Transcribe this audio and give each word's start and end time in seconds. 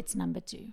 It's 0.00 0.16
number 0.16 0.40
two. 0.40 0.68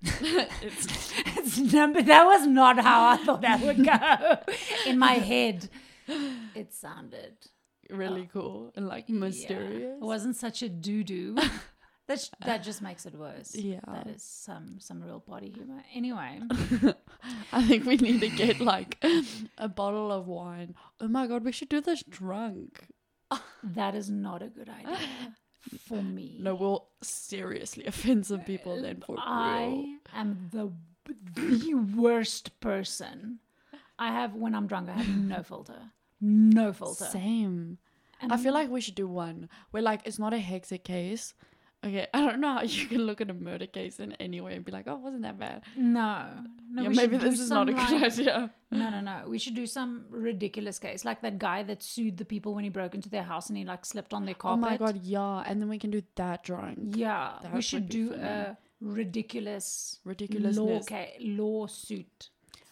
it's 0.00 1.12
It's 1.36 1.58
number. 1.58 2.00
That 2.00 2.24
was 2.24 2.46
not 2.46 2.78
how 2.78 3.06
I 3.10 3.18
thought 3.18 3.42
that 3.42 3.60
would 3.60 3.84
go. 3.84 4.54
In 4.90 4.98
my 4.98 5.12
head, 5.32 5.68
it 6.54 6.72
sounded 6.72 7.34
really 7.90 8.22
uh, 8.22 8.32
cool 8.32 8.72
and 8.76 8.88
like 8.88 9.04
yeah, 9.08 9.16
mysterious. 9.16 9.98
It 10.00 10.06
wasn't 10.14 10.36
such 10.36 10.62
a 10.62 10.70
doo 10.70 11.04
doo. 11.04 11.36
That 12.08 12.28
that 12.44 12.62
just 12.64 12.82
makes 12.82 13.06
it 13.06 13.14
worse. 13.14 13.54
Yeah. 13.54 13.78
that 13.86 14.08
is 14.08 14.24
some 14.24 14.80
some 14.80 15.00
real 15.00 15.20
body 15.20 15.50
humor. 15.50 15.84
Anyway, 15.94 16.40
I 17.52 17.62
think 17.68 17.84
we 17.86 17.96
need 17.98 18.20
to 18.22 18.28
get 18.28 18.58
like 18.58 18.98
a 19.58 19.68
bottle 19.68 20.10
of 20.10 20.26
wine. 20.26 20.74
Oh 21.00 21.06
my 21.06 21.28
god, 21.28 21.44
we 21.44 21.52
should 21.52 21.68
do 21.68 21.80
this 21.80 22.02
drunk. 22.02 22.88
that 23.62 23.94
is 23.94 24.10
not 24.10 24.42
a 24.42 24.48
good 24.48 24.68
idea 24.68 25.36
for 25.88 26.02
me. 26.02 26.36
No, 26.38 26.54
we'll 26.54 26.86
seriously 27.02 27.84
offend 27.86 28.26
some 28.26 28.40
people 28.40 28.80
then 28.80 29.02
for 29.04 29.12
real. 29.12 29.22
I 29.24 29.96
am 30.14 30.48
the 30.52 30.72
the 31.34 31.74
worst 31.74 32.58
person. 32.60 33.38
I 33.98 34.12
have 34.12 34.34
when 34.34 34.54
I'm 34.54 34.66
drunk. 34.66 34.88
I 34.88 34.92
have 34.92 35.08
no 35.08 35.42
filter. 35.42 35.80
No 36.20 36.72
filter. 36.72 37.04
Same. 37.04 37.78
And 38.22 38.32
I 38.32 38.36
feel 38.36 38.52
like 38.52 38.68
we 38.70 38.80
should 38.82 38.94
do 38.94 39.08
one 39.08 39.48
where 39.70 39.82
like 39.82 40.02
it's 40.04 40.18
not 40.18 40.34
a 40.34 40.38
hexer 40.38 40.82
case. 40.82 41.34
Okay, 41.82 42.06
I 42.14 42.20
don't 42.20 42.40
know 42.40 42.54
how 42.54 42.62
you 42.62 42.86
can 42.86 43.02
look 43.06 43.20
at 43.22 43.30
a 43.30 43.34
murder 43.34 43.66
case 43.66 44.00
in 44.00 44.12
any 44.14 44.40
way 44.40 44.54
and 44.54 44.64
be 44.64 44.70
like, 44.72 44.86
oh, 44.86 44.96
wasn't 44.96 45.22
that 45.22 45.38
bad? 45.38 45.62
no, 45.76 46.26
no. 46.70 46.82
yeah, 46.82 46.88
maybe 46.90 47.16
this 47.16 47.40
is 47.40 47.48
not 47.50 47.68
a 47.68 47.72
some, 47.72 47.86
good 47.88 48.02
like- 48.02 48.12
idea. 48.12 48.50
No, 48.70 48.90
no, 48.90 49.00
no. 49.00 49.22
We 49.26 49.38
should 49.38 49.54
do 49.54 49.66
some 49.66 50.04
ridiculous 50.10 50.78
case, 50.78 51.04
like 51.04 51.22
that 51.22 51.38
guy 51.38 51.62
that 51.64 51.82
sued 51.82 52.18
the 52.18 52.24
people 52.24 52.54
when 52.54 52.64
he 52.64 52.70
broke 52.70 52.94
into 52.94 53.08
their 53.08 53.22
house 53.24 53.48
and 53.48 53.56
he 53.58 53.64
like 53.64 53.84
slipped 53.84 54.12
on 54.14 54.26
their 54.26 54.34
carpet. 54.34 54.64
Oh 54.64 54.70
my 54.70 54.76
god, 54.76 55.00
yeah, 55.02 55.42
and 55.46 55.60
then 55.60 55.68
we 55.68 55.78
can 55.78 55.90
do 55.90 56.02
that 56.16 56.44
drawing. 56.44 56.92
Yeah, 56.94 57.32
That 57.42 57.52
we 57.54 57.62
should 57.62 57.88
do 57.88 58.10
funny. 58.10 58.22
a 58.22 58.58
ridiculous 58.80 59.98
ridiculous 60.04 60.56
law 60.56 60.80
ca- 60.82 61.16
lawsuit 61.20 62.28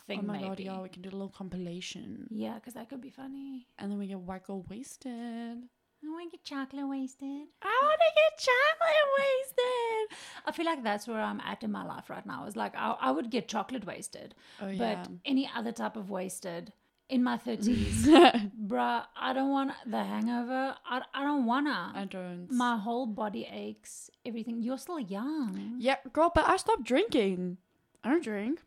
thing. 0.07 0.21
Oh 0.23 0.27
my 0.27 0.35
maybe. 0.35 0.49
god, 0.49 0.61
yeah, 0.61 0.81
we 0.81 0.89
can 0.89 1.03
do 1.03 1.09
a 1.09 1.17
little 1.19 1.29
compilation. 1.31 2.29
Yeah, 2.31 2.55
because 2.55 2.75
that 2.75 2.89
could 2.89 3.01
be 3.01 3.11
funny. 3.11 3.67
And 3.79 3.91
then 3.91 3.99
we 3.99 4.07
get 4.07 4.19
wacko 4.25 4.69
wasted. 4.69 5.59
I 6.05 6.09
want 6.11 6.31
to 6.31 6.37
get 6.37 6.45
chocolate 6.45 6.89
wasted. 6.89 7.47
I 7.63 7.81
want 7.83 8.01
to 8.07 8.11
get 8.21 8.49
chocolate 8.49 9.09
wasted. 9.19 10.19
I 10.47 10.53
feel 10.53 10.67
like 10.67 10.83
that's 10.85 11.09
where 11.09 11.21
I'm 11.21 11.41
at 11.41 11.63
in 11.63 11.73
my 11.73 11.85
life 11.85 12.09
right 12.09 12.25
now. 12.25 12.47
Is 12.47 12.57
like 12.57 12.75
I, 12.77 12.97
I 13.01 13.11
would 13.11 13.31
get 13.31 13.49
chocolate 13.49 13.85
wasted, 13.87 14.35
Oh 14.63 14.73
but 14.77 15.09
any 15.25 15.51
other 15.55 15.73
type 15.73 15.97
of 15.97 16.09
wasted 16.11 16.73
in 17.09 17.25
my 17.25 17.37
thirties, 17.37 18.07
bruh, 18.67 19.03
I 19.17 19.33
don't 19.33 19.51
want 19.51 19.73
the 19.87 20.03
hangover. 20.05 20.77
I, 20.87 21.03
I 21.15 21.25
don't 21.25 21.47
wanna. 21.47 21.93
I 21.95 22.05
don't. 22.05 22.49
my 22.51 22.77
whole 22.77 23.07
body 23.07 23.49
aches. 23.51 24.11
Everything. 24.25 24.63
You're 24.63 24.79
still 24.79 25.01
young. 25.01 25.77
yeah, 25.79 25.97
girl, 26.13 26.31
but 26.35 26.49
I 26.49 26.57
stopped 26.59 26.85
drinking. 26.85 27.57
I 28.05 28.11
don't 28.11 28.23
drink. 28.23 28.61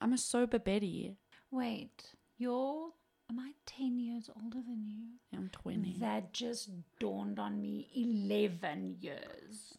I'm 0.00 0.12
a 0.12 0.18
sober 0.18 0.58
Betty. 0.58 1.16
Wait, 1.50 2.12
you're 2.36 2.90
am 3.30 3.38
I 3.38 3.52
10 3.66 3.98
years 3.98 4.30
older 4.42 4.58
than 4.66 4.84
you? 4.86 5.04
I'm 5.36 5.50
20. 5.52 5.96
That 6.00 6.32
just 6.32 6.70
dawned 6.98 7.38
on 7.38 7.60
me 7.60 7.88
11 7.94 8.96
years. 9.00 9.78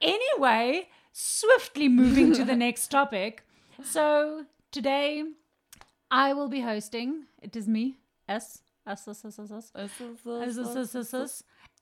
anyway, 0.00 0.88
swiftly 1.12 1.88
moving 1.88 2.32
to 2.34 2.44
the 2.44 2.56
next 2.56 2.88
topic. 2.88 3.44
So 3.82 4.44
today 4.70 5.24
I 6.10 6.32
will 6.34 6.48
be 6.48 6.60
hosting. 6.60 7.24
It 7.40 7.56
is 7.56 7.66
me, 7.66 7.98
S. 8.28 8.62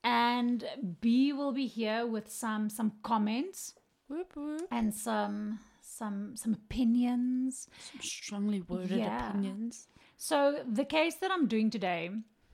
And 0.03 0.63
B 1.01 1.33
will 1.33 1.51
be 1.51 1.67
here 1.67 2.05
with 2.05 2.31
some 2.31 2.69
some 2.69 2.93
comments. 3.03 3.73
Whoop, 4.07 4.35
whoop. 4.35 4.67
And 4.71 4.93
some 4.93 5.59
some 5.91 6.35
some 6.35 6.53
opinions. 6.53 7.67
Some 7.79 8.01
strongly 8.01 8.61
worded 8.61 8.99
Yeah. 8.99 9.29
opinions. 9.29 9.87
So 10.17 10.63
the 10.71 10.85
case 10.85 11.15
that 11.15 11.31
I'm 11.31 11.47
doing 11.47 11.69
today, 11.69 12.11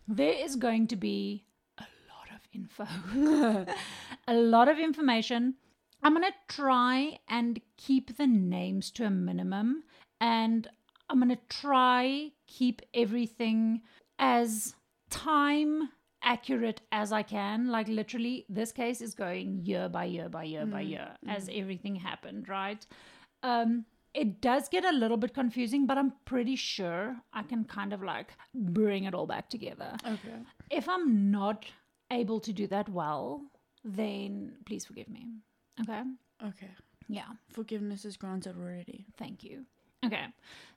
there 0.07 0.33
is 0.33 0.55
going 0.55 0.87
to 0.87 0.95
be 0.95 1.45
a 1.77 1.85
lot 2.09 2.29
of 2.35 2.41
info. 2.53 2.87
a 4.27 4.33
lot 4.33 4.67
of 4.69 4.79
information. 4.79 5.55
I'm 6.03 6.13
going 6.13 6.31
to 6.31 6.37
try 6.47 7.19
and 7.27 7.59
keep 7.77 8.17
the 8.17 8.27
names 8.27 8.91
to 8.91 9.05
a 9.05 9.09
minimum 9.09 9.83
and 10.21 10.67
I'm 11.09 11.19
going 11.19 11.35
to 11.35 11.41
try 11.49 12.31
keep 12.45 12.81
everything 12.93 13.81
as 14.19 14.75
time 15.09 15.89
accurate 16.23 16.81
as 16.91 17.11
I 17.11 17.23
can. 17.23 17.67
Like 17.67 17.87
literally 17.87 18.45
this 18.49 18.71
case 18.71 19.01
is 19.01 19.13
going 19.13 19.61
year 19.63 19.89
by 19.89 20.05
year 20.05 20.29
by 20.29 20.43
year 20.43 20.65
by 20.65 20.83
mm, 20.83 20.89
year 20.89 21.09
as 21.27 21.47
mm. 21.47 21.59
everything 21.59 21.95
happened, 21.95 22.49
right? 22.49 22.85
Um 23.43 23.85
it 24.13 24.41
does 24.41 24.67
get 24.67 24.83
a 24.83 24.91
little 24.91 25.17
bit 25.17 25.33
confusing, 25.35 25.85
but 25.85 25.97
I'm 25.97 26.11
pretty 26.25 26.55
sure 26.55 27.17
I 27.33 27.43
can 27.43 27.63
kind 27.65 27.93
of 27.93 28.01
like 28.01 28.29
bring 28.55 29.03
it 29.03 29.13
all 29.13 29.27
back 29.27 29.47
together. 29.49 29.95
Okay. 30.05 30.37
If 30.71 30.89
I'm 30.89 31.29
not 31.29 31.65
able 32.09 32.39
to 32.39 32.51
do 32.53 32.65
that 32.67 32.89
well, 32.89 33.43
then 33.83 34.53
please 34.65 34.85
forgive 34.85 35.07
me. 35.09 35.27
Okay? 35.81 36.01
Okay. 36.43 36.71
Yeah, 37.07 37.27
Forgiveness 37.53 38.05
is 38.05 38.17
granted 38.17 38.55
already. 38.57 39.05
thank 39.17 39.43
you. 39.43 39.65
Okay, 40.05 40.25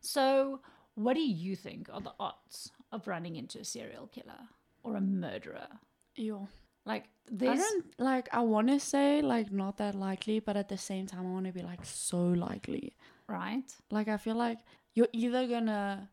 so 0.01 0.61
what 0.95 1.15
do 1.15 1.21
you 1.23 1.57
think 1.57 1.89
are 1.93 2.01
the 2.01 2.13
odds 2.21 2.71
of 2.93 3.09
running 3.09 3.37
into 3.37 3.59
a 3.61 3.65
serial 3.65 4.07
killer 4.09 4.49
or 4.83 4.97
a 4.97 5.01
murderer? 5.01 5.67
Ew. 6.17 6.47
Like, 6.93 7.05
I 7.53 7.57
don't 7.57 7.85
like. 8.11 8.27
I 8.33 8.41
want 8.55 8.69
to 8.69 8.79
say 8.81 9.23
like 9.35 9.49
not 9.53 9.75
that 9.83 9.95
likely, 9.95 10.41
but 10.47 10.57
at 10.63 10.69
the 10.69 10.79
same 10.91 11.07
time, 11.07 11.25
I 11.29 11.33
want 11.37 11.47
to 11.47 11.53
be 11.53 11.63
like 11.73 11.85
so 11.85 12.21
likely. 12.49 12.87
Right? 13.29 13.69
Like 13.91 14.09
I 14.09 14.17
feel 14.27 14.35
like 14.47 14.59
you're 14.97 15.13
either 15.13 15.47
gonna, 15.47 16.09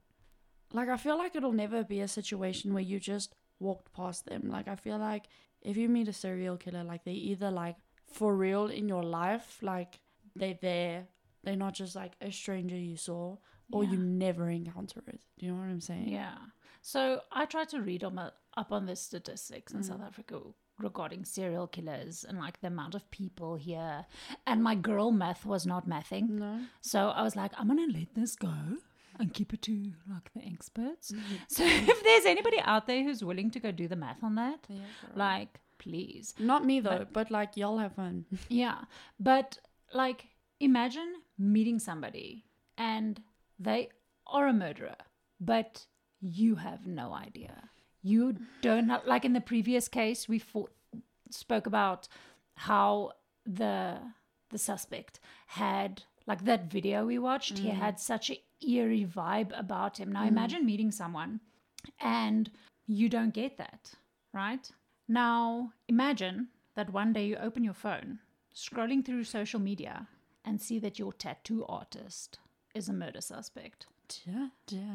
like 0.74 0.90
I 0.90 0.98
feel 0.98 1.18
like 1.18 1.36
it'll 1.36 1.60
never 1.66 1.84
be 1.84 2.02
a 2.02 2.08
situation 2.08 2.74
where 2.74 2.84
you 2.92 3.00
just 3.00 3.34
walked 3.60 3.92
past 3.94 4.26
them. 4.30 4.42
Like 4.56 4.68
I 4.68 4.76
feel 4.76 5.00
like 5.00 5.26
if 5.62 5.76
you 5.78 5.90
meet 5.90 6.08
a 6.08 6.14
serial 6.14 6.58
killer, 6.58 6.84
like 6.84 7.04
they 7.04 7.18
either 7.32 7.50
like 7.50 7.78
for 8.18 8.36
real 8.36 8.68
in 8.68 8.88
your 8.88 9.04
life, 9.04 9.58
like 9.62 10.00
they're 10.36 10.60
there. 10.62 11.08
They're 11.44 11.56
not 11.66 11.74
just 11.74 11.96
like 11.96 12.14
a 12.22 12.32
stranger 12.32 12.76
you 12.92 12.98
saw, 12.98 13.38
or 13.72 13.84
Yeah. 13.84 13.92
you 13.92 13.98
never 13.98 14.50
encounter 14.50 15.02
it. 15.08 15.22
Do 15.38 15.46
you 15.46 15.52
know 15.54 15.60
what 15.62 15.70
I'm 15.70 15.82
saying? 15.82 16.10
Yeah. 16.10 16.38
So 16.82 17.22
I 17.32 17.46
tried 17.46 17.70
to 17.70 17.82
read 17.82 18.04
on 18.04 18.16
my, 18.16 18.30
up 18.56 18.72
on 18.72 18.86
the 18.86 18.96
statistics 18.96 19.74
in 19.74 19.80
Mm. 19.82 19.86
South 19.86 20.02
Africa 20.10 20.40
regarding 20.80 21.26
serial 21.26 21.68
killers 21.68 22.24
and 22.28 22.38
like 22.38 22.60
the 22.62 22.68
amount 22.68 22.96
of 22.96 23.10
people 23.12 23.56
here. 23.56 24.06
And 24.46 24.64
my 24.64 24.76
girl 24.76 25.12
math 25.12 25.46
was 25.46 25.66
not 25.66 25.88
mathing. 25.88 26.30
No. 26.30 26.60
So 26.82 27.10
I 27.10 27.24
was 27.24 27.36
like, 27.36 27.52
I'm 27.58 27.68
going 27.68 27.92
to 27.92 27.98
let 28.00 28.14
this 28.16 28.36
go 28.36 28.54
and 29.20 29.34
keep 29.34 29.54
it 29.54 29.62
to 29.64 29.92
like 30.10 30.32
the 30.34 30.46
experts. 30.46 31.12
Mm-hmm. 31.12 31.36
So 31.48 31.64
if 31.66 32.04
there's 32.04 32.26
anybody 32.26 32.60
out 32.62 32.86
there 32.88 33.04
who's 33.04 33.24
willing 33.24 33.50
to 33.52 33.60
go 33.60 33.72
do 33.72 33.88
the 33.88 33.96
math 33.96 34.24
on 34.24 34.36
that, 34.36 34.60
Yeah. 34.70 34.82
like, 35.16 35.60
please. 35.80 36.36
Not 36.40 36.66
me 36.66 36.80
though, 36.80 37.06
but, 37.12 37.32
like 37.32 37.58
y'all 37.58 37.78
have 37.80 37.94
fun. 37.96 38.26
Yeah. 38.50 38.82
But 39.20 39.58
like, 39.94 40.26
imagine 40.60 41.14
meeting 41.40 41.80
somebody 41.80 42.46
and 42.78 43.20
they 43.60 43.90
are 44.28 44.48
a 44.48 44.54
murderer, 44.54 44.96
but 45.40 45.86
you 46.22 46.56
have 46.56 46.86
no 46.86 47.14
idea. 47.14 47.70
You 48.08 48.38
don't 48.62 48.90
have, 48.90 49.06
like 49.06 49.26
in 49.26 49.34
the 49.34 49.42
previous 49.42 49.88
case, 49.88 50.30
we 50.30 50.40
fought, 50.40 50.72
spoke 51.30 51.68
about 51.68 52.08
how 52.56 53.12
the 53.46 53.98
the 54.50 54.58
suspect 54.58 55.20
had 55.48 56.04
like 56.26 56.46
that 56.46 56.72
video 56.72 57.06
we 57.06 57.18
watched 57.20 57.58
he 57.60 57.70
mm. 57.70 57.74
had 57.74 58.00
such 58.00 58.30
a 58.30 58.42
eerie 58.66 59.06
vibe 59.06 59.58
about 59.58 59.98
him. 60.00 60.12
Now 60.12 60.24
mm. 60.24 60.30
imagine 60.30 60.66
meeting 60.66 60.92
someone 60.92 61.40
and 62.00 62.50
you 62.86 63.10
don't 63.10 63.34
get 63.34 63.58
that 63.58 63.92
right? 64.34 64.70
Now 65.08 65.72
imagine 65.88 66.48
that 66.76 66.94
one 66.94 67.14
day 67.14 67.26
you 67.26 67.38
open 67.38 67.64
your 67.64 67.74
phone 67.74 68.20
scrolling 68.56 69.06
through 69.06 69.24
social 69.24 69.60
media 69.60 70.08
and 70.44 70.62
see 70.62 70.80
that 70.80 70.98
your 70.98 71.14
tattoo 71.14 71.66
artist 71.68 72.40
is 72.74 72.90
a 72.90 72.94
murder 72.94 73.22
suspect. 73.22 73.88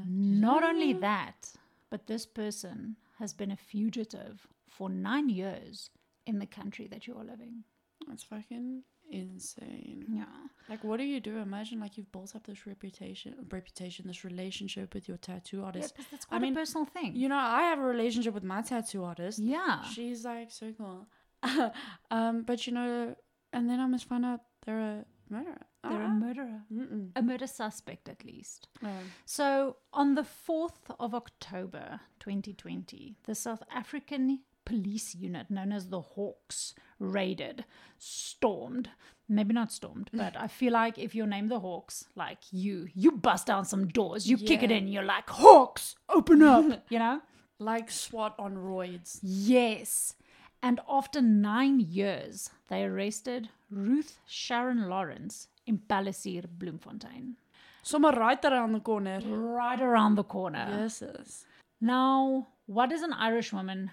Not 0.07 0.65
only 0.65 0.93
that, 0.95 1.53
but 1.91 2.07
this 2.07 2.27
person 2.27 2.97
has 3.19 3.33
been 3.33 3.51
a 3.51 3.57
fugitive 3.57 4.47
for 4.69 4.89
nine 4.89 5.29
years 5.29 5.91
in 6.27 6.39
the 6.39 6.47
country 6.47 6.87
that 6.89 7.07
you 7.07 7.17
are 7.17 7.25
living. 7.25 7.65
That's 8.09 8.23
fucking 8.25 8.83
insane. 9.11 10.07
Yeah. 10.09 10.25
Like, 10.69 10.83
what 10.83 10.99
do 10.99 11.05
you 11.05 11.21
do? 11.21 11.39
Imagine 11.39 11.81
like 11.81 11.97
you've 11.97 12.11
built 12.11 12.35
up 12.35 12.47
this 12.47 12.67
reputation, 12.67 13.35
reputation, 13.51 14.07
this 14.07 14.25
relationship 14.25 14.95
with 14.95 15.09
your 15.09 15.19
tattoo 15.19 15.63
artist. 15.63 15.95
Yeah, 15.99 16.05
that's 16.11 16.25
I 16.27 16.29
quite 16.29 16.43
mean, 16.43 16.53
a 16.53 16.57
personal 16.57 16.87
thing. 16.87 17.15
You 17.15 17.29
know, 17.29 17.37
I 17.37 17.63
have 17.63 17.79
a 17.79 17.83
relationship 17.83 18.35
with 18.35 18.45
my 18.45 18.63
tattoo 18.63 19.05
artist. 19.05 19.39
yeah. 19.39 19.83
She's 19.85 20.25
like 20.25 20.51
so 20.51 20.73
cool. 20.77 21.07
um, 22.11 22.43
but 22.43 22.67
you 22.67 22.73
know, 22.73 23.15
and 23.53 23.69
then 23.69 23.81
I 23.81 23.87
must 23.87 24.09
find 24.09 24.25
out 24.25 24.41
they're 24.65 24.79
a 24.79 25.05
murderer. 25.29 25.67
They're 25.83 26.03
a 26.03 26.07
Ah. 26.07 26.09
murderer. 26.15 26.63
Mm-mm. 26.73 27.11
A 27.17 27.23
murder 27.23 27.47
suspect, 27.47 28.09
at 28.09 28.25
least. 28.25 28.69
Um, 28.83 29.11
So, 29.25 29.77
on 29.93 30.15
the 30.15 30.23
4th 30.23 30.95
of 31.01 31.15
October 31.15 32.01
2020, 32.21 33.17
the 33.25 33.35
South 33.35 33.63
African 33.71 34.41
police 34.65 35.15
unit 35.17 35.51
known 35.51 35.73
as 35.73 35.89
the 35.89 36.01
Hawks 36.01 36.75
raided, 37.01 37.65
stormed. 37.99 38.91
Maybe 39.29 39.53
not 39.55 39.73
stormed, 39.73 40.11
but 40.15 40.37
I 40.37 40.47
feel 40.47 40.73
like 40.73 40.99
if 40.99 41.15
you're 41.15 41.27
named 41.27 41.51
the 41.51 41.61
Hawks, 41.61 42.05
like 42.15 42.39
you, 42.53 42.89
you 42.95 43.11
bust 43.13 43.47
down 43.47 43.65
some 43.65 43.89
doors, 43.89 44.29
you 44.29 44.37
kick 44.37 44.63
it 44.63 44.71
in, 44.71 44.87
you're 44.89 45.03
like, 45.05 45.29
Hawks, 45.31 45.97
open 46.09 46.43
up, 46.43 46.85
you 46.91 46.99
know? 46.99 47.21
Like 47.59 47.91
SWAT 47.91 48.35
on 48.39 48.55
roids. 48.57 49.19
Yes. 49.23 50.15
And 50.63 50.81
after 50.89 51.21
nine 51.21 51.81
years, 51.81 52.51
they 52.69 52.85
arrested 52.85 53.49
Ruth 53.71 54.19
Sharon 54.27 54.89
Lawrence 54.89 55.49
in 55.67 55.79
Pellissier, 55.79 56.45
Bloemfontein, 56.49 57.37
Somewhere 57.83 58.13
right 58.13 58.45
around 58.45 58.73
the 58.73 58.81
corner. 58.81 59.21
right 59.21 59.81
around 59.81 60.15
the 60.15 60.25
corner. 60.25 60.67
Yes, 60.71 61.03
yes. 61.05 61.45
Now, 61.81 62.47
what 62.67 62.93
is 62.93 63.03
an 63.03 63.13
Irish 63.13 63.53
woman 63.53 63.91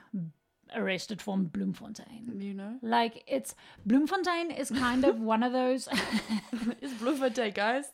arrested 0.75 1.23
in 1.27 1.45
Bloemfontein? 1.45 2.39
You 2.39 2.53
know? 2.53 2.77
Like, 2.83 3.23
it's 3.27 3.55
Bloemfontein 3.85 4.51
is 4.51 4.69
kind 4.69 5.05
of 5.05 5.19
one 5.19 5.43
of 5.43 5.53
those. 5.53 5.87
It's 6.81 6.93
Bloemfontein, 6.93 7.53
guys. 7.53 7.85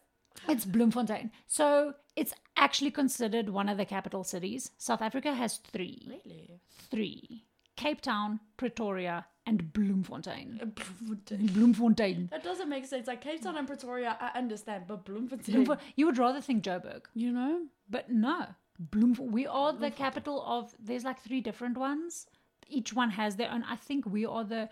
it's 0.49 0.65
Bloemfontein. 0.65 1.31
So 1.47 1.93
it's 2.15 2.33
actually 2.57 2.91
considered 2.91 3.49
one 3.49 3.69
of 3.69 3.77
the 3.77 3.85
capital 3.85 4.23
cities. 4.23 4.71
South 4.77 5.01
Africa 5.01 5.33
has 5.33 5.57
three. 5.57 6.05
Really? 6.09 6.59
Three 6.91 7.45
Cape 7.75 8.01
Town, 8.01 8.39
Pretoria, 8.57 9.25
and 9.45 9.71
Bloemfontein. 9.73 10.59
Uh, 10.61 10.65
Bloemfontein. 10.65 11.47
Bloemfontein. 11.53 12.27
That 12.31 12.43
doesn't 12.43 12.69
make 12.69 12.85
sense. 12.85 13.07
Like 13.07 13.21
Cape 13.21 13.41
Town 13.43 13.57
and 13.57 13.67
Pretoria, 13.67 14.17
I 14.19 14.37
understand, 14.37 14.85
but 14.87 15.05
Bloemfontein. 15.05 15.65
Bloemfo- 15.65 15.79
you 15.95 16.05
would 16.07 16.17
rather 16.17 16.41
think 16.41 16.63
Joburg, 16.63 17.03
you 17.13 17.31
know? 17.31 17.61
but 17.89 18.09
no. 18.11 18.47
Bloemf- 18.91 19.19
we 19.19 19.45
are 19.47 19.71
the 19.73 19.91
capital 19.91 20.43
of, 20.45 20.73
there's 20.79 21.03
like 21.03 21.19
three 21.21 21.41
different 21.41 21.77
ones. 21.77 22.25
Each 22.67 22.93
one 22.93 23.11
has 23.11 23.35
their 23.35 23.51
own. 23.51 23.63
I 23.69 23.75
think 23.75 24.05
we 24.07 24.25
are 24.25 24.43
the 24.43 24.69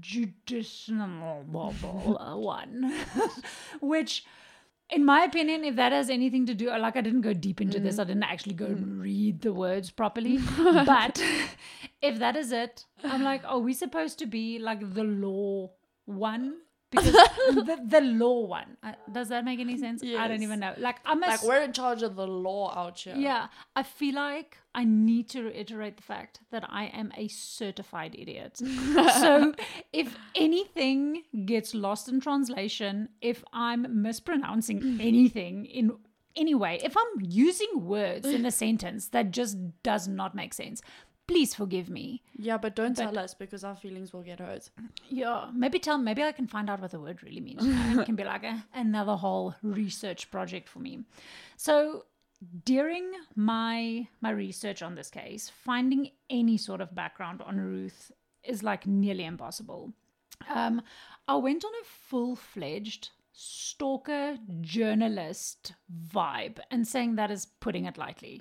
judicial 0.00 0.96
one, 1.46 2.92
which, 3.80 4.24
in 4.90 5.04
my 5.04 5.24
opinion, 5.24 5.64
if 5.64 5.76
that 5.76 5.92
has 5.92 6.08
anything 6.08 6.46
to 6.46 6.54
do, 6.54 6.70
like 6.70 6.96
I 6.96 7.00
didn't 7.00 7.20
go 7.20 7.32
deep 7.32 7.60
into 7.60 7.78
this, 7.78 7.96
mm. 7.96 8.00
I 8.00 8.04
didn't 8.04 8.22
actually 8.22 8.54
go 8.54 8.66
and 8.66 9.00
read 9.00 9.42
the 9.42 9.52
words 9.52 9.90
properly. 9.90 10.38
but 10.58 11.22
if 12.02 12.18
that 12.18 12.36
is 12.36 12.52
it, 12.52 12.84
I'm 13.04 13.22
like, 13.22 13.42
are 13.44 13.58
we 13.58 13.74
supposed 13.74 14.18
to 14.20 14.26
be 14.26 14.58
like 14.58 14.94
the 14.94 15.04
law 15.04 15.70
one? 16.06 16.56
Because 16.90 17.12
the, 17.50 17.78
the 17.86 18.00
law 18.00 18.46
one. 18.46 18.76
Uh, 18.82 18.92
does 19.12 19.28
that 19.28 19.44
make 19.44 19.60
any 19.60 19.76
sense? 19.76 20.02
I 20.02 20.26
don't 20.26 20.42
even 20.42 20.60
know. 20.60 20.74
Like, 20.78 20.96
I'm 21.04 21.20
Like 21.20 21.42
we're 21.42 21.62
in 21.62 21.72
charge 21.72 22.02
of 22.02 22.16
the 22.16 22.26
law 22.26 22.74
out 22.74 22.98
here. 23.00 23.14
yeah, 23.14 23.48
I 23.76 23.82
feel 23.82 24.14
like 24.14 24.56
I 24.74 24.84
need 24.84 25.28
to 25.30 25.42
reiterate 25.44 25.96
the 25.96 26.02
fact 26.02 26.40
that 26.50 26.64
I 26.68 26.84
am 26.86 27.12
a 27.16 27.28
certified 27.28 28.14
idiot. 28.18 28.56
so 29.20 29.54
if 29.92 30.16
anything 30.34 31.24
gets 31.44 31.74
lost 31.74 32.08
in 32.08 32.20
translation, 32.20 33.10
if 33.20 33.44
I'm 33.52 34.02
mispronouncing 34.02 34.98
anything 35.00 35.66
in 35.66 35.92
any 36.36 36.54
way, 36.54 36.78
if 36.82 36.96
I'm 36.96 37.20
using 37.20 37.68
words 37.74 38.24
in 38.26 38.46
a 38.46 38.50
sentence 38.50 39.08
that 39.08 39.30
just 39.30 39.58
does 39.82 40.06
not 40.06 40.34
make 40.34 40.54
sense, 40.54 40.80
please 41.28 41.54
forgive 41.54 41.88
me. 41.88 42.22
Yeah, 42.36 42.58
but 42.58 42.74
don't 42.74 42.96
tell 42.96 43.16
us 43.18 43.34
because 43.34 43.62
our 43.62 43.76
feelings 43.76 44.12
will 44.12 44.22
get 44.22 44.40
hurt. 44.40 44.70
Yeah, 45.08 45.50
maybe 45.54 45.78
tell 45.78 45.98
maybe 45.98 46.22
I 46.24 46.32
can 46.32 46.48
find 46.48 46.68
out 46.68 46.80
what 46.80 46.90
the 46.90 46.98
word 47.00 47.22
really 47.22 47.40
means. 47.40 47.60
it 47.64 48.04
can 48.06 48.16
be 48.16 48.24
like 48.24 48.42
a, 48.44 48.64
another 48.74 49.14
whole 49.14 49.54
research 49.62 50.30
project 50.30 50.68
for 50.68 50.80
me. 50.80 51.04
So 51.56 52.06
during 52.64 53.12
my 53.36 54.08
my 54.20 54.30
research 54.30 54.82
on 54.82 54.94
this 54.94 55.10
case, 55.10 55.50
finding 55.64 56.10
any 56.30 56.56
sort 56.56 56.80
of 56.80 56.94
background 56.94 57.42
on 57.42 57.58
Ruth 57.60 58.10
is 58.42 58.62
like 58.62 58.86
nearly 58.86 59.24
impossible. 59.24 59.92
Um, 60.48 60.82
I 61.26 61.36
went 61.36 61.64
on 61.64 61.72
a 61.82 61.84
full 61.84 62.36
fledged 62.36 63.10
stalker 63.32 64.36
journalist 64.60 65.74
vibe, 66.14 66.58
and 66.70 66.86
saying 66.86 67.16
that 67.16 67.30
is 67.30 67.46
putting 67.60 67.84
it 67.84 67.98
lightly. 67.98 68.40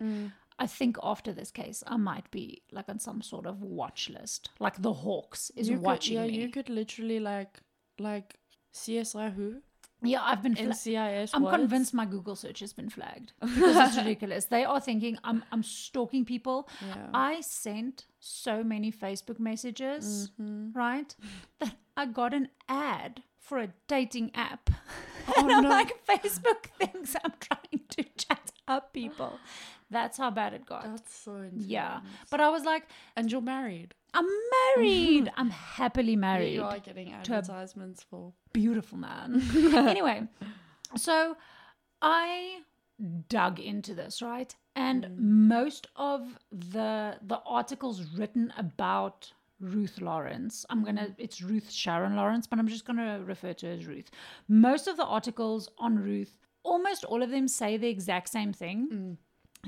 I 0.60 0.66
think 0.68 0.98
after 1.04 1.32
this 1.34 1.52
case, 1.52 1.84
I 1.86 1.98
might 1.98 2.30
be 2.32 2.64
like 2.72 2.90
on 2.90 3.00
some 3.00 3.22
sort 3.22 3.46
of 3.46 3.62
watch 3.62 4.10
list, 4.10 4.50
like 4.60 4.82
the 4.82 4.94
Hawks 4.94 5.52
is 5.56 5.70
you 5.70 5.78
watching 5.80 6.18
could, 6.18 6.32
yeah, 6.32 6.38
me. 6.38 6.44
you 6.44 6.50
could 6.50 6.70
literally 6.70 7.20
like 7.20 7.60
like 8.00 8.36
CSI 8.74 9.34
who 9.34 9.62
Yeah, 10.04 10.22
I've 10.24 10.42
been. 10.44 10.56
Fla- 10.56 10.66
NCIS. 10.66 11.32
I'm 11.34 11.44
what? 11.44 11.56
convinced 11.56 11.94
my 11.94 12.06
Google 12.06 12.36
search 12.36 12.60
has 12.60 12.74
been 12.74 12.90
flagged 12.90 13.34
because 13.42 13.76
it's 13.90 13.98
ridiculous. 14.04 14.46
They 14.46 14.64
are 14.66 14.80
thinking 14.80 15.18
I'm 15.24 15.44
I'm 15.52 15.64
stalking 15.64 16.26
people. 16.26 16.68
Yeah. 16.88 17.08
I 17.14 17.42
sent 17.42 18.06
so 18.20 18.64
many 18.64 18.92
Facebook 18.92 19.40
messages, 19.40 20.32
Mm-hmm. 20.42 20.72
right, 20.78 21.16
that 21.60 21.76
I 21.96 22.06
got 22.06 22.34
an 22.34 22.50
ad 22.70 23.24
for 23.40 23.58
a 23.60 23.70
dating 23.88 24.32
app. 24.36 24.70
Oh, 25.28 25.34
and 25.38 25.52
I'm 25.58 25.64
no. 25.64 25.70
like, 25.70 25.94
Facebook 26.06 26.62
thinks 26.80 27.16
I'm 27.24 27.34
trying 27.40 27.82
to 27.90 28.04
chat 28.18 28.52
up 28.68 28.92
people. 28.94 29.40
That's 29.90 30.18
how 30.18 30.32
bad 30.32 30.54
it 30.54 30.66
got. 30.66 30.84
That's 30.84 31.16
so 31.16 31.36
intense. 31.36 31.66
yeah, 31.66 32.02
but 32.30 32.42
I 32.42 32.50
was 32.50 32.64
like, 32.64 32.84
And 33.16 33.32
you're 33.32 33.42
married. 33.42 33.94
I'm 34.14 34.28
married. 34.76 35.32
I'm 35.38 35.50
happily 35.50 36.16
married. 36.16 36.56
You 36.56 36.64
are 36.64 36.80
getting 36.80 37.14
advertisements 37.14 38.04
for. 38.04 38.34
beautiful 38.54 38.98
man. 38.98 39.42
anyway, 39.74 40.24
so 40.96 41.38
I 42.02 42.60
dug 43.30 43.60
into 43.60 43.94
this, 43.94 44.22
right? 44.22 44.54
And 44.76 45.06
mm. 45.06 45.18
most 45.18 45.88
of 45.96 46.38
the 46.52 47.18
the 47.22 47.42
articles 47.46 48.04
written 48.18 48.54
about 48.58 49.32
Ruth 49.60 50.00
Lawrence, 50.02 50.66
I'm 50.70 50.84
gonna 50.84 51.08
mm. 51.08 51.16
it's 51.18 51.42
Ruth 51.42 51.72
Sharon 51.72 52.16
Lawrence, 52.16 52.48
but 52.48 52.60
I'm 52.60 52.68
just 52.68 52.86
gonna 52.86 53.22
refer 53.26 53.54
to 53.54 53.68
her 53.68 53.74
as 53.74 53.86
Ruth. 53.86 54.10
Most 54.48 54.88
of 54.88 54.98
the 54.98 55.06
articles 55.06 55.70
on 55.78 55.98
Ruth, 55.98 56.38
almost 56.64 57.04
all 57.06 57.24
of 57.24 57.32
them 57.32 57.48
say 57.48 57.78
the 57.78 57.90
exact 57.90 58.30
same 58.30 58.54
thing. 58.54 58.90
Mm. 58.92 59.18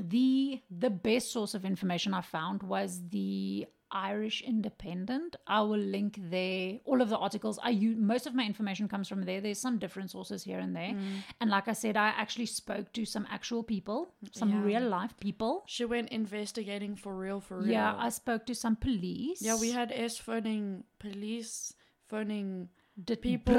The 0.07 0.62
the 0.69 0.90
best 0.90 1.31
source 1.31 1.54
of 1.54 1.66
information 1.66 2.13
I 2.13 2.22
found 2.22 2.63
was 2.63 3.01
the 3.10 3.68
Irish 3.92 4.44
Independent. 4.44 5.36
I 5.48 5.62
will 5.62 5.80
link 5.80 6.19
there. 6.30 6.78
All 6.86 7.01
of 7.01 7.10
the 7.10 7.18
articles 7.18 7.57
I 7.63 7.72
use, 7.72 7.98
most 7.98 8.28
of 8.28 8.36
my 8.36 8.46
information 8.46 8.88
comes 8.88 9.07
from 9.07 9.24
there. 9.24 9.42
There's 9.42 9.57
some 9.60 9.80
different 9.80 10.12
sources 10.12 10.44
here 10.44 10.60
and 10.60 10.75
there. 10.75 10.94
Mm. 10.94 11.24
And 11.42 11.50
like 11.50 11.68
I 11.68 11.74
said, 11.74 11.98
I 11.98 12.10
actually 12.10 12.46
spoke 12.46 12.94
to 12.94 13.04
some 13.06 13.25
actual 13.31 13.63
people, 13.63 14.13
some 14.31 14.51
Yeah. 14.51 14.62
real 14.63 14.88
life 14.88 15.18
people. 15.19 15.63
She 15.66 15.86
went 15.86 16.10
investigating 16.10 16.95
for 16.95 17.16
real, 17.16 17.40
for 17.42 17.57
real. 17.62 17.72
Yeah, 17.72 17.95
I 17.98 18.10
spoke 18.10 18.45
to 18.45 18.54
some 18.54 18.75
police. 18.75 19.42
yeah, 19.42 19.57
we 19.60 19.72
had 19.72 19.92
S 19.92 20.18
phoning 20.19 20.84
police, 21.00 21.74
phoning 22.07 22.69
the 23.06 23.15
people- 23.15 23.53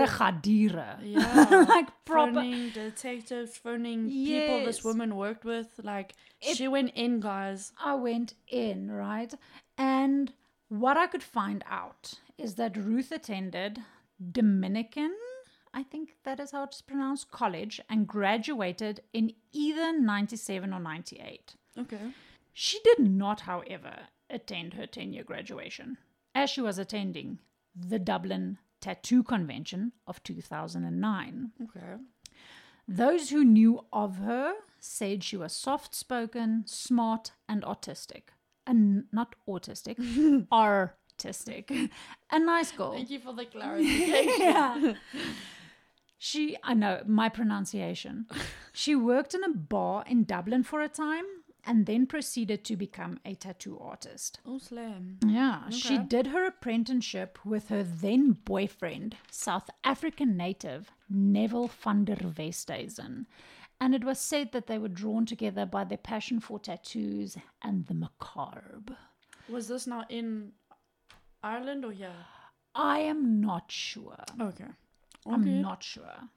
yeah, 1.02 1.64
like 1.68 1.88
proper. 2.04 2.35
phoning 2.35 2.70
detectives, 2.70 3.56
phoning 3.56 4.09
people 4.09 4.64
this 4.64 4.85
woman 4.85 5.16
worked 5.16 5.44
with. 5.44 5.68
Like 5.82 6.14
It- 6.40 6.56
she 6.56 6.68
went 6.68 6.92
in, 6.94 7.20
guys. 7.20 7.73
I 7.82 7.94
went 7.94 8.35
in, 8.49 8.90
right? 8.90 9.32
And 9.78 10.32
what 10.68 10.97
I 10.97 11.06
could 11.06 11.23
find 11.23 11.64
out 11.68 12.14
is 12.38 12.54
that 12.56 12.76
Ruth 12.76 13.11
attended 13.12 13.82
Dominican, 14.32 15.14
I 15.73 15.82
think 15.82 16.16
that 16.25 16.40
is 16.40 16.50
how 16.50 16.64
it's 16.64 16.82
pronounced, 16.82 17.30
college, 17.30 17.80
and 17.88 18.06
graduated 18.06 19.00
in 19.12 19.32
either 19.52 19.99
97 19.99 20.73
or 20.73 20.80
98. 20.80 21.54
Okay. 21.78 22.12
She 22.52 22.78
did 22.85 22.99
not, 22.99 23.42
however, 23.42 23.94
attend 24.28 24.75
her 24.75 24.87
10 24.87 25.12
year 25.12 25.25
graduation, 25.25 25.97
as 26.35 26.50
she 26.50 26.61
was 26.61 26.78
attending 26.78 27.38
the 27.75 27.99
Dublin 27.99 28.59
Tattoo 28.81 29.23
Convention 29.23 29.93
of 30.07 30.23
2009. 30.23 31.53
Okay. 31.63 31.97
Those 32.89 33.31
who 33.31 33.45
knew 33.45 33.85
of 33.93 34.17
her 34.17 34.55
said 34.81 35.23
she 35.23 35.37
was 35.37 35.53
soft 35.53 35.95
spoken, 35.95 36.65
smart, 36.67 37.33
and 37.49 37.63
autistic. 37.63 38.23
And 38.67 39.05
not 39.13 39.35
autistic, 39.49 39.97
artistic. 40.53 41.71
A 42.31 42.39
nice 42.39 42.73
girl. 42.73 42.93
Thank 42.93 43.11
you 43.11 43.21
for 43.21 43.33
the 43.35 43.45
clarification. 43.53 44.41
Yeah. 44.41 44.95
She, 46.19 46.57
I 46.63 46.75
know 46.75 47.03
my 47.07 47.29
pronunciation. 47.29 48.27
She 48.73 48.95
worked 48.95 49.35
in 49.35 49.43
a 49.43 49.49
bar 49.49 50.05
in 50.07 50.25
Dublin 50.25 50.63
for 50.63 50.81
a 50.81 50.89
time 50.89 51.25
and 51.67 51.87
then 51.87 52.07
proceeded 52.07 52.64
to 52.64 52.76
become 52.76 53.19
a 53.25 53.35
tattoo 53.35 53.79
artist. 53.81 54.40
oh, 54.47 54.59
slam. 54.59 55.19
Yeah, 55.26 55.69
she 55.71 55.99
did 55.99 56.29
her 56.29 56.47
apprenticeship 56.47 57.38
with 57.45 57.69
her 57.69 57.83
then 57.83 58.33
boyfriend, 58.45 59.17
South 59.31 59.69
African 59.85 60.37
native 60.37 60.90
Neville 61.09 61.69
van 61.69 62.05
der 62.05 62.17
Westhuizen. 62.17 63.26
And 63.81 63.95
it 63.95 64.05
was 64.05 64.19
said 64.19 64.52
that 64.52 64.67
they 64.67 64.79
were 64.79 64.88
drawn 64.88 65.25
together 65.25 65.64
by 65.64 65.85
their 65.85 65.99
passion 65.99 66.38
for 66.40 66.59
tattoos 66.59 67.37
and 67.62 67.87
the 67.87 67.95
macabre. 67.95 68.97
Was 69.49 69.69
this 69.69 69.87
now 69.87 70.05
in 70.09 70.52
Ireland 71.43 71.85
or 71.85 71.93
yeah? 71.93 72.25
I 72.75 73.00
am 73.00 73.40
not 73.40 73.73
sure. 73.73 74.25
Okay. 74.40 74.67
I'm 75.26 75.61
not 75.62 75.83
sure. 75.83 76.29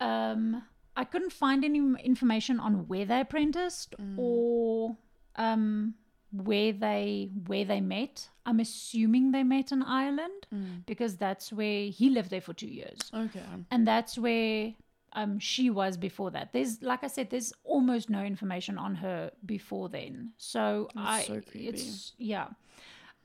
Um, 0.00 0.62
I 1.02 1.04
couldn't 1.04 1.32
find 1.32 1.64
any 1.64 1.80
information 2.12 2.58
on 2.66 2.72
where 2.88 3.06
they 3.10 3.20
apprenticed 3.20 3.94
or 4.16 4.96
um, 5.36 5.94
where 6.32 6.72
they 6.72 7.30
where 7.46 7.64
they 7.64 7.80
met. 7.80 8.28
I'm 8.44 8.60
assuming 8.60 9.30
they 9.30 9.44
met 9.44 9.72
in 9.72 9.82
Ireland 9.82 10.46
Mm. 10.52 10.86
because 10.86 11.16
that's 11.16 11.52
where 11.52 11.80
he 11.98 12.08
lived 12.10 12.30
there 12.30 12.40
for 12.40 12.54
two 12.54 12.72
years. 12.80 12.98
Okay. 13.14 13.42
And 13.70 13.86
that's 13.86 14.16
where 14.16 14.74
um, 15.12 15.38
she 15.38 15.68
was 15.70 15.96
before 15.98 16.30
that. 16.30 16.52
There's, 16.52 16.82
like 16.82 17.04
I 17.04 17.06
said, 17.08 17.28
there's 17.30 17.52
almost 17.64 18.08
no 18.08 18.22
information 18.24 18.78
on 18.78 18.94
her 18.96 19.30
before 19.44 19.88
then. 19.88 20.32
So 20.38 20.88
That's 20.94 21.08
I, 21.08 21.22
so 21.22 21.40
it's 21.54 22.12
yeah. 22.18 22.48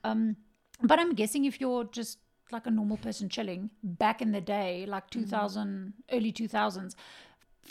Um, 0.04 0.36
but 0.82 1.00
I'm 1.00 1.14
guessing 1.16 1.46
if 1.46 1.62
you're 1.62 1.86
just 1.86 2.20
like 2.52 2.68
a 2.68 2.72
normal 2.72 2.98
person 2.98 3.30
chilling 3.30 3.70
back 3.84 4.22
in 4.22 4.32
the 4.32 4.42
day, 4.42 4.86
like 4.88 5.10
2000, 5.10 5.94
early 6.12 6.32
2000s. 6.34 6.94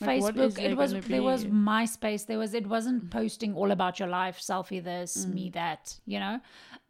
Like, 0.01 0.23
Facebook, 0.23 0.59
it 0.59 0.77
was 0.77 0.95
there 0.95 1.23
was 1.23 1.45
be? 1.45 1.51
Mm. 1.51 1.65
MySpace. 1.65 2.27
There 2.27 2.39
was 2.39 2.55
it 2.55 2.67
wasn't 2.67 3.11
posting 3.11 3.55
all 3.55 3.71
about 3.71 3.99
your 3.99 4.09
life, 4.09 4.41
selfie 4.41 4.83
this, 4.83 5.27
me 5.27 5.51
that, 5.51 5.99
you 6.07 6.19
know. 6.19 6.41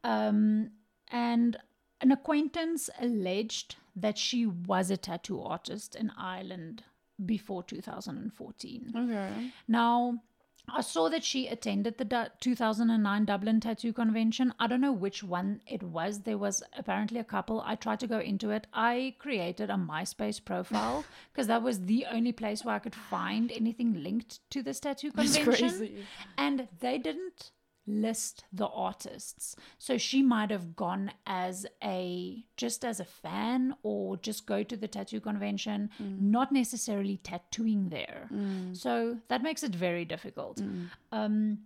Um, 0.05 0.71
and 1.11 1.57
an 2.01 2.13
acquaintance 2.13 2.89
alleged 3.01 3.77
that 3.97 4.17
she 4.17 4.47
was 4.47 4.91
a 4.91 4.97
tattoo 4.97 5.43
artist 5.43 5.95
in 5.95 6.11
Ireland 6.17 6.85
before 7.25 7.63
2014. 7.63 8.93
Okay. 8.97 9.53
Now, 9.69 10.23
I 10.69 10.81
saw 10.81 11.09
that 11.11 11.25
she 11.25 11.49
attended 11.49 11.99
the 11.99 12.31
2009 12.41 13.25
Dublin 13.25 13.61
Tattoo 13.61 13.93
Convention. 13.93 14.55
I 14.59 14.67
don't 14.67 14.81
know 14.81 14.93
which 14.93 15.23
one 15.23 15.61
it 15.67 15.83
was. 15.83 16.21
There 16.21 16.39
was 16.39 16.63
apparently 16.77 17.19
a 17.21 17.25
couple. 17.25 17.61
I 17.67 17.75
tried 17.75 18.01
to 18.01 18.07
go 18.07 18.19
into 18.19 18.51
it. 18.51 18.67
I 18.73 19.15
created 19.19 19.71
a 19.71 19.75
MySpace 19.75 20.43
profile 20.43 21.05
because 21.33 21.49
that 21.49 21.63
was 21.63 21.81
the 21.81 22.07
only 22.11 22.33
place 22.33 22.65
where 22.65 22.75
I 22.75 22.79
could 22.79 22.95
find 22.95 23.53
anything 23.53 24.03
linked 24.03 24.39
to 24.51 24.63
this 24.63 24.81
tattoo 24.81 25.11
That's 25.15 25.37
convention. 25.37 25.69
crazy. 25.69 26.05
And 26.39 26.69
they 26.81 26.97
didn't 26.99 27.51
list 27.87 28.45
the 28.53 28.67
artists. 28.67 29.57
So 29.79 29.99
she 29.99 30.23
might 30.23 30.51
have 30.51 30.77
gone 30.77 31.13
as 31.27 31.67
a 31.83 32.45
just 32.57 32.85
as 32.85 33.01
a 33.01 33.05
fan 33.05 33.75
or 33.83 34.17
just 34.17 34.47
go 34.47 34.63
to 34.63 34.77
the 34.77 34.89
tattoo 34.89 35.21
convention, 35.21 35.91
mm. 36.01 36.21
not 36.21 36.53
necessarily 36.53 37.19
tattooing 37.19 37.89
there. 37.89 38.29
Mm. 38.33 38.77
So 38.77 39.19
that 39.29 39.43
makes 39.43 39.63
it 39.63 39.75
very 39.75 40.05
difficult. 40.05 40.61
Mm. 40.61 40.91
Um 41.11 41.59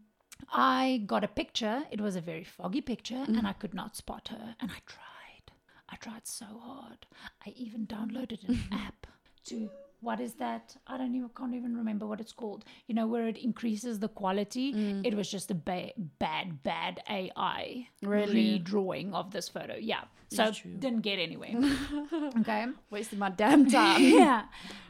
I 0.53 1.03
got 1.07 1.25
a 1.25 1.29
picture. 1.29 1.85
It 1.91 2.01
was 2.01 2.17
a 2.17 2.21
very 2.21 2.45
foggy 2.45 2.81
picture 2.81 3.25
and 3.27 3.47
I 3.47 3.53
could 3.53 3.75
not 3.75 3.97
spot 3.97 4.29
her 4.29 4.55
and 4.61 4.71
I 4.71 4.81
tried. 4.87 5.53
I 5.89 5.97
tried 5.97 6.27
so 6.27 6.47
hard. 6.47 7.07
I 7.47 7.51
even 7.57 7.87
downloaded 7.87 8.47
an 8.49 8.61
app 8.73 9.07
to 9.47 9.71
what 10.01 10.21
is 10.21 10.35
that? 10.35 10.77
I 10.87 10.97
don't 10.99 11.15
even 11.15 11.31
can't 11.37 11.55
even 11.55 11.77
remember 11.77 12.07
what 12.07 12.21
it's 12.21 12.33
called. 12.33 12.65
You 12.87 12.95
know 12.95 13.07
where 13.07 13.27
it 13.27 13.39
increases 13.39 13.99
the 13.99 14.09
quality. 14.09 14.73
Mm. 14.73 15.07
It 15.07 15.15
was 15.15 15.31
just 15.31 15.51
a 15.51 15.55
ba- 15.55 15.93
bad 16.19 16.63
bad 16.63 17.01
AI 17.09 17.89
Really? 18.03 18.61
redrawing 18.61 19.15
of 19.15 19.31
this 19.33 19.49
photo. 19.49 19.77
Yeah, 19.77 20.05
so 20.29 20.53
didn't 20.79 21.01
get 21.01 21.19
anywhere. 21.19 21.55
okay. 22.41 22.67
Wasting 22.91 23.19
my 23.19 23.31
damn 23.31 23.71
time. 23.71 24.03
yeah. 24.03 24.45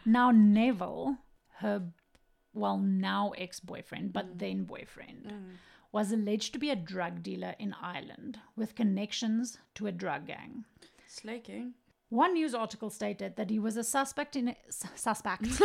Now 0.04 0.30
Neville, 0.30 1.18
her 1.58 1.82
well 2.52 2.78
now 2.78 3.32
ex-boyfriend, 3.38 4.12
but 4.12 4.34
mm. 4.34 4.38
then 4.38 4.64
boyfriend, 4.64 5.26
mm. 5.26 5.56
was 5.92 6.10
alleged 6.10 6.52
to 6.54 6.58
be 6.58 6.70
a 6.70 6.76
drug 6.76 7.22
dealer 7.22 7.54
in 7.58 7.74
Ireland 7.80 8.38
with 8.56 8.74
connections 8.74 9.58
to 9.74 9.86
a 9.86 9.92
drug 9.92 10.26
gang. 10.26 10.64
Slaking. 11.06 11.74
One 12.08 12.34
news 12.34 12.54
article 12.54 12.90
stated 12.90 13.36
that 13.36 13.50
he 13.50 13.58
was 13.58 13.76
a 13.76 13.84
suspect 13.84 14.36
in 14.36 14.48
a, 14.48 14.56
su- 14.70 14.88
suspect. 14.94 15.46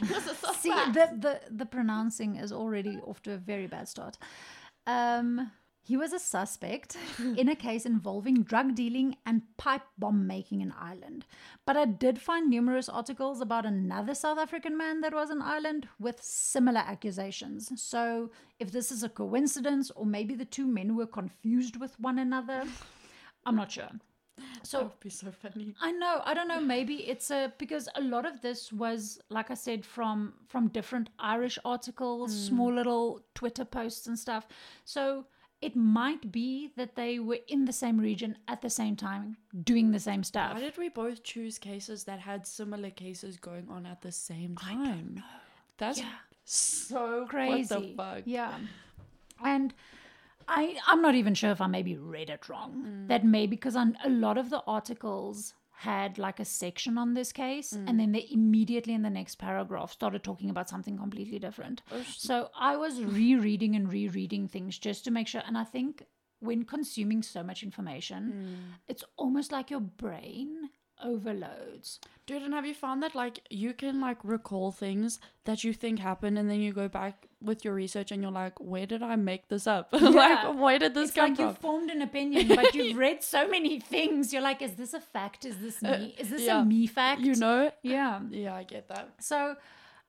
See, 0.60 0.70
the, 0.70 1.08
the 1.18 1.40
the 1.50 1.66
pronouncing 1.66 2.36
is 2.36 2.52
already 2.52 2.98
off 3.06 3.22
to 3.22 3.32
a 3.32 3.36
very 3.36 3.66
bad 3.66 3.88
start. 3.88 4.18
Um, 4.86 5.50
he 5.88 5.96
was 5.96 6.12
a 6.12 6.18
suspect 6.18 6.96
in 7.18 7.48
a 7.48 7.56
case 7.56 7.86
involving 7.86 8.42
drug 8.42 8.74
dealing 8.74 9.16
and 9.24 9.42
pipe 9.56 9.82
bomb 9.96 10.26
making 10.26 10.60
in 10.60 10.72
Ireland. 10.78 11.24
But 11.64 11.78
I 11.78 11.86
did 11.86 12.20
find 12.20 12.50
numerous 12.50 12.90
articles 12.90 13.40
about 13.40 13.64
another 13.64 14.14
South 14.14 14.38
African 14.38 14.76
man 14.76 15.00
that 15.00 15.14
was 15.14 15.30
in 15.30 15.40
Ireland 15.40 15.88
with 15.98 16.22
similar 16.22 16.80
accusations. 16.80 17.70
So, 17.80 18.30
if 18.60 18.70
this 18.70 18.92
is 18.92 19.02
a 19.02 19.08
coincidence 19.08 19.90
or 19.92 20.04
maybe 20.04 20.34
the 20.34 20.44
two 20.44 20.66
men 20.66 20.94
were 20.94 21.06
confused 21.06 21.76
with 21.76 21.98
one 21.98 22.18
another, 22.18 22.64
I'm 23.46 23.56
not 23.56 23.72
sure. 23.72 23.90
So, 24.62 24.78
oh, 24.78 24.80
That 24.80 24.88
would 24.90 25.00
be 25.00 25.10
so 25.10 25.30
funny. 25.30 25.74
I 25.80 25.92
know. 25.92 26.22
I 26.24 26.34
don't 26.34 26.48
know. 26.48 26.60
Maybe 26.60 27.08
it's 27.08 27.30
a 27.30 27.52
because 27.58 27.88
a 27.94 28.00
lot 28.00 28.26
of 28.26 28.40
this 28.40 28.72
was, 28.72 29.20
like 29.30 29.50
I 29.50 29.54
said, 29.54 29.84
from 29.84 30.34
from 30.46 30.68
different 30.68 31.10
Irish 31.18 31.58
articles, 31.64 32.34
mm. 32.34 32.48
small 32.48 32.72
little 32.72 33.22
Twitter 33.34 33.64
posts 33.64 34.06
and 34.06 34.18
stuff. 34.18 34.46
So 34.84 35.26
it 35.60 35.74
might 35.74 36.30
be 36.30 36.70
that 36.76 36.94
they 36.94 37.18
were 37.18 37.38
in 37.48 37.64
the 37.64 37.72
same 37.72 37.98
region 37.98 38.36
at 38.46 38.62
the 38.62 38.70
same 38.70 38.94
time, 38.94 39.36
doing 39.64 39.90
the 39.90 39.98
same 39.98 40.22
stuff. 40.22 40.54
Why 40.54 40.60
did 40.60 40.78
we 40.78 40.88
both 40.88 41.22
choose 41.24 41.58
cases 41.58 42.04
that 42.04 42.20
had 42.20 42.46
similar 42.46 42.90
cases 42.90 43.36
going 43.36 43.68
on 43.68 43.84
at 43.84 44.00
the 44.00 44.12
same 44.12 44.56
time? 44.56 44.82
I 44.82 44.86
don't 44.86 45.14
know. 45.16 45.22
That's 45.78 45.98
Yeah. 45.98 46.12
so 46.44 47.26
Crazy. 47.28 47.74
What 47.74 47.82
the 47.82 47.94
fuck? 47.96 48.22
Yeah. 48.24 48.58
And 49.44 49.74
I 50.48 50.76
I'm 50.86 51.02
not 51.02 51.14
even 51.14 51.34
sure 51.34 51.50
if 51.50 51.60
I 51.60 51.66
maybe 51.66 51.96
read 51.96 52.30
it 52.30 52.48
wrong. 52.48 52.84
Mm. 52.86 53.08
That 53.08 53.24
maybe 53.24 53.48
because 53.50 53.76
on 53.76 53.96
a 54.04 54.08
lot 54.08 54.38
of 54.38 54.50
the 54.50 54.62
articles 54.66 55.54
had 55.70 56.18
like 56.18 56.40
a 56.40 56.44
section 56.44 56.98
on 56.98 57.14
this 57.14 57.30
case 57.30 57.70
and 57.70 57.88
mm. 57.88 57.98
then 57.98 58.10
they 58.10 58.26
immediately 58.32 58.94
in 58.94 59.02
the 59.02 59.10
next 59.10 59.36
paragraph 59.36 59.92
started 59.92 60.24
talking 60.24 60.50
about 60.50 60.68
something 60.68 60.98
completely 60.98 61.38
different. 61.38 61.82
Oh, 61.92 62.02
so 62.16 62.50
I 62.58 62.76
was 62.76 63.00
rereading 63.20 63.76
and 63.76 63.92
rereading 63.92 64.48
things 64.48 64.76
just 64.76 65.04
to 65.04 65.12
make 65.12 65.28
sure 65.28 65.42
and 65.46 65.56
I 65.56 65.62
think 65.62 66.04
when 66.40 66.64
consuming 66.64 67.22
so 67.22 67.42
much 67.42 67.62
information, 67.62 68.32
mm. 68.32 68.74
it's 68.88 69.04
almost 69.16 69.52
like 69.52 69.70
your 69.70 69.80
brain 69.80 70.70
overloads. 71.02 72.00
Dude, 72.26 72.42
and 72.42 72.54
have 72.54 72.66
you 72.66 72.74
found 72.74 73.02
that 73.02 73.14
like 73.14 73.40
you 73.48 73.72
can 73.72 74.00
like 74.00 74.18
recall 74.24 74.72
things 74.72 75.20
that 75.44 75.62
you 75.62 75.72
think 75.72 76.00
happened 76.00 76.38
and 76.38 76.50
then 76.50 76.60
you 76.60 76.72
go 76.72 76.88
back 76.88 77.27
with 77.40 77.64
your 77.64 77.72
research 77.74 78.10
and 78.10 78.20
you're 78.22 78.32
like, 78.32 78.58
where 78.58 78.84
did 78.86 79.02
I 79.02 79.14
make 79.16 79.48
this 79.48 79.66
up? 79.66 79.88
Yeah. 79.92 80.08
like 80.08 80.58
where 80.60 80.78
did 80.78 80.94
this 80.94 81.08
it's 81.10 81.14
come 81.16 81.28
like 81.30 81.36
from? 81.36 81.46
you've 81.46 81.58
formed 81.58 81.90
an 81.90 82.02
opinion, 82.10 82.48
but 82.48 82.74
you've 82.74 82.96
read 82.96 83.22
so 83.22 83.46
many 83.48 83.78
things. 83.80 84.32
You're 84.32 84.42
like, 84.42 84.60
is 84.62 84.74
this 84.74 84.92
a 84.94 85.00
fact? 85.00 85.44
Is 85.44 85.58
this 85.58 85.80
me? 85.82 86.14
Is 86.18 86.30
this 86.30 86.42
Uh, 86.42 86.44
yeah. 86.44 86.62
a 86.62 86.64
me 86.64 86.86
fact? 86.86 87.20
You 87.20 87.34
know? 87.36 87.70
Yeah. 87.82 88.20
Yeah, 88.30 88.54
I 88.54 88.64
get 88.64 88.88
that. 88.88 89.10
So 89.20 89.54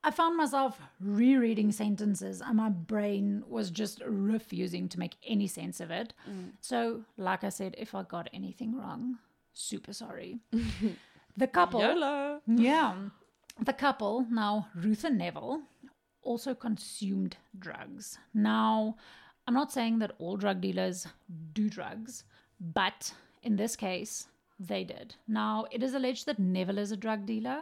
I 0.04 0.12
found 0.12 0.38
myself 0.38 0.80
rereading 1.00 1.72
sentences 1.72 2.42
and 2.42 2.56
my 2.58 2.70
brain 2.70 3.44
was 3.48 3.70
just 3.70 4.02
refusing 4.06 4.88
to 4.90 4.98
make 5.00 5.16
any 5.28 5.46
sense 5.48 5.80
of 5.82 5.92
it. 5.92 6.14
Mm. 6.30 6.52
So, 6.62 7.02
like 7.18 7.44
I 7.44 7.50
said, 7.50 7.76
if 7.78 7.94
I 7.94 8.04
got 8.04 8.30
anything 8.34 8.76
wrong, 8.76 9.18
super 9.54 9.94
sorry. 9.94 10.40
the 11.38 11.48
couple. 11.48 11.82
YOLO. 11.82 12.42
Yeah. 12.48 12.96
The 13.62 13.74
couple, 13.74 14.26
now 14.32 14.70
Ruth 14.74 15.04
and 15.04 15.18
Neville, 15.18 15.62
also 16.30 16.54
consumed 16.54 17.38
drugs. 17.58 18.18
Now, 18.34 18.96
I'm 19.48 19.54
not 19.56 19.72
saying 19.72 20.00
that 20.00 20.12
all 20.20 20.38
drug 20.38 20.62
dealers 20.62 21.08
do 21.54 21.70
drugs, 21.70 22.24
but 22.60 23.12
in 23.42 23.56
this 23.56 23.76
case, 23.76 24.28
they 24.60 24.84
did. 24.84 25.16
Now, 25.28 25.66
it 25.72 25.82
is 25.82 25.94
alleged 25.96 26.26
that 26.28 26.38
Neville 26.40 26.78
is 26.78 26.92
a 26.92 26.98
drug 26.98 27.26
dealer. 27.26 27.62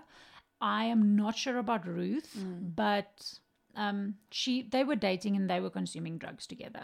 I 0.59 0.85
am 0.85 1.15
not 1.15 1.37
sure 1.37 1.59
about 1.59 1.87
Ruth, 1.87 2.35
but 2.75 3.39
um, 3.75 4.15
she 4.31 4.63
they 4.63 4.83
were 4.83 4.95
dating 4.95 5.35
and 5.37 5.49
they 5.49 5.59
were 5.59 5.69
consuming 5.69 6.17
drugs 6.17 6.47
together. 6.47 6.83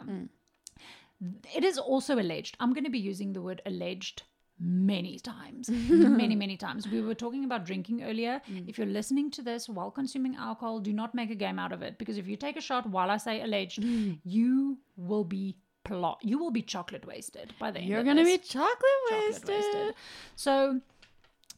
It 1.56 1.64
is 1.64 1.78
also 1.78 2.20
alleged. 2.20 2.56
I'm 2.60 2.74
going 2.74 2.84
to 2.84 2.90
be 2.90 3.00
using 3.00 3.34
the 3.34 3.42
word 3.42 3.62
alleged 3.66 4.24
many 4.60 5.20
times. 5.20 5.70
many, 5.70 6.36
many 6.36 6.58
times. 6.66 6.88
We 6.88 7.02
were 7.02 7.16
talking 7.16 7.44
about 7.44 7.66
drinking 7.66 8.04
earlier. 8.04 8.42
If 8.68 8.78
you're 8.78 8.88
listening 8.88 9.32
to 9.32 9.42
this 9.42 9.68
while 9.68 9.92
consuming 9.92 10.36
alcohol, 10.36 10.80
do 10.80 10.94
not 10.94 11.16
make 11.16 11.32
a 11.32 11.36
game 11.36 11.60
out 11.60 11.72
of 11.72 11.82
it 11.82 11.98
because 11.98 12.18
if 12.18 12.28
you 12.28 12.38
take 12.38 12.58
a 12.58 12.62
shot 12.62 12.90
while 12.90 13.10
I 13.10 13.18
say 13.18 13.42
alleged, 13.42 13.84
you 14.24 14.78
will 14.96 15.24
be 15.24 15.58
plot 15.86 16.18
you 16.22 16.38
will 16.38 16.52
be 16.52 16.62
chocolate 16.62 17.06
wasted 17.06 17.54
by 17.60 17.70
the 17.70 17.78
end 17.78 17.90
You're 17.90 18.00
of 18.00 18.06
gonna 18.06 18.24
this 18.24 18.38
be 18.38 18.48
chocolate 18.48 18.80
chocolate 19.10 19.48
wasted. 19.48 19.96
So, 20.38 20.80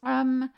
um, 0.02 0.50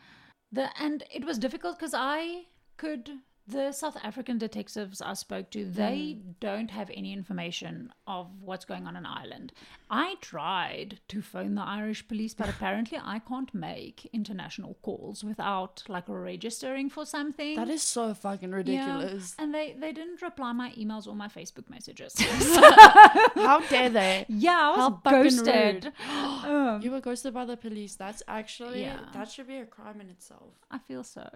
the 0.51 0.69
and 0.81 1.03
it 1.13 1.25
was 1.25 1.37
difficult 1.37 1.77
because 1.77 1.93
I 1.93 2.45
could. 2.77 3.11
The 3.49 3.71
South 3.71 3.95
African 4.03 4.37
detectives 4.37 5.01
I 5.01 5.13
spoke 5.13 5.49
to, 5.51 5.63
they 5.63 6.17
don't 6.41 6.69
have 6.71 6.91
any 6.93 7.13
information 7.13 7.93
of 8.05 8.27
what's 8.41 8.65
going 8.65 8.85
on 8.85 8.97
in 8.97 9.05
Ireland. 9.05 9.53
I 9.89 10.15
tried 10.19 10.99
to 11.07 11.21
phone 11.21 11.55
the 11.55 11.61
Irish 11.61 12.05
police, 12.09 12.33
but 12.33 12.49
apparently 12.55 12.99
I 13.01 13.19
can't 13.19 13.53
make 13.53 14.09
international 14.11 14.75
calls 14.81 15.23
without 15.23 15.83
like 15.87 16.03
registering 16.09 16.89
for 16.89 17.05
something. 17.05 17.55
That 17.55 17.69
is 17.69 17.83
so 17.83 18.13
fucking 18.13 18.51
ridiculous. 18.51 19.33
Yeah. 19.37 19.43
And 19.45 19.53
they 19.53 19.75
they 19.79 19.93
didn't 19.93 20.21
reply 20.21 20.51
my 20.51 20.71
emails 20.71 21.07
or 21.07 21.15
my 21.15 21.29
Facebook 21.29 21.69
messages. 21.69 22.15
How 22.19 23.61
dare 23.69 23.89
they? 23.89 24.25
Yeah, 24.27 24.59
I 24.59 24.69
was 24.71 24.77
How 24.79 25.11
ghosted. 25.23 25.93
know. 26.05 26.79
You 26.83 26.91
were 26.91 26.99
ghosted 27.01 27.33
by 27.33 27.45
the 27.45 27.55
police. 27.57 27.95
That's 27.95 28.21
actually 28.27 28.81
Yeah. 28.81 28.99
that 29.13 29.31
should 29.31 29.47
be 29.47 29.57
a 29.57 29.65
crime 29.65 30.01
in 30.01 30.09
itself. 30.09 30.51
I 30.69 30.79
feel 30.79 31.03
so. 31.03 31.27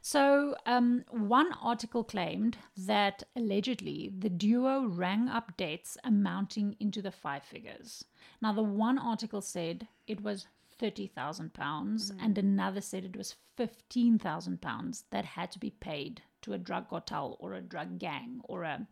So, 0.00 0.54
um, 0.66 1.04
one 1.10 1.49
article 1.52 2.04
claimed 2.04 2.58
that 2.76 3.22
allegedly 3.36 4.12
the 4.16 4.28
duo 4.30 4.84
rang 4.86 5.28
up 5.28 5.56
debts 5.56 5.96
amounting 6.04 6.76
into 6.80 7.00
the 7.02 7.10
five 7.12 7.42
figures. 7.42 8.04
Now, 8.40 8.52
the 8.52 8.62
one 8.62 8.98
article 8.98 9.40
said 9.40 9.88
it 10.06 10.22
was 10.22 10.46
thirty 10.78 11.06
thousand 11.06 11.52
pounds, 11.52 12.10
and 12.20 12.36
another 12.38 12.80
said 12.80 13.04
it 13.04 13.16
was 13.16 13.34
fifteen 13.56 14.18
thousand 14.18 14.60
pounds 14.62 15.04
that 15.10 15.24
had 15.24 15.50
to 15.52 15.58
be 15.58 15.70
paid 15.70 16.22
to 16.42 16.52
a 16.54 16.58
drug 16.58 16.88
cartel 16.88 17.36
or 17.38 17.52
a 17.54 17.60
drug 17.60 17.98
gang 17.98 18.40
or 18.44 18.62
a 18.62 18.86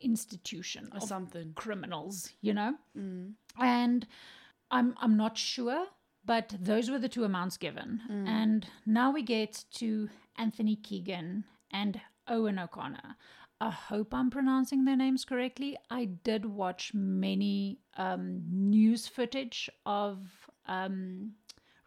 institution 0.00 0.88
Or 0.94 1.00
something. 1.00 1.52
criminals, 1.54 2.30
you 2.40 2.52
know? 2.54 2.74
Mm. 2.96 3.32
And 3.58 4.06
I'm 4.70 4.94
I'm 4.98 5.16
not 5.16 5.36
sure, 5.38 5.86
but 6.26 6.54
those 6.60 6.90
were 6.90 6.98
the 6.98 7.08
two 7.08 7.24
amounts 7.24 7.56
given. 7.56 8.00
And 8.28 8.66
now 8.84 9.10
we 9.12 9.22
get 9.22 9.64
to 9.74 10.08
Anthony 10.36 10.76
Keegan 10.76 11.44
and 11.70 12.00
Eoin 12.28 12.62
O'Connor. 12.62 13.16
I 13.60 13.70
hope 13.70 14.12
I'm 14.12 14.28
pronouncing 14.30 14.84
their 14.84 14.96
names 14.96 15.24
correctly. 15.24 15.78
I 15.90 16.04
did 16.24 16.44
watch 16.44 16.92
many 16.92 17.78
um, 17.96 18.42
news 18.50 19.06
footage 19.06 19.70
of 19.86 20.18
um, 20.66 21.32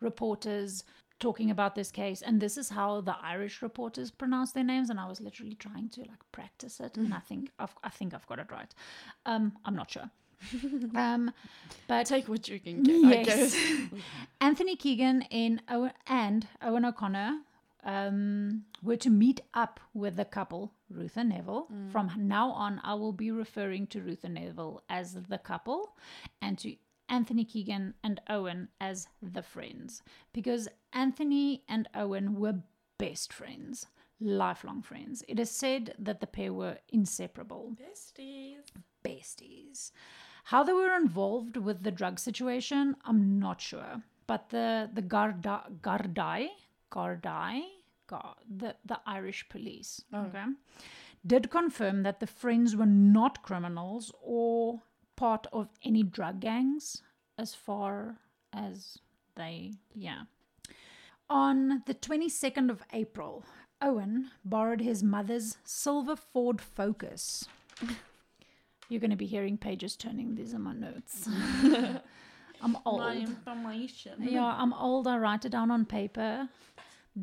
reporters 0.01 0.83
talking 1.19 1.51
about 1.51 1.75
this 1.75 1.91
case, 1.91 2.21
and 2.21 2.39
this 2.41 2.57
is 2.57 2.69
how 2.69 3.01
the 3.01 3.15
Irish 3.21 3.61
reporters 3.61 4.09
pronounce 4.09 4.53
their 4.53 4.63
names. 4.63 4.89
And 4.89 4.99
I 4.99 5.05
was 5.07 5.21
literally 5.21 5.55
trying 5.55 5.89
to 5.89 6.01
like 6.01 6.23
practice 6.31 6.79
it, 6.79 6.97
and 6.97 7.13
I 7.13 7.19
think 7.19 7.51
I've, 7.59 7.75
I 7.83 7.89
think 7.89 8.13
I've 8.13 8.25
got 8.25 8.39
it 8.39 8.51
right. 8.51 8.73
Um, 9.25 9.51
I'm 9.65 9.75
not 9.75 9.91
sure. 9.91 10.09
um, 10.95 11.31
but 11.87 12.05
Take 12.05 12.27
what 12.27 12.47
you 12.47 12.59
can 12.59 12.83
get. 12.83 12.95
I 13.05 13.21
Yes. 13.21 13.25
guess. 13.53 14.01
Anthony 14.41 14.75
Keegan 14.75 15.23
in 15.29 15.61
Eoin, 15.69 15.91
and 16.07 16.47
Eoin 16.61 16.87
O'Connor 16.87 17.39
um, 17.83 18.63
were 18.83 18.97
to 18.97 19.09
meet 19.09 19.41
up 19.53 19.79
with 19.93 20.15
the 20.15 20.25
couple, 20.25 20.73
Ruth 20.89 21.17
and 21.17 21.29
Neville. 21.29 21.67
From 21.91 22.11
now 22.17 22.51
on, 22.51 22.79
I 22.83 22.93
will 22.95 23.13
be 23.13 23.31
referring 23.31 23.87
to 23.87 24.01
Ruth 24.01 24.23
and 24.23 24.35
Neville 24.35 24.83
as 24.89 25.13
the 25.13 25.37
couple 25.37 25.95
and 26.41 26.57
to 26.59 26.75
Anthony 27.09 27.43
Keegan 27.45 27.95
and 28.03 28.21
Eoin 28.29 28.67
as 28.79 29.07
the 29.21 29.41
friends 29.41 30.03
because 30.33 30.67
Anthony 30.93 31.63
and 31.67 31.87
Eoin 31.95 32.35
were 32.35 32.59
best 32.97 33.33
friends, 33.33 33.87
lifelong 34.19 34.81
friends. 34.83 35.23
It 35.27 35.39
is 35.39 35.49
said 35.49 35.95
that 35.99 36.19
the 36.19 36.27
pair 36.27 36.53
were 36.53 36.77
inseparable 36.89 37.75
Besties. 37.81 38.57
besties. 39.03 39.91
How 40.49 40.63
they 40.63 40.73
were 40.73 40.95
involved 40.95 41.57
with 41.57 41.83
the 41.83 41.91
drug 41.91 42.17
situation, 42.17 42.95
I'm 43.05 43.37
not 43.37 43.61
sure. 43.61 44.01
But 44.25 44.49
the 44.49 44.89
the 44.91 45.03
Garda 45.03 45.65
Gardai 45.83 46.47
Gardai 46.91 47.61
Gar, 48.07 48.35
the 48.61 48.75
the 48.83 48.99
Irish 49.05 49.47
police, 49.47 50.01
oh. 50.11 50.21
okay, 50.21 50.45
did 51.23 51.51
confirm 51.51 52.01
that 52.01 52.19
the 52.19 52.25
friends 52.25 52.75
were 52.75 52.87
not 52.87 53.43
criminals 53.43 54.11
or 54.23 54.81
part 55.15 55.45
of 55.53 55.69
any 55.83 56.01
drug 56.01 56.39
gangs, 56.39 57.03
as 57.37 57.53
far 57.53 58.17
as 58.51 58.97
they 59.35 59.73
yeah. 59.93 60.23
On 61.29 61.83
the 61.85 61.93
22nd 61.93 62.71
of 62.71 62.83
April, 62.91 63.43
Eoin 63.83 64.29
borrowed 64.43 64.81
his 64.81 65.03
mother's 65.03 65.57
silver 65.63 66.15
Ford 66.15 66.59
Focus. 66.59 67.47
You're 68.89 68.99
going 68.99 69.11
to 69.11 69.15
be 69.15 69.27
hearing 69.27 69.57
pages 69.57 69.95
turning. 69.95 70.35
These 70.35 70.53
are 70.53 70.59
my 70.59 70.73
notes. 70.73 71.29
I'm 72.61 72.77
old. 72.85 72.99
My 72.99 73.15
information. 73.15 74.13
Yeah, 74.19 74.45
I'm 74.57 74.73
old. 74.73 75.07
I 75.07 75.17
write 75.17 75.45
it 75.45 75.49
down 75.49 75.71
on 75.71 75.85
paper. 75.85 76.49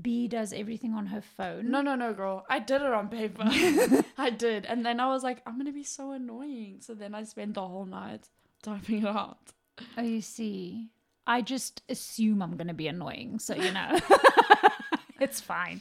B 0.02 0.28
does 0.28 0.52
everything 0.52 0.94
on 0.94 1.06
her 1.06 1.20
phone. 1.20 1.70
No, 1.70 1.80
no, 1.82 1.94
no, 1.94 2.12
girl. 2.12 2.44
I 2.48 2.58
did 2.58 2.82
it 2.82 2.92
on 2.92 3.08
paper. 3.08 3.44
I 4.18 4.30
did. 4.30 4.66
And 4.66 4.84
then 4.84 5.00
I 5.00 5.06
was 5.08 5.22
like, 5.22 5.42
I'm 5.46 5.54
going 5.54 5.66
to 5.66 5.72
be 5.72 5.84
so 5.84 6.12
annoying. 6.12 6.78
So 6.80 6.94
then 6.94 7.14
I 7.14 7.24
spent 7.24 7.54
the 7.54 7.66
whole 7.66 7.84
night 7.86 8.28
typing 8.62 9.02
it 9.02 9.06
out. 9.08 9.38
Oh, 9.96 10.02
you 10.02 10.20
see. 10.20 10.88
I 11.26 11.42
just 11.42 11.82
assume 11.88 12.42
I'm 12.42 12.56
going 12.56 12.68
to 12.68 12.74
be 12.74 12.88
annoying, 12.88 13.38
so 13.38 13.54
you 13.54 13.72
know. 13.72 13.98
it's 15.20 15.40
fine. 15.40 15.80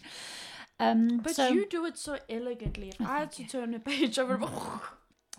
Um, 0.80 1.20
But 1.24 1.36
so, 1.36 1.48
you 1.50 1.68
do 1.68 1.86
it 1.86 1.98
so 1.98 2.18
elegantly. 2.30 2.90
If 2.90 3.02
I 3.02 3.20
had 3.20 3.32
to 3.34 3.48
turn 3.48 3.74
a 3.74 3.80
page 3.80 4.18
over, 4.18 4.40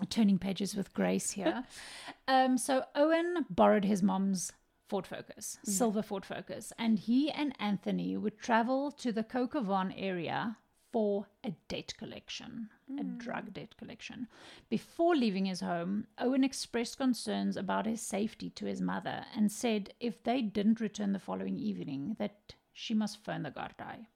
turning 0.04 0.38
pages 0.38 0.76
with 0.76 0.92
grace 0.92 1.30
here. 1.30 1.64
um, 2.28 2.58
so 2.58 2.84
Eoin 2.94 3.46
borrowed 3.48 3.84
his 3.84 4.02
mom's 4.02 4.52
Ford 4.88 5.06
Focus, 5.06 5.58
silver 5.64 6.02
Ford 6.02 6.24
Focus, 6.24 6.72
and 6.78 6.98
he 6.98 7.30
and 7.30 7.54
Anthony 7.58 8.16
would 8.16 8.38
travel 8.38 8.92
to 8.92 9.10
the 9.10 9.24
Kokavon 9.24 9.92
area 9.96 10.56
for 10.92 11.26
a 11.44 11.50
debt 11.68 11.92
collection, 11.98 12.70
a 12.98 13.02
drug 13.02 13.52
debt 13.52 13.76
collection. 13.76 14.28
Before 14.68 15.16
leaving 15.16 15.44
his 15.46 15.60
home, 15.60 16.06
Eoin 16.20 16.44
expressed 16.44 16.98
concerns 16.98 17.56
about 17.56 17.84
his 17.86 18.00
safety 18.00 18.48
to 18.50 18.66
his 18.66 18.80
mother 18.80 19.24
and 19.34 19.50
said 19.50 19.92
if 19.98 20.22
they 20.22 20.40
didn't 20.40 20.80
return 20.80 21.12
the 21.12 21.18
following 21.18 21.58
evening, 21.58 22.14
that 22.18 22.54
she 22.72 22.94
must 22.94 23.24
phone 23.24 23.42
the 23.42 23.50
Gardai. 23.50 24.06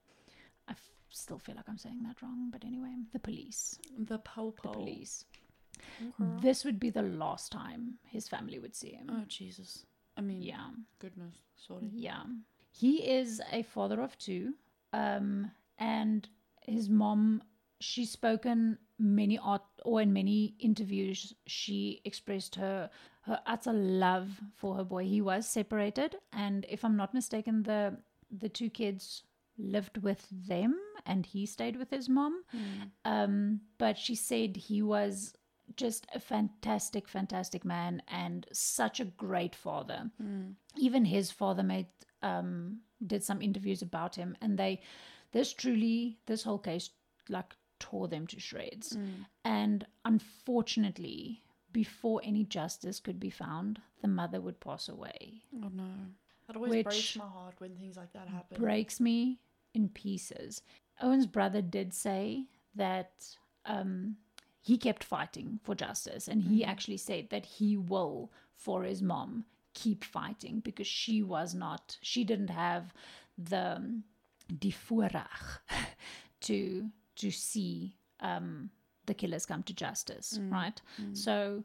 I 0.67 0.71
f- 0.71 0.89
still 1.09 1.37
feel 1.37 1.55
like 1.55 1.67
I'm 1.67 1.77
saying 1.77 2.03
that 2.03 2.21
wrong, 2.21 2.49
but 2.51 2.63
anyway, 2.63 2.95
the 3.11 3.19
police 3.19 3.77
the 3.97 4.19
popo. 4.19 4.61
the 4.63 4.69
police. 4.69 5.25
This 6.41 6.65
would 6.65 6.79
be 6.79 6.89
the 6.89 7.01
last 7.03 7.51
time 7.51 7.99
his 8.03 8.27
family 8.27 8.59
would 8.59 8.75
see 8.75 8.91
him. 8.91 9.07
Oh, 9.11 9.23
Jesus. 9.27 9.85
I 10.17 10.21
mean, 10.21 10.41
Yeah, 10.41 10.69
goodness. 10.99 11.35
Sorry. 11.55 11.89
yeah. 11.93 12.23
He 12.71 13.07
is 13.09 13.41
a 13.51 13.63
father 13.63 14.01
of 14.01 14.17
two, 14.17 14.53
um, 14.93 15.51
and 15.77 16.27
his 16.63 16.89
mom. 16.89 17.43
She's 17.79 18.11
spoken 18.11 18.77
many 18.99 19.37
art 19.39 19.63
or 19.83 20.01
in 20.01 20.13
many 20.13 20.55
interviews. 20.59 21.33
She 21.47 22.01
expressed 22.05 22.55
her 22.55 22.89
her 23.23 23.39
utter 23.45 23.73
love 23.73 24.29
for 24.55 24.75
her 24.75 24.83
boy. 24.83 25.03
He 25.05 25.21
was 25.21 25.47
separated, 25.47 26.15
and 26.33 26.65
if 26.69 26.83
I'm 26.85 26.95
not 26.97 27.13
mistaken, 27.13 27.63
the 27.63 27.97
the 28.31 28.49
two 28.49 28.69
kids 28.69 29.23
lived 29.57 29.97
with 29.97 30.25
them, 30.47 30.75
and 31.05 31.25
he 31.25 31.45
stayed 31.45 31.75
with 31.75 31.89
his 31.91 32.07
mom. 32.09 32.43
Um, 33.05 33.61
but 33.77 33.97
she 33.97 34.15
said 34.15 34.55
he 34.55 34.81
was 34.81 35.33
just 35.77 36.07
a 36.13 36.19
fantastic, 36.19 37.07
fantastic 37.07 37.63
man 37.65 38.01
and 38.07 38.45
such 38.51 38.99
a 38.99 39.05
great 39.05 39.55
father. 39.55 40.09
Even 40.77 41.05
his 41.05 41.31
father 41.31 41.63
made 41.63 41.87
um, 42.21 42.79
did 43.05 43.23
some 43.23 43.41
interviews 43.41 43.81
about 43.81 44.15
him, 44.15 44.37
and 44.41 44.57
they 44.57 44.81
this 45.31 45.53
truly 45.53 46.19
this 46.25 46.43
whole 46.43 46.59
case 46.59 46.89
like 47.29 47.55
tore 47.79 48.07
them 48.07 48.27
to 48.27 48.39
shreds. 48.39 48.97
And 49.43 49.85
unfortunately, 50.05 51.41
before 51.71 52.21
any 52.23 52.43
justice 52.43 52.99
could 52.99 53.19
be 53.19 53.29
found, 53.29 53.79
the 54.01 54.07
mother 54.07 54.41
would 54.41 54.59
pass 54.59 54.89
away. 54.89 55.41
Oh, 55.63 55.69
no. 55.73 55.85
That 56.47 56.55
always 56.57 56.71
Which- 56.71 56.85
breaks 56.85 57.15
my 57.15 57.25
heart 57.27 57.55
when 57.59 57.75
things 57.75 57.95
like 57.97 58.11
that 58.13 58.27
happen. 58.27 58.57
breaks 58.59 58.99
me 58.99 59.39
in 59.73 59.89
pieces. 59.89 60.61
Eoin's 61.01 61.25
brother 61.25 61.61
did 61.61 61.93
say 61.93 62.45
that 62.75 63.11
um, 63.65 64.17
he 64.61 64.77
kept 64.77 65.03
fighting 65.03 65.59
for 65.63 65.75
justice, 65.75 66.27
and 66.27 66.43
he 66.43 66.63
actually 66.63 66.97
said 66.97 67.29
that 67.31 67.45
he 67.45 67.75
will, 67.77 68.31
for 68.55 68.83
his 68.83 69.01
mom, 69.01 69.45
keep 69.73 70.03
fighting 70.03 70.59
because 70.59 70.87
she 70.87 71.23
was 71.23 71.55
not, 71.55 71.97
she 72.01 72.23
didn't 72.23 72.49
have 72.49 72.93
the 73.37 73.75
um, 73.77 74.03
die 74.59 74.73
voorrag 74.87 75.59
to 76.41 76.89
to 77.15 77.31
see 77.31 77.95
um, 78.19 78.69
the 79.05 79.13
killers 79.13 79.45
come 79.45 79.63
to 79.63 79.73
justice, 79.73 80.39
right? 80.51 80.81
So 81.13 81.63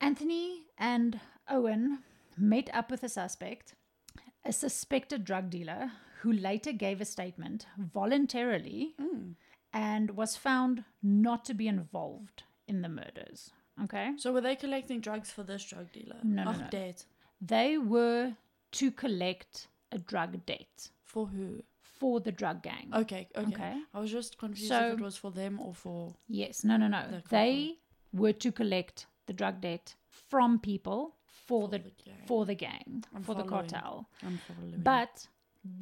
Anthony 0.00 0.64
and 0.78 1.20
Eoin 1.50 1.98
met 2.36 2.70
up 2.74 2.90
with 2.90 3.02
a 3.04 3.08
suspect, 3.08 3.74
a 4.44 4.52
suspected 4.52 5.24
drug 5.24 5.50
dealer 5.50 5.92
who 6.20 6.32
later 6.32 6.72
gave 6.72 7.00
a 7.00 7.04
statement 7.04 7.66
voluntarily 7.78 8.94
and 9.72 10.10
was 10.16 10.36
found 10.36 10.84
not 11.02 11.44
to 11.46 11.54
be 11.54 11.68
involved 11.68 12.44
in 12.66 12.82
the 12.82 12.88
murders. 12.88 13.50
Okay? 13.84 14.12
So 14.16 14.32
were 14.32 14.40
they 14.40 14.56
collecting 14.56 15.00
drugs 15.00 15.30
for 15.30 15.42
this 15.42 15.64
drug 15.64 15.92
dealer? 15.92 16.16
No, 16.22 16.44
no, 16.44 16.52
no. 16.52 16.66
dead. 16.70 17.02
They 17.40 17.76
were 17.78 18.34
to 18.72 18.90
collect 18.90 19.68
a 19.92 19.98
drug 19.98 20.44
debt 20.46 20.90
For 21.04 21.26
who? 21.26 21.62
for 21.98 22.20
the 22.20 22.32
drug 22.32 22.62
gang. 22.62 22.90
Okay, 22.94 23.28
okay. 23.36 23.54
Okay. 23.54 23.74
I 23.94 24.00
was 24.00 24.10
just 24.10 24.38
confused 24.38 24.68
So- 24.68 24.88
if 24.92 24.98
it 24.98 25.02
was 25.02 25.16
for 25.16 25.30
them 25.30 25.60
or 25.60 25.72
for. 25.72 26.14
Yes, 26.28 26.64
no, 26.64 26.76
no, 26.76 26.88
no. 26.88 27.02
The 27.10 27.22
They 27.30 27.74
were 28.12 28.32
to 28.34 28.52
collect 28.52 29.06
the 29.26 29.32
drug 29.32 29.60
debt 29.60 29.94
from 30.06 30.58
people 30.58 31.14
for, 31.26 31.68
the, 31.68 31.78
the 31.78 31.90
gang. 32.04 32.14
for 32.26 32.44
the 32.44 32.54
gang, 32.54 33.04
I'm 33.14 33.22
for 33.22 33.34
the 33.34 33.44
cartel. 33.44 34.08
Following. 34.20 34.80
But 34.82 35.28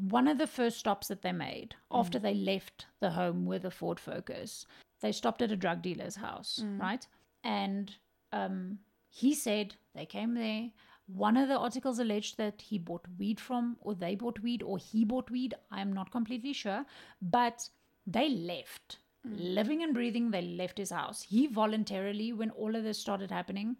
one 0.08 0.28
of 0.28 0.38
the 0.38 0.46
first 0.46 0.78
stops 0.78 1.08
that 1.08 1.22
they 1.22 1.32
made 1.32 1.74
Mm. 1.90 1.98
after 2.00 2.18
they 2.18 2.34
left 2.34 2.86
the 3.00 3.10
home 3.10 3.44
with 3.46 3.64
a 3.64 3.70
Ford 3.70 4.00
Focus, 4.00 4.66
they 5.00 5.12
stopped 5.12 5.42
at 5.42 5.52
a 5.52 5.56
drug 5.56 5.82
dealer's 5.82 6.16
house, 6.16 6.60
Mm. 6.62 6.80
right? 6.80 7.06
And 7.42 7.94
um, 8.32 8.78
he 9.08 9.34
said 9.34 9.76
they 9.94 10.06
came 10.06 10.34
there 10.34 10.70
One 11.06 11.36
of 11.36 11.48
the 11.48 11.58
articles 11.58 11.98
alleged 11.98 12.38
that 12.38 12.62
he 12.62 12.78
bought 12.78 13.06
weed 13.18 13.38
from, 13.38 13.76
or 13.82 13.94
they 13.94 14.14
bought 14.14 14.38
weed, 14.40 14.62
or 14.62 14.78
he 14.78 15.04
bought 15.04 15.30
weed. 15.30 15.52
I'm 15.70 15.92
not 15.92 16.10
completely 16.10 16.54
sure. 16.54 16.86
But 17.20 17.68
they 18.06 18.30
left. 18.30 18.96
Living 19.24 19.82
and 19.82 19.92
breathing, 19.92 20.30
they 20.30 20.40
left 20.40 20.78
his 20.78 20.88
house. 20.90 21.20
He 21.20 21.46
voluntarily, 21.46 22.32
when 22.32 22.50
all 22.52 22.74
of 22.74 22.84
this 22.84 22.98
started 22.98 23.30
happening, 23.30 23.76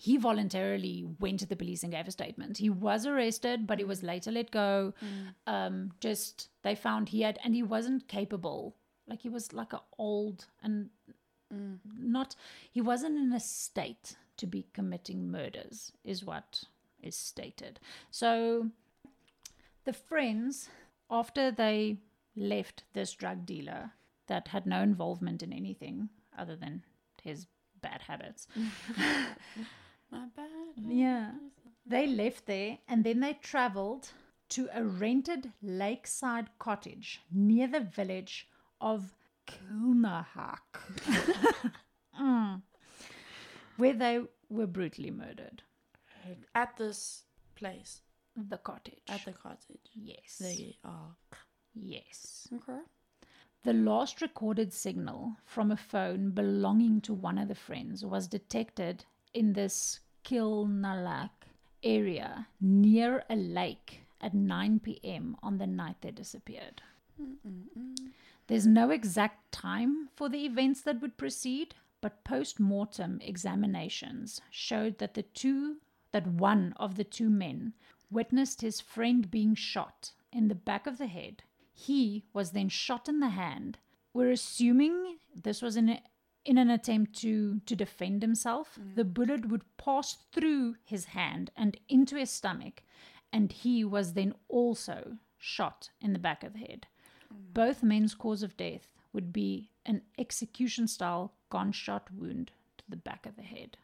he 0.00 0.16
voluntarily 0.16 1.04
went 1.18 1.40
to 1.40 1.46
the 1.46 1.56
police 1.56 1.82
and 1.82 1.92
gave 1.92 2.06
a 2.06 2.12
statement. 2.12 2.58
He 2.58 2.70
was 2.70 3.04
arrested, 3.04 3.66
but 3.66 3.78
he 3.78 3.84
was 3.84 4.02
later 4.02 4.30
let 4.30 4.50
go. 4.50 4.94
Um, 5.46 5.92
just 6.00 6.50
they 6.62 6.74
found 6.74 7.08
he 7.08 7.22
had, 7.22 7.38
and 7.42 7.54
he 7.54 7.62
wasn't 7.62 8.06
capable. 8.06 8.76
Like 9.08 9.22
he 9.22 9.28
was 9.28 9.52
like 9.52 9.72
a 9.72 9.82
old 9.98 10.46
and 10.62 10.90
not. 11.98 12.36
He 12.70 12.80
wasn't 12.80 13.18
in 13.18 13.32
a 13.32 13.40
state 13.40 14.16
to 14.36 14.46
be 14.46 14.66
committing 14.72 15.30
murders, 15.30 15.92
is 16.04 16.24
what 16.24 16.62
is 17.02 17.16
stated. 17.16 17.80
So 18.10 18.70
the 19.84 19.92
friends, 19.92 20.68
after 21.10 21.50
they 21.50 21.96
left 22.36 22.84
this 22.92 23.12
drug 23.12 23.44
dealer 23.44 23.90
that 24.28 24.48
had 24.48 24.66
no 24.66 24.82
involvement 24.82 25.42
in 25.42 25.52
anything 25.52 26.10
other 26.38 26.54
than 26.54 26.84
his 27.22 27.46
bad 27.80 28.02
habits. 28.02 28.46
My 30.10 30.26
bad. 30.36 30.74
Yeah. 30.86 31.32
They 31.86 32.06
left 32.06 32.46
there 32.46 32.78
and 32.88 33.04
then 33.04 33.20
they 33.20 33.34
traveled 33.34 34.10
to 34.50 34.68
a 34.72 34.82
rented 34.84 35.52
lakeside 35.62 36.48
cottage 36.58 37.20
near 37.30 37.66
the 37.66 37.80
village 37.80 38.48
of 38.80 39.14
Kilnaleck, 39.46 40.58
Mm. 42.20 42.62
where 43.76 43.92
they 43.94 44.20
were 44.50 44.66
brutally 44.66 45.10
murdered. 45.10 45.62
At 46.54 46.76
this 46.76 47.22
place, 47.54 48.02
The 48.36 48.58
cottage. 48.58 49.00
at 49.08 49.24
the 49.24 49.32
cottage. 49.32 49.90
yes. 49.94 50.38
They 50.38 50.76
are. 50.84 51.14
yes. 51.74 52.48
Okay. 52.54 52.80
The 53.64 53.72
last 53.72 54.20
recorded 54.20 54.72
signal 54.72 55.36
from 55.44 55.70
a 55.70 55.76
phone 55.76 56.30
belonging 56.30 57.00
to 57.02 57.14
one 57.14 57.38
of 57.38 57.48
the 57.48 57.54
friends 57.54 58.04
was 58.04 58.26
detected 58.28 59.04
in 59.34 59.52
this 59.52 60.00
Kilnaleck 60.24 61.30
area 61.82 62.46
near 62.60 63.24
a 63.30 63.36
lake 63.36 64.02
at 64.20 64.34
9 64.34 64.80
p.m. 64.80 65.36
on 65.42 65.58
the 65.58 65.66
night 65.66 65.96
they 66.00 66.10
disappeared. 66.10 66.82
There's 68.46 68.66
no 68.66 68.90
exact 68.90 69.52
time 69.52 70.08
for 70.16 70.28
the 70.28 70.44
events 70.44 70.80
that 70.82 71.00
would 71.00 71.16
precede, 71.16 71.74
but 72.00 72.24
post 72.24 72.58
mortem 72.58 73.20
examinations 73.22 74.40
showed 74.50 74.98
that 74.98 75.14
the 75.14 75.22
two 75.22 75.76
that 76.12 76.26
one 76.26 76.72
of 76.76 76.96
the 76.96 77.04
two 77.04 77.28
men 77.28 77.74
witnessed 78.10 78.62
his 78.62 78.80
friend 78.80 79.30
being 79.30 79.54
shot 79.54 80.12
in 80.32 80.48
the 80.48 80.54
back 80.54 80.86
of 80.86 80.96
the 80.98 81.06
head. 81.06 81.42
He 81.74 82.24
was 82.32 82.52
then 82.52 82.68
shot 82.70 83.08
in 83.08 83.20
the 83.20 83.28
hand. 83.28 83.78
We're 84.14 84.30
assuming 84.30 85.18
this 85.34 85.60
was 85.60 85.76
in 85.76 85.90
a, 85.90 86.02
in 86.48 86.56
an 86.56 86.70
attempt 86.70 87.12
to 87.20 87.60
to 87.66 87.76
defend 87.76 88.22
himself. 88.22 88.78
Mm. 88.80 88.94
The 88.96 89.04
bullet 89.04 89.48
would 89.50 89.64
pass 89.76 90.16
through 90.32 90.76
his 90.82 91.04
hand 91.04 91.50
and 91.54 91.78
into 91.88 92.16
his 92.16 92.30
stomach, 92.30 92.82
and 93.30 93.52
he 93.52 93.84
was 93.84 94.14
then 94.14 94.32
also 94.48 95.18
shot 95.36 95.90
in 96.00 96.14
the 96.14 96.18
back 96.18 96.42
of 96.42 96.54
the 96.54 96.60
head. 96.60 96.86
Mm. 97.32 97.52
Both 97.52 97.82
men's 97.82 98.14
cause 98.14 98.42
of 98.42 98.56
death 98.56 98.88
would 99.12 99.30
be 99.30 99.70
an 99.84 100.00
execution 100.18 100.88
style 100.88 101.34
gunshot 101.50 102.08
wound 102.16 102.50
to 102.78 102.84
the 102.88 102.96
back 102.96 103.26
of 103.26 103.36
the 103.36 103.42
head. 103.42 103.76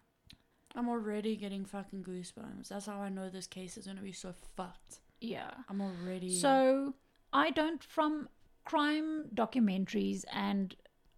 I'm 0.74 0.88
already 0.88 1.36
getting 1.36 1.66
fucking 1.66 2.02
goosebumps. 2.02 2.68
That's 2.68 2.86
how 2.86 3.00
I 3.00 3.10
know 3.10 3.28
this 3.28 3.46
case 3.46 3.76
is 3.76 3.86
gonna 3.86 4.00
be 4.00 4.12
so 4.12 4.34
fucked. 4.56 5.00
Yeah. 5.20 5.50
I'm 5.68 5.82
already. 5.82 6.34
So 6.34 6.94
I 7.30 7.50
don't 7.50 7.84
from 7.84 8.28
crime 8.64 9.26
documentaries 9.34 10.24
and 10.32 10.74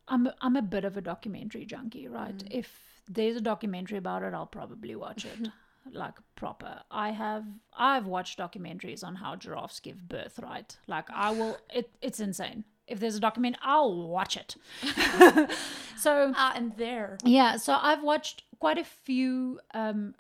I'm 0.09 0.29
I'm 0.41 0.57
a 0.57 0.63
bit 0.63 0.85
of 0.85 0.97
a 0.97 1.01
documentary 1.01 1.65
junkie, 1.65 2.09
right? 2.09 2.43
If 2.51 3.03
there's 3.09 3.37
a 3.37 3.41
documentary 3.41 3.99
about 3.99 4.23
it, 4.23 4.35
I'll 4.35 4.47
probably 4.47 4.95
watch 4.97 5.25
it. 5.25 5.49
like 5.93 6.15
proper. 6.35 6.81
I 6.91 7.11
have 7.11 7.45
I've 7.77 8.07
watched 8.07 8.39
documentaries 8.39 9.05
on 9.05 9.17
how 9.17 9.37
giraffes 9.37 9.81
give 9.81 10.09
birth, 10.09 10.39
right? 10.41 10.77
Like 10.87 11.07
I 11.13 11.31
will 11.31 11.59
it 11.75 11.91
it's 12.01 12.21
insane. 12.21 12.65
If 12.87 13.01
there's 13.01 13.17
a 13.17 13.21
document, 13.21 13.57
I'll 13.63 14.07
watch 14.07 14.37
it. 14.37 14.55
so 15.99 16.33
ah, 16.37 16.53
and 16.55 16.77
there. 16.77 17.19
yeah, 17.25 17.57
so 17.57 17.77
I've 17.81 18.05
watched 18.05 18.45
quite 18.61 18.79
a 18.79 18.85
few 18.85 19.59
um, 19.75 20.15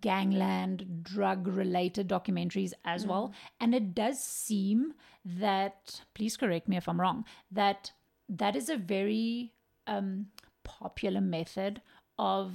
gangland 0.00 1.04
drug 1.04 1.46
related 1.46 2.08
documentaries 2.08 2.72
as 2.84 3.06
well. 3.06 3.32
And 3.60 3.72
it 3.72 3.94
does 3.94 4.20
seem 4.20 4.94
that, 5.24 6.00
please 6.14 6.36
correct 6.36 6.68
me 6.68 6.76
if 6.76 6.88
I'm 6.88 7.00
wrong, 7.00 7.24
that 7.52 7.92
that 8.28 8.54
is 8.56 8.68
a 8.68 8.76
very 8.76 9.52
um, 9.86 10.26
popular 10.64 11.20
method 11.20 11.80
of 12.18 12.52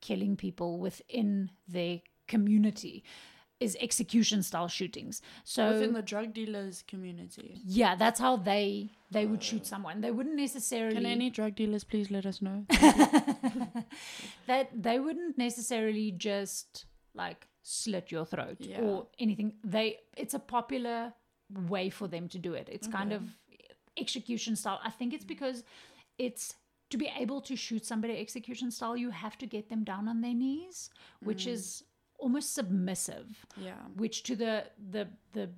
killing 0.00 0.36
people 0.36 0.78
within 0.78 1.50
their 1.66 2.00
community 2.28 3.02
is 3.58 3.76
execution 3.80 4.40
style 4.44 4.68
shootings. 4.68 5.20
So 5.42 5.72
Within 5.72 5.92
the 5.92 6.02
drug 6.02 6.32
dealers 6.32 6.84
community. 6.86 7.60
yeah, 7.64 7.96
that's 7.96 8.20
how 8.20 8.36
they 8.36 8.90
they 9.10 9.26
would 9.26 9.42
shoot 9.42 9.66
someone. 9.66 10.00
They 10.00 10.12
wouldn't 10.12 10.36
necessarily 10.36 10.94
Can 10.94 11.06
any 11.06 11.28
drug 11.30 11.56
dealers 11.56 11.82
please 11.82 12.08
let 12.10 12.24
us 12.26 12.40
know? 12.40 12.64
that 14.46 14.70
they 14.74 14.98
wouldn't 14.98 15.38
necessarily 15.38 16.12
just 16.12 16.86
like 17.14 17.46
slit 17.62 18.10
your 18.10 18.24
throat 18.24 18.56
Yeah. 18.60 18.80
or 18.80 19.06
anything 19.18 19.54
they 19.64 19.98
it's 20.16 20.34
a 20.34 20.38
popular 20.38 21.12
way 21.68 21.90
for 21.90 22.06
them 22.08 22.28
to 22.28 22.38
do 22.38 22.54
it 22.54 22.68
it's 22.70 22.86
kind 22.86 23.12
of 23.12 23.22
execution 24.00 24.56
style. 24.56 24.80
I 24.84 24.90
think 24.90 25.12
it's 25.12 25.24
mm-hmm. 25.24 25.28
because 25.28 25.64
it's 26.18 26.54
to 26.90 26.96
be 26.96 27.10
able 27.18 27.40
to 27.42 27.56
shoot 27.56 27.84
somebody 27.84 28.18
execution 28.18 28.70
style 28.70 28.96
you 28.96 29.10
have 29.10 29.36
to 29.38 29.46
get 29.46 29.68
them 29.68 29.84
down 29.84 30.08
on 30.08 30.20
their 30.20 30.34
knees 30.34 30.90
which 31.20 31.42
mm-hmm. 31.42 31.50
is 31.50 31.84
almost 32.18 32.54
submissive 32.54 33.46
yeah. 33.56 33.74
which 33.96 34.22
to 34.22 34.34
the 34.34 34.64
the 34.90 35.06
the 35.32 35.50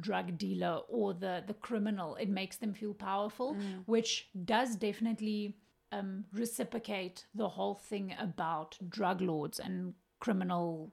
drug 0.00 0.36
dealer 0.36 0.80
or 0.88 1.14
the 1.14 1.42
the 1.46 1.54
criminal 1.54 2.16
it 2.16 2.28
makes 2.28 2.56
them 2.56 2.72
feel 2.72 2.94
powerful 2.94 3.54
mm. 3.54 3.82
which 3.86 4.28
does 4.44 4.76
definitely 4.76 5.56
um 5.92 6.24
reciprocate 6.32 7.26
the 7.34 7.48
whole 7.48 7.74
thing 7.74 8.14
about 8.18 8.76
drug 8.88 9.20
lords 9.20 9.60
and 9.60 9.94
criminal 10.20 10.92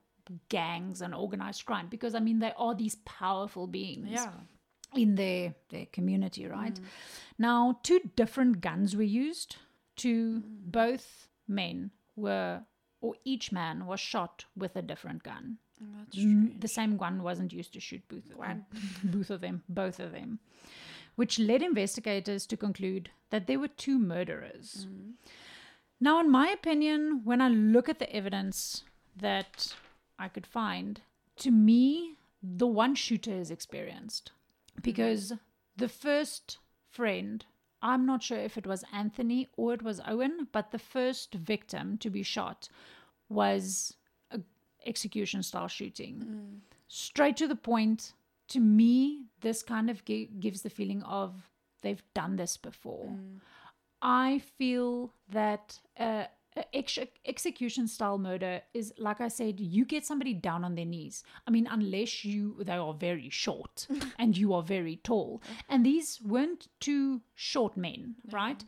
gangs 0.50 1.02
and 1.02 1.16
organized 1.16 1.66
crime 1.66 1.88
because 1.90 2.14
i 2.14 2.20
mean 2.20 2.40
they 2.40 2.54
are 2.58 2.76
these 2.76 2.96
powerful 3.06 3.68
beings. 3.68 4.10
Yeah. 4.10 4.32
In 4.96 5.16
their 5.16 5.54
their 5.70 5.86
community 5.88 6.46
right? 6.48 6.76
Mm. 6.76 6.84
Now 7.38 7.80
two 7.84 8.02
different 8.16 8.62
guns 8.62 8.96
were 8.96 9.04
used 9.04 9.58
to 9.98 10.40
mm. 10.40 10.44
both 10.66 11.28
men 11.48 11.92
were 12.16 12.62
or 13.02 13.16
each 13.26 13.52
man 13.52 13.86
was 13.86 14.00
shot 14.00 14.46
with 14.56 14.76
a 14.76 14.82
different 14.82 15.24
gun. 15.24 15.58
Oh, 15.82 15.86
that's 15.98 16.18
Mm, 16.18 16.62
the 16.62 16.68
same 16.68 16.98
gun 16.98 17.24
wasn't 17.24 17.52
used 17.52 17.74
to 17.74 17.80
shoot 17.80 18.08
both 18.08 18.30
of 18.32 18.38
them, 18.38 18.66
both 19.04 19.30
of 19.32 19.42
them, 19.42 19.64
both 19.68 20.00
of 20.00 20.12
them, 20.12 20.40
which 21.16 21.40
led 21.40 21.64
investigators 21.64 22.46
to 22.46 22.58
conclude 22.58 23.10
that 23.32 23.48
there 23.48 23.60
were 23.60 23.68
two 23.68 23.98
murderers. 23.98 24.86
Mm. 24.88 25.14
Now, 26.00 26.20
in 26.20 26.30
my 26.30 26.50
opinion, 26.50 27.22
when 27.24 27.42
I 27.42 27.50
look 27.50 27.90
at 27.90 28.00
the 28.00 28.16
evidence 28.16 28.84
that 29.16 29.76
I 30.20 30.28
could 30.28 30.48
find, 30.48 31.02
to 31.38 31.52
me, 31.52 32.18
the 32.42 32.68
one 32.68 32.96
shooter 32.96 33.34
is 33.34 33.52
experienced 33.52 34.32
because 34.82 35.34
the 35.76 35.90
first 35.90 36.58
friend. 36.90 37.46
I'm 37.84 38.06
not 38.06 38.22
sure 38.22 38.38
if 38.38 38.58
it 38.60 38.68
was 38.68 38.84
Anthony 38.94 39.50
or 39.58 39.74
it 39.74 39.82
was 39.82 40.00
Eoin, 40.02 40.46
but 40.52 40.70
the 40.70 40.78
first 40.78 41.34
victim 41.34 41.98
to 41.98 42.12
be 42.12 42.22
shot 42.22 42.70
was 43.28 43.96
a 44.30 44.40
execution 44.86 45.42
style 45.42 45.68
shooting. 45.68 46.62
Straight 46.88 47.38
to 47.38 47.48
the 47.48 47.56
point. 47.56 48.14
To 48.50 48.60
me, 48.60 49.26
this 49.40 49.64
kind 49.64 49.90
of 49.90 50.06
gi- 50.06 50.30
gives 50.40 50.62
the 50.62 50.70
feeling 50.70 51.02
of 51.04 51.50
they've 51.82 52.04
done 52.14 52.36
this 52.36 52.56
before. 52.58 53.18
I 54.02 54.40
feel 54.40 55.14
that 55.32 55.80
uh, 55.98 56.26
ex- 56.74 57.00
execution 57.26 57.88
style 57.88 58.18
murder 58.18 58.62
is 58.74 58.94
like 58.98 59.22
I 59.22 59.28
said, 59.28 59.60
you 59.60 59.86
get 59.86 60.06
somebody 60.06 60.34
down 60.34 60.64
on 60.64 60.76
their 60.76 60.86
knees. 60.86 61.24
I 61.48 61.52
mean, 61.52 61.68
unless 61.70 62.26
you 62.26 62.58
they 62.64 62.74
are 62.74 62.94
very 62.94 63.30
short 63.30 63.88
and 64.20 64.38
you 64.38 64.54
are 64.54 64.64
very 64.64 64.98
tall, 64.98 65.42
and 65.70 65.86
these 65.86 66.20
weren't 66.22 66.68
two 66.80 67.22
short 67.36 67.78
men, 67.78 68.16
right? 68.32 68.64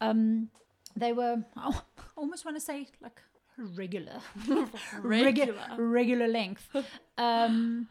Um, 0.00 0.48
they 0.94 1.12
were 1.12 1.44
I 1.56 1.80
almost 2.16 2.44
want 2.44 2.56
to 2.56 2.60
say 2.60 2.88
like 3.00 3.20
regular, 3.56 4.20
Regular. 5.00 5.66
regular 5.78 6.28
length. 6.28 6.68
Um, 7.18 7.88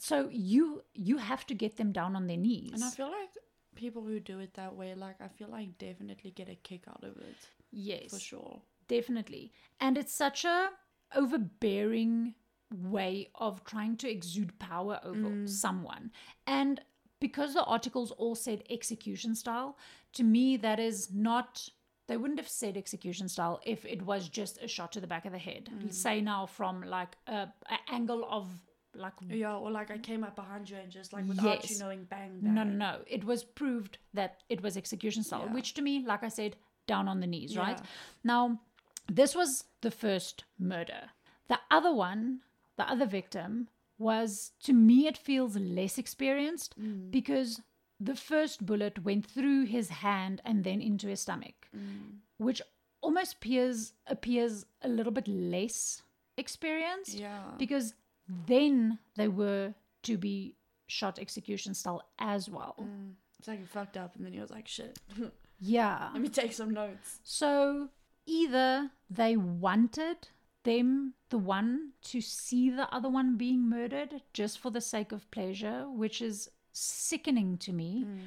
so 0.00 0.28
you 0.32 0.82
you 0.94 1.18
have 1.18 1.46
to 1.46 1.54
get 1.54 1.76
them 1.76 1.92
down 1.92 2.16
on 2.16 2.26
their 2.26 2.36
knees. 2.36 2.72
And 2.74 2.82
I 2.82 2.90
feel 2.90 3.06
like 3.06 3.30
people 3.76 4.02
who 4.02 4.18
do 4.18 4.40
it 4.40 4.54
that 4.54 4.74
way, 4.74 4.96
like 4.96 5.20
I 5.20 5.28
feel 5.28 5.48
like 5.48 5.78
definitely 5.78 6.32
get 6.32 6.48
a 6.48 6.56
kick 6.56 6.82
out 6.88 7.04
of 7.04 7.16
it 7.18 7.36
yes, 7.74 8.10
for 8.10 8.18
sure. 8.18 8.60
Definitely. 8.88 9.52
And 9.80 9.98
it's 9.98 10.14
such 10.14 10.44
a 10.44 10.70
overbearing 11.14 12.34
way 12.70 13.30
of 13.36 13.64
trying 13.64 13.96
to 13.98 14.10
exude 14.10 14.58
power 14.58 15.00
over 15.04 15.28
mm. 15.30 15.48
someone. 15.48 16.10
And 16.46 16.80
because 17.20 17.54
the 17.54 17.64
articles 17.64 18.10
all 18.12 18.34
said 18.34 18.64
execution 18.68 19.34
style, 19.34 19.78
to 20.14 20.22
me, 20.22 20.56
that 20.58 20.80
is 20.80 21.12
not. 21.12 21.68
They 22.06 22.18
wouldn't 22.18 22.38
have 22.38 22.48
said 22.48 22.76
execution 22.76 23.28
style 23.28 23.60
if 23.64 23.86
it 23.86 24.02
was 24.02 24.28
just 24.28 24.62
a 24.62 24.68
shot 24.68 24.92
to 24.92 25.00
the 25.00 25.06
back 25.06 25.24
of 25.24 25.32
the 25.32 25.38
head. 25.38 25.70
Mm. 25.74 25.92
Say 25.92 26.20
now 26.20 26.44
from 26.44 26.82
like 26.82 27.16
a, 27.26 27.48
a 27.70 27.78
angle 27.90 28.26
of 28.30 28.46
like 28.94 29.14
Yeah, 29.28 29.56
or 29.56 29.70
like 29.70 29.90
I 29.90 29.98
came 29.98 30.22
up 30.22 30.36
behind 30.36 30.68
you 30.68 30.76
and 30.76 30.90
just 30.90 31.12
like 31.12 31.26
without 31.26 31.68
you 31.70 31.78
knowing, 31.78 32.04
bang, 32.04 32.40
bang. 32.40 32.54
no, 32.54 32.62
no, 32.62 32.74
no. 32.74 32.98
It 33.06 33.24
was 33.24 33.42
proved 33.42 33.98
that 34.12 34.42
it 34.48 34.62
was 34.62 34.76
execution 34.76 35.22
style, 35.22 35.44
Yeah. 35.46 35.54
which 35.54 35.74
to 35.74 35.82
me, 35.82 36.04
like 36.06 36.22
I 36.22 36.28
said, 36.28 36.56
down 36.86 37.08
on 37.08 37.20
the 37.20 37.26
knees, 37.26 37.56
right? 37.56 37.80
Now, 38.22 38.60
this 39.08 39.34
was 39.34 39.64
the 39.80 39.90
first 39.90 40.44
murder. 40.58 41.10
The 41.48 41.58
other 41.70 41.92
one, 41.92 42.40
the 42.76 42.88
other 42.88 43.06
victim, 43.06 43.68
was 43.98 44.52
to 44.64 44.72
me, 44.72 45.06
it 45.06 45.16
feels 45.16 45.56
less 45.56 45.98
experienced 45.98 46.74
Mm. 46.78 47.10
because 47.10 47.60
the 48.00 48.16
first 48.16 48.66
bullet 48.66 49.04
went 49.04 49.24
through 49.26 49.64
his 49.66 49.88
hand 49.88 50.42
and 50.44 50.64
then 50.64 50.80
into 50.82 51.06
his 51.08 51.20
stomach, 51.20 51.68
Mm. 51.76 52.18
which 52.38 52.60
almost 53.00 53.34
appears 53.36 53.92
appears 54.06 54.66
a 54.82 54.88
little 54.88 55.12
bit 55.12 55.28
less 55.28 56.02
experienced 56.36 57.14
Yeah. 57.14 57.52
because 57.58 57.94
then 58.26 58.98
they 59.16 59.28
were 59.28 59.74
to 60.02 60.16
be 60.18 60.56
shot 60.86 61.18
execution 61.18 61.74
style 61.74 62.02
as 62.18 62.48
well. 62.48 62.74
Mm. 62.80 63.14
It's 63.38 63.46
like 63.48 63.60
he 63.60 63.66
fucked 63.66 63.96
up 63.96 64.16
and 64.16 64.24
then 64.24 64.32
he 64.32 64.40
was 64.40 64.50
like, 64.50 64.66
shit, 64.66 64.98
Yeah. 65.60 66.10
let 66.12 66.20
me 66.22 66.28
take 66.28 66.52
some 66.52 66.70
notes. 66.72 67.20
So 67.22 67.90
either 68.26 68.90
they 69.10 69.36
wanted 69.36 70.28
them, 70.64 71.14
the 71.28 71.38
one, 71.38 71.90
to 72.02 72.20
see 72.20 72.70
the 72.70 72.92
other 72.94 73.08
one 73.08 73.36
being 73.36 73.68
murdered 73.68 74.22
just 74.32 74.58
for 74.58 74.70
the 74.70 74.80
sake 74.80 75.12
of 75.12 75.30
pleasure, 75.30 75.86
which 75.88 76.22
is 76.22 76.50
sickening 76.72 77.58
to 77.58 77.72
me, 77.72 78.04
mm. 78.06 78.20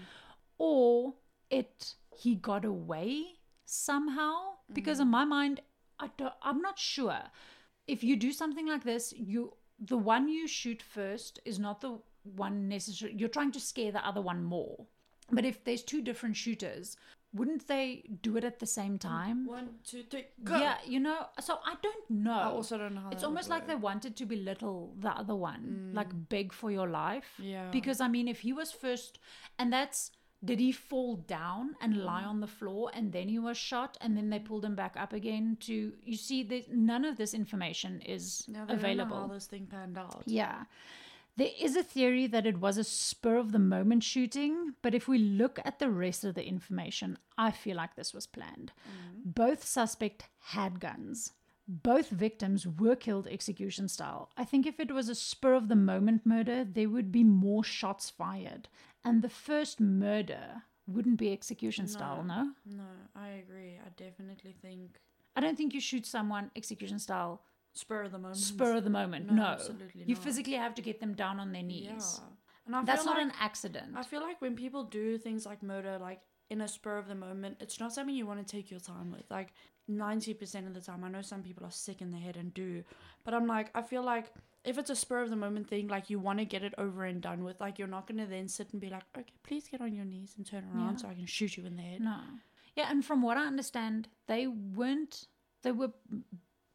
or 0.58 1.16
it 1.50 1.96
he 2.16 2.36
got 2.36 2.66
away 2.66 3.24
somehow. 3.66 4.36
Because 4.72 5.00
in 5.00 5.08
mm. 5.08 5.12
my 5.12 5.26
mind, 5.26 5.62
I 6.00 6.10
don't, 6.18 6.34
I'm 6.42 6.62
not 6.62 6.78
sure. 6.78 7.20
If 7.88 8.04
you 8.04 8.16
do 8.16 8.32
something 8.32 8.68
like 8.68 8.84
this, 8.84 9.14
you 9.16 9.54
the 9.80 9.98
one 9.98 10.28
you 10.28 10.48
shoot 10.48 10.82
first 10.82 11.40
is 11.46 11.60
not 11.60 11.82
the 11.82 12.00
one 12.24 12.68
necessary. 12.68 13.14
You're 13.16 13.30
trying 13.30 13.52
to 13.54 13.60
scare 13.60 13.92
the 13.92 14.06
other 14.06 14.22
one 14.22 14.44
more. 14.44 14.88
But 15.32 15.46
if 15.46 15.64
there's 15.64 15.84
two 15.84 16.02
different 16.02 16.36
shooters, 16.36 16.98
wouldn't 17.34 17.68
they 17.68 18.04
do 18.22 18.38
it 18.38 18.44
at 18.44 18.60
the 18.60 18.66
same 18.66 18.98
time? 18.98 19.46
One, 19.46 19.70
two, 19.84 20.04
three, 20.04 20.26
go. 20.44 20.58
Yeah, 20.58 20.78
you 20.86 21.00
know. 21.00 21.28
So 21.40 21.60
I 21.66 21.76
don't 21.82 22.10
know. 22.10 22.32
I 22.32 22.46
also 22.46 22.78
don't 22.78 22.96
know 22.96 23.02
how 23.02 23.10
it's 23.10 23.24
almost 23.24 23.50
like 23.50 23.68
they 23.68 23.76
wanted 23.76 24.16
to 24.18 24.26
belittle 24.26 24.94
the 25.00 25.10
other 25.10 25.36
one, 25.36 25.92
mm. 25.92 25.96
like 25.96 26.10
beg 26.30 26.54
for 26.54 26.72
your 26.72 26.88
life. 26.88 27.26
Yeah. 27.38 27.70
Because 27.72 28.02
I 28.02 28.08
mean, 28.08 28.28
if 28.28 28.40
he 28.40 28.54
was 28.54 28.72
first, 28.72 29.20
and 29.60 29.72
that's 29.72 30.12
did 30.46 30.60
he 30.60 30.72
fall 30.72 31.16
down 31.16 31.76
and 31.82 31.96
mm. 31.96 32.06
lie 32.06 32.24
on 32.24 32.40
the 32.40 32.48
floor 32.48 32.92
and 32.94 33.12
then 33.12 33.28
he 33.28 33.40
was 33.40 33.58
shot 33.58 33.98
and 34.02 34.16
then 34.16 34.30
they 34.30 34.38
pulled 34.38 34.64
him 34.64 34.76
back 34.76 34.96
up 34.96 35.12
again 35.12 35.58
to 35.60 35.94
you 36.04 36.16
see 36.16 36.44
there's 36.44 36.68
none 36.72 37.04
of 37.04 37.18
this 37.18 37.34
information 37.34 38.00
is 38.02 38.46
they 38.48 38.60
available 38.74 39.10
Don't 39.10 39.22
know 39.24 39.28
how 39.30 39.34
this 39.34 39.48
thing 39.48 39.66
panned 39.66 39.98
out. 39.98 40.22
yeah. 40.28 40.66
There 41.38 41.52
is 41.60 41.76
a 41.76 41.84
theory 41.84 42.26
that 42.28 42.48
it 42.48 42.60
was 42.60 42.78
a 42.78 42.84
spur 42.84 43.38
of 43.38 43.52
the 43.52 43.60
moment 43.60 44.04
shooting, 44.04 44.74
but 44.82 44.96
if 44.96 45.08
we 45.08 45.20
look 45.20 45.60
at 45.64 45.78
the 45.78 45.90
rest 45.90 46.24
of 46.24 46.34
the 46.34 46.46
information, 46.46 47.18
I 47.38 47.52
feel 47.52 47.78
like 47.78 47.96
this 47.96 48.12
was 48.12 48.26
planned. 48.26 48.72
Mm. 48.90 49.36
Both 49.36 49.64
suspect 49.64 50.24
had 50.40 50.80
guns. 50.80 51.34
Both 51.68 52.10
victims 52.10 52.66
were 52.66 52.96
killed 52.96 53.28
execution 53.28 53.88
style. 53.88 54.32
I 54.36 54.46
think 54.46 54.66
if 54.66 54.80
it 54.80 54.92
was 54.92 55.10
a 55.10 55.16
spur 55.16 55.54
of 55.54 55.68
the 55.68 55.76
moment 55.76 56.26
murder, 56.26 56.64
there 56.64 56.90
would 56.90 57.12
be 57.12 57.24
more 57.24 57.64
shots 57.64 58.10
fired. 58.10 58.68
And 59.06 59.22
the 59.22 59.30
first 59.30 59.80
murder 59.80 60.64
wouldn't 60.88 61.18
be 61.18 61.32
execution 61.32 61.88
style, 61.88 62.24
no? 62.24 62.54
No, 62.66 62.84
I 63.16 63.28
agree. 63.28 63.78
I 63.86 63.90
definitely 63.96 64.56
think 64.62 65.00
I 65.36 65.40
don't 65.40 65.56
think 65.56 65.76
you 65.76 65.80
shoot 65.80 66.08
someone 66.08 66.50
execution 66.56 66.98
style 66.98 67.44
spur 67.78 68.04
of 68.04 68.12
the 68.12 68.18
moment. 68.20 68.38
spur 68.38 68.76
of 68.78 68.84
the 68.84 68.90
moment. 68.90 69.28
No, 69.28 69.34
No. 69.34 69.44
absolutely 69.46 70.04
You 70.06 70.16
not. 70.16 70.24
physically 70.24 70.54
have 70.54 70.76
to 70.76 70.82
get 70.82 71.00
them 71.00 71.14
down 71.14 71.40
on 71.40 71.52
their 71.52 71.64
knees. 71.64 72.20
Yeah. 72.22 72.26
And 72.66 72.76
I 72.76 72.84
That's 72.84 73.04
feel 73.04 73.14
not 73.14 73.18
like, 73.24 73.28
an 73.34 73.40
accident. 73.40 73.94
I 73.96 74.04
feel 74.04 74.22
like 74.22 74.42
when 74.42 74.56
people 74.56 74.84
do 74.84 75.18
things 75.18 75.46
like 75.46 75.64
murder, 75.64 75.98
like 76.00 76.22
in 76.50 76.62
a 76.62 76.68
spur 76.68 76.98
of 76.98 77.08
the 77.08 77.16
moment, 77.16 77.58
it's 77.62 77.80
not 77.80 77.94
something 77.94 78.14
you 78.16 78.26
want 78.28 78.46
to 78.46 78.52
take 78.56 78.70
your 78.70 78.80
time 78.82 79.12
with. 79.12 79.24
Like 79.30 79.54
ninety 79.88 80.34
percent 80.34 80.68
of 80.68 80.74
the 80.74 80.82
time, 80.82 81.04
I 81.04 81.10
know 81.10 81.22
some 81.22 81.44
people 81.44 81.66
are 81.66 81.72
sick 81.72 82.02
in 82.02 82.12
the 82.12 82.18
head 82.18 82.36
and 82.36 82.54
do, 82.54 82.84
but 83.24 83.34
I'm 83.34 83.48
like, 83.48 83.70
I 83.74 83.82
feel 83.82 84.04
like 84.04 84.34
if 84.66 84.78
it's 84.78 84.90
a 84.90 84.96
spur 84.98 85.22
of 85.22 85.30
the 85.30 85.36
moment 85.38 85.70
thing, 85.70 85.88
like 85.88 86.10
you 86.10 86.20
want 86.20 86.40
to 86.40 86.46
get 86.46 86.62
it 86.62 86.74
over 86.78 87.06
and 87.06 87.22
done 87.22 87.44
with, 87.46 87.62
like 87.62 87.80
you're 87.80 87.88
not 87.88 88.06
gonna 88.06 88.26
then 88.26 88.50
sit 88.50 88.72
and 88.74 88.82
be 88.82 88.90
like, 88.90 89.04
okay, 89.18 89.32
please 89.44 89.70
get 89.70 89.80
on 89.80 89.94
your 89.94 90.04
knees 90.04 90.34
and 90.36 90.46
turn 90.46 90.66
around 90.74 90.92
Yeah. 90.94 90.98
so 90.98 91.08
I 91.08 91.14
can 91.14 91.26
shoot 91.26 91.56
you 91.56 91.66
in 91.66 91.78
the 91.78 91.82
head. 91.84 92.02
No. 92.02 92.20
Yeah, 92.76 92.88
and 92.92 93.04
from 93.06 93.22
what 93.22 93.38
I 93.38 93.46
understand, 93.48 94.10
they 94.28 94.46
weren't. 94.48 95.28
They 95.64 95.72
were 95.72 95.92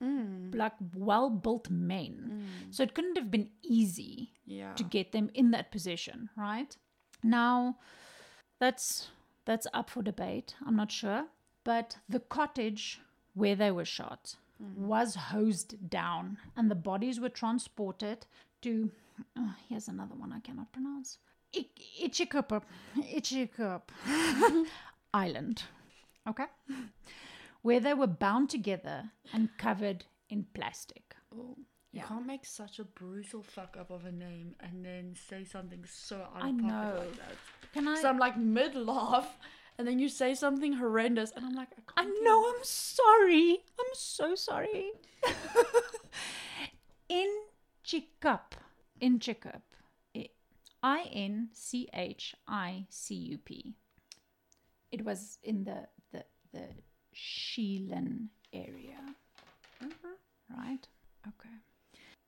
Mm. 0.03 0.55
like 0.55 0.73
well 0.95 1.31
built 1.31 1.71
men, 1.71 2.47
so 2.71 2.83
it 2.83 2.93
couldn't 2.95 3.17
have 3.17 3.31
been 3.31 3.51
easy 3.63 4.31
Yeah. 4.45 4.75
to 4.75 4.83
get 4.85 5.13
them 5.13 5.31
in 5.35 5.53
that 5.53 5.71
position, 5.71 6.29
right? 6.37 6.77
Now, 7.23 7.77
that's 8.59 9.11
that's 9.45 9.67
up 9.73 9.91
for 9.91 10.03
debate. 10.03 10.55
I'm 10.67 10.75
not 10.77 10.91
sure, 10.91 11.27
but 11.65 11.99
the 12.09 12.21
cottage 12.21 13.01
where 13.35 13.55
they 13.57 13.71
were 13.71 13.85
shot 13.85 14.35
was 14.77 15.15
hosed 15.15 15.89
down, 15.91 16.39
and 16.57 16.71
the 16.71 16.75
bodies 16.91 17.21
were 17.21 17.29
transported 17.29 18.27
to. 18.63 18.91
Oh, 19.37 19.55
here's 19.69 19.89
another 19.89 20.15
one 20.17 20.33
I 20.33 20.41
cannot 20.41 20.73
pronounce. 20.73 21.19
Ik- 21.53 21.81
Ichikup, 22.03 22.63
Ichikup 22.97 23.83
Island. 25.15 25.63
Okay, 26.29 26.47
where 27.63 27.81
they 27.81 27.95
were 27.95 28.07
bound 28.07 28.51
together 28.51 29.11
and 29.33 29.49
covered 29.59 30.05
in 30.29 30.47
plastic. 30.55 31.15
Oh, 31.35 31.57
you 31.93 32.01
Yeah. 32.01 32.07
can't 32.07 32.27
make 32.27 32.45
such 32.45 32.79
a 32.79 32.85
brutal 32.85 33.43
fuck 33.43 33.77
up 33.79 33.91
of 33.91 34.05
a 34.05 34.13
name 34.13 34.55
and 34.61 34.85
then 34.85 35.15
say 35.15 35.45
something 35.45 35.85
so 35.87 36.27
I 36.35 36.51
know. 36.51 36.97
like 36.99 37.17
that. 37.17 37.37
Can 37.73 37.89
I? 37.89 38.01
So 38.01 38.09
I'm 38.09 38.19
like 38.19 38.37
mid 38.37 38.75
laugh, 38.75 39.39
and 39.79 39.87
then 39.87 39.99
you 39.99 40.09
say 40.09 40.35
something 40.35 40.75
horrendous, 40.75 41.31
and 41.35 41.45
I'm 41.45 41.55
like, 41.55 41.69
I, 41.97 42.03
I 42.03 42.05
know, 42.05 42.49
I'm 42.55 42.63
sorry. 42.65 43.65
I'm 43.79 43.95
so 43.95 44.35
sorry. 44.35 44.91
in 47.09 47.29
Chikup, 47.85 48.55
in 49.01 49.19
Chikup, 49.19 49.63
I 50.83 51.03
N 51.13 51.49
C 51.53 51.89
H 51.93 52.35
I 52.49 52.87
C 52.91 53.15
U 53.15 53.39
P. 53.39 53.75
It 54.91 55.05
was 55.05 55.39
in 55.43 55.65
the 55.65 55.89
the 56.13 56.25
the 56.53 56.69
Sheelin 57.15 58.29
area, 58.53 59.01
mm-hmm. 59.83 60.59
right? 60.59 60.87
Okay. 61.27 61.57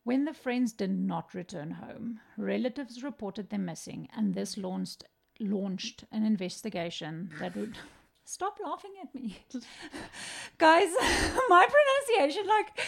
When 0.05 0.27
the 0.27 0.35
friends 0.35 0.73
did 0.73 0.91
not 0.91 1.35
return 1.35 1.71
home, 1.71 2.21
relatives 2.37 3.03
reported 3.03 3.49
them 3.49 3.65
missing, 3.65 4.09
and 4.15 4.35
this 4.35 4.59
launched 4.59 5.05
launched 5.41 6.05
an 6.13 6.25
investigation 6.25 7.31
that 7.41 7.57
would 7.57 7.77
stop 8.25 8.59
laughing 8.63 8.93
at 9.03 9.15
me, 9.15 9.39
guys. 10.59 10.91
my 11.49 11.67
pronunciation, 11.75 12.47
like, 12.47 12.81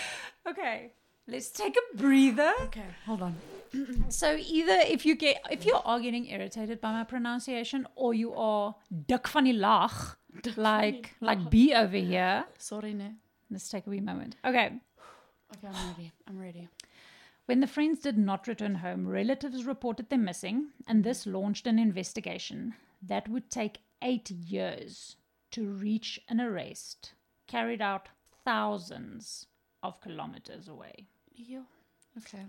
okay, 0.49 0.93
let's 1.27 1.51
take 1.51 1.77
a 1.77 1.97
breather. 1.97 2.53
Okay, 2.65 2.95
hold 3.07 3.23
on. 3.23 3.37
So 4.09 4.37
either 4.39 4.79
if 4.87 5.05
you 5.05 5.17
get 5.17 5.43
if 5.51 5.67
you 5.67 5.75
are 5.85 6.01
getting 6.01 6.27
irritated 6.27 6.81
by 6.81 6.93
my 6.93 7.05
pronunciation, 7.05 7.87
or 7.95 8.15
you 8.15 8.33
are 8.35 8.75
dik 9.07 9.29
van 9.29 9.45
die 9.45 9.53
lag, 9.53 9.91
like 10.57 11.15
like 11.21 11.51
B 11.51 11.75
over 11.75 11.97
here. 11.97 12.45
Sorry. 12.59 12.97
Let's 13.51 13.69
take 13.69 13.87
a 13.87 13.91
wee 13.91 14.01
moment. 14.01 14.37
Okay. 14.45 14.73
Okay, 15.55 15.69
I'm 15.69 15.89
ready. 15.89 16.13
I'm 16.29 16.39
ready. 16.39 16.69
When 17.47 17.61
the 17.61 17.69
friends 17.69 18.01
did 18.01 18.19
not 18.19 18.49
return 18.49 18.75
home, 18.77 19.07
relatives 19.07 19.65
reported 19.65 20.11
them 20.11 20.25
missing, 20.25 20.71
and 20.89 21.05
this 21.05 21.27
launched 21.27 21.69
an 21.69 21.79
investigation 21.79 22.75
that 23.01 23.29
would 23.29 23.51
take 23.51 23.79
eight 24.03 24.31
years 24.31 25.17
to 25.53 25.65
reach 25.65 26.21
an 26.29 26.41
arrest 26.41 27.13
carried 27.47 27.81
out 27.81 28.09
thousands 28.45 29.47
of 29.83 30.01
kilometers 30.01 30.69
away. 30.69 31.07
Yeah. 31.35 31.63
Okay. 32.19 32.45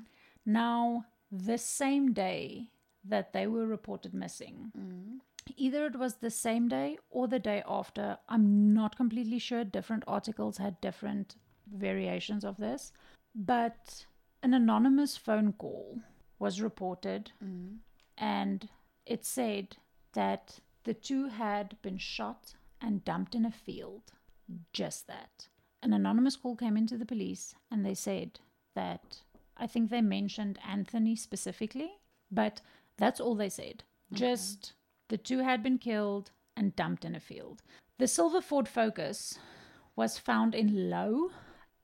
Now, 0.45 1.05
the 1.31 1.57
same 1.57 2.13
day 2.13 2.69
that 3.03 3.33
they 3.33 3.47
were 3.47 3.67
reported 3.67 4.13
missing, 4.13 4.71
mm. 4.77 5.19
Either 5.55 5.85
it 5.85 5.97
was 5.97 6.15
the 6.15 6.31
same 6.31 6.67
day 6.67 6.97
or 7.09 7.27
the 7.27 7.39
day 7.39 7.63
after, 7.67 8.17
I'm 8.27 8.73
not 8.73 8.97
completely 8.97 9.39
sure. 9.39 9.63
Different 9.63 10.03
articles 10.07 10.57
had 10.57 10.81
different 10.81 11.35
variations 11.73 12.43
of 12.43 12.57
this, 12.57 12.91
but 13.35 14.05
an 14.43 14.53
anonymous 14.53 15.17
phone 15.17 15.53
call 15.53 15.99
was 16.39 16.61
reported 16.61 17.31
mm. 17.43 17.77
and 18.17 18.69
it 19.05 19.25
said 19.25 19.77
that 20.13 20.59
the 20.83 20.93
two 20.93 21.27
had 21.27 21.75
been 21.81 21.97
shot 21.97 22.53
and 22.81 23.03
dumped 23.03 23.35
in 23.35 23.45
a 23.45 23.51
field. 23.51 24.13
Just 24.71 25.07
that. 25.07 25.47
An 25.83 25.93
anonymous 25.93 26.35
call 26.35 26.55
came 26.55 26.77
into 26.77 26.97
the 26.97 27.05
police 27.05 27.55
and 27.71 27.85
they 27.85 27.93
said 27.93 28.39
that 28.75 29.21
I 29.57 29.67
think 29.67 29.89
they 29.89 30.01
mentioned 30.01 30.59
Anthony 30.67 31.15
specifically, 31.15 31.91
but 32.31 32.61
that's 32.97 33.19
all 33.19 33.35
they 33.35 33.49
said. 33.49 33.83
Just 34.13 34.73
the 35.09 35.17
two 35.17 35.39
had 35.39 35.63
been 35.63 35.77
killed 35.77 36.31
and 36.55 36.75
dumped 36.75 37.05
in 37.05 37.15
a 37.15 37.19
field. 37.19 37.61
The 37.97 38.07
silver 38.07 38.41
Ford 38.41 38.67
Focus 38.67 39.39
was 39.95 40.17
found 40.17 40.53
in 40.53 40.89
Lough 40.89 41.31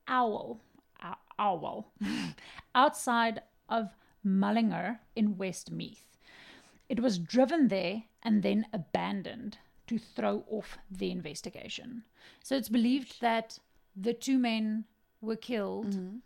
Owel, 0.08 0.60
Ow- 1.02 1.16
Owl 1.38 1.92
outside 2.74 3.42
of 3.68 3.90
Mullingar 4.22 5.00
in 5.16 5.36
Westmeath. 5.36 6.04
It 6.88 7.00
was 7.00 7.18
driven 7.18 7.68
there 7.68 8.04
and 8.22 8.42
then 8.42 8.66
abandoned 8.72 9.58
to 9.86 9.98
throw 9.98 10.44
off 10.48 10.78
the 10.90 11.10
investigation. 11.10 12.04
So 12.42 12.56
it's 12.56 12.68
believed 12.68 13.20
that 13.20 13.58
the 13.96 14.14
two 14.14 14.38
men 14.38 14.84
were 15.20 15.36
killed 15.36 15.94
mm-hmm. 15.94 16.16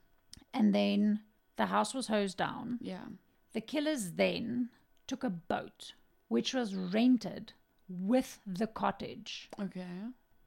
and 0.52 0.74
then 0.74 1.20
the 1.56 1.66
house 1.66 1.94
was 1.94 2.08
hosed 2.08 2.36
down. 2.36 2.78
Yeah. 2.80 3.06
The 3.52 3.60
killers 3.60 4.12
then 4.12 4.70
took 5.06 5.24
a 5.24 5.30
boat, 5.30 5.94
which 6.28 6.54
was 6.54 6.74
rented 6.74 7.52
with 7.88 8.40
the 8.46 8.66
cottage. 8.66 9.48
Okay. 9.60 9.86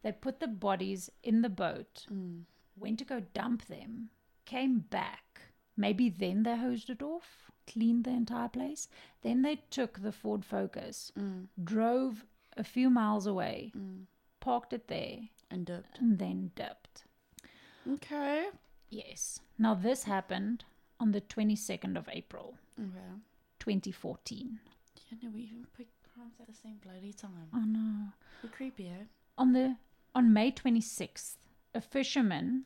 They 0.04 0.12
put 0.12 0.40
the 0.40 0.48
bodies 0.48 1.10
in 1.24 1.42
the 1.42 1.50
boat, 1.50 2.06
Mm. 2.12 2.46
went 2.76 3.00
to 3.00 3.06
go 3.06 3.20
dump 3.20 3.66
them, 3.66 4.10
came 4.46 4.80
back. 4.80 5.42
Maybe 5.78 6.10
then 6.10 6.44
they 6.44 6.58
hosed 6.58 6.90
it 6.90 7.02
off, 7.02 7.52
cleaned 7.68 8.04
the 8.04 8.12
entire 8.12 8.50
place. 8.50 8.88
Then 9.22 9.42
they 9.42 9.58
took 9.70 10.00
the 10.00 10.12
Ford 10.12 10.44
Focus, 10.46 11.12
Mm. 11.16 11.48
drove 11.64 12.26
a 12.58 12.64
few 12.64 12.90
miles 12.90 13.26
away, 13.28 13.72
Mm. 13.76 14.06
parked 14.40 14.74
it 14.74 14.88
there, 14.88 15.30
And 15.50 15.66
dipped. 15.66 16.00
and 16.00 16.20
then 16.20 16.52
dipped. 16.56 17.06
Okay. 17.88 18.50
Yes. 18.90 19.40
Now, 19.58 19.74
this 19.74 20.04
happened 20.04 20.66
on 21.00 21.12
the 21.12 21.22
22nd 21.22 21.96
of 21.98 22.10
April, 22.10 22.58
Okay. 22.80 23.22
2014. 23.60 24.60
Yeah, 25.12 25.18
no, 25.24 25.30
we 25.34 25.42
even 25.42 25.66
picked 25.78 25.92
crimes 26.14 26.36
at 26.40 26.48
the 26.48 26.54
same 26.54 26.78
bloody 26.84 27.14
time. 27.14 27.50
Oh 27.54 27.64
no. 27.66 28.14
You're 28.42 28.52
creepy, 28.52 28.88
eh? 28.88 29.06
On 29.38 29.54
the 29.54 29.76
on 30.16 30.34
May 30.34 30.52
26th, 30.52 31.36
a 31.74 31.82
fisherman 31.82 32.66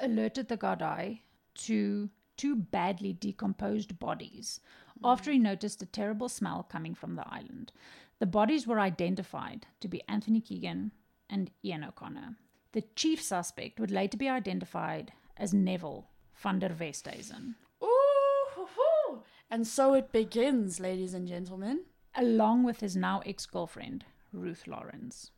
alerted 0.00 0.48
the 0.48 0.56
Gardai 0.56 1.20
to 1.54 2.10
two 2.36 2.56
badly 2.56 3.12
decomposed 3.12 3.98
bodies 3.98 4.60
after 5.04 5.30
he 5.30 5.38
noticed 5.38 5.82
a 5.82 5.86
terrible 5.86 6.28
smell 6.28 6.62
coming 6.62 6.94
from 6.94 7.16
the 7.16 7.26
island. 7.28 7.72
The 8.18 8.26
bodies 8.26 8.66
were 8.66 8.80
identified 8.80 9.66
to 9.80 9.88
be 9.88 10.02
Anthony 10.08 10.40
Keegan 10.40 10.92
and 11.28 11.50
Ian 11.64 11.84
O'Connor. 11.84 12.36
The 12.72 12.84
chief 12.94 13.20
suspect 13.20 13.80
would 13.80 13.90
later 13.90 14.16
be 14.16 14.28
identified 14.28 15.12
as 15.36 15.52
Neville 15.52 16.06
van 16.34 16.58
der 16.58 16.70
Westhuizen, 16.70 17.54
Ooh, 17.54 17.54
hoo, 17.54 17.54
hoo. 17.54 17.71
And 19.52 19.66
so 19.66 19.92
it 19.92 20.12
begins, 20.12 20.80
ladies 20.80 21.12
and 21.12 21.28
gentlemen. 21.28 21.80
along 22.14 22.62
with 22.64 22.80
his 22.80 22.96
now 22.96 23.20
ex-girlfriend, 23.26 24.04
Ruth 24.32 24.66
Lawrence. 24.66 25.30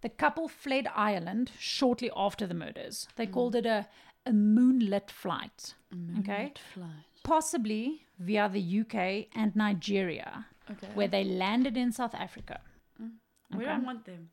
The 0.00 0.08
couple 0.08 0.48
fled 0.48 0.88
Ireland 0.94 1.52
shortly 1.58 2.10
after 2.16 2.44
the 2.46 2.54
murders. 2.54 3.08
They 3.16 3.26
mm. 3.26 3.32
called 3.32 3.54
it 3.54 3.66
a, 3.66 3.86
a 4.24 4.32
moonlit 4.32 5.10
flight, 5.10 5.74
okay? 6.18 6.54
Flight. 6.74 6.88
Possibly 7.22 8.04
via 8.18 8.48
the 8.48 8.80
UK 8.80 9.28
and 9.34 9.54
Nigeria, 9.54 10.46
Okay. 10.68 10.88
where 10.94 11.08
they 11.08 11.22
landed 11.22 11.76
in 11.76 11.92
South 11.92 12.14
Africa. 12.14 12.60
Mm. 13.00 13.12
We 13.56 13.64
don't 13.64 13.84
want 13.84 14.04
them. 14.06 14.30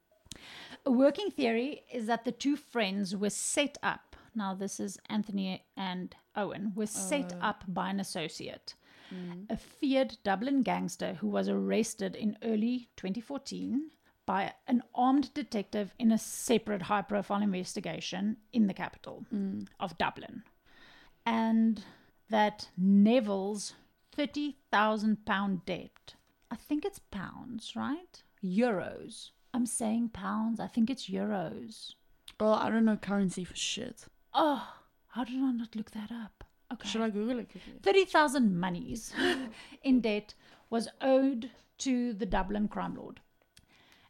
A 0.88 0.92
working 0.92 1.30
theory 1.30 1.84
is 1.92 2.08
that 2.08 2.26
the 2.26 2.32
two 2.32 2.56
friends 2.56 3.16
were 3.16 3.30
set 3.30 3.78
up. 3.84 4.16
Now, 4.36 4.56
this 4.56 4.80
is 4.80 4.98
Anthony 5.08 5.64
and 5.78 6.16
Eoin, 6.36 6.76
were 6.76 6.88
set 6.88 7.34
oh. 7.36 7.50
up 7.50 7.64
by 7.68 7.92
an 7.92 8.00
associate, 8.00 8.74
Mm. 9.14 9.46
a 9.50 9.58
feared 9.58 10.18
Dublin 10.24 10.64
gangster 10.64 11.14
who 11.16 11.28
was 11.28 11.48
arrested 11.48 12.16
in 12.16 12.38
early 12.44 12.90
2014 12.96 13.92
by 14.26 14.54
an 14.68 14.82
armed 14.96 15.34
detective 15.34 15.94
in 16.00 16.12
a 16.12 16.18
separate 16.18 16.84
high 16.84 17.02
profile 17.02 17.42
investigation 17.42 18.38
in 18.54 18.68
the 18.68 18.74
capital 18.74 19.26
mm. 19.34 19.68
of 19.80 19.98
Dublin. 19.98 20.44
And 21.26 21.84
that 22.30 22.70
Neville's 22.78 23.74
£30,000 24.18 25.66
debt, 25.66 26.16
I 26.50 26.56
think 26.56 26.86
it's 26.86 27.00
pounds, 27.00 27.76
right? 27.76 28.24
Euros. 28.44 29.30
I'm 29.54 29.66
saying 29.66 30.10
pounds. 30.10 30.60
I 30.60 30.68
think 30.68 30.90
it's 30.90 31.10
euros. 31.10 31.94
Well, 32.40 32.54
I 32.54 32.70
don't 32.70 32.86
know 32.86 32.98
currency 32.98 33.44
for 33.44 33.56
shit. 33.56 34.06
Oh, 34.34 34.68
how 35.10 35.24
did 35.24 35.36
I 35.36 35.52
not 35.52 35.76
look 35.76 35.92
that 35.92 36.12
up? 36.12 36.44
Okay. 36.74 36.90
Should 36.90 37.02
I 37.02 37.10
Google 37.10 37.40
it 37.40 37.52
quickly? 37.52 37.74
30,000 37.82 38.60
monies 38.60 39.14
in 39.84 40.02
debt 40.02 40.34
was 40.70 40.88
owed 41.02 41.52
to 41.80 42.14
the 42.14 42.26
Dublin 42.26 42.68
crime 42.68 42.96
lord. 42.96 43.20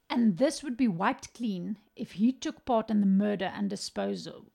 And 0.09 0.37
this 0.37 0.63
would 0.63 0.77
be 0.77 0.87
wiped 0.87 1.33
clean 1.33 1.77
if 1.95 2.13
he 2.13 2.31
took 2.31 2.65
part 2.65 2.89
in 2.89 2.99
the 2.99 3.05
murder 3.05 3.51
and 3.55 3.69
disposal 3.69 4.45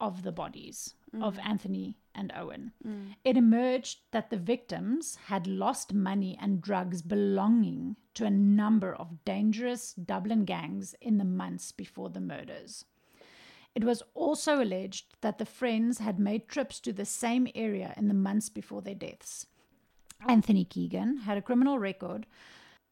of 0.00 0.22
the 0.22 0.32
bodies 0.32 0.94
of 1.20 1.36
mm. 1.36 1.46
Anthony 1.46 1.98
and 2.14 2.32
Eoin. 2.32 2.72
Mm. 2.86 3.14
It 3.24 3.36
emerged 3.36 4.00
that 4.10 4.30
the 4.30 4.36
victims 4.36 5.16
had 5.26 5.46
lost 5.46 5.94
money 5.94 6.36
and 6.40 6.60
drugs 6.60 7.02
belonging 7.02 7.96
to 8.14 8.24
a 8.24 8.30
number 8.30 8.94
of 8.94 9.24
dangerous 9.24 9.92
Dublin 9.92 10.44
gangs 10.44 10.94
in 11.00 11.18
the 11.18 11.24
months 11.24 11.72
before 11.72 12.10
the 12.10 12.20
murders. 12.20 12.84
It 13.74 13.84
was 13.84 14.02
also 14.14 14.62
alleged 14.62 15.14
that 15.20 15.38
the 15.38 15.46
friends 15.46 15.98
had 15.98 16.18
made 16.18 16.48
trips 16.48 16.78
to 16.80 16.92
the 16.92 17.04
same 17.04 17.48
area 17.54 17.92
in 17.96 18.08
the 18.08 18.14
months 18.14 18.48
before 18.48 18.82
their 18.82 18.94
deaths. 18.94 19.46
Anthony 20.28 20.64
Keegan 20.64 21.18
had 21.18 21.36
a 21.36 21.42
criminal 21.42 21.78
record 21.78 22.26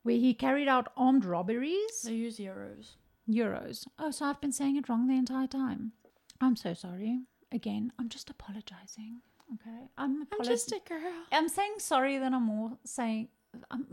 where 0.02 0.16
he 0.16 0.34
carried 0.34 0.68
out 0.68 0.92
armed 0.96 1.24
robberies. 1.24 2.02
They 2.04 2.14
use 2.14 2.38
euros. 2.38 2.96
Euros. 3.28 3.86
Oh, 3.98 4.10
so 4.10 4.26
I've 4.26 4.40
been 4.40 4.52
saying 4.52 4.76
it 4.76 4.88
wrong 4.88 5.06
the 5.06 5.14
entire 5.14 5.46
time. 5.46 5.92
I'm 6.40 6.56
so 6.56 6.74
sorry. 6.74 7.20
Again, 7.52 7.92
I'm 7.98 8.08
just 8.08 8.28
apologizing. 8.30 9.20
Okay, 9.54 9.88
I'm 9.98 10.26
I'm 10.32 10.44
just 10.44 10.72
a 10.72 10.80
girl. 10.88 11.12
I'm 11.30 11.48
saying 11.48 11.74
sorry 11.78 12.18
than 12.18 12.34
I'm 12.34 12.44
more 12.44 12.72
saying. 12.84 13.28
I'm. 13.70 13.86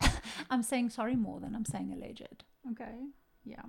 I'm 0.50 0.62
saying 0.62 0.90
sorry 0.90 1.16
more 1.16 1.40
than 1.40 1.54
I'm 1.54 1.64
saying 1.64 1.92
alleged. 1.92 2.44
Okay. 2.70 2.94
Yeah. 3.44 3.62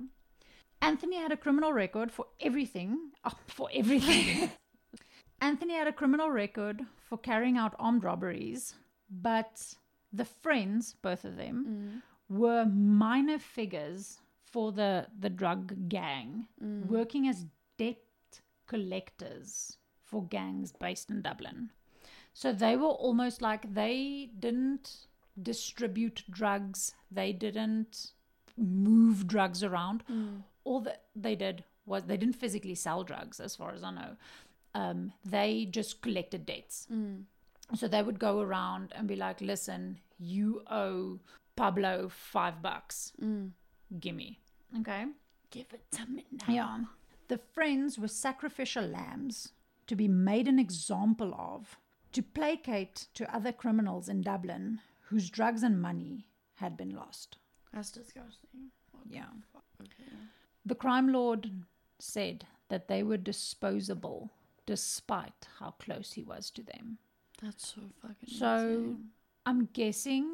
Anthony 0.84 1.15
had 1.15 1.32
a 1.32 1.38
criminal 1.38 1.72
record 1.74 2.12
for 2.12 2.28
everything. 2.39 2.98
Oh, 3.26 3.32
for 3.48 3.69
everything. 3.74 4.52
Anthony 5.41 5.76
had 5.76 5.88
a 5.88 5.93
criminal 5.93 6.30
record 6.30 6.82
for 7.08 7.17
carrying 7.17 7.58
out 7.58 7.74
armed 7.80 8.04
robberies, 8.04 8.76
but 9.10 9.76
the 10.12 10.26
friends, 10.26 10.96
both 11.02 11.24
of 11.24 11.38
them, 11.38 12.02
mm. 12.30 12.38
were 12.38 12.65
minor 12.65 13.39
figures 13.39 14.19
for 14.43 14.74
the, 14.74 15.08
the 15.17 15.30
drug 15.30 15.88
gang, 15.88 16.48
mm. 16.62 16.86
working 16.88 17.30
as 17.30 17.46
debt 17.78 17.98
collectors 18.67 19.78
for 20.04 20.26
gangs 20.26 20.74
based 20.74 21.10
in 21.10 21.22
Dublin. 21.22 21.72
So 22.34 22.52
they 22.52 22.76
were 22.76 22.88
almost 22.88 23.41
like 23.41 23.74
they 23.74 24.32
didn't 24.38 25.08
distribute 25.41 26.24
drugs, 26.30 26.93
they 27.10 27.32
didn't 27.32 28.12
move 28.58 29.28
drugs 29.28 29.63
around. 29.63 30.04
Mm. 30.12 30.43
All 30.65 30.82
that 30.82 31.04
they 31.15 31.36
did 31.36 31.63
was 31.86 32.04
they 32.04 32.17
didn't 32.17 32.36
physically 32.36 32.76
sell 32.76 33.04
drugs, 33.04 33.39
as 33.39 33.56
far 33.56 33.71
as 33.73 33.84
I 33.84 33.91
know. 33.91 34.15
Um, 34.73 35.13
they 35.23 35.67
just 35.69 36.02
collected 36.02 36.45
debts. 36.45 36.88
So 37.76 37.88
they 37.88 38.02
would 38.04 38.19
go 38.19 38.39
around 38.41 38.93
and 38.95 39.08
be 39.08 39.15
like, 39.15 39.41
listen, 39.41 39.99
you 40.19 40.63
owe 40.69 41.19
Pablo 41.56 42.10
five 42.10 42.62
bucks. 42.62 43.13
Gimme. 43.99 44.39
Okay. 44.80 45.06
Give 45.52 45.67
it 45.73 45.84
to 45.91 46.06
me 46.10 46.26
now. 46.47 46.54
Yeah. 46.54 46.80
The 47.28 47.38
friends 47.38 47.99
were 47.99 48.08
sacrificial 48.08 48.86
lambs 48.86 49.52
to 49.88 49.95
be 49.95 50.08
made 50.08 50.47
an 50.47 50.60
example 50.60 51.34
of 51.38 51.78
to 52.12 52.21
placate 52.21 53.08
to 53.13 53.36
other 53.36 53.52
criminals 53.52 54.08
in 54.10 54.21
Dublin 54.21 54.80
whose 55.10 55.30
drugs 55.30 55.63
and 55.63 55.82
money 55.82 56.26
had 56.56 56.78
been 56.78 56.95
lost. 56.95 57.38
That's 57.73 57.91
disgusting. 57.91 58.71
What 58.91 59.04
Yeah. 59.10 59.26
Okay. 59.82 60.12
The 60.65 60.76
crime 60.76 61.12
lord 61.12 61.52
said 61.99 62.46
that 62.69 62.87
they 62.87 63.04
were 63.04 63.17
disposable 63.17 64.31
despite 64.65 65.48
how 65.60 65.71
close 65.71 66.13
he 66.13 66.23
was 66.23 66.50
to 66.52 66.63
them. 66.63 66.98
That's 67.42 67.73
so 67.75 67.81
fucking 68.02 68.37
So 68.37 68.58
insane. 68.58 69.10
I'm 69.46 69.69
guessing 69.73 70.29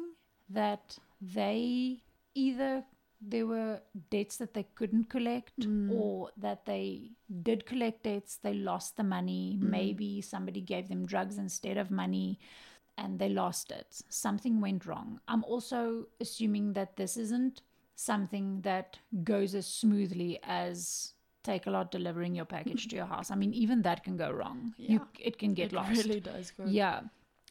that 0.48 0.98
they 1.20 2.02
either 2.34 2.84
there 3.20 3.46
were 3.46 3.80
debts 4.10 4.36
that 4.38 4.54
they 4.54 4.66
couldn't 4.74 5.10
collect 5.10 5.60
mm. 5.60 5.90
or 5.92 6.30
that 6.36 6.64
they 6.64 7.10
did 7.42 7.66
collect 7.66 8.04
debts, 8.04 8.36
they 8.36 8.54
lost 8.54 8.96
the 8.96 9.02
money, 9.02 9.58
mm-hmm. 9.58 9.70
maybe 9.70 10.20
somebody 10.20 10.60
gave 10.60 10.88
them 10.88 11.04
drugs 11.04 11.36
instead 11.36 11.76
of 11.76 11.90
money 11.90 12.38
and 12.96 13.18
they 13.18 13.28
lost 13.28 13.72
it. 13.72 14.00
Something 14.08 14.60
went 14.60 14.86
wrong. 14.86 15.20
I'm 15.28 15.44
also 15.44 16.06
assuming 16.20 16.72
that 16.74 16.96
this 16.96 17.16
isn't 17.16 17.62
something 18.00 18.60
that 18.62 18.98
goes 19.24 19.54
as 19.54 19.66
smoothly 19.66 20.38
as 20.42 21.12
Takealot 21.44 21.90
delivering 21.90 22.34
your 22.34 22.44
package 22.44 22.88
to 22.88 22.96
your 22.96 23.06
house. 23.14 23.30
I 23.30 23.34
mean, 23.34 23.52
even 23.54 23.82
that 23.82 24.04
can 24.04 24.16
go 24.16 24.30
wrong. 24.30 24.74
You, 24.76 24.98
Yeah. 24.98 25.26
it 25.28 25.38
can 25.38 25.54
get 25.54 25.66
it 25.72 25.72
lost. 25.72 25.90
really 26.04 26.20
does 26.20 26.50
go. 26.50 26.64
Yeah. 26.66 27.00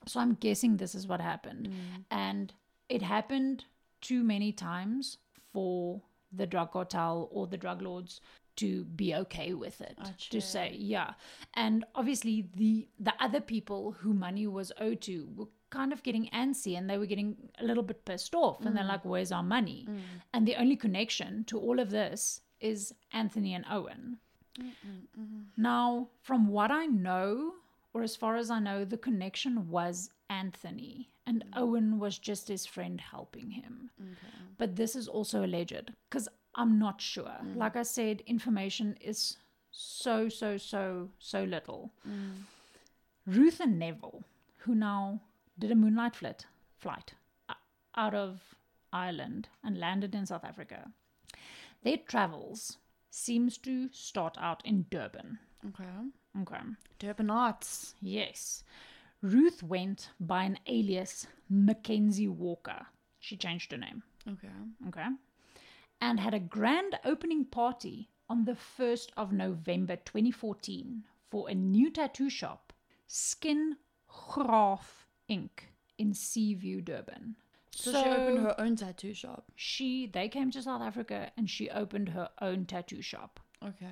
So 0.07 0.19
I'm 0.19 0.33
guessing 0.35 0.77
this 0.77 0.95
is 0.95 1.07
what 1.07 1.21
happened. 1.21 1.69
Mm. 1.69 2.03
And 2.11 2.53
it 2.87 3.01
happened 3.01 3.65
too 4.01 4.23
many 4.23 4.51
times 4.51 5.17
for 5.53 6.01
the 6.31 6.45
drug 6.47 6.71
cartel 6.71 7.27
or 7.31 7.47
the 7.47 7.57
drug 7.57 7.81
lords 7.81 8.21
to 8.57 8.83
be 8.85 9.15
okay 9.15 9.53
with 9.53 9.81
it. 9.81 9.97
To 10.31 10.41
say, 10.41 10.75
yeah. 10.77 11.13
And 11.53 11.85
obviously 11.95 12.47
the 12.55 12.87
the 12.99 13.13
other 13.19 13.41
people 13.41 13.91
who 13.99 14.13
money 14.13 14.45
was 14.47 14.71
owed 14.79 15.01
to 15.01 15.27
were 15.35 15.47
kind 15.69 15.93
of 15.93 16.03
getting 16.03 16.29
antsy 16.33 16.77
and 16.77 16.89
they 16.89 16.97
were 16.97 17.05
getting 17.05 17.35
a 17.59 17.63
little 17.63 17.83
bit 17.83 18.05
pissed 18.05 18.35
off 18.35 18.65
and 18.65 18.75
they're 18.75 18.83
mm. 18.83 18.89
like, 18.89 19.05
Where's 19.05 19.31
our 19.31 19.43
money? 19.43 19.87
Mm. 19.89 19.99
And 20.33 20.47
the 20.47 20.55
only 20.55 20.75
connection 20.75 21.43
to 21.45 21.59
all 21.59 21.79
of 21.79 21.89
this 21.89 22.41
is 22.59 22.93
Anthony 23.13 23.53
and 23.53 23.65
Eoin. 23.65 24.17
Now, 25.55 26.09
from 26.21 26.47
what 26.47 26.69
I 26.69 26.85
know, 26.85 27.53
or 27.93 28.03
as 28.03 28.15
far 28.15 28.35
as 28.35 28.51
I 28.51 28.59
know, 28.59 28.83
the 28.83 28.97
connection 28.97 29.69
was 29.69 30.09
Anthony, 30.29 31.09
and 31.25 31.45
mm. 31.45 31.59
Eoin 31.59 31.97
was 31.97 32.17
just 32.17 32.47
his 32.47 32.65
friend 32.65 32.99
helping 32.99 33.51
him. 33.51 33.89
But 34.57 34.75
this 34.75 34.95
is 34.95 35.07
also 35.07 35.45
alleged 35.45 35.91
because 36.09 36.27
I'm 36.55 36.77
not 36.77 36.99
sure. 36.99 37.37
Like 37.55 37.77
I 37.77 37.83
said, 37.83 38.21
information 38.27 38.97
is 38.99 39.37
so, 39.71 40.27
so, 40.27 40.57
so, 40.57 41.09
so 41.19 41.43
little. 41.43 41.91
Ruth 43.25 43.59
and 43.59 43.77
Neville, 43.77 44.23
who 44.57 44.75
now 44.75 45.21
did 45.59 45.71
a 45.71 45.75
moonlight 45.75 46.15
flit, 46.15 46.45
flight 46.77 47.13
out 47.95 48.13
of 48.13 48.55
Ireland 48.93 49.49
and 49.63 49.77
landed 49.77 50.15
in 50.15 50.25
South 50.25 50.43
Africa, 50.45 50.91
their 51.83 51.97
travels 51.97 52.77
seems 53.09 53.57
to 53.59 53.89
start 53.91 54.37
out 54.39 54.61
in 54.65 54.85
Durban. 54.89 55.39
Okay. 55.67 55.83
Okay. 56.41 56.61
Durban 56.99 57.29
Arts. 57.29 57.95
Yes. 58.01 58.63
Ruth 59.21 59.61
went 59.61 60.09
by 60.19 60.43
an 60.43 60.57
alias 60.67 61.27
Mackenzie 61.49 62.27
Walker. 62.27 62.85
She 63.19 63.35
changed 63.35 63.71
her 63.71 63.77
name. 63.77 64.03
Okay. 64.27 64.47
Okay. 64.87 65.07
And 65.99 66.19
had 66.19 66.33
a 66.33 66.39
grand 66.39 66.97
opening 67.03 67.43
party 67.43 68.09
on 68.29 68.45
the 68.45 68.55
1st 68.79 69.09
of 69.17 69.33
November 69.33 69.97
2014 69.97 71.03
for 71.29 71.49
a 71.49 71.55
new 71.55 71.91
tattoo 71.91 72.29
shop, 72.29 72.71
Skin 73.07 73.75
Graaf 74.07 74.98
Inc. 75.29 75.49
in 75.97 76.13
Seaview, 76.13 76.81
Durban. 76.81 77.35
So, 77.71 77.91
she 77.91 78.09
opened 78.09 78.39
her 78.39 78.59
own 78.59 78.75
tattoo 78.75 79.13
shop. 79.13 79.51
she 79.55 80.07
they 80.07 80.27
came 80.27 80.51
to 80.51 80.61
South 80.61 80.81
Africa 80.81 81.31
and 81.37 81.49
she 81.49 81.69
opened 81.69 82.09
her 82.09 82.29
own 82.41 82.65
tattoo 82.65 83.01
shop. 83.01 83.39
Okay. 83.63 83.85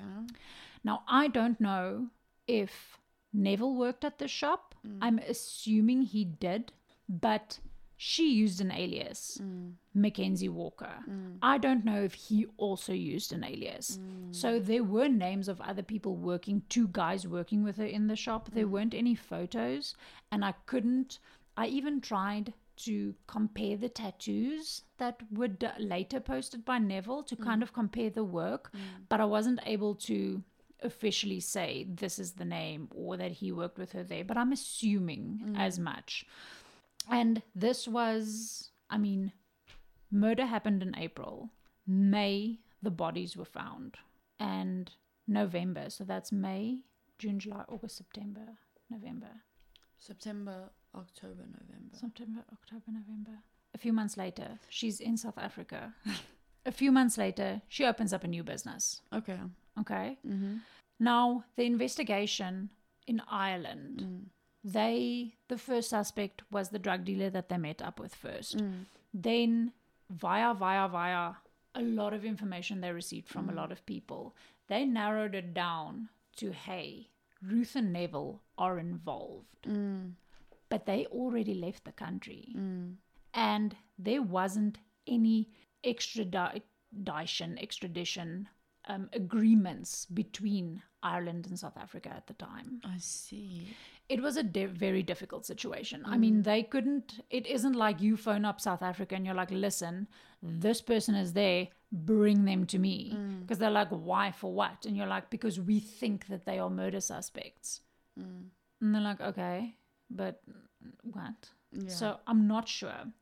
Now, 0.84 1.02
I 1.08 1.28
don't 1.28 1.60
know 1.60 2.08
if 2.46 2.98
Neville 3.32 3.74
worked 3.74 4.04
at 4.04 4.18
the 4.18 4.28
shop. 4.28 4.74
Mm. 4.86 4.98
I'm 5.00 5.18
assuming 5.20 6.02
he 6.02 6.24
did, 6.24 6.72
but 7.08 7.58
she 8.00 8.32
used 8.32 8.60
an 8.60 8.70
alias, 8.70 9.38
mm. 9.42 9.72
Mackenzie 9.92 10.48
Walker. 10.48 10.94
Mm. 11.10 11.38
I 11.42 11.58
don't 11.58 11.84
know 11.84 12.00
if 12.00 12.14
he 12.14 12.46
also 12.56 12.92
used 12.92 13.32
an 13.32 13.42
alias. 13.42 13.98
Mm. 14.00 14.32
So 14.34 14.60
there 14.60 14.84
were 14.84 15.08
names 15.08 15.48
of 15.48 15.60
other 15.60 15.82
people 15.82 16.14
working, 16.14 16.62
two 16.68 16.86
guys 16.92 17.26
working 17.26 17.64
with 17.64 17.76
her 17.76 17.84
in 17.84 18.06
the 18.06 18.14
shop. 18.14 18.50
There 18.52 18.68
weren't 18.68 18.94
any 18.94 19.16
photos, 19.16 19.96
and 20.30 20.44
I 20.44 20.54
couldn't. 20.66 21.18
I 21.56 21.66
even 21.66 22.00
tried 22.00 22.54
to 22.76 23.16
compare 23.26 23.76
the 23.76 23.88
tattoos 23.88 24.82
that 24.98 25.20
were 25.32 25.48
d- 25.48 25.66
later 25.80 26.20
posted 26.20 26.64
by 26.64 26.78
Neville 26.78 27.24
to 27.24 27.34
kind 27.34 27.64
of 27.64 27.72
compare 27.72 28.10
the 28.10 28.22
work, 28.22 28.72
but 29.08 29.20
I 29.20 29.24
wasn't 29.24 29.58
able 29.66 29.96
to 29.96 30.44
officially 30.84 31.40
say 31.40 31.88
this 31.88 32.20
is 32.20 32.32
the 32.32 32.44
name 32.44 32.86
or 32.94 33.16
that 33.16 33.32
he 33.32 33.50
worked 33.50 33.78
with 33.78 33.90
her 33.90 34.04
there, 34.04 34.22
but 34.24 34.36
I'm 34.36 34.52
assuming 34.52 35.56
as 35.58 35.80
much. 35.80 36.24
And 37.10 37.42
this 37.54 37.88
was, 37.88 38.70
I 38.90 38.98
mean, 38.98 39.32
murder 40.10 40.46
happened 40.46 40.82
in 40.82 40.94
April. 40.96 41.50
May, 41.86 42.58
the 42.82 42.90
bodies 42.90 43.36
were 43.36 43.44
found. 43.44 43.96
And 44.38 44.90
November, 45.26 45.90
so 45.90 46.04
that's 46.04 46.30
May, 46.32 46.78
June, 47.18 47.38
July, 47.38 47.64
August, 47.68 47.96
September, 47.96 48.46
November. 48.90 49.30
September, 49.98 50.70
October, 50.94 51.42
November. 51.42 51.96
September, 51.98 52.40
October, 52.52 52.84
November. 52.88 53.38
A 53.74 53.78
few 53.78 53.92
months 53.92 54.16
later, 54.16 54.58
she's 54.68 55.00
in 55.00 55.16
South 55.16 55.38
Africa. 55.38 55.92
a 56.66 56.72
few 56.72 56.92
months 56.92 57.18
later, 57.18 57.60
she 57.68 57.84
opens 57.84 58.12
up 58.12 58.24
a 58.24 58.28
new 58.28 58.42
business. 58.44 59.00
Okay. 59.12 59.38
Okay. 59.80 60.18
Mm-hmm. 60.26 60.56
Now, 61.00 61.44
the 61.56 61.64
investigation 61.64 62.70
in 63.06 63.20
Ireland, 63.30 64.02
Mm. 64.04 64.24
They, 64.64 65.34
the 65.48 65.58
first 65.58 65.90
suspect 65.90 66.42
was 66.50 66.68
the 66.68 66.78
drug 66.78 67.04
dealer 67.04 67.30
that 67.30 67.48
they 67.48 67.58
met 67.58 67.82
up 67.82 68.00
with 68.00 68.14
first. 68.14 68.58
Mm. 68.58 68.84
Then, 69.14 69.72
via, 70.10 70.54
via, 70.54 70.88
via, 70.88 71.32
a 71.74 71.82
lot 71.82 72.12
of 72.12 72.24
information 72.24 72.80
they 72.80 72.92
received 72.92 73.28
from 73.28 73.48
a 73.48 73.54
lot 73.54 73.70
of 73.70 73.86
people, 73.86 74.34
they 74.68 74.84
narrowed 74.84 75.34
it 75.34 75.54
down 75.54 76.08
to 76.36 76.52
hey, 76.52 77.08
Ruth 77.42 77.76
and 77.76 77.92
Neville 77.92 78.42
are 78.56 78.78
involved. 78.78 79.62
Mm. 79.66 80.12
But 80.68 80.86
they 80.86 81.06
already 81.06 81.54
left 81.54 81.84
the 81.84 81.92
country. 81.92 82.54
Mm. 82.56 82.94
And 83.34 83.76
there 83.98 84.22
wasn't 84.22 84.78
any 85.06 85.50
extradition, 85.84 87.58
extradition 87.58 88.48
um, 88.86 89.08
agreements 89.12 90.06
between 90.06 90.82
Ireland 91.02 91.46
and 91.46 91.58
South 91.58 91.76
Africa 91.76 92.10
at 92.10 92.26
the 92.26 92.34
time. 92.34 92.80
I 92.84 92.98
see. 92.98 93.68
It 94.08 94.22
was 94.22 94.36
a 94.36 94.42
very 94.42 95.02
difficult 95.02 95.44
situation. 95.44 96.02
I 96.06 96.16
mean, 96.16 96.36
mm. 96.36 96.44
they 96.44 96.62
couldn't, 96.62 97.20
it 97.28 97.46
isn't 97.46 97.74
like 97.74 98.00
you 98.00 98.16
phone 98.16 98.44
up 98.44 98.60
South 98.60 98.82
Africa 98.82 99.14
and 99.14 99.26
you're 99.26 99.34
like, 99.34 99.50
listen, 99.50 100.08
this 100.42 100.80
person 100.80 101.14
is 101.14 101.34
there, 101.34 101.68
bring 101.92 102.44
them 102.46 102.64
to 102.66 102.78
me. 102.78 103.12
Mm. 103.14 103.40
Because 103.40 103.58
they're 103.58 103.70
like, 103.70 103.90
why, 103.90 104.32
for 104.32 104.52
what? 104.52 104.86
And 104.86 104.96
you're 104.96 105.06
like, 105.06 105.28
because 105.28 105.60
we 105.60 105.78
think 105.78 106.26
that 106.28 106.46
they 106.46 106.58
are 106.58 106.70
murder 106.70 107.00
suspects. 107.00 107.82
Mm. 108.18 108.46
And 108.80 108.94
they're 108.94 109.02
like, 109.02 109.20
okay, 109.20 109.74
but 110.10 110.40
what? 111.02 111.50
Yeah. 111.72 111.90
So 111.90 112.16
I'm 112.26 112.46
not 112.48 112.66
sure. 112.66 113.12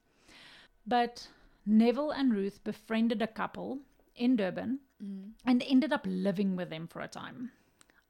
But 0.86 1.26
Neville 1.64 2.12
and 2.12 2.32
Ruth 2.32 2.62
befriended 2.62 3.22
a 3.22 3.26
couple 3.26 3.80
in 4.14 4.36
Durban 4.36 4.78
Mm. 5.02 5.32
and 5.44 5.62
ended 5.66 5.92
up 5.92 6.06
living 6.08 6.56
with 6.56 6.70
them 6.70 6.86
for 6.86 7.02
a 7.02 7.08
time. 7.08 7.50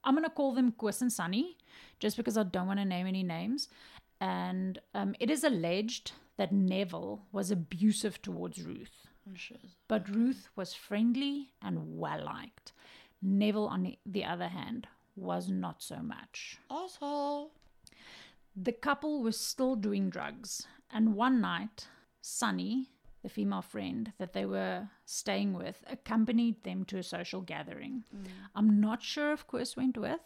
I'm 0.07 0.15
going 0.15 0.25
to 0.25 0.31
call 0.31 0.53
them 0.55 0.73
Chris 0.79 1.03
and 1.03 1.13
Sunny 1.13 1.57
just 1.99 2.17
because 2.17 2.37
I 2.39 2.45
don't 2.45 2.67
want 2.67 2.79
to 2.79 2.85
name 2.85 3.07
any 3.07 3.23
names. 3.23 3.69
And 4.21 4.79
um, 4.95 5.15
it 5.21 5.29
is 5.31 5.45
alleged 5.45 6.13
that 6.39 6.53
Neville 6.53 7.21
was 7.33 7.51
abusive 7.51 8.23
towards 8.23 8.63
Ruth, 8.63 9.07
Oh, 9.29 9.57
but 9.89 10.09
Ruth 10.09 10.49
was 10.57 10.73
friendly 10.73 11.51
and 11.61 11.99
well 11.99 12.25
liked. 12.25 12.73
Neville, 13.21 13.67
on 13.67 13.83
the- 13.83 13.99
the 14.07 14.25
other 14.25 14.49
hand, 14.49 14.87
was 15.17 15.49
not 15.49 15.83
so 15.83 15.97
much. 15.97 16.59
Asshole. 16.71 17.51
The 18.55 18.73
couple 18.73 19.21
was 19.23 19.39
still 19.39 19.75
doing 19.77 20.09
drugs, 20.11 20.67
and 20.91 21.15
one 21.15 21.41
night, 21.41 21.89
Sunny, 22.23 22.91
the 23.27 23.31
female 23.31 23.61
friend 23.61 24.13
that 24.19 24.35
they 24.35 24.47
were 24.47 24.89
staying 25.05 25.53
with, 25.53 25.83
accompanied 25.91 26.63
them 26.63 26.85
to 26.85 26.97
a 26.97 27.03
social 27.03 27.41
gathering. 27.41 28.05
Mm. 28.15 28.27
I'm 28.55 28.81
not 28.81 29.03
sure 29.03 29.33
if 29.33 29.45
Chris 29.49 29.77
went 29.77 29.99
with, 29.99 30.21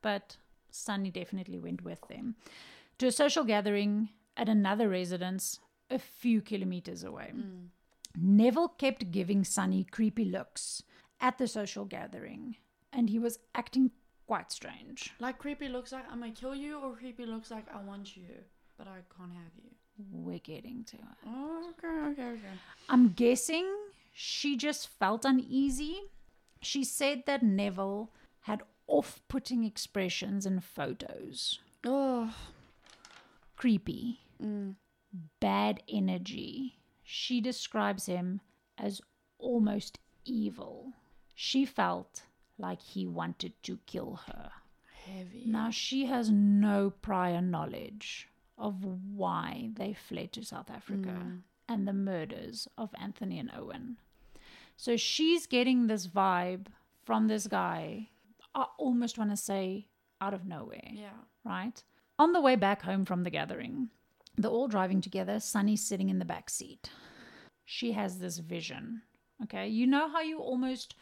but 0.00 0.38
Sunny 0.70 1.10
definitely 1.10 1.58
went 1.58 1.84
with 1.84 2.00
them 2.08 2.36
to 2.96 3.08
a 3.08 3.12
social 3.12 3.44
gathering 3.44 4.08
at 4.34 4.48
another 4.48 4.88
residence 4.88 5.60
a 5.90 5.98
few 5.98 6.40
kilometers 6.40 7.04
away. 7.04 7.32
Mm. 7.36 7.66
Neville 8.16 8.68
kept 8.68 9.10
giving 9.10 9.44
Sunny 9.44 9.84
creepy 9.84 10.24
looks 10.24 10.82
at 11.20 11.36
the 11.36 11.46
social 11.46 11.84
gathering, 11.84 12.56
and 12.94 13.10
he 13.10 13.18
was 13.18 13.40
acting 13.54 13.90
quite 14.26 14.50
strange. 14.50 15.12
Like 15.20 15.36
creepy 15.36 15.68
looks 15.68 15.92
like 15.92 16.04
I'm 16.10 16.20
gonna 16.20 16.32
kill 16.32 16.54
you, 16.54 16.80
or 16.80 16.96
creepy 16.96 17.26
looks 17.26 17.50
like 17.50 17.66
I 17.74 17.82
want 17.82 18.16
you, 18.16 18.32
but 18.78 18.88
I 18.88 19.00
can't 19.14 19.34
have 19.34 19.52
you. 19.62 19.68
We're 20.12 20.38
getting 20.38 20.84
to 20.84 20.96
it. 20.96 21.02
Oh, 21.26 21.70
okay, 21.78 22.10
okay, 22.12 22.28
okay. 22.30 22.54
I'm 22.88 23.10
guessing 23.10 23.66
she 24.12 24.56
just 24.56 24.88
felt 24.88 25.24
uneasy. 25.24 25.98
She 26.62 26.84
said 26.84 27.24
that 27.26 27.42
Neville 27.42 28.10
had 28.42 28.62
off 28.86 29.20
putting 29.28 29.64
expressions 29.64 30.46
in 30.46 30.60
photos. 30.60 31.58
Oh. 31.84 32.34
Creepy, 33.56 34.20
Mm. 34.42 34.76
bad 35.40 35.82
energy. 35.88 36.78
She 37.02 37.40
describes 37.40 38.06
him 38.06 38.40
as 38.76 39.00
almost 39.38 39.98
evil. 40.24 40.92
She 41.34 41.64
felt 41.64 42.22
like 42.56 42.80
he 42.80 43.06
wanted 43.06 43.60
to 43.64 43.78
kill 43.86 44.20
her. 44.26 44.50
Heavy. 45.04 45.44
Now, 45.46 45.70
she 45.70 46.06
has 46.06 46.30
no 46.30 46.90
prior 46.90 47.40
knowledge 47.40 48.27
of 48.58 48.84
why 48.84 49.70
they 49.74 49.92
fled 49.92 50.32
to 50.32 50.44
South 50.44 50.70
Africa 50.70 51.10
hmm. 51.10 51.36
and 51.68 51.86
the 51.86 51.92
murders 51.92 52.68
of 52.76 52.90
Anthony 53.00 53.38
and 53.38 53.50
Eoin. 53.52 53.96
So 54.76 54.96
she's 54.96 55.46
getting 55.46 55.86
this 55.86 56.06
vibe 56.06 56.66
from 57.04 57.28
this 57.28 57.46
guy. 57.46 58.08
I 58.54 58.66
almost 58.78 59.18
want 59.18 59.30
to 59.30 59.36
say 59.36 59.86
out 60.20 60.34
of 60.34 60.46
nowhere, 60.46 60.90
Yeah. 60.92 61.10
right? 61.44 61.82
On 62.18 62.32
the 62.32 62.40
way 62.40 62.56
back 62.56 62.82
home 62.82 63.04
from 63.04 63.22
the 63.22 63.30
gathering, 63.30 63.90
they're 64.36 64.50
all 64.50 64.68
driving 64.68 65.00
together. 65.00 65.40
Sunny's 65.40 65.82
sitting 65.82 66.08
in 66.08 66.18
the 66.18 66.24
back 66.24 66.50
seat. 66.50 66.90
She 67.64 67.92
has 67.92 68.18
this 68.18 68.38
vision. 68.38 69.02
Okay. 69.44 69.68
You 69.68 69.86
know 69.86 70.08
how 70.08 70.20
you 70.20 70.38
almost, 70.38 70.94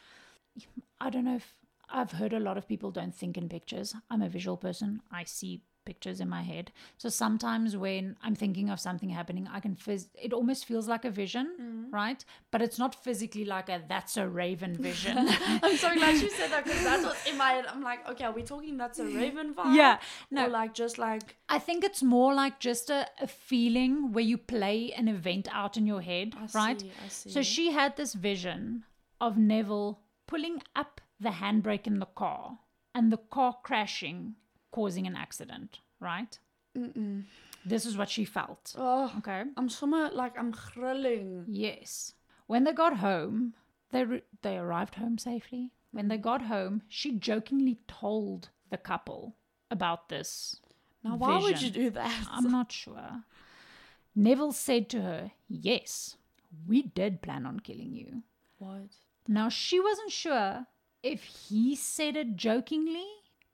I 1.01 1.11
don't 1.11 1.25
know 1.25 1.37
if 1.37 1.55
I've 1.89 2.13
heard 2.13 2.33
a 2.33 2.41
lot 2.41 2.59
of 2.59 2.69
people 2.69 2.91
don't 2.91 3.15
think 3.15 3.39
in 3.39 3.49
pictures. 3.49 3.95
I'm 4.11 4.23
a 4.23 4.29
visual 4.29 4.57
person. 4.57 5.01
I 5.11 5.25
see 5.25 5.63
pictures 5.87 6.21
in 6.21 6.29
my 6.29 6.43
head. 6.43 6.71
So 6.99 7.09
sometimes 7.09 7.77
when 7.77 8.17
I'm 8.23 8.35
thinking 8.35 8.69
of 8.69 8.79
something 8.79 9.09
happening, 9.09 9.49
I 9.51 9.61
can 9.61 9.75
phys- 9.77 10.09
it 10.23 10.33
almost 10.35 10.67
feels 10.67 10.87
like 10.89 11.05
a 11.07 11.11
vision, 11.11 11.47
mm. 11.61 11.93
right? 11.93 12.23
But 12.51 12.61
it's 12.61 12.79
not 12.79 12.95
physically 12.95 13.47
like 13.47 13.71
a 13.71 13.83
that's 13.89 14.17
a 14.19 14.29
raven 14.29 14.75
vision. 14.89 15.17
I'm 15.63 15.77
so 15.79 15.95
glad 15.95 16.17
you 16.21 16.31
said 16.31 16.51
that 16.51 16.65
because 16.65 16.85
that's 16.85 17.05
what's 17.05 17.27
in 17.27 17.39
my 17.39 17.51
head. 17.53 17.67
I'm 17.73 17.83
like, 17.83 18.07
okay, 18.11 18.25
are 18.25 18.33
we 18.33 18.43
talking 18.43 18.77
that's 18.77 18.99
a 18.99 19.05
Raven 19.23 19.55
vibe? 19.55 19.75
yeah. 19.75 19.99
No, 20.31 20.47
No, 20.47 20.53
like 20.53 20.75
just 20.75 20.99
like 20.99 21.37
I 21.49 21.59
think 21.59 21.85
it's 21.85 22.03
more 22.03 22.35
like 22.35 22.61
just 22.61 22.91
a, 22.91 23.07
a 23.21 23.27
feeling 23.29 24.13
where 24.13 24.25
you 24.25 24.37
play 24.37 24.93
an 24.93 25.09
event 25.09 25.49
out 25.53 25.77
in 25.77 25.87
your 25.87 26.03
head, 26.03 26.35
I 26.37 26.49
right? 26.59 26.81
see, 26.81 26.91
see. 27.09 27.31
So 27.31 27.43
she 27.43 27.71
had 27.73 27.97
this 27.97 28.13
vision 28.15 28.85
of 29.21 29.39
Neville 29.39 30.01
pulling 30.27 30.63
up 30.75 31.01
the 31.21 31.31
handbrake 31.31 31.87
in 31.87 31.99
the 32.01 32.07
car 32.07 32.59
and 32.95 33.13
the 33.13 33.17
car 33.17 33.57
crashing, 33.63 34.35
causing 34.77 35.07
an 35.07 35.17
accident, 35.17 35.81
right? 36.01 36.39
Mm-mm. 36.77 37.25
This 37.65 37.87
is 37.87 37.97
what 37.97 38.11
she 38.11 38.25
felt. 38.25 38.75
Oh, 38.79 39.11
Okay. 39.19 39.43
I'm 39.57 39.69
somewhere 39.69 40.11
like 40.23 40.39
I'm 40.39 40.53
grilling. 40.53 41.45
Yes. 41.49 42.13
When 42.47 42.65
they 42.65 42.73
got 42.73 42.99
home, 42.99 43.55
they 43.91 44.05
re- 44.05 44.23
they 44.43 44.57
arrived 44.59 44.95
home 44.97 45.17
safely. 45.19 45.71
When 45.93 46.09
they 46.09 46.19
got 46.19 46.43
home, 46.43 46.83
she 46.89 47.13
jokingly 47.31 47.79
told 47.89 48.51
the 48.71 48.77
couple 48.91 49.23
about 49.71 50.09
this. 50.11 50.61
Now, 51.03 51.17
why 51.17 51.39
would 51.39 51.63
you 51.63 51.71
do 51.71 51.91
that? 51.91 52.27
I'm 52.31 52.51
not 52.51 52.71
sure. 52.71 53.23
Neville 54.15 54.53
said 54.53 54.89
to 54.91 55.01
her, 55.03 55.33
Yes, 55.49 56.17
we 56.69 56.83
did 56.83 57.23
plan 57.23 57.47
on 57.47 57.61
killing 57.61 57.95
you. 57.95 58.23
What? 58.59 58.91
Now, 59.29 59.49
she 59.49 59.81
wasn't 59.81 60.13
sure 60.13 60.67
if 61.03 61.23
he 61.23 61.75
said 61.77 62.17
it 62.17 62.37
jokingly 62.37 63.07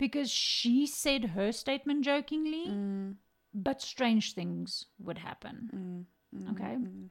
because 0.03 0.31
she 0.35 0.87
said 0.91 1.39
her 1.39 1.53
statement 1.53 2.03
jokingly, 2.05 2.67
Mm, 2.67 3.15
but 3.55 3.81
strange 3.81 4.35
things 4.35 4.87
would 4.99 5.19
happen. 5.19 5.71
mm, 5.71 6.05
mm, 6.35 6.51
Okay. 6.53 6.75
mm. 6.83 7.07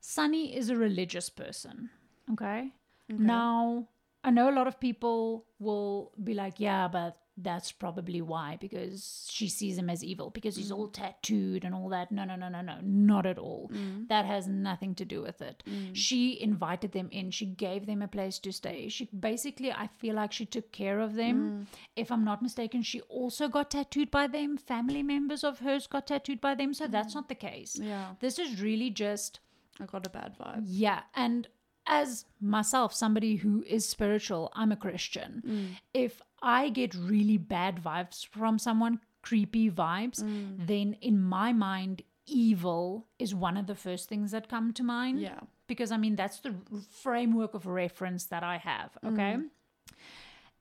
Sunny 0.00 0.56
is 0.56 0.70
a 0.70 0.76
religious 0.76 1.30
person. 1.30 1.90
Okay. 2.32 2.72
Okay. 3.10 3.22
Now, 3.22 3.86
I 4.24 4.30
know 4.30 4.50
a 4.50 4.56
lot 4.58 4.66
of 4.66 4.80
people 4.80 5.46
will 5.58 6.10
be 6.22 6.34
like, 6.34 6.58
yeah, 6.58 6.88
but 6.88 7.16
that's 7.40 7.70
probably 7.70 8.20
why, 8.20 8.56
because 8.60 9.28
she 9.30 9.48
sees 9.48 9.78
him 9.78 9.88
as 9.88 10.02
evil, 10.02 10.30
because 10.30 10.56
he's 10.56 10.72
all 10.72 10.88
tattooed 10.88 11.64
and 11.64 11.74
all 11.74 11.88
that. 11.90 12.10
No, 12.10 12.24
no, 12.24 12.34
no, 12.34 12.48
no, 12.48 12.60
no, 12.62 12.78
not 12.82 13.26
at 13.26 13.38
all. 13.38 13.70
Mm. 13.72 14.08
That 14.08 14.24
has 14.26 14.48
nothing 14.48 14.94
to 14.96 15.04
do 15.04 15.22
with 15.22 15.40
it. 15.40 15.62
She 15.92 16.40
invited 16.40 16.92
them 16.92 17.08
in, 17.12 17.30
she 17.30 17.46
gave 17.46 17.86
them 17.86 18.02
a 18.02 18.08
place 18.08 18.38
to 18.40 18.52
stay. 18.52 18.88
She 18.88 19.04
basically, 19.06 19.70
I 19.72 19.86
feel 19.98 20.16
like 20.16 20.32
she 20.32 20.46
took 20.46 20.72
care 20.72 20.98
of 21.00 21.14
them. 21.14 21.68
If 21.94 22.10
I'm 22.10 22.24
not 22.24 22.42
mistaken, 22.42 22.82
she 22.82 23.00
also 23.02 23.48
got 23.48 23.70
tattooed 23.70 24.10
by 24.10 24.26
them. 24.26 24.56
Family 24.56 25.02
members 25.02 25.44
of 25.44 25.60
hers 25.60 25.86
got 25.86 26.08
tattooed 26.08 26.40
by 26.40 26.54
them. 26.56 26.74
So 26.74 26.86
that's 26.88 27.14
not 27.14 27.28
the 27.28 27.34
case. 27.36 27.78
Yeah, 27.80 28.14
This 28.20 28.38
is 28.38 28.60
really 28.60 28.90
just 28.90 29.40
I 29.80 29.86
got 29.86 30.06
a 30.06 30.10
bad 30.10 30.36
vibe. 30.36 30.64
yeah, 30.66 31.02
and 31.14 31.46
as 31.86 32.24
myself, 32.40 32.92
somebody 32.92 33.36
who 33.36 33.62
is 33.66 33.88
spiritual, 33.88 34.50
I'm 34.54 34.72
a 34.72 34.76
Christian. 34.76 35.42
Mm. 35.46 35.66
If 35.94 36.20
I 36.42 36.68
get 36.68 36.94
really 36.94 37.36
bad 37.38 37.82
vibes 37.82 38.26
from 38.26 38.58
someone, 38.58 39.00
creepy 39.22 39.70
vibes, 39.70 40.22
Mm. 40.22 40.66
then 40.66 40.92
in 41.00 41.20
my 41.20 41.52
mind, 41.52 42.02
evil 42.26 43.06
is 43.18 43.34
one 43.34 43.56
of 43.56 43.66
the 43.66 43.74
first 43.74 44.08
things 44.08 44.30
that 44.30 44.48
come 44.48 44.72
to 44.74 44.82
mind. 44.82 45.20
Yeah. 45.20 45.40
Because 45.66 45.90
I 45.92 45.96
mean, 45.96 46.16
that's 46.16 46.40
the 46.40 46.54
framework 46.90 47.54
of 47.54 47.66
reference 47.66 48.26
that 48.26 48.42
I 48.42 48.56
have. 48.58 48.96
Okay. 49.04 49.36
Mm. 49.36 49.48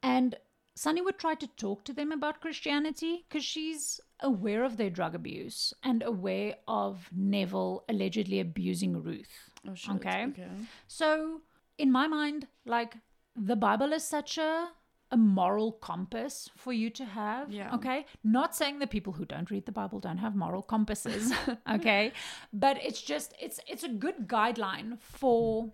And 0.04 0.36
Sunny 0.76 1.02
would 1.02 1.18
try 1.18 1.34
to 1.36 1.48
talk 1.48 1.84
to 1.86 1.94
them 1.94 2.12
about 2.12 2.40
Christianity 2.42 3.26
because 3.28 3.44
she's 3.44 4.00
aware 4.20 4.64
of 4.64 4.78
their 4.78 4.90
drug 4.90 5.16
abuse 5.16 5.74
and 5.84 6.04
aware 6.04 6.56
of 6.68 7.10
Neville 7.16 7.84
allegedly 7.90 8.40
abusing 8.40 9.02
Ruth. 9.02 9.50
Oh 9.68 9.74
shit. 9.76 9.96
Okay. 9.96 10.26
Okay. 10.28 10.50
So, 10.88 11.42
in 11.78 11.92
my 11.92 12.08
mind, 12.08 12.48
like 12.66 12.96
the 13.36 13.56
Bible 13.56 13.92
is 13.94 14.04
such 14.04 14.38
a 14.38 14.70
a 15.12 15.18
moral 15.18 15.72
compass 15.72 16.50
for 16.56 16.74
you 16.74 16.90
to 16.90 17.06
have. 17.06 17.52
Yeah. 17.52 17.74
Okay. 17.76 18.06
Not 18.24 18.56
saying 18.56 18.80
that 18.80 18.90
people 18.90 19.14
who 19.14 19.26
don't 19.26 19.50
read 19.50 19.66
the 19.66 19.72
Bible 19.72 20.00
don't 20.00 20.18
have 20.18 20.36
moral 20.36 20.62
compasses. 20.62 21.34
okay. 21.72 22.12
But 22.52 22.78
it's 22.84 23.02
just 23.02 23.34
it's 23.40 23.60
it's 23.68 23.84
a 23.84 23.90
good 23.90 24.28
guideline 24.28 25.00
for 25.00 25.72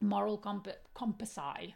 moral 0.00 0.38
comp- 0.38 0.68
compassi. 0.94 1.74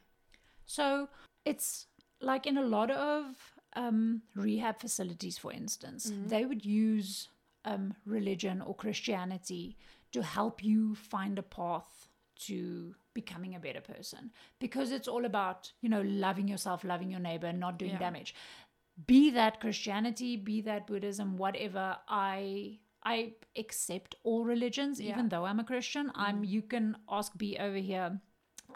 So 0.66 1.08
it's 1.44 1.86
like 2.20 2.46
in 2.46 2.56
a 2.56 2.62
lot 2.62 2.90
of 2.90 3.36
um, 3.76 4.22
rehab 4.34 4.80
facilities, 4.80 5.36
for 5.36 5.52
instance, 5.52 6.10
they 6.26 6.44
would 6.46 6.64
use 6.64 7.28
um, 7.64 7.94
religion 8.06 8.62
or 8.62 8.74
Christianity 8.74 9.76
to 10.12 10.22
help 10.22 10.62
you 10.62 10.94
find 10.94 11.38
a 11.38 11.42
path 11.42 12.08
to 12.46 12.94
becoming 13.14 13.54
a 13.54 13.60
better 13.60 13.80
person 13.80 14.30
because 14.60 14.90
it's 14.90 15.08
all 15.08 15.24
about 15.24 15.72
you 15.80 15.88
know 15.88 16.02
loving 16.02 16.48
yourself 16.48 16.84
loving 16.84 17.10
your 17.10 17.20
neighbor 17.20 17.52
not 17.52 17.78
doing 17.78 17.92
Yeah. 17.92 17.98
damage 17.98 18.34
be 19.06 19.30
that 19.30 19.60
christianity 19.60 20.36
be 20.36 20.60
that 20.62 20.86
buddhism 20.86 21.36
whatever 21.36 21.96
i 22.08 22.78
i 23.04 23.32
accept 23.56 24.14
all 24.22 24.44
religions 24.44 25.00
Yeah. 25.00 25.10
even 25.12 25.28
though 25.28 25.44
i'm 25.44 25.60
a 25.60 25.64
christian 25.64 26.12
i'm 26.14 26.42
mm. 26.42 26.48
you 26.48 26.62
can 26.62 26.96
ask 27.08 27.36
b 27.36 27.56
over 27.58 27.76
here 27.76 28.20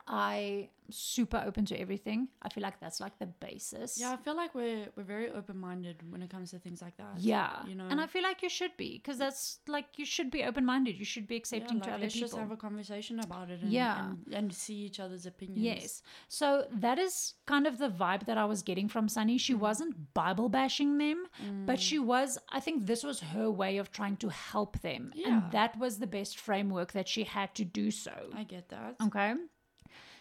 i 0.08 0.68
super 0.90 1.42
open 1.46 1.66
to 1.66 1.78
everything 1.78 2.28
i 2.42 2.48
feel 2.48 2.62
like 2.62 2.80
that's 2.80 3.00
like 3.00 3.18
the 3.18 3.26
basis 3.26 4.00
Yeah, 4.00 4.12
I 4.12 4.16
feel 4.16 4.34
like 4.34 4.54
we're 4.54 4.86
we're 4.96 5.02
very 5.02 5.30
open 5.30 5.58
minded 5.58 6.02
when 6.10 6.22
it 6.22 6.30
comes 6.30 6.50
to 6.52 6.58
things 6.58 6.80
like 6.80 6.96
that. 6.96 7.18
yeah 7.18 7.62
you 7.66 7.74
know. 7.74 7.86
and 7.90 8.00
i 8.00 8.06
feel 8.06 8.22
like 8.22 8.42
you 8.42 8.48
should 8.48 8.74
be 8.76 8.98
because 8.98 9.18
that's 9.18 9.58
like 9.68 9.86
you 9.96 10.06
should 10.06 10.30
be 10.30 10.44
open-minded 10.44 10.98
you 10.98 11.04
should 11.04 11.26
be 11.26 11.38
Yeah, 11.38 11.38
accepting 11.38 11.78
like, 11.78 11.88
to 11.88 11.90
other 11.92 12.02
let's 12.02 12.14
people 12.14 12.28
just 12.28 12.38
have 12.38 12.50
a 12.50 12.56
conversation 12.56 13.20
about 13.20 13.50
it. 13.50 13.62
And, 13.62 13.72
Yeah. 13.72 14.10
and, 14.10 14.34
and 14.34 14.54
see 14.54 14.74
each 14.74 15.00
other's 15.00 15.26
opinions. 15.26 15.60
Yes. 15.60 16.02
So 16.28 16.66
that 16.72 16.98
is 16.98 17.34
kind 17.46 17.66
of 17.66 17.78
the 17.78 17.90
vibe 17.90 18.26
that 18.26 18.38
I 18.38 18.44
was 18.44 18.62
getting 18.62 18.88
from 18.88 19.08
Sunny. 19.08 19.38
She 19.38 19.54
mm. 19.54 19.60
wasn't 19.60 20.14
Bible 20.14 20.48
bashing 20.48 20.98
them, 20.98 21.26
but 21.66 21.80
she 21.80 21.98
mm. 21.98 22.04
was, 22.04 22.38
I 22.50 22.60
think 22.60 22.86
this 22.86 23.02
was 23.02 23.20
her 23.20 23.50
way 23.50 23.78
of 23.78 23.90
trying 23.90 24.16
to 24.18 24.28
help 24.28 24.80
them. 24.80 25.12
Yeah. 25.14 25.28
And 25.28 25.52
that 25.52 25.78
was 25.78 25.98
the 25.98 26.06
best 26.06 26.38
framework 26.38 26.92
that 26.92 27.08
she 27.08 27.24
had 27.24 27.54
to 27.56 27.64
do 27.64 27.90
so. 27.90 28.12
I 28.34 28.44
get 28.44 28.68
that. 28.70 28.96
Okay. 29.02 29.34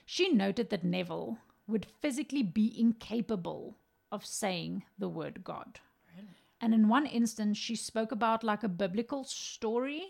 She 0.10 0.30
noted 0.30 0.70
that 0.70 0.86
Neville 0.86 1.38
would 1.68 1.86
physically 1.86 2.42
be 2.42 2.74
incapable 2.80 3.76
of 4.10 4.26
saying 4.26 4.86
the 4.98 5.10
word 5.10 5.44
God. 5.44 5.82
Really? 6.16 6.30
And 6.62 6.74
in 6.74 6.88
one 6.88 7.06
instance, 7.06 7.58
she 7.58 7.76
spoke 7.76 8.14
about 8.14 8.42
like 8.42 8.64
a 8.64 8.70
biblical 8.70 9.26
story 9.26 10.06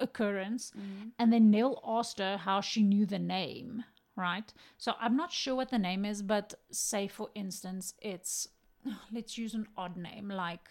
occurrence. 0.00 0.72
Mm-hmm. 0.76 1.10
And 1.20 1.32
then 1.32 1.52
Neil 1.52 1.80
asked 1.86 2.18
her 2.18 2.36
how 2.36 2.60
she 2.60 2.82
knew 2.82 3.06
the 3.06 3.20
name, 3.20 3.84
right? 4.16 4.52
So 4.76 4.94
I'm 5.00 5.16
not 5.16 5.30
sure 5.30 5.54
what 5.54 5.70
the 5.70 5.78
name 5.78 6.04
is, 6.04 6.20
but 6.20 6.54
say, 6.72 7.06
for 7.06 7.28
instance, 7.36 7.94
it's, 8.02 8.48
let's 9.12 9.38
use 9.38 9.54
an 9.54 9.68
odd 9.76 9.96
name 9.96 10.28
like 10.28 10.68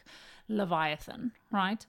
Leviathan, 0.49 1.31
right? 1.53 1.85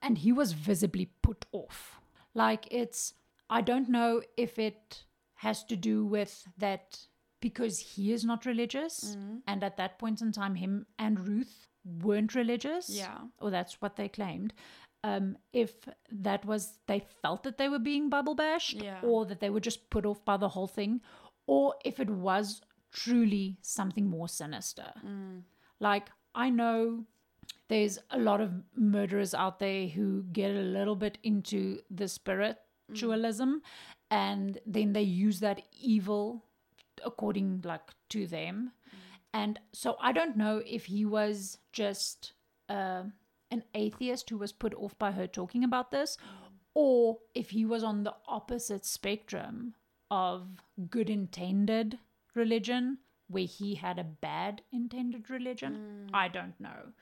And 0.00 0.18
he 0.18 0.30
was 0.30 0.52
visibly 0.52 1.10
put 1.20 1.46
off. 1.50 1.98
Like 2.32 2.68
it's, 2.70 3.14
I 3.50 3.60
don't 3.60 3.88
know 3.88 4.22
if 4.36 4.56
it 4.56 5.02
has 5.36 5.64
to 5.64 5.76
do 5.76 6.04
with 6.04 6.44
that 6.58 6.98
because 7.40 7.78
he 7.78 8.12
is 8.12 8.24
not 8.24 8.46
religious. 8.46 9.16
And 9.46 9.62
at 9.62 9.76
that 9.76 9.98
point 9.98 10.20
in 10.22 10.32
time, 10.32 10.54
him 10.56 10.86
and 10.98 11.28
Ruth 11.28 11.68
weren't 11.84 12.34
religious 12.34 12.88
Yeah. 12.90 13.18
or 13.38 13.50
that's 13.50 13.80
what 13.80 13.96
they 13.96 14.08
claimed. 14.08 14.52
Um, 15.04 15.36
if 15.52 15.72
that 16.10 16.44
was 16.44 16.78
they 16.86 17.00
felt 17.22 17.42
that 17.44 17.58
they 17.58 17.68
were 17.68 17.78
being 17.78 18.08
bubble 18.10 18.34
bashed, 18.34 18.82
Yeah. 18.82 19.00
or 19.02 19.24
that 19.26 19.38
they 19.40 19.50
were 19.50 19.60
just 19.60 19.88
put 19.90 20.04
off 20.06 20.24
by 20.24 20.36
the 20.36 20.48
whole 20.48 20.66
thing, 20.66 21.00
or 21.46 21.74
if 21.84 22.00
it 22.00 22.10
was 22.10 22.60
truly 22.90 23.58
something 23.62 24.08
more 24.08 24.28
sinister. 24.28 24.92
Mm. 25.04 25.42
Like 25.78 26.08
I 26.34 26.50
know 26.50 27.04
there's 27.68 27.98
a 28.10 28.18
lot 28.18 28.40
of 28.40 28.50
murderers 28.74 29.32
out 29.34 29.58
there 29.60 29.86
who 29.86 30.24
get 30.32 30.50
a 30.56 30.60
little 30.62 30.96
bit 30.96 31.18
into 31.22 31.80
the 31.90 32.08
spiritualism, 32.08 33.54
and 34.10 34.58
then 34.66 34.92
they 34.92 35.02
use 35.02 35.40
that 35.40 35.62
evil 35.80 36.44
according 37.04 37.62
like 37.64 37.90
to 38.10 38.26
them. 38.26 38.72
Mm. 38.88 38.98
And 39.34 39.60
so 39.72 39.96
I 40.00 40.12
don't 40.12 40.36
know 40.36 40.62
if 40.64 40.86
he 40.86 41.04
was 41.04 41.58
just 41.72 42.32
uh, 42.68 43.02
an 43.50 43.62
atheist 43.74 44.30
who 44.30 44.38
was 44.38 44.52
put 44.52 44.74
off 44.74 44.98
by 44.98 45.12
her 45.12 45.26
talking 45.26 45.64
about 45.64 45.90
this, 45.90 46.16
or 46.74 47.18
if 47.34 47.50
he 47.50 47.64
was 47.64 47.82
on 47.82 48.04
the 48.04 48.14
opposite 48.26 48.84
spectrum 48.84 49.74
of 50.10 50.46
good 50.90 51.10
intended 51.10 51.98
religion 52.34 52.98
where 53.28 53.44
he 53.44 53.74
had 53.74 53.98
a 53.98 54.04
bad 54.04 54.62
intended 54.72 55.30
religion. 55.30 56.06
Mm. 56.06 56.10
I 56.14 56.28
don't 56.28 56.58
know. 56.60 56.92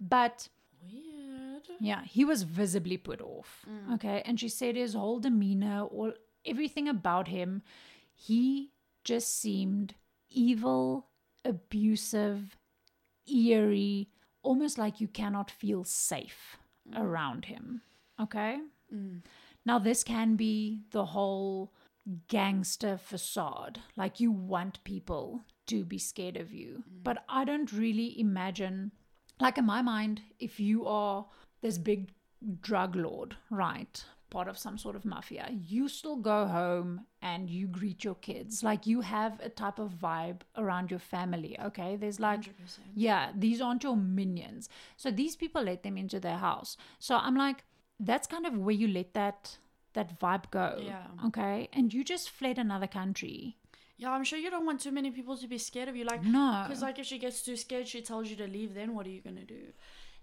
But 0.00 0.48
Weird. 0.82 1.62
yeah, 1.80 2.04
he 2.04 2.24
was 2.24 2.42
visibly 2.42 2.96
put 2.96 3.20
off. 3.22 3.64
Mm. 3.68 3.94
Okay. 3.94 4.22
And 4.26 4.38
she 4.38 4.48
said 4.48 4.76
his 4.76 4.94
whole 4.94 5.20
demeanor, 5.20 5.82
all 5.82 6.12
everything 6.46 6.88
about 6.88 7.28
him, 7.28 7.62
he 8.14 8.70
just 9.04 9.40
seemed 9.40 9.94
evil, 10.30 11.08
abusive, 11.44 12.56
eerie, 13.26 14.08
almost 14.42 14.78
like 14.78 15.00
you 15.00 15.08
cannot 15.08 15.50
feel 15.50 15.84
safe 15.84 16.56
mm. 16.88 17.00
around 17.00 17.46
him. 17.46 17.82
Okay. 18.20 18.58
Mm. 18.94 19.22
Now, 19.64 19.78
this 19.78 20.02
can 20.02 20.36
be 20.36 20.82
the 20.90 21.06
whole 21.06 21.72
gangster 22.28 22.98
facade. 22.98 23.80
Like 23.96 24.18
you 24.18 24.32
want 24.32 24.82
people 24.84 25.42
to 25.68 25.84
be 25.84 25.98
scared 25.98 26.36
of 26.36 26.52
you. 26.52 26.82
Mm. 26.88 27.04
But 27.04 27.24
I 27.28 27.44
don't 27.44 27.72
really 27.72 28.18
imagine, 28.18 28.92
like 29.40 29.58
in 29.58 29.66
my 29.66 29.82
mind, 29.82 30.22
if 30.38 30.58
you 30.58 30.86
are 30.86 31.26
this 31.60 31.78
big 31.78 32.10
drug 32.60 32.96
lord, 32.96 33.36
right? 33.50 34.04
Part 34.32 34.48
of 34.48 34.56
some 34.58 34.76
sort 34.78 34.96
of 34.96 35.04
mafia, 35.04 35.46
you 35.52 35.88
still 35.88 36.16
go 36.16 36.46
home 36.46 37.06
and 37.20 37.50
you 37.50 37.66
greet 37.78 38.02
your 38.02 38.14
kids. 38.16 38.62
Like 38.62 38.86
you 38.86 39.02
have 39.02 39.38
a 39.40 39.48
type 39.50 39.78
of 39.78 39.90
vibe 39.92 40.40
around 40.56 40.90
your 40.90 41.00
family. 41.00 41.56
Okay. 41.68 41.96
There's 41.96 42.18
like, 42.18 42.40
100%. 42.40 42.78
yeah, 42.94 43.30
these 43.36 43.60
aren't 43.60 43.82
your 43.82 43.96
minions. 43.96 44.68
So 44.96 45.10
these 45.10 45.36
people 45.36 45.62
let 45.62 45.82
them 45.82 45.96
into 45.98 46.18
their 46.18 46.38
house. 46.38 46.76
So 46.98 47.16
I'm 47.16 47.36
like, 47.36 47.64
that's 48.00 48.26
kind 48.26 48.46
of 48.46 48.56
where 48.56 48.74
you 48.74 48.88
let 48.88 49.12
that 49.14 49.58
that 49.94 50.18
vibe 50.18 50.50
go. 50.50 50.68
Yeah. 50.82 51.06
Okay. 51.26 51.68
And 51.74 51.92
you 51.92 52.02
just 52.02 52.30
fled 52.30 52.58
another 52.58 52.86
country. 52.86 53.58
Yeah, 53.98 54.10
I'm 54.12 54.24
sure 54.24 54.38
you 54.38 54.50
don't 54.50 54.64
want 54.64 54.80
too 54.80 54.90
many 54.90 55.10
people 55.10 55.36
to 55.36 55.46
be 55.46 55.58
scared 55.58 55.88
of 55.88 55.94
you. 55.96 56.04
Like, 56.04 56.24
No. 56.24 56.64
because 56.66 56.82
like 56.82 56.98
if 56.98 57.06
she 57.06 57.18
gets 57.18 57.42
too 57.42 57.56
scared, 57.56 57.86
she 57.86 58.00
tells 58.00 58.30
you 58.30 58.36
to 58.36 58.46
leave. 58.46 58.74
Then 58.74 58.94
what 58.94 59.06
are 59.06 59.10
you 59.10 59.20
gonna 59.20 59.44
do? 59.44 59.62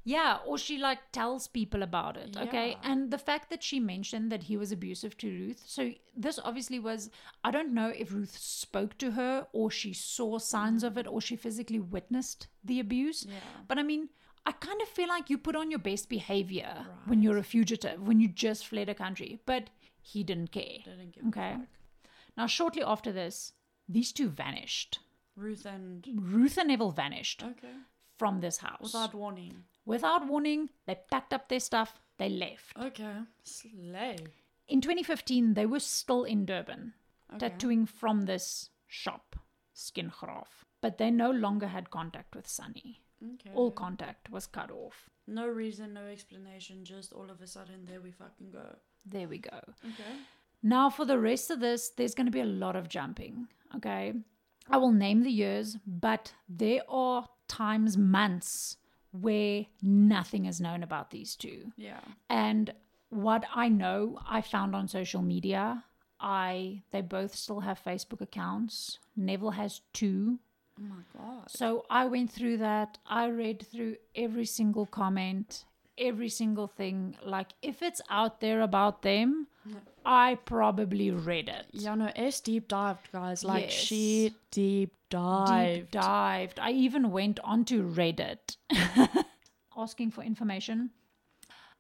Yeah, 0.04 0.38
or 0.46 0.58
she 0.58 0.78
like 0.78 1.12
tells 1.12 1.48
people 1.48 1.84
about 1.84 2.18
it. 2.18 2.36
Okay. 2.36 2.78
And 2.84 3.12
the 3.12 3.18
fact 3.18 3.50
that 3.50 3.62
she 3.62 3.80
mentioned 3.80 4.32
that 4.32 4.44
he 4.44 4.58
was 4.58 4.72
abusive 4.72 5.18
to 5.18 5.28
Ruth. 5.28 5.64
So 5.66 5.92
this 6.16 6.40
obviously 6.44 6.80
was, 6.80 7.10
I 7.44 7.52
don't 7.52 7.74
know 7.74 7.92
if 7.96 8.14
Ruth 8.14 8.38
spoke 8.38 8.98
to 9.00 9.12
her 9.12 9.48
or 9.54 9.70
she 9.70 9.94
saw 9.94 10.40
signs 10.40 10.84
of 10.84 10.98
it 10.98 11.06
or 11.06 11.22
she 11.22 11.36
physically 11.36 11.80
witnessed 11.80 12.48
the 12.64 12.80
abuse. 12.80 13.26
Yeah. 13.28 13.36
But 13.68 13.78
I 13.78 13.84
mean, 13.84 14.10
I 14.46 14.54
kind 14.54 14.82
of 14.82 14.88
feel 14.88 15.10
like 15.10 15.30
you 15.30 15.38
put 15.38 15.56
on 15.56 15.70
your 15.70 15.80
best 15.80 16.10
behavior 16.10 16.88
when 17.06 17.22
you're 17.22 17.38
a 17.38 17.44
fugitive, 17.44 18.02
when 18.02 18.20
you 18.20 18.30
just 18.30 18.66
fled 18.66 18.90
a 18.90 18.96
country. 18.96 19.40
But 19.46 19.70
he 20.02 20.24
didn't 20.24 20.52
care. 20.52 20.80
Didn't 20.86 21.12
give 21.12 21.26
Okay. 21.28 21.58
Now, 22.38 22.48
shortly 22.48 22.82
after 22.82 23.12
this, 23.12 23.54
these 23.88 24.12
two 24.12 24.30
vanished. 24.30 25.00
Ruth 25.36 25.66
and 25.66 26.06
Ruth 26.16 26.58
and 26.58 26.68
Neville 26.70 26.92
vanished 26.92 27.44
okay, 27.44 27.74
from 28.18 28.40
this 28.42 28.58
house. 28.58 28.82
without 28.82 29.14
warning. 29.14 29.64
Without 29.90 30.28
warning, 30.28 30.70
they 30.86 30.96
packed 31.12 31.34
up 31.34 31.50
their 31.50 31.60
stuff, 31.60 32.00
they 32.20 32.30
left. 32.30 32.78
Okay, 32.78 33.16
slay. 33.44 34.18
In 34.68 34.82
2015, 34.82 35.56
they 35.56 35.66
were 35.66 35.80
still 35.80 36.24
in 36.24 36.46
Durban, 36.46 36.94
Okay. 37.34 37.40
tattooing 37.50 37.86
from 37.88 38.22
this 38.26 38.70
shop, 38.88 39.36
Skingraaf. 39.76 40.48
But 40.82 40.98
they 40.98 41.10
no 41.12 41.32
longer 41.32 41.68
had 41.68 41.90
contact 41.90 42.36
with 42.36 42.48
Sunny. 42.48 43.02
Okay. 43.34 43.52
All 43.54 43.72
contact 43.72 44.30
was 44.30 44.48
cut 44.48 44.72
off. 44.72 45.10
no 45.28 45.48
reason, 45.48 45.94
no 45.94 46.06
explanation. 46.08 46.84
Just 46.84 47.14
all 47.14 47.30
of 47.30 47.40
a 47.42 47.48
sudden, 47.48 47.86
there 47.86 48.02
we 48.02 48.12
fucking 48.12 48.50
go. 48.52 48.76
There 49.06 49.28
we 49.28 49.38
go. 49.38 49.60
Okay. 49.90 50.14
Now, 50.64 50.90
for 50.90 51.06
the 51.06 51.20
rest 51.20 51.52
of 51.52 51.60
this, 51.60 51.90
there's 51.96 52.16
going 52.16 52.26
to 52.26 52.32
be 52.32 52.42
a 52.42 52.46
lot 52.66 52.76
of 52.76 52.90
jumping. 52.90 53.48
Okay. 53.76 54.14
I 54.70 54.78
will 54.78 54.92
name 54.92 55.22
the 55.24 55.30
years, 55.32 55.78
but 55.86 56.34
there 56.48 56.82
are 56.90 57.28
times, 57.48 57.96
months, 57.96 58.78
where 59.12 59.66
nothing 59.82 60.46
is 60.46 60.62
known 60.62 60.84
about 60.84 61.12
these 61.12 61.36
two. 61.36 61.72
Yeah. 61.78 62.02
And 62.30 62.74
what 63.10 63.44
I 63.54 63.70
know, 63.70 64.20
I 64.28 64.42
found 64.42 64.76
on 64.76 64.88
social 64.88 65.22
media. 65.22 65.84
I 66.20 66.84
they 66.92 67.02
both 67.02 67.36
still 67.36 67.62
have 67.62 67.84
Facebook 67.84 68.22
accounts. 68.22 69.00
Neville 69.16 69.52
has 69.52 69.82
two. 69.94 70.40
Oh 70.80 70.84
my 70.84 71.04
god. 71.18 71.50
So 71.50 71.86
I 71.90 72.06
went 72.06 72.32
through 72.32 72.58
that. 72.58 72.98
I 73.06 73.28
read 73.28 73.66
through 73.66 73.96
every 74.16 74.46
single 74.46 74.86
comment, 74.86 75.66
every 75.98 76.30
single 76.30 76.68
thing. 76.68 77.16
Like 77.24 77.50
if 77.62 77.82
it's 77.82 78.02
out 78.10 78.42
there 78.42 78.62
about 78.62 79.02
them, 79.02 79.48
I 80.06 80.36
probably 80.46 81.12
read 81.12 81.50
it. 81.50 81.68
Yeah, 81.72 81.96
no, 81.96 82.12
S 82.16 82.40
deep 82.42 82.68
dived, 82.68 83.12
guys. 83.12 83.44
Like 83.44 83.66
Yes. 83.66 83.74
she 83.74 84.36
deep 84.52 84.94
dived. 85.10 85.76
Deep 85.76 85.92
dived. 85.92 86.60
I 86.60 86.72
even 86.72 87.12
went 87.12 87.40
onto 87.42 87.84
Reddit 87.92 88.58
asking 89.78 90.12
for 90.12 90.24
information. 90.24 90.92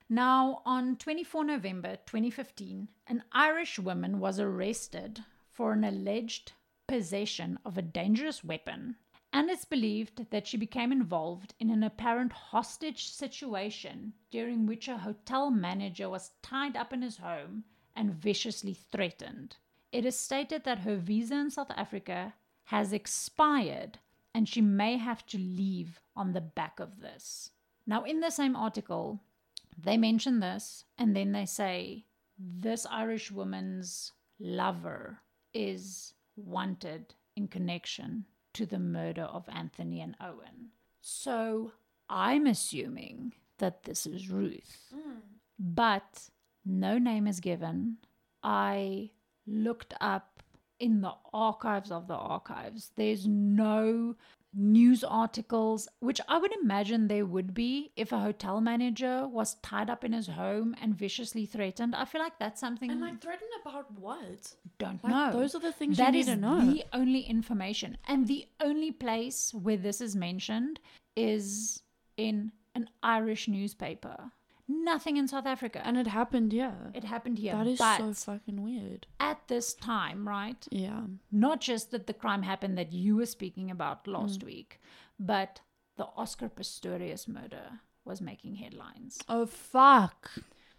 Now, 0.09 0.61
on 0.65 0.95
24 0.97 1.43
November 1.43 1.95
2015, 2.07 2.87
an 3.07 3.23
Irish 3.31 3.77
woman 3.77 4.19
was 4.19 4.39
arrested 4.39 5.23
for 5.51 5.73
an 5.73 5.83
alleged 5.83 6.53
possession 6.87 7.59
of 7.63 7.77
a 7.77 7.83
dangerous 7.83 8.43
weapon, 8.43 8.95
and 9.31 9.49
it's 9.51 9.65
believed 9.65 10.25
that 10.31 10.47
she 10.47 10.57
became 10.57 10.91
involved 10.91 11.53
in 11.59 11.69
an 11.69 11.83
apparent 11.83 12.31
hostage 12.31 13.07
situation 13.11 14.13
during 14.31 14.65
which 14.65 14.87
a 14.87 14.97
hotel 14.97 15.51
manager 15.51 16.09
was 16.09 16.31
tied 16.41 16.75
up 16.75 16.91
in 16.91 17.03
his 17.03 17.17
home 17.17 17.63
and 17.95 18.13
viciously 18.13 18.73
threatened. 18.73 19.57
It 19.91 20.05
is 20.05 20.17
stated 20.17 20.63
that 20.63 20.79
her 20.79 20.95
visa 20.95 21.35
in 21.35 21.51
South 21.51 21.71
Africa 21.75 22.33
has 22.65 22.93
expired 22.93 23.99
and 24.33 24.47
she 24.47 24.61
may 24.61 24.97
have 24.97 25.25
to 25.27 25.37
leave 25.37 25.99
on 26.15 26.33
the 26.33 26.41
back 26.41 26.79
of 26.79 27.01
this. 27.01 27.51
Now, 27.87 28.03
in 28.03 28.19
the 28.19 28.29
same 28.29 28.55
article, 28.55 29.19
they 29.77 29.97
mention 29.97 30.39
this 30.39 30.85
and 30.97 31.15
then 31.15 31.31
they 31.31 31.45
say 31.45 32.05
this 32.37 32.85
Irish 32.89 33.31
woman's 33.31 34.11
lover 34.39 35.19
is 35.53 36.13
wanted 36.35 37.15
in 37.35 37.47
connection 37.47 38.25
to 38.53 38.65
the 38.65 38.79
murder 38.79 39.23
of 39.23 39.49
Anthony 39.49 40.01
and 40.01 40.17
Eoin. 40.19 40.69
So 41.01 41.71
I'm 42.09 42.45
assuming 42.45 43.33
that 43.57 43.83
this 43.83 44.05
is 44.05 44.29
Ruth, 44.29 44.93
hmm. 44.93 45.19
but 45.57 46.29
no 46.69 46.97
name 46.97 47.27
is 47.27 47.39
given. 47.39 47.97
I 48.43 49.11
looked 49.47 49.93
up 49.99 50.43
in 50.79 51.01
the 51.01 51.13
archives 51.33 51.91
of 51.91 52.07
the 52.07 52.15
archives. 52.15 52.91
There's 52.95 53.27
no 53.27 54.15
news 54.55 55.03
articles, 55.03 55.87
which 55.99 56.19
I 56.27 56.37
would 56.39 56.51
imagine 56.63 57.07
there 57.07 57.25
would 57.25 57.53
be 57.53 57.91
if 57.95 58.11
a 58.11 58.17
hotel 58.19 58.61
manager 58.61 59.27
was 59.27 59.55
tied 59.55 59.89
up 59.89 60.03
in 60.03 60.13
his 60.13 60.27
home 60.27 60.75
and 60.81 60.95
viciously 60.97 61.45
threatened. 61.45 61.93
I 61.95 62.05
feel 62.05 62.21
like 62.21 62.39
that's 62.39 62.59
something 62.59 62.89
And 62.89 63.01
like 63.01 63.21
threatened 63.21 63.51
about 63.61 63.91
what? 63.99 64.55
don't 64.79 65.03
Like, 65.03 65.11
know. 65.13 65.39
those 65.39 65.53
are 65.53 65.59
the 65.59 65.71
things 65.73 65.97
That 65.97 66.13
you 66.13 66.19
need 66.19 66.25
to 66.27 66.35
know. 66.35 66.61
the 66.71 66.83
only 66.93 67.21
information. 67.21 67.97
And 68.07 68.27
the 68.27 68.47
only 68.61 68.91
place 68.91 69.53
where 69.53 69.77
this 69.77 70.01
is 70.01 70.15
mentioned 70.15 70.79
is 71.15 71.83
in 72.17 72.51
an 72.73 72.89
Irish 73.03 73.47
newspaper. 73.47 74.31
Nothing 74.71 75.17
in 75.17 75.27
South 75.27 75.47
Africa. 75.47 75.81
And 75.83 75.97
it 75.97 76.05
happened, 76.07 76.53
yeah. 76.53 76.75
it 76.93 77.03
happened 77.03 77.39
here. 77.39 77.53
that 77.55 77.65
is 77.67 77.79
but 77.79 77.97
so 77.97 78.13
fucking 78.13 78.61
weird. 78.63 79.07
at 79.19 79.47
this 79.47 79.73
time, 79.73 80.27
right? 80.27 80.65
Yeah. 80.69 81.01
Not 81.31 81.59
just 81.59 81.89
that 81.89 82.05
the 82.05 82.13
crime 82.13 82.43
happened 82.43 82.77
that 82.77 82.93
you 82.93 83.15
were 83.15 83.25
speaking 83.25 83.71
about 83.71 84.03
Mm. 84.05 84.13
last 84.13 84.43
week, 84.43 84.79
but 85.19 85.61
the 85.97 86.05
Oscar 86.15 86.49
Pistorius 86.49 87.27
murder 87.27 87.79
was 88.05 88.21
making 88.21 88.55
headlines. 88.55 89.19
Oh 89.27 89.47
fuck. 89.47 90.31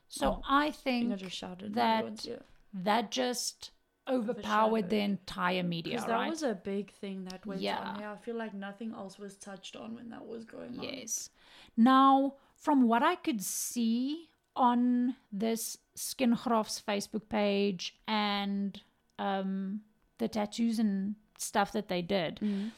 So 0.08 0.26
Oh, 0.26 0.42
I 0.48 0.66
I 0.66 0.70
think 0.70 1.12
I 1.12 1.16
just 1.16 1.40
that- 1.74 2.24
yeah. 2.24 2.36
that 2.72 3.10
just 3.10 3.72
overpowered 4.08 4.88
the 4.90 4.98
entire 5.00 5.62
media, 5.62 5.94
Because 5.94 6.06
that 6.06 6.12
right? 6.14 6.30
was 6.30 6.42
a 6.42 6.54
big 6.54 6.92
thing 6.92 7.24
that 7.24 7.44
went 7.44 7.60
Yeah. 7.60 7.78
on. 7.78 8.00
Yeah, 8.00 8.12
I 8.12 8.16
feel 8.16 8.36
like 8.36 8.54
nothing 8.54 8.92
else 8.92 9.18
was 9.18 9.36
touched 9.36 9.74
on 9.76 9.94
when 9.94 10.10
that 10.10 10.24
was 10.26 10.44
going 10.44 10.78
on. 10.78 10.84
Yes. 10.84 11.30
Now, 11.76 12.34
from 12.60 12.86
what 12.86 13.02
I 13.02 13.14
could 13.16 13.42
see 13.42 14.28
on 14.54 15.16
this 15.32 15.78
Skingraaf's 15.96 16.82
Facebook 16.86 17.28
page 17.28 17.96
and 18.06 18.80
um, 19.18 19.80
the 20.18 20.28
tattoos 20.28 20.78
and 20.78 21.14
stuff 21.38 21.72
that 21.72 21.88
they 21.88 22.02
did, 22.02 22.38
Mm. 22.42 22.70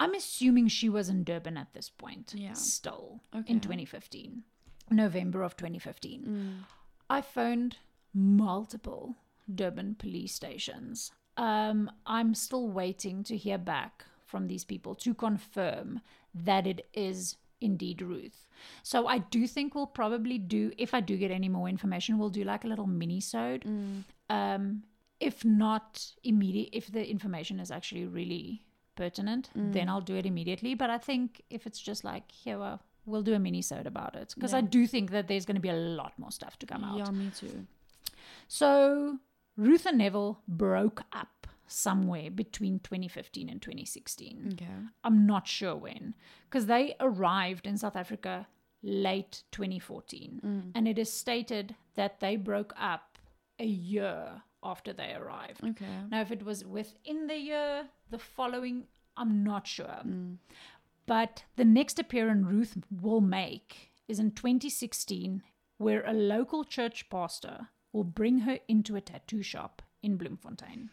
I'm 0.00 0.14
assuming 0.14 0.68
she 0.68 0.88
was 0.88 1.08
in 1.08 1.24
Durban 1.24 1.56
at 1.56 1.72
this 1.74 1.90
point. 1.90 2.32
Yeah. 2.36 2.52
Still 2.52 3.20
Okay. 3.34 3.52
in 3.52 3.58
2015, 3.58 4.44
November 4.92 5.42
of 5.42 5.56
2015. 5.56 6.22
Mm. 6.24 6.64
I 7.10 7.20
phoned 7.20 7.78
multiple 8.14 9.16
Durban 9.52 9.96
police 9.98 10.34
stations. 10.34 11.10
Um, 11.36 11.90
I'm 12.06 12.34
still 12.34 12.68
waiting 12.68 13.24
to 13.24 13.36
hear 13.36 13.58
back 13.58 14.04
from 14.24 14.46
these 14.46 14.64
people 14.64 14.94
to 14.96 15.14
confirm 15.14 16.00
that 16.34 16.66
it 16.66 16.86
is 16.94 17.36
indeed 17.60 18.02
Ruth. 18.02 18.46
So 18.82 19.06
I 19.06 19.18
do 19.18 19.46
think 19.46 19.74
we'll 19.74 19.86
probably 19.86 20.38
do, 20.38 20.72
if 20.78 20.94
I 20.94 21.00
do 21.00 21.16
get 21.16 21.30
any 21.30 21.48
more 21.48 21.68
information, 21.68 22.18
we'll 22.18 22.30
do 22.30 22.44
like 22.44 22.64
a 22.64 22.68
little 22.68 22.86
mini-sode 22.86 23.64
Mm. 23.64 24.04
um, 24.30 24.82
if 25.20 25.44
not 25.44 26.12
immediate, 26.22 26.68
if 26.72 26.92
the 26.92 27.08
information 27.08 27.58
is 27.58 27.70
actually 27.70 28.06
really 28.06 28.64
pertinent, 28.94 29.50
Mm. 29.56 29.72
then 29.72 29.88
I'll 29.88 30.00
do 30.00 30.16
it 30.16 30.26
immediately. 30.26 30.74
But 30.74 30.90
I 30.90 30.98
think 30.98 31.42
if 31.50 31.66
it's 31.66 31.80
just 31.80 32.04
like, 32.04 32.30
here, 32.30 32.58
well, 32.58 32.80
we'll 33.06 33.22
do 33.22 33.34
a 33.34 33.38
mini 33.38 33.62
about 33.86 34.14
it. 34.14 34.32
Because 34.34 34.54
I 34.54 34.60
do 34.60 34.86
think 34.86 35.10
that 35.10 35.26
there's 35.28 35.44
going 35.44 35.56
to 35.56 35.60
be 35.60 35.68
a 35.70 35.74
lot 36.00 36.18
more 36.18 36.30
stuff 36.30 36.58
to 36.60 36.66
come 36.66 36.84
out. 36.84 36.98
Yeah, 36.98 37.10
me 37.10 37.30
too. 37.34 37.66
So 38.46 39.18
Ruth 39.56 39.86
and 39.86 39.98
Neville 39.98 40.40
broke 40.46 41.02
up 41.12 41.37
somewhere 41.68 42.30
between 42.30 42.80
2015 42.80 43.48
and 43.48 43.62
2016. 43.62 44.50
Okay. 44.54 44.66
I'm 45.04 45.26
not 45.26 45.46
sure 45.46 45.76
when, 45.76 46.14
because 46.48 46.66
they 46.66 46.96
arrived 47.00 47.66
in 47.66 47.76
South 47.76 47.96
Africa 47.96 48.46
late 48.82 49.42
2014. 49.52 50.40
Mm. 50.44 50.72
And 50.74 50.88
it 50.88 50.98
is 50.98 51.12
stated 51.12 51.74
that 51.94 52.20
they 52.20 52.36
broke 52.36 52.74
up 52.78 53.18
a 53.58 53.66
year 53.66 54.42
after 54.62 54.92
they 54.92 55.14
arrived. 55.14 55.64
Okay. 55.64 55.86
Now, 56.10 56.20
if 56.20 56.30
it 56.30 56.44
was 56.44 56.64
within 56.64 57.26
the 57.26 57.38
year, 57.38 57.88
the 58.10 58.18
following, 58.18 58.84
I'm 59.16 59.44
not 59.44 59.66
sure. 59.66 60.00
Mm. 60.06 60.36
But 61.06 61.44
the 61.56 61.64
next 61.64 61.98
appearance 61.98 62.46
Ruth 62.46 62.76
will 62.90 63.20
make 63.20 63.92
is 64.08 64.18
in 64.18 64.32
2016, 64.32 65.42
where 65.78 66.04
a 66.04 66.12
local 66.12 66.64
church 66.64 67.08
pastor 67.08 67.68
will 67.92 68.04
bring 68.04 68.40
her 68.40 68.58
into 68.68 68.96
a 68.96 69.00
tattoo 69.00 69.42
shop 69.42 69.82
in 70.02 70.16
Bloemfontein. 70.16 70.90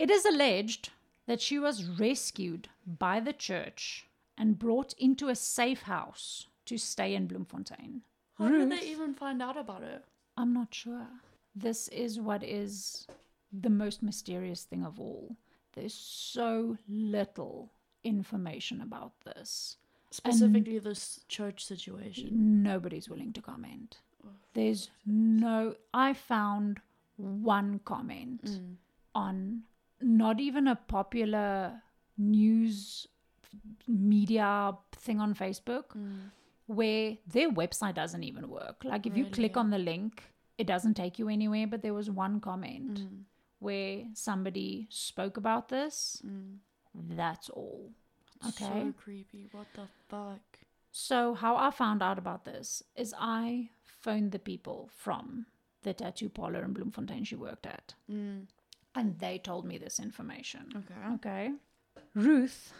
It 0.00 0.10
is 0.10 0.24
alleged 0.24 0.90
that 1.26 1.40
she 1.40 1.58
was 1.58 1.84
rescued 1.84 2.68
by 2.86 3.20
the 3.20 3.32
church 3.32 4.06
and 4.38 4.58
brought 4.58 4.94
into 4.94 5.28
a 5.28 5.34
safe 5.36 5.82
house 5.82 6.46
to 6.66 6.78
stay 6.78 7.14
in 7.14 7.26
Bloemfontein. 7.26 8.02
How 8.38 8.48
did 8.48 8.70
they 8.72 8.86
even 8.86 9.12
find 9.14 9.42
out 9.42 9.56
about 9.58 9.82
her? 9.82 10.00
I'm 10.36 10.54
not 10.54 10.74
sure. 10.74 11.06
This 11.54 11.88
is 11.88 12.18
what 12.18 12.42
is 12.42 13.06
the 13.52 13.68
most 13.68 14.02
mysterious 14.02 14.62
thing 14.64 14.84
of 14.84 14.98
all. 14.98 15.36
There's 15.74 15.92
so 15.94 16.78
little 16.88 17.70
information 18.02 18.80
about 18.80 19.12
this. 19.24 19.76
Specifically, 20.10 20.78
this 20.78 21.20
church 21.28 21.62
situation. 21.64 22.62
Nobody's 22.62 23.08
willing 23.10 23.32
to 23.34 23.42
comment. 23.42 23.98
There's 24.54 24.90
no. 25.06 25.74
I 25.92 26.14
found 26.14 26.80
one 27.16 27.80
comment 27.84 28.44
Mm. 28.44 28.74
on 29.14 29.62
not 30.00 30.40
even 30.40 30.66
a 30.68 30.76
popular 30.76 31.80
news 32.18 33.06
media 33.86 34.72
thing 34.92 35.20
on 35.20 35.34
Facebook 35.34 35.88
Mm. 35.96 36.30
where 36.66 37.16
their 37.26 37.50
website 37.50 37.94
doesn't 37.94 38.22
even 38.24 38.48
work. 38.48 38.84
Like 38.84 39.06
if 39.06 39.16
you 39.16 39.26
click 39.26 39.56
on 39.56 39.70
the 39.70 39.78
link, 39.78 40.22
it 40.58 40.66
doesn't 40.66 40.94
take 40.94 41.18
you 41.18 41.28
anywhere. 41.28 41.66
But 41.66 41.82
there 41.82 41.94
was 41.94 42.10
one 42.10 42.40
comment 42.40 43.00
Mm. 43.00 43.24
where 43.58 44.06
somebody 44.14 44.86
spoke 44.90 45.36
about 45.36 45.68
this. 45.68 46.22
Mm. 46.24 46.58
That's 47.16 47.50
all. 47.50 47.90
Okay. 48.48 48.64
So 48.64 48.92
creepy. 48.96 49.48
What 49.52 49.66
the 49.74 49.86
fuck? 50.08 50.40
So, 50.92 51.34
how 51.34 51.56
I 51.56 51.70
found 51.70 52.02
out 52.02 52.18
about 52.18 52.44
this 52.44 52.82
is 52.96 53.14
I 53.16 53.70
phoned 53.84 54.32
the 54.32 54.40
people 54.40 54.88
from 54.92 55.46
the 55.82 55.94
tattoo 55.94 56.28
parlor 56.28 56.64
in 56.64 56.72
Bloemfontein 56.72 57.22
she 57.24 57.36
worked 57.36 57.64
at, 57.66 57.94
Mm. 58.10 58.46
And 59.00 59.18
they 59.18 59.38
told 59.38 59.64
me 59.64 59.78
this 59.78 59.98
information. 59.98 60.66
Okay. 60.76 61.14
Okay. 61.14 61.52
Ruth, 62.14 62.72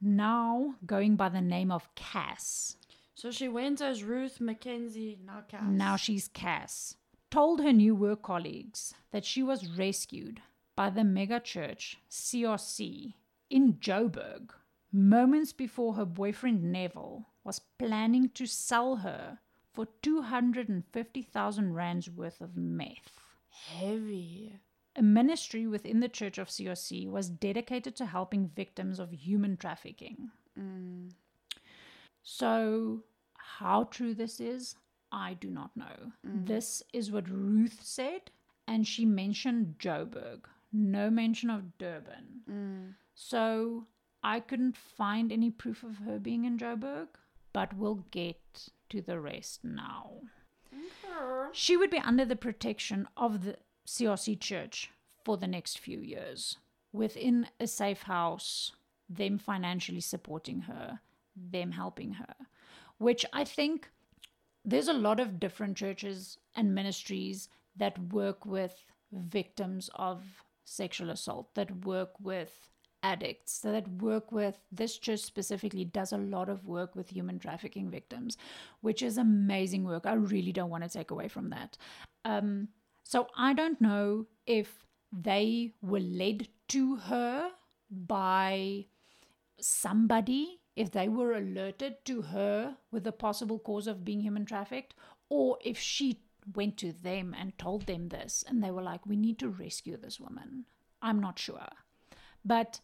now 0.00 0.74
going 0.84 1.16
by 1.16 1.28
the 1.28 1.40
name 1.40 1.70
of 1.70 1.88
Cass, 1.94 2.76
So 3.14 3.30
she 3.30 3.48
went 3.48 3.80
as 3.80 4.02
Ruth 4.04 4.40
Mackenzie, 4.40 5.18
now 5.24 5.40
Cass. 5.48 5.62
now 5.68 5.96
she's 5.96 6.28
Cass, 6.28 6.96
told 7.30 7.60
her 7.62 7.72
new 7.72 7.94
work 7.94 8.22
colleagues 8.22 8.94
that 9.12 9.24
she 9.24 9.42
was 9.42 9.68
rescued 9.70 10.40
by 10.76 10.90
the 10.90 11.04
mega 11.04 11.40
church 11.40 11.96
CRC 12.10 13.14
in 13.50 13.74
Joburg 13.74 14.50
moments 14.92 15.52
before 15.52 15.94
her 15.94 16.04
boyfriend 16.04 16.62
Neville 16.72 17.26
was 17.44 17.60
planning 17.78 18.28
to 18.34 18.46
sell 18.46 18.96
her 18.96 19.38
for 19.72 19.86
250,000 20.02 21.74
rands 21.74 22.10
worth 22.10 22.40
of 22.40 22.56
meth. 22.56 23.20
heavy. 23.50 24.58
A 24.96 25.02
ministry 25.02 25.66
within 25.66 26.00
the 26.00 26.08
Church 26.08 26.38
of 26.38 26.48
CRC 26.48 27.08
was 27.08 27.28
dedicated 27.28 27.94
to 27.96 28.06
helping 28.06 28.48
victims 28.48 28.98
of 28.98 29.12
human 29.12 29.56
trafficking. 29.58 30.30
Mm. 30.58 31.10
So, 32.22 33.04
how 33.34 33.84
true 33.84 34.14
this 34.14 34.40
is, 34.40 34.76
I 35.12 35.34
do 35.34 35.50
not 35.50 35.76
know. 35.76 36.12
This 36.24 36.82
is 36.92 37.12
what 37.12 37.28
Ruth 37.28 37.80
said, 37.82 38.30
and 38.66 38.86
she 38.86 39.04
mentioned 39.04 39.76
Joburg, 39.78 40.40
no 40.72 41.10
mention 41.10 41.50
of 41.50 41.76
Durban. 41.76 42.40
Mm. 42.50 42.94
So, 43.14 43.86
I 44.22 44.40
couldn't 44.40 44.76
find 44.76 45.30
any 45.30 45.50
proof 45.50 45.84
of 45.84 45.98
her 45.98 46.18
being 46.18 46.46
in 46.46 46.58
Joburg, 46.58 47.08
but 47.52 47.76
we'll 47.76 48.04
get 48.10 48.70
to 48.88 49.02
the 49.02 49.20
rest 49.20 49.62
now. 49.62 50.20
She 51.52 51.76
would 51.76 51.90
be 51.90 51.98
under 51.98 52.24
the 52.24 52.36
protection 52.36 53.08
of 53.16 53.44
the 53.44 53.56
CRC 53.86 54.38
church 54.40 54.90
for 55.24 55.36
the 55.36 55.46
next 55.46 55.78
few 55.78 56.00
years, 56.00 56.56
within 56.92 57.48
a 57.60 57.66
safe 57.66 58.02
house, 58.02 58.72
them 59.08 59.38
financially 59.38 60.00
supporting 60.00 60.62
her, 60.62 61.00
them 61.34 61.72
helping 61.72 62.12
her, 62.12 62.34
which 62.98 63.24
I 63.32 63.44
think 63.44 63.88
there's 64.64 64.88
a 64.88 64.92
lot 64.92 65.20
of 65.20 65.38
different 65.38 65.76
churches 65.76 66.38
and 66.56 66.74
ministries 66.74 67.48
that 67.76 67.98
work 68.12 68.44
with 68.44 68.84
victims 69.12 69.90
of 69.94 70.24
sexual 70.64 71.10
assault, 71.10 71.54
that 71.54 71.84
work 71.84 72.10
with 72.20 72.68
addicts, 73.02 73.60
that 73.60 73.86
work 74.02 74.32
with 74.32 74.58
this 74.72 74.98
church 74.98 75.20
specifically 75.20 75.84
does 75.84 76.12
a 76.12 76.18
lot 76.18 76.48
of 76.48 76.66
work 76.66 76.96
with 76.96 77.08
human 77.08 77.38
trafficking 77.38 77.88
victims, 77.88 78.36
which 78.80 79.02
is 79.02 79.18
amazing 79.18 79.84
work. 79.84 80.06
I 80.06 80.14
really 80.14 80.52
don't 80.52 80.70
want 80.70 80.82
to 80.82 80.90
take 80.90 81.12
away 81.12 81.28
from 81.28 81.50
that. 81.50 81.76
Um, 82.24 82.68
so 83.06 83.28
I 83.36 83.52
don't 83.52 83.80
know 83.80 84.26
if 84.46 84.84
they 85.12 85.74
were 85.80 86.00
led 86.00 86.48
to 86.68 86.96
her 86.96 87.50
by 87.88 88.86
somebody, 89.60 90.58
if 90.74 90.90
they 90.90 91.08
were 91.08 91.32
alerted 91.34 92.04
to 92.06 92.22
her 92.22 92.76
with 92.90 93.04
the 93.04 93.12
possible 93.12 93.60
cause 93.60 93.86
of 93.86 94.04
being 94.04 94.22
human 94.22 94.44
trafficked, 94.44 94.94
or 95.28 95.56
if 95.64 95.78
she 95.78 96.18
went 96.56 96.78
to 96.78 96.92
them 96.92 97.32
and 97.38 97.56
told 97.58 97.86
them 97.86 98.08
this 98.08 98.44
and 98.48 98.60
they 98.60 98.72
were 98.72 98.82
like, 98.82 99.06
we 99.06 99.14
need 99.14 99.38
to 99.38 99.50
rescue 99.50 99.96
this 99.96 100.18
woman. 100.18 100.64
I'm 101.00 101.20
not 101.20 101.38
sure. 101.38 101.68
But 102.44 102.80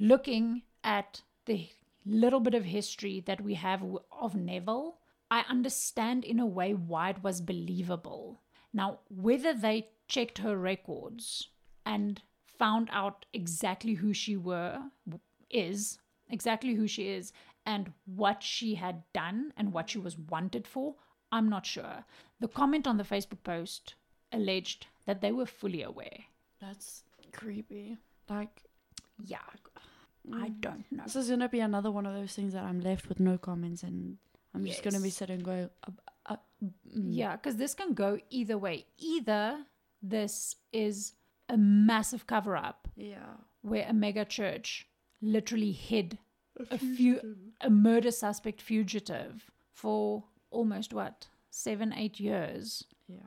looking 0.00 0.62
at 0.82 1.22
the 1.46 1.68
little 2.04 2.40
bit 2.40 2.54
of 2.54 2.64
history 2.64 3.20
that 3.26 3.40
we 3.40 3.54
have 3.54 3.84
of 4.10 4.34
Neville, 4.34 4.98
I 5.30 5.44
understand 5.48 6.24
in 6.24 6.40
a 6.40 6.46
way 6.46 6.74
why 6.74 7.10
it 7.10 7.22
was 7.22 7.40
believable. 7.40 8.40
Now, 8.72 9.00
whether 9.08 9.52
they 9.54 9.88
checked 10.08 10.38
her 10.38 10.56
records 10.56 11.48
and 11.84 12.22
found 12.46 12.88
out 12.92 13.26
exactly 13.32 13.94
who 13.94 14.12
she 14.12 14.36
were 14.36 14.80
is, 15.50 15.98
exactly 16.28 16.74
who 16.74 16.86
she 16.86 17.08
is, 17.08 17.32
and 17.66 17.92
what 18.06 18.42
she 18.42 18.74
had 18.74 19.02
done 19.12 19.52
and 19.56 19.72
what 19.72 19.90
she 19.90 19.98
was 19.98 20.18
wanted 20.18 20.66
for, 20.66 20.94
I'm 21.32 21.48
not 21.48 21.66
sure. 21.66 22.04
The 22.40 22.48
comment 22.48 22.86
on 22.86 22.96
the 22.96 23.04
Facebook 23.04 23.42
post 23.44 23.94
alleged 24.32 24.86
that 25.06 25.20
they 25.20 25.32
were 25.32 25.46
fully 25.46 25.82
aware. 25.82 26.24
That's 26.60 27.04
creepy. 27.32 27.96
Like, 28.28 28.62
Yeah, 29.24 29.38
I 30.32 30.48
mm. 30.48 30.60
don't 30.60 30.84
know. 30.90 31.04
this 31.04 31.16
is 31.16 31.30
gonna 31.30 31.48
be 31.48 31.60
another 31.60 31.90
one 31.90 32.06
of 32.06 32.14
those 32.14 32.34
things 32.34 32.52
that 32.52 32.64
I'm 32.64 32.80
left 32.80 33.08
with 33.08 33.20
no 33.20 33.38
comments, 33.38 33.82
and 33.82 34.18
I'm 34.54 34.64
just 34.64 34.82
gonna 34.82 35.00
be 35.00 35.10
sitting 35.10 35.40
going, 35.40 35.70
uh, 36.30 36.36
mm. 36.62 36.70
Yeah, 37.08 37.36
because 37.36 37.56
this 37.56 37.74
can 37.74 37.94
go 37.94 38.18
either 38.30 38.56
way. 38.56 38.86
Either 38.98 39.64
this 40.02 40.56
is 40.72 41.14
a 41.48 41.56
massive 41.56 42.26
cover 42.26 42.56
up 42.56 42.88
yeah, 42.96 43.34
where 43.62 43.86
a 43.88 43.92
mega 43.92 44.24
church 44.24 44.86
literally 45.20 45.72
hid 45.72 46.18
a 46.70 46.78
few 46.78 47.36
a 47.60 47.70
murder 47.70 48.10
suspect 48.10 48.60
fugitive 48.62 49.50
for 49.72 50.24
almost 50.50 50.92
what 50.92 51.26
seven 51.50 51.92
eight 51.92 52.20
years 52.20 52.84
yeah. 53.08 53.18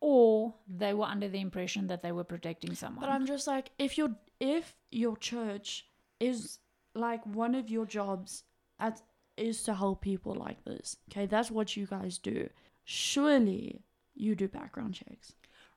or 0.00 0.54
they 0.68 0.92
were 0.92 1.04
under 1.04 1.28
the 1.28 1.40
impression 1.40 1.86
that 1.86 2.02
they 2.02 2.12
were 2.12 2.24
protecting 2.24 2.74
someone 2.74 3.00
But 3.00 3.10
I'm 3.10 3.26
just 3.26 3.46
like, 3.46 3.70
if 3.78 3.96
your 3.96 4.10
if 4.40 4.76
your 4.90 5.16
church 5.16 5.86
is 6.18 6.58
like 6.94 7.24
one 7.24 7.54
of 7.54 7.70
your 7.70 7.86
jobs 7.86 8.44
at 8.78 9.00
is 9.48 9.62
to 9.68 9.74
help 9.74 10.00
people 10.02 10.34
like 10.46 10.64
this, 10.64 10.96
okay, 11.10 11.26
that's 11.26 11.50
what 11.50 11.76
you 11.76 11.86
guys 11.86 12.18
do. 12.18 12.48
Surely 12.84 13.82
you 14.14 14.34
do 14.34 14.48
background 14.48 14.94
checks. 14.94 15.32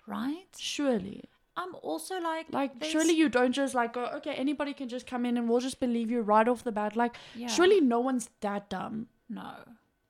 right 0.05 0.47
Surely, 0.57 1.23
i'm 1.55 1.73
also 1.89 2.15
like 2.19 2.47
like 2.59 2.71
there's- 2.79 2.91
surely 2.93 3.13
you 3.13 3.27
don't 3.29 3.53
just 3.53 3.73
like 3.79 3.93
go, 3.97 4.05
okay, 4.17 4.33
anybody 4.45 4.73
can 4.79 4.89
just 4.89 5.05
come 5.11 5.25
in 5.25 5.37
and 5.37 5.47
we'll 5.49 5.59
just 5.69 5.79
believe 5.79 6.09
you 6.15 6.21
right 6.21 6.47
off 6.53 6.63
the 6.69 6.71
bat. 6.79 6.95
Like 7.01 7.15
yeah. 7.43 7.47
surely 7.57 7.79
no 7.81 7.99
one's 8.09 8.29
that 8.47 8.69
dumb. 8.69 9.07
no 9.29 9.51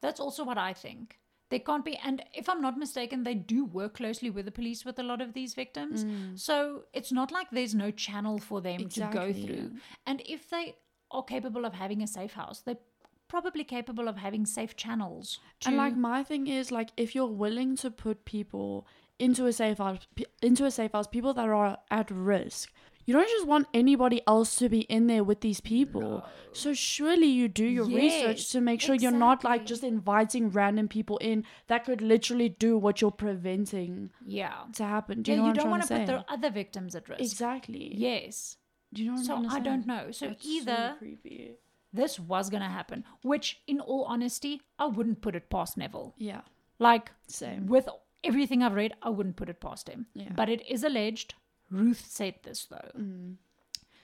that's 0.05 0.19
also 0.19 0.43
what 0.51 0.57
i 0.69 0.71
think 0.85 1.19
They 1.53 1.59
can't 1.65 1.85
be. 1.87 1.91
And 2.09 2.21
if 2.41 2.47
I'm 2.51 2.61
not 2.65 2.77
mistaken, 2.83 3.23
they 3.25 3.33
do 3.49 3.59
work 3.79 3.91
closely 3.97 4.29
with 4.35 4.45
the 4.49 4.53
police 4.59 4.79
with 4.87 4.97
a 5.01 5.03
lot 5.09 5.21
of 5.25 5.33
these 5.37 5.51
victims. 5.57 6.03
Mm. 6.05 6.39
So 6.45 6.55
it's 6.99 7.11
not 7.17 7.33
like 7.35 7.51
there's 7.57 7.75
no 7.81 7.89
channel 8.05 8.39
for 8.45 8.61
them 8.67 8.79
to 8.95 9.09
go 9.17 9.25
through. 9.41 9.67
And 10.13 10.23
if 10.35 10.47
they 10.53 10.63
are 11.17 11.23
capable 11.33 11.67
of 11.69 11.75
having 11.81 12.01
a 12.05 12.09
safe 12.13 12.33
house, 12.39 12.61
they're 12.65 12.81
probably 13.33 13.63
capable 13.63 14.07
of 14.07 14.17
having 14.17 14.45
safe 14.45 14.75
channels. 14.75 15.39
To, 15.61 15.69
And 15.69 15.77
like 15.77 15.97
my 15.97 16.23
thing 16.23 16.45
is 16.45 16.71
like 16.71 16.89
if 16.95 17.15
you're 17.15 17.35
willing 17.45 17.75
to 17.77 17.89
put 17.89 18.25
people 18.25 18.85
into 19.17 19.47
a 19.47 19.53
safe 19.53 19.79
house, 19.79 20.01
into 20.43 20.65
a 20.65 20.71
safe 20.71 20.91
house, 20.91 21.07
people 21.07 21.33
that 21.33 21.49
are 21.49 21.77
at 21.89 22.11
risk. 22.11 22.71
You 23.05 23.13
don't 23.15 23.27
just 23.27 23.47
want 23.47 23.67
anybody 23.73 24.21
else 24.27 24.55
to 24.57 24.69
be 24.69 24.81
in 24.81 25.07
there 25.07 25.23
with 25.23 25.41
these 25.41 25.59
people. 25.59 26.23
So 26.53 26.73
surely 26.73 27.25
you 27.25 27.47
do 27.47 27.65
your 27.65 27.85
research 27.85 28.49
to 28.51 28.61
make 28.61 28.79
sure 28.79 28.95
you're 28.95 29.11
not 29.11 29.43
like 29.43 29.65
just 29.65 29.83
inviting 29.83 30.51
random 30.51 30.87
people 30.87 31.17
in 31.17 31.43
that 31.67 31.83
could 31.85 32.01
literally 32.01 32.49
do 32.49 32.77
what 32.77 33.01
you're 33.01 33.11
preventing 33.25 34.11
yeah. 34.25 34.53
to 34.73 34.83
happen. 34.85 35.23
Do 35.23 35.31
you 35.31 35.37
yeah, 35.37 35.41
know 35.41 35.47
you 35.47 35.49
what 35.49 35.57
don't 35.57 35.71
want 35.71 35.83
to 35.83 35.87
to 35.89 35.99
put 35.99 36.07
say? 36.07 36.13
the 36.13 36.31
other 36.31 36.51
victims 36.51 36.95
at 36.95 37.09
risk. 37.09 37.21
Exactly. 37.21 37.91
Yes. 37.93 38.57
Do 38.93 39.03
you 39.03 39.09
know 39.09 39.17
what 39.17 39.25
So 39.25 39.35
I'm 39.35 39.49
trying 39.49 39.63
to 39.63 39.69
I 39.69 39.73
don't 39.73 39.87
know. 39.87 40.11
So 40.11 40.27
That's 40.27 40.45
either 40.45 40.95
creepy. 40.99 41.57
This 41.93 42.19
was 42.19 42.49
going 42.49 42.63
to 42.63 42.69
happen, 42.69 43.03
which, 43.21 43.61
in 43.67 43.79
all 43.79 44.05
honesty, 44.05 44.61
I 44.79 44.87
wouldn't 44.87 45.21
put 45.21 45.35
it 45.35 45.49
past 45.49 45.77
Neville. 45.77 46.15
Yeah. 46.17 46.41
Like, 46.79 47.11
Same. 47.27 47.67
with 47.67 47.87
everything 48.23 48.63
I've 48.63 48.73
read, 48.73 48.93
I 49.01 49.09
wouldn't 49.09 49.35
put 49.35 49.49
it 49.49 49.61
past 49.61 49.87
him. 49.87 50.07
Yeah. 50.13 50.31
But 50.35 50.49
it 50.49 50.67
is 50.67 50.83
alleged. 50.83 51.35
Ruth 51.69 52.05
said 52.07 52.35
this, 52.43 52.65
though. 52.65 52.91
Mm. 52.97 53.35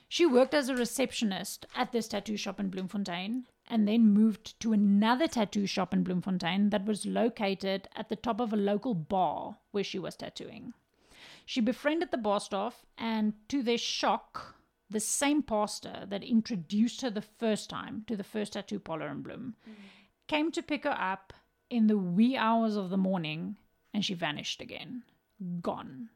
She 0.07 0.25
worked 0.25 0.53
as 0.53 0.69
a 0.69 0.75
receptionist 0.75 1.67
at 1.75 1.91
this 1.91 2.07
tattoo 2.07 2.37
shop 2.37 2.59
in 2.59 2.69
Bloemfontein 2.69 3.45
and 3.67 3.87
then 3.87 4.11
moved 4.11 4.59
to 4.59 4.73
another 4.73 5.27
tattoo 5.27 5.67
shop 5.67 5.93
in 5.93 6.03
Bloemfontein 6.03 6.71
that 6.71 6.85
was 6.85 7.05
located 7.05 7.87
at 7.95 8.09
the 8.09 8.15
top 8.15 8.39
of 8.39 8.51
a 8.51 8.57
local 8.57 8.95
bar 8.95 9.57
where 9.71 9.83
she 9.83 9.99
was 9.99 10.15
tattooing. 10.15 10.73
She 11.45 11.61
befriended 11.61 12.09
the 12.09 12.17
bar 12.17 12.39
staff, 12.39 12.85
and 12.97 13.33
to 13.49 13.61
their 13.61 13.77
shock, 13.77 14.55
the 14.89 14.99
same 14.99 15.43
pastor 15.43 16.05
that 16.07 16.23
introduced 16.23 17.01
her 17.01 17.09
the 17.09 17.21
first 17.21 17.69
time 17.69 18.03
to 18.07 18.15
the 18.15 18.23
first 18.23 18.53
tattoo 18.53 18.79
parlor 18.79 19.07
in 19.07 19.21
Bloem 19.21 19.53
came 20.27 20.51
to 20.51 20.63
pick 20.63 20.83
her 20.83 20.97
up 20.99 21.33
in 21.69 21.87
the 21.87 21.97
wee 21.97 22.35
hours 22.35 22.75
of 22.75 22.89
the 22.89 22.97
morning 22.97 23.57
and 23.93 24.03
she 24.03 24.13
vanished 24.13 24.61
again. 24.61 25.03
Gone. 25.61 26.09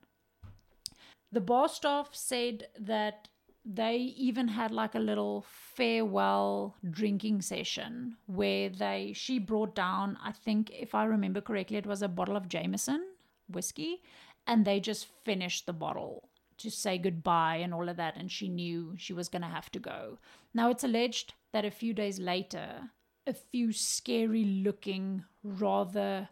The 1.31 1.41
bar 1.41 1.67
staff 1.67 2.09
said 2.13 2.67
that 2.79 3.27
they 3.65 3.95
even 3.95 4.49
had 4.49 4.71
like 4.71 4.93
a 4.93 4.99
little 4.99 5.45
farewell 5.47 6.75
drinking 6.89 7.41
session 7.41 8.17
where 8.25 8.69
they 8.69 9.13
she 9.15 9.39
brought 9.39 9.73
down 9.73 10.17
I 10.21 10.33
think 10.33 10.69
if 10.71 10.93
I 10.93 11.05
remember 11.05 11.39
correctly 11.39 11.77
it 11.77 11.85
was 11.85 12.01
a 12.01 12.09
bottle 12.09 12.35
of 12.35 12.49
Jameson 12.49 13.05
whiskey 13.47 14.01
and 14.45 14.65
they 14.65 14.81
just 14.81 15.07
finished 15.23 15.65
the 15.65 15.73
bottle 15.73 16.27
to 16.63 16.71
say 16.71 16.97
goodbye 16.97 17.57
and 17.57 17.73
all 17.73 17.87
of 17.87 17.97
that 17.97 18.15
and 18.17 18.31
she 18.31 18.49
knew 18.49 18.93
she 18.97 19.13
was 19.13 19.29
going 19.29 19.41
to 19.41 19.47
have 19.47 19.71
to 19.71 19.79
go. 19.79 20.17
Now 20.53 20.69
it's 20.69 20.83
alleged 20.83 21.33
that 21.51 21.65
a 21.65 21.71
few 21.71 21.93
days 21.93 22.19
later 22.19 22.89
a 23.27 23.33
few 23.33 23.71
scary 23.71 24.43
looking 24.43 25.23
rather 25.43 26.29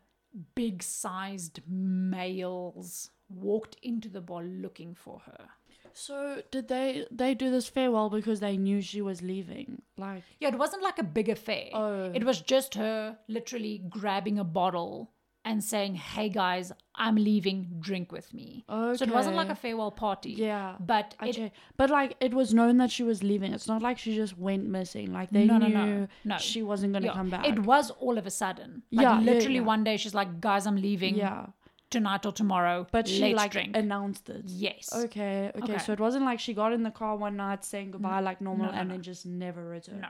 big 0.55 0.81
sized 0.83 1.61
males 1.67 3.11
walked 3.29 3.77
into 3.81 4.09
the 4.09 4.21
bar 4.21 4.43
looking 4.43 4.95
for 4.95 5.19
her. 5.25 5.49
So 5.93 6.41
did 6.51 6.67
they 6.67 7.05
they 7.11 7.33
do 7.33 7.51
this 7.51 7.67
farewell 7.67 8.09
because 8.09 8.39
they 8.39 8.57
knew 8.57 8.81
she 8.81 9.01
was 9.01 9.21
leaving? 9.21 9.81
Like 9.97 10.23
Yeah, 10.39 10.49
it 10.49 10.57
wasn't 10.57 10.83
like 10.83 10.99
a 10.99 11.03
big 11.03 11.29
affair. 11.29 11.69
Oh. 11.73 12.11
It 12.13 12.23
was 12.23 12.41
just 12.41 12.75
her 12.75 13.17
literally 13.27 13.83
grabbing 13.89 14.39
a 14.39 14.43
bottle 14.43 15.11
and 15.43 15.63
saying, 15.63 15.95
Hey 15.95 16.29
guys, 16.29 16.71
I'm 16.95 17.15
leaving, 17.15 17.67
drink 17.79 18.11
with 18.11 18.31
me. 18.33 18.63
Okay. 18.69 18.97
So 18.97 19.05
it 19.05 19.11
wasn't 19.11 19.35
like 19.35 19.49
a 19.49 19.55
farewell 19.55 19.91
party. 19.91 20.31
yeah. 20.31 20.75
But 20.79 21.15
it, 21.23 21.33
che- 21.35 21.51
but 21.77 21.89
like 21.89 22.15
it 22.19 22.33
was 22.33 22.53
known 22.53 22.77
that 22.77 22.91
she 22.91 23.03
was 23.03 23.23
leaving. 23.23 23.51
It's 23.53 23.67
not 23.67 23.81
like 23.81 23.97
she 23.97 24.15
just 24.15 24.37
went 24.37 24.65
missing. 24.67 25.11
Like 25.11 25.29
they 25.31 25.45
No, 25.45 25.57
no, 25.57 25.67
knew 25.67 25.73
no, 25.73 26.07
no. 26.25 26.37
she 26.37 26.61
wasn't 26.61 26.93
gonna 26.93 27.07
yeah, 27.07 27.13
come 27.13 27.29
back. 27.31 27.47
it 27.47 27.59
was 27.59 27.89
all 27.91 28.17
of 28.17 28.25
a 28.27 28.31
sudden. 28.31 28.83
Like 28.91 29.03
Yeah, 29.03 29.19
yeah, 29.19 29.31
literally 29.33 29.55
yeah. 29.55 29.61
one 29.73 29.83
day 29.83 29.97
she's 29.97 30.13
like, 30.13 30.39
Guys, 30.41 30.67
I'm 30.67 30.75
leaving 30.75 31.15
yeah, 31.15 31.47
tonight 31.89 32.23
or 32.25 32.31
tomorrow. 32.31 32.85
but 32.91 33.07
she 33.07 33.21
Let's 33.21 33.35
like 33.35 33.51
drink. 33.51 33.75
announced 33.75 34.29
it. 34.29 34.43
yes. 34.45 34.93
Okay, 34.93 35.51
okay, 35.55 35.63
Okay. 35.73 35.77
So 35.79 35.91
it 35.93 35.99
wasn't 35.99 36.25
like 36.25 36.39
she 36.39 36.53
got 36.53 36.71
in 36.71 36.83
the 36.83 36.91
car 36.91 37.15
one 37.15 37.35
night 37.37 37.65
saying 37.65 37.91
goodbye 37.91 38.19
like 38.19 38.41
normal 38.41 38.67
no, 38.67 38.71
and 38.73 38.89
no. 38.89 38.93
then 38.95 39.01
just 39.01 39.25
never 39.25 39.63
returned. 39.67 40.01
No. 40.01 40.09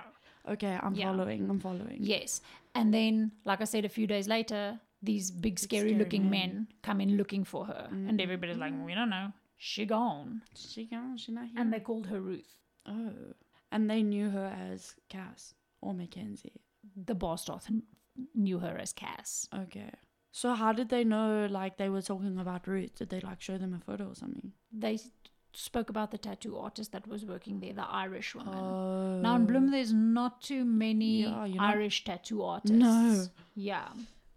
Okay, 0.54 0.78
I'm 0.82 0.96
Yeah. 0.96 1.06
following. 1.12 1.48
I'm 1.50 1.60
following. 1.60 1.98
Yes. 2.02 2.42
And 2.76 2.92
then, 2.94 3.32
like 3.46 3.62
I 3.62 3.66
said, 3.66 3.86
a 3.86 3.90
few 3.90 4.08
days 4.08 4.28
later, 4.28 4.80
these 5.02 5.32
big, 5.32 5.60
scary, 5.60 5.90
scary 5.90 6.00
looking 6.00 6.30
men. 6.30 6.50
men. 6.50 6.68
come 6.84 7.02
in 7.02 7.18
looking 7.18 7.44
for 7.44 7.66
her. 7.66 7.88
And 7.90 8.20
mm. 8.20 8.24
everybody's 8.24 8.58
like, 8.58 8.74
mm. 8.74 8.86
we 8.86 8.94
don't 8.94 9.10
know. 9.10 9.32
She 9.58 9.86
gone. 9.86 10.42
She 10.56 10.86
gone. 10.86 11.18
She 11.18 11.32
not 11.32 11.46
here. 11.46 11.54
And 11.58 11.72
they 11.72 11.80
called 11.80 12.08
her 12.08 12.20
Ruth. 12.20 12.56
oh, 12.88 13.14
and 13.72 13.90
they 13.90 14.04
knew 14.04 14.30
her 14.30 14.54
as 14.72 14.96
Cass 15.10 15.54
or 15.82 15.94
Mackenzie. 15.94 16.62
The 16.96 17.16
bar 17.16 17.38
staff 17.38 17.70
knew 18.36 18.60
her 18.60 18.78
as 18.78 18.92
Cass. 18.92 19.48
Okay. 19.56 19.92
So 20.32 20.54
how 20.54 20.72
did 20.74 20.90
they 20.90 21.04
know 21.04 21.48
like 21.50 21.78
they 21.78 21.90
were 21.90 22.02
talking 22.02 22.38
about 22.40 22.68
Ruth? 22.68 22.96
Did 22.96 23.10
they 23.10 23.20
like 23.20 23.42
show 23.42 23.58
them 23.58 23.74
a 23.74 23.80
photo 23.80 24.10
or 24.10 24.16
something? 24.16 24.52
They 24.72 24.98
spoke 25.54 25.90
about 25.90 26.12
the 26.12 26.18
tattoo 26.18 26.58
artist 26.58 26.92
that 26.94 27.08
was 27.08 27.26
working 27.26 27.60
there, 27.60 27.74
the 27.74 27.84
Irish 27.84 28.34
woman. 28.36 28.56
Oh. 28.56 29.20
now 29.22 29.36
in 29.36 29.44
oh. 29.44 29.46
Bloem, 29.46 29.72
there's 29.72 29.94
not 29.94 30.42
too 30.42 30.64
many 30.64 31.24
Yeah, 31.24 31.46
you're 31.46 31.58
not- 31.58 31.76
Irish 31.76 32.04
tattoo 32.04 32.44
artists. 32.44 32.78
No. 32.78 33.26
Yeah. 33.56 33.90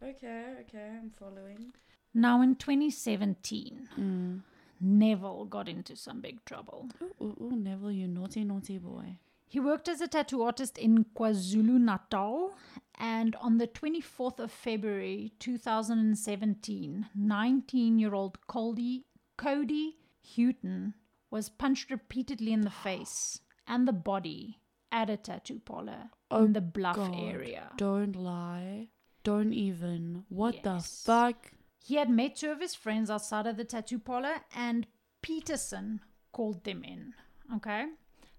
Okay, 0.05 0.55
okay, 0.61 0.89
I'm 1.01 1.11
following. 1.11 1.73
Now 2.13 2.43
in 2.43 2.55
2017, 2.57 3.89
Mm. 3.99 4.41
Neville 4.81 5.45
got 5.47 5.69
into 5.69 5.97
some 5.97 6.21
big 6.21 6.45
trouble. 6.45 6.89
Ooh, 7.03 7.15
ooh, 7.25 7.37
ooh, 7.53 7.57
Neville, 7.57 7.93
you 7.93 8.07
naughty, 8.09 8.45
naughty 8.45 8.79
boy. 8.79 9.17
He 9.47 9.61
worked 9.61 9.89
as 9.89 10.01
a 10.01 10.09
tattoo 10.09 10.43
artist 10.43 10.77
in 10.79 11.05
KwaZulu 11.17 11.79
Natal, 11.81 12.55
and 12.99 13.37
on 13.37 13.59
the 13.59 13.67
24th 13.69 14.41
of 14.41 14.51
February 14.51 15.33
2017, 15.39 17.07
19 17.15 17.99
year 17.99 18.15
old 18.15 18.47
Cody, 18.47 19.05
Cody 19.37 19.97
Houghton 20.37 20.95
was 21.31 21.49
punched 21.49 21.91
repeatedly 21.91 22.53
in 22.53 22.63
the 22.63 22.71
face 22.71 23.41
and 23.67 23.87
the 23.89 23.93
body 23.93 24.61
at 24.93 25.09
a 25.11 25.17
tattoo 25.17 25.61
parlor 25.65 26.11
Oh, 26.31 26.45
in 26.45 26.53
the 26.53 26.61
Bluff 26.61 26.97
God. 26.97 27.15
area. 27.17 27.71
Don't 27.77 28.15
lie. 28.17 28.89
Don't 29.25 29.53
even. 29.53 30.25
What 30.29 30.55
Yes. 30.57 30.62
the 30.64 31.07
fuck? 31.07 31.53
He 31.83 31.97
had 31.97 32.09
met 32.09 32.37
two 32.37 32.51
of 32.51 32.61
his 32.61 32.75
friends 32.75 33.11
outside 33.11 33.47
of 33.47 33.57
the 33.57 33.64
tattoo 33.64 33.99
parlor, 33.99 34.37
and 34.55 34.87
Peterson 35.22 36.01
called 36.33 36.62
them 36.64 36.85
in. 36.85 37.14
Okay? 37.57 37.87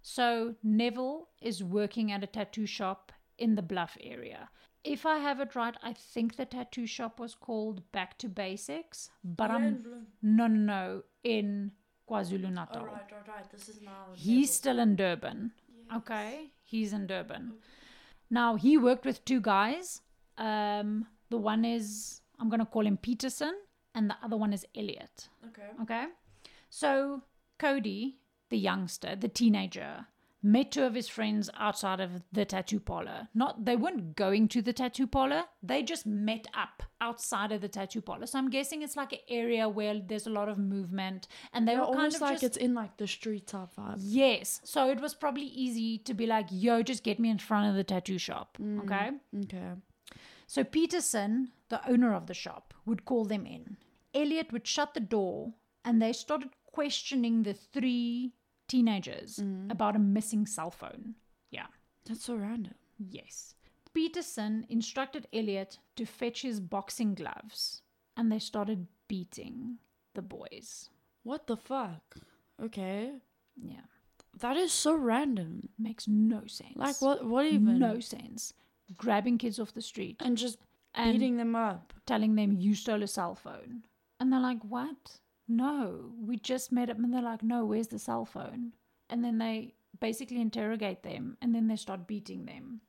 So 0.01 0.55
Neville 0.63 1.29
is 1.41 1.63
working 1.63 2.11
at 2.11 2.23
a 2.23 2.27
tattoo 2.27 2.65
shop 2.65 3.11
in 3.38 3.55
the 3.55 3.61
Bluff 3.61 3.97
area. 4.01 4.49
If 4.83 5.05
I 5.05 5.17
have 5.17 5.39
it 5.39 5.55
right, 5.55 5.75
I 5.81 5.93
think 5.93 6.36
the 6.36 6.45
tattoo 6.45 6.86
shop 6.86 7.19
was 7.19 7.33
called 7.33 7.91
Back 7.91 8.17
to 8.19 8.29
Basics, 8.29 9.09
but 9.23 9.49
I'm 9.49 9.83
no, 10.21 10.47
no, 10.47 10.55
no, 10.55 11.03
in 11.23 11.71
KwaZulu 12.07 12.51
Natal. 12.53 12.83
Alright, 12.83 13.11
alright. 13.11 13.49
This 13.51 13.67
is 13.67 13.81
now. 13.81 14.09
He's 14.13 14.53
still 14.53 14.77
in 14.79 14.95
Durban. 14.95 15.53
Okay, 15.95 16.51
he's 16.63 16.93
in 16.93 17.07
Durban. 17.07 17.53
Now 18.29 18.55
he 18.55 18.77
worked 18.77 19.05
with 19.05 19.25
two 19.25 19.41
guys. 19.41 20.01
Um, 20.38 21.07
the 21.29 21.38
one 21.38 21.65
is 21.65 22.21
I'm 22.39 22.49
gonna 22.49 22.65
call 22.65 22.86
him 22.86 22.97
Peterson, 22.97 23.53
and 23.93 24.09
the 24.09 24.15
other 24.23 24.38
one 24.38 24.53
is 24.53 24.65
Elliot. 24.75 25.29
Okay. 25.47 25.69
Okay, 25.81 26.05
so 26.69 27.21
Cody, 27.57 28.17
the 28.49 28.57
youngster, 28.57 29.15
the 29.15 29.27
teenager, 29.27 30.07
met 30.43 30.71
two 30.71 30.83
of 30.83 30.93
his 30.93 31.07
friends 31.07 31.49
outside 31.57 31.99
of 31.99 32.21
the 32.31 32.45
tattoo 32.45 32.79
parlor. 32.79 33.27
Not 33.33 33.65
they 33.65 33.75
weren't 33.75 34.15
going 34.15 34.47
to 34.49 34.61
the 34.61 34.73
tattoo 34.73 35.07
parlor. 35.07 35.45
They 35.63 35.81
just 35.81 36.05
met 36.05 36.45
up 36.53 36.83
outside 37.01 37.51
of 37.51 37.61
the 37.61 37.67
tattoo 37.67 38.01
parlor. 38.01 38.27
So 38.27 38.38
I'm 38.38 38.49
guessing 38.49 38.83
it's 38.83 38.95
like 38.95 39.13
an 39.13 39.19
area 39.27 39.67
where 39.67 39.99
there's 39.99 40.27
a 40.27 40.29
lot 40.29 40.47
of 40.49 40.57
movement, 40.59 41.27
and 41.53 41.67
they 41.67 41.71
They're 41.73 41.81
were 41.81 41.88
kind 41.88 41.97
almost 41.97 42.15
of 42.17 42.21
like 42.21 42.33
just 42.33 42.43
it's 42.43 42.57
in 42.57 42.73
like 42.75 42.97
the 42.97 43.07
street 43.07 43.47
type 43.47 43.69
vibe. 43.77 43.97
Yes. 43.99 44.61
So 44.63 44.89
it 44.89 45.01
was 45.01 45.15
probably 45.15 45.45
easy 45.45 45.97
to 45.99 46.13
be 46.13 46.27
like, 46.27 46.47
yo, 46.51 46.83
just 46.83 47.03
get 47.03 47.19
me 47.19 47.29
in 47.29 47.39
front 47.39 47.69
of 47.69 47.75
the 47.75 47.83
tattoo 47.83 48.19
shop. 48.19 48.57
Okay. 48.81 49.11
Okay. 49.45 49.71
So 50.47 50.63
Peterson, 50.63 51.51
the 51.69 51.87
owner 51.89 52.13
of 52.13 52.27
the 52.27 52.33
shop, 52.33 52.73
would 52.85 53.05
call 53.05 53.25
them 53.25 53.45
in. 53.45 53.77
Elliot 54.13 54.51
would 54.51 54.67
shut 54.67 54.93
the 54.93 54.99
door 54.99 55.53
and 55.83 56.01
they 56.01 56.13
started 56.13 56.49
questioning 56.65 57.43
the 57.43 57.53
three 57.53 58.33
teenagers 58.67 59.37
mm. 59.37 59.71
about 59.71 59.95
a 59.95 59.99
missing 59.99 60.45
cell 60.45 60.71
phone. 60.71 61.15
Yeah. 61.51 61.67
That's 62.05 62.25
so 62.25 62.35
random. 62.35 62.75
Yes. 63.09 63.55
Peterson 63.93 64.65
instructed 64.69 65.27
Elliot 65.33 65.79
to 65.95 66.05
fetch 66.05 66.41
his 66.41 66.59
boxing 66.59 67.15
gloves 67.15 67.81
and 68.17 68.31
they 68.31 68.39
started 68.39 68.87
beating 69.07 69.77
the 70.13 70.21
boys. 70.21 70.89
What 71.23 71.47
the 71.47 71.57
fuck? 71.57 72.17
Okay. 72.61 73.11
Yeah. 73.61 73.81
That 74.39 74.57
is 74.57 74.71
so 74.71 74.93
random. 74.95 75.69
Makes 75.79 76.07
no 76.07 76.43
sense. 76.45 76.75
Like 76.75 77.01
what? 77.01 77.25
What 77.25 77.45
even? 77.45 77.79
No 77.79 77.99
sense. 77.99 78.53
Grabbing 78.97 79.38
kids 79.38 79.59
off 79.59 79.73
the 79.73 79.81
street. 79.81 80.21
And 80.23 80.38
just 80.38 80.59
and 80.93 81.13
Beating 81.13 81.38
them 81.38 81.55
up. 81.55 81.93
telling 82.05 82.36
them 82.36 82.53
you 82.53 82.73
stole 82.75 83.03
a 83.03 83.07
cell 83.07 83.36
phone. 83.36 83.83
And 84.19 84.31
they're 84.31 84.39
like, 84.39 84.61
What? 84.63 85.19
No, 85.47 86.11
we 86.19 86.38
just 86.38 86.71
met 86.71 86.89
up. 86.89 86.97
And 86.97 87.13
they're 87.13 87.21
like, 87.21 87.43
No, 87.43 87.65
where's 87.65 87.88
the 87.88 87.99
cell 87.99 88.25
phone? 88.25 88.73
And 89.09 89.23
then 89.23 89.38
they 89.38 89.75
basically 89.99 90.41
interrogate 90.41 91.03
them 91.03 91.38
and 91.41 91.53
then 91.53 91.67
they 91.67 91.75
start 91.75 92.07
beating 92.07 92.45
them. 92.45 92.81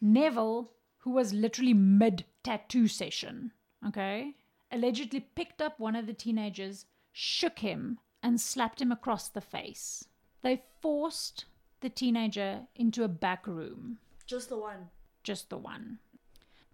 Neville, 0.00 0.70
who 0.98 1.10
was 1.10 1.32
literally 1.32 1.74
mid 1.74 2.24
tattoo 2.42 2.88
session, 2.88 3.52
okay, 3.86 4.34
allegedly 4.70 5.20
picked 5.20 5.62
up 5.62 5.78
one 5.80 5.96
of 5.96 6.06
the 6.06 6.12
teenagers, 6.12 6.86
shook 7.12 7.60
him, 7.60 7.98
and 8.22 8.40
slapped 8.40 8.80
him 8.80 8.92
across 8.92 9.28
the 9.28 9.40
face. 9.40 10.06
They 10.42 10.62
forced 10.80 11.46
the 11.80 11.88
teenager 11.88 12.66
into 12.74 13.04
a 13.04 13.08
back 13.08 13.46
room 13.46 13.98
Just 14.26 14.48
the 14.48 14.58
one. 14.58 14.90
just 15.22 15.50
the 15.50 15.56
one. 15.58 15.98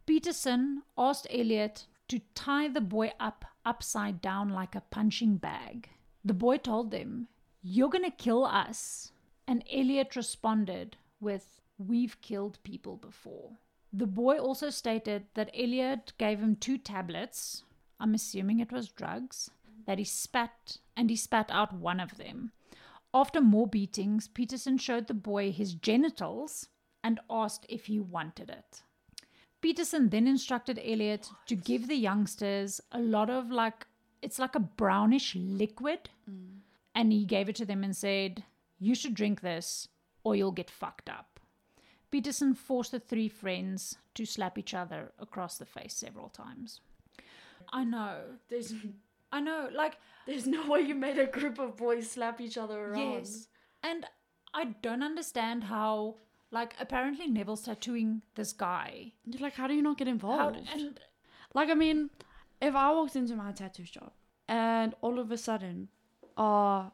Peterson 0.07 0.83
asked 0.99 1.27
Elliot 1.31 1.87
to 2.09 2.21
tie 2.35 2.69
the 2.69 2.81
boy 2.81 3.13
up 3.21 3.45
upside 3.65 4.21
down 4.21 4.49
like 4.49 4.75
a 4.75 4.83
punching 4.91 5.37
bag. 5.37 5.89
The 6.25 6.35
boy 6.35 6.59
told 6.59 6.91
them, 6.91 7.29
You're 7.63 7.89
gonna 7.89 8.11
kill 8.11 8.45
us. 8.45 9.13
And 9.47 9.65
Elliot 9.71 10.17
responded 10.17 10.97
with, 11.21 11.61
We've 11.79 12.21
killed 12.21 12.59
people 12.63 12.97
before. 12.97 13.53
The 13.93 14.07
boy 14.07 14.39
also 14.39 14.71
stated 14.71 15.27
that 15.35 15.51
Elliot 15.55 16.13
gave 16.19 16.41
him 16.41 16.57
two 16.57 16.79
tablets, 16.79 17.65
I'm 18.01 18.15
assuming 18.15 18.61
it 18.61 18.73
was 18.73 18.89
drugs, 18.89 19.51
that 19.87 19.99
he 19.99 20.05
spat, 20.05 20.79
and 20.97 21.11
he 21.11 21.17
spat 21.17 21.51
out 21.51 21.75
one 21.75 22.01
of 22.01 22.17
them. 22.17 22.53
After 23.15 23.41
more 23.41 23.67
beatings, 23.67 24.29
Peterson 24.29 24.79
showed 24.79 25.07
the 25.07 25.15
boy 25.15 25.53
his 25.53 25.75
genitals 25.75 26.69
and 27.05 27.21
asked 27.31 27.67
if 27.69 27.87
he 27.87 27.99
wanted 27.99 28.51
it. 28.51 28.83
Peterson 29.61 30.09
then 30.09 30.27
instructed 30.27 30.81
Elliot 30.85 31.29
to 31.47 31.55
give 31.55 31.87
the 31.87 31.97
youngsters 31.97 32.81
a 32.91 32.99
lot 32.99 33.31
of 33.31 33.51
like, 33.51 33.87
it's 34.21 34.39
like 34.39 34.55
a 34.55 34.61
brownish 34.61 35.37
liquid. 35.37 36.11
Mm. 36.29 36.59
And 36.95 37.13
he 37.13 37.25
gave 37.25 37.49
it 37.49 37.57
to 37.57 37.65
them 37.65 37.83
and 37.85 37.97
said, 37.97 38.45
You 38.79 38.95
should 38.95 39.15
drink 39.15 39.41
this 39.41 39.89
or 40.25 40.37
you'll 40.37 40.53
get 40.53 40.71
fucked 40.71 41.09
up. 41.09 41.41
Peterson 42.11 42.55
forced 42.55 42.93
the 42.93 43.01
three 43.01 43.29
friends 43.29 43.97
to 44.15 44.27
slap 44.27 44.59
each 44.59 44.75
other 44.75 45.13
across 45.19 45.57
the 45.57 45.65
face 45.65 45.95
several 45.95 46.29
times. 46.29 46.81
I 47.73 47.85
know. 47.85 48.19
There's 48.51 48.75
I 49.33 49.41
know. 49.41 49.71
Like, 49.75 49.97
there's 50.27 50.47
no 50.47 50.69
way 50.69 50.81
you 50.83 50.95
made 50.95 51.19
a 51.19 51.27
group 51.27 51.59
of 51.59 51.77
boys 51.77 52.11
slap 52.11 52.41
each 52.41 52.59
other 52.59 52.79
around. 52.79 53.13
Yes. 53.13 53.49
And 53.83 54.05
I 54.53 54.65
don't 54.83 55.03
understand 55.03 55.65
how, 55.65 56.17
like, 56.53 56.75
apparently 56.79 57.27
Neville's 57.27 57.63
tattooing 57.65 58.23
this 58.37 58.53
guy. 58.53 59.13
You're 59.27 59.41
like, 59.43 59.55
how 59.55 59.67
do 59.67 59.75
you 59.75 59.83
not 59.83 59.99
get 59.99 60.07
How, 60.07 60.13
involved? 60.13 60.61
and 60.73 61.01
Like, 61.55 61.69
I 61.71 61.75
mean, 61.75 62.11
if 62.61 62.75
I 62.77 62.91
walked 62.93 63.17
into 63.17 63.35
my 63.35 63.51
tattoo 63.53 63.85
shop 63.85 64.15
and 64.49 64.95
all 65.01 65.19
of 65.19 65.31
a 65.33 65.37
sudden 65.37 65.89
are 66.37 66.93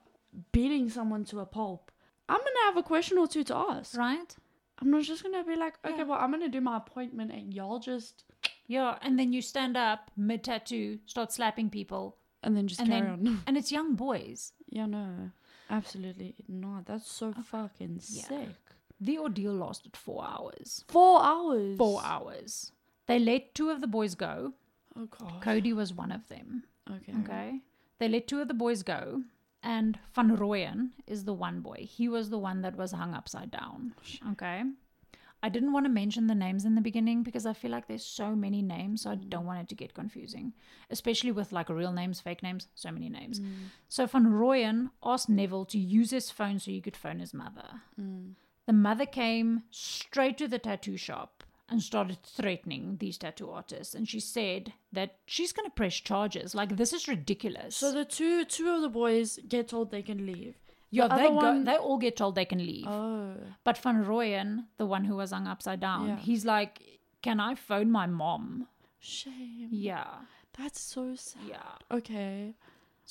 beating 0.52 0.88
someone 0.88 1.24
to 1.26 1.40
a 1.40 1.46
pulp, 1.46 1.90
I'm 2.28 2.38
gonna 2.38 2.64
have 2.66 2.76
a 2.76 2.82
question 2.82 3.18
or 3.18 3.26
two 3.28 3.44
to 3.44 3.56
ask. 3.56 3.96
right? 3.96 4.34
I'm 4.80 4.90
not 4.90 5.02
just 5.02 5.22
gonna 5.24 5.42
be 5.44 5.56
like, 5.56 5.74
okay, 5.84 5.96
Yeah. 5.98 6.04
well, 6.04 6.18
I'm 6.20 6.30
gonna 6.30 6.48
do 6.48 6.60
my 6.60 6.76
appointment 6.76 7.32
and 7.32 7.52
y'all 7.52 7.78
just 7.80 8.24
Yeah. 8.68 8.98
And 9.02 9.18
then 9.18 9.32
you 9.32 9.40
stand 9.42 9.76
up 9.76 10.10
mid 10.16 10.44
tattoo, 10.44 10.98
start 11.06 11.32
slapping 11.32 11.70
people, 11.70 12.16
and 12.42 12.56
then 12.56 12.68
just 12.68 12.80
and 12.80 12.88
carry 12.90 13.00
then 13.00 13.26
on. 13.28 13.42
and 13.46 13.56
it's 13.56 13.72
young 13.72 13.94
boys. 13.96 14.52
yeah, 14.68 14.86
no, 14.86 15.30
absolutely 15.70 16.34
not. 16.48 16.86
That's 16.86 17.10
so 17.10 17.32
fucking 17.32 18.00
Yeah. 18.10 18.22
sick. 18.28 18.56
The 19.00 19.18
ordeal 19.18 19.52
lasted 19.52 19.96
four 19.96 20.24
hours. 20.24 20.84
Four 20.88 21.22
hours. 21.22 21.76
Four 21.76 22.00
hours. 22.02 22.72
They 23.06 23.18
let 23.18 23.54
two 23.54 23.70
of 23.70 23.80
the 23.80 23.86
boys 23.86 24.14
go. 24.14 24.54
Oh 24.96 25.06
god. 25.06 25.40
Cody 25.42 25.72
was 25.72 25.92
one 25.92 26.12
of 26.12 26.28
them. 26.28 26.64
Okay. 26.90 27.12
Okay. 27.20 27.60
They 27.98 28.08
let 28.08 28.26
two 28.26 28.40
of 28.40 28.48
the 28.48 28.54
boys 28.54 28.82
go. 28.82 29.22
And 29.62 29.98
Van 30.14 30.36
Rooyen 30.36 30.90
is 31.06 31.24
the 31.24 31.32
one 31.32 31.60
boy. 31.60 31.86
He 31.88 32.08
was 32.08 32.30
the 32.30 32.38
one 32.38 32.62
that 32.62 32.76
was 32.76 32.92
hung 32.92 33.14
upside 33.14 33.50
down. 33.50 33.94
Okay. 34.32 34.62
I 35.42 35.48
didn't 35.48 35.72
want 35.72 35.86
to 35.86 35.90
mention 35.90 36.26
the 36.26 36.34
names 36.34 36.64
in 36.64 36.74
the 36.74 36.80
beginning 36.80 37.22
because 37.22 37.46
I 37.46 37.52
feel 37.52 37.70
like 37.70 37.86
there's 37.86 38.04
so 38.04 38.34
many 38.34 38.60
names, 38.60 39.02
so 39.02 39.10
I 39.10 39.14
don't 39.14 39.46
want 39.46 39.60
it 39.60 39.68
to 39.68 39.74
get 39.76 39.94
confusing. 39.94 40.52
Especially 40.90 41.30
with 41.30 41.52
like 41.52 41.68
real 41.68 41.92
names, 41.92 42.20
fake 42.20 42.42
names, 42.42 42.66
so 42.74 42.90
many 42.90 43.08
names. 43.08 43.38
Mm. 43.38 43.54
So 43.88 44.06
Van 44.06 44.26
Rooyen 44.26 44.90
asked 45.02 45.28
Neville 45.28 45.64
to 45.66 45.78
use 45.78 46.10
his 46.10 46.30
phone 46.30 46.58
so 46.58 46.72
he 46.72 46.80
could 46.80 46.96
phone 46.96 47.20
his 47.20 47.32
mother. 47.32 47.82
Mm. 48.00 48.32
The 48.68 48.74
mother 48.74 49.06
came 49.06 49.62
straight 49.70 50.36
to 50.38 50.46
the 50.46 50.58
tattoo 50.58 50.98
shop 50.98 51.42
and 51.70 51.82
started 51.82 52.18
threatening 52.22 52.98
these 53.00 53.16
tattoo 53.16 53.48
artists. 53.50 53.94
And 53.94 54.06
she 54.06 54.20
said 54.20 54.74
that 54.92 55.16
she's 55.24 55.54
going 55.54 55.64
to 55.64 55.74
press 55.74 55.94
charges. 55.94 56.54
Like, 56.54 56.76
this 56.76 56.92
is 56.92 57.08
ridiculous. 57.08 57.76
So 57.76 57.92
the 57.92 58.04
two 58.04 58.44
two 58.44 58.68
of 58.68 58.82
the 58.82 58.90
boys 58.90 59.38
get 59.48 59.68
told 59.68 59.90
they 59.90 60.02
can 60.02 60.26
leave. 60.26 60.54
yeah, 60.90 61.08
the 61.08 61.16
they, 61.16 61.26
other 61.28 61.40
go, 61.40 61.64
they 61.64 61.76
all 61.76 61.96
get 61.96 62.16
told 62.18 62.34
they 62.34 62.44
can 62.44 62.58
leave. 62.58 62.86
Oh. 62.86 63.36
But 63.64 63.78
Van 63.78 64.04
Rooyen, 64.04 64.66
the 64.76 64.84
one 64.86 65.04
who 65.06 65.16
was 65.16 65.30
hung 65.32 65.46
upside 65.46 65.80
down, 65.80 66.08
Yeah. 66.08 66.16
he's 66.16 66.44
like, 66.44 66.82
Can 67.22 67.40
I 67.40 67.54
phone 67.54 67.90
my 67.90 68.06
mom? 68.06 68.68
Shame. 69.00 69.68
Yeah, 69.70 70.08
That's 70.58 70.80
so 70.80 71.14
sad. 71.14 71.42
yeah. 71.48 71.72
Okay. 71.98 72.54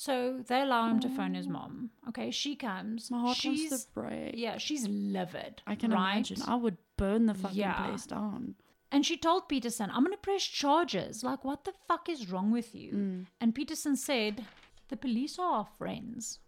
So 0.00 0.44
they 0.46 0.60
allow 0.60 0.88
him 0.88 1.00
to 1.00 1.08
phone 1.08 1.34
his 1.34 1.48
mom. 1.48 1.90
Okay, 2.10 2.30
she 2.30 2.54
comes. 2.54 3.10
My 3.10 3.18
heart 3.20 3.36
she's, 3.36 3.68
wants 3.72 3.84
to 3.86 3.90
break. 3.94 4.34
yeah, 4.36 4.56
she's 4.56 4.86
livid. 4.86 5.60
I 5.66 5.74
can 5.74 5.90
right? 5.90 6.12
imagine. 6.12 6.40
I 6.46 6.54
would 6.54 6.76
burn 6.96 7.26
the 7.26 7.34
fucking 7.34 7.58
Yeah. 7.58 7.84
place 7.84 8.06
down. 8.06 8.54
And 8.92 9.04
she 9.04 9.16
told 9.16 9.48
Peterson, 9.48 9.90
I'm 9.90 10.04
going 10.04 10.12
to 10.12 10.18
press 10.18 10.44
charges. 10.44 11.24
Like, 11.24 11.44
what 11.44 11.64
the 11.64 11.72
fuck 11.88 12.08
is 12.08 12.30
wrong 12.30 12.52
with 12.52 12.76
you? 12.76 12.92
Mm. 12.92 13.26
And 13.40 13.52
Peterson 13.56 13.96
said, 13.96 14.44
The 14.86 14.96
police 14.96 15.36
are 15.36 15.50
our 15.52 15.64
friends. 15.66 16.38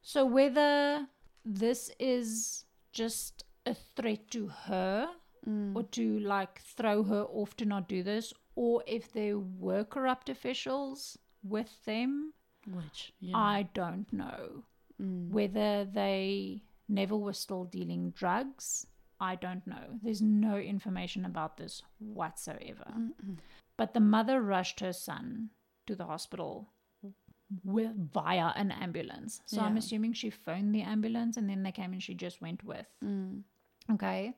So, 0.00 0.24
whether 0.24 1.08
this 1.44 1.90
is 1.98 2.66
just 2.92 3.42
a 3.66 3.74
threat 3.74 4.30
to 4.30 4.46
her 4.46 5.08
Mm. 5.48 5.76
or 5.76 5.82
to 5.84 6.18
like 6.20 6.60
throw 6.60 7.02
her 7.04 7.22
off 7.22 7.56
to 7.56 7.64
not 7.64 7.88
do 7.88 8.02
this, 8.04 8.32
or 8.56 8.82
if 8.86 9.12
there 9.12 9.38
were 9.38 9.84
corrupt 9.84 10.28
officials 10.28 11.18
with 11.44 11.84
them, 11.84 12.32
Which, 12.66 13.12
yeah. 13.20 13.36
I 13.36 13.68
don't 13.74 14.12
know. 14.12 14.64
Mm. 15.00 15.30
Whether 15.30 15.84
they 15.84 16.62
Neville 16.88 17.20
was 17.20 17.38
still 17.38 17.64
dealing 17.64 18.10
drugs, 18.10 18.86
I 19.20 19.36
don't 19.36 19.66
know. 19.66 19.98
There's 20.02 20.22
no 20.22 20.56
information 20.56 21.24
about 21.24 21.56
this 21.56 21.82
whatsoever. 21.98 22.92
Mm-mm. 22.96 23.36
But 23.76 23.94
the 23.94 24.00
mother 24.00 24.40
rushed 24.40 24.80
her 24.80 24.92
son 24.92 25.50
to 25.86 25.94
the 25.94 26.04
hospital 26.04 26.68
with, 27.64 27.92
via 28.12 28.52
an 28.56 28.70
ambulance. 28.72 29.40
So 29.46 29.60
I'm 29.60 29.76
assuming 29.76 30.12
she 30.12 30.30
phoned 30.30 30.74
the 30.74 30.82
ambulance 30.82 31.36
and 31.36 31.48
then 31.48 31.62
they 31.62 31.72
came 31.72 31.92
and 31.92 32.02
she 32.02 32.14
just 32.14 32.40
went 32.40 32.64
with. 32.64 32.86
Mm. 33.04 33.42
Okay. 33.92 34.34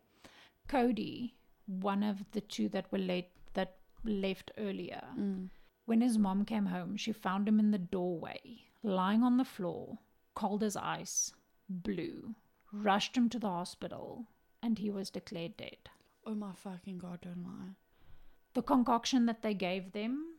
Cody, 0.68 1.34
one 1.66 2.02
of 2.02 2.18
the 2.32 2.40
two 2.40 2.68
that 2.70 2.90
were 2.92 2.98
late 2.98 3.30
that 3.54 3.76
left 4.04 4.52
earlier. 4.58 5.02
Mm. 5.18 5.48
When 5.88 6.02
his 6.02 6.18
mom 6.18 6.44
came 6.44 6.66
home, 6.66 6.98
she 6.98 7.12
found 7.12 7.48
him 7.48 7.58
in 7.58 7.70
the 7.70 7.78
doorway, 7.78 8.40
lying 8.82 9.22
on 9.22 9.38
the 9.38 9.44
floor, 9.46 9.96
cold 10.34 10.62
as 10.62 10.76
ice, 10.76 11.32
blue. 11.66 12.34
Rushed 12.70 13.16
him 13.16 13.30
to 13.30 13.38
the 13.38 13.48
hospital, 13.48 14.26
and 14.62 14.78
he 14.78 14.90
was 14.90 15.08
declared 15.08 15.56
dead. 15.56 15.88
Oh 16.26 16.34
my 16.34 16.52
fucking 16.52 16.98
god, 16.98 17.22
don't 17.22 17.42
lie. 17.42 17.72
The 18.52 18.60
concoction 18.60 19.24
that 19.24 19.40
they 19.40 19.54
gave 19.54 19.92
them 19.92 20.34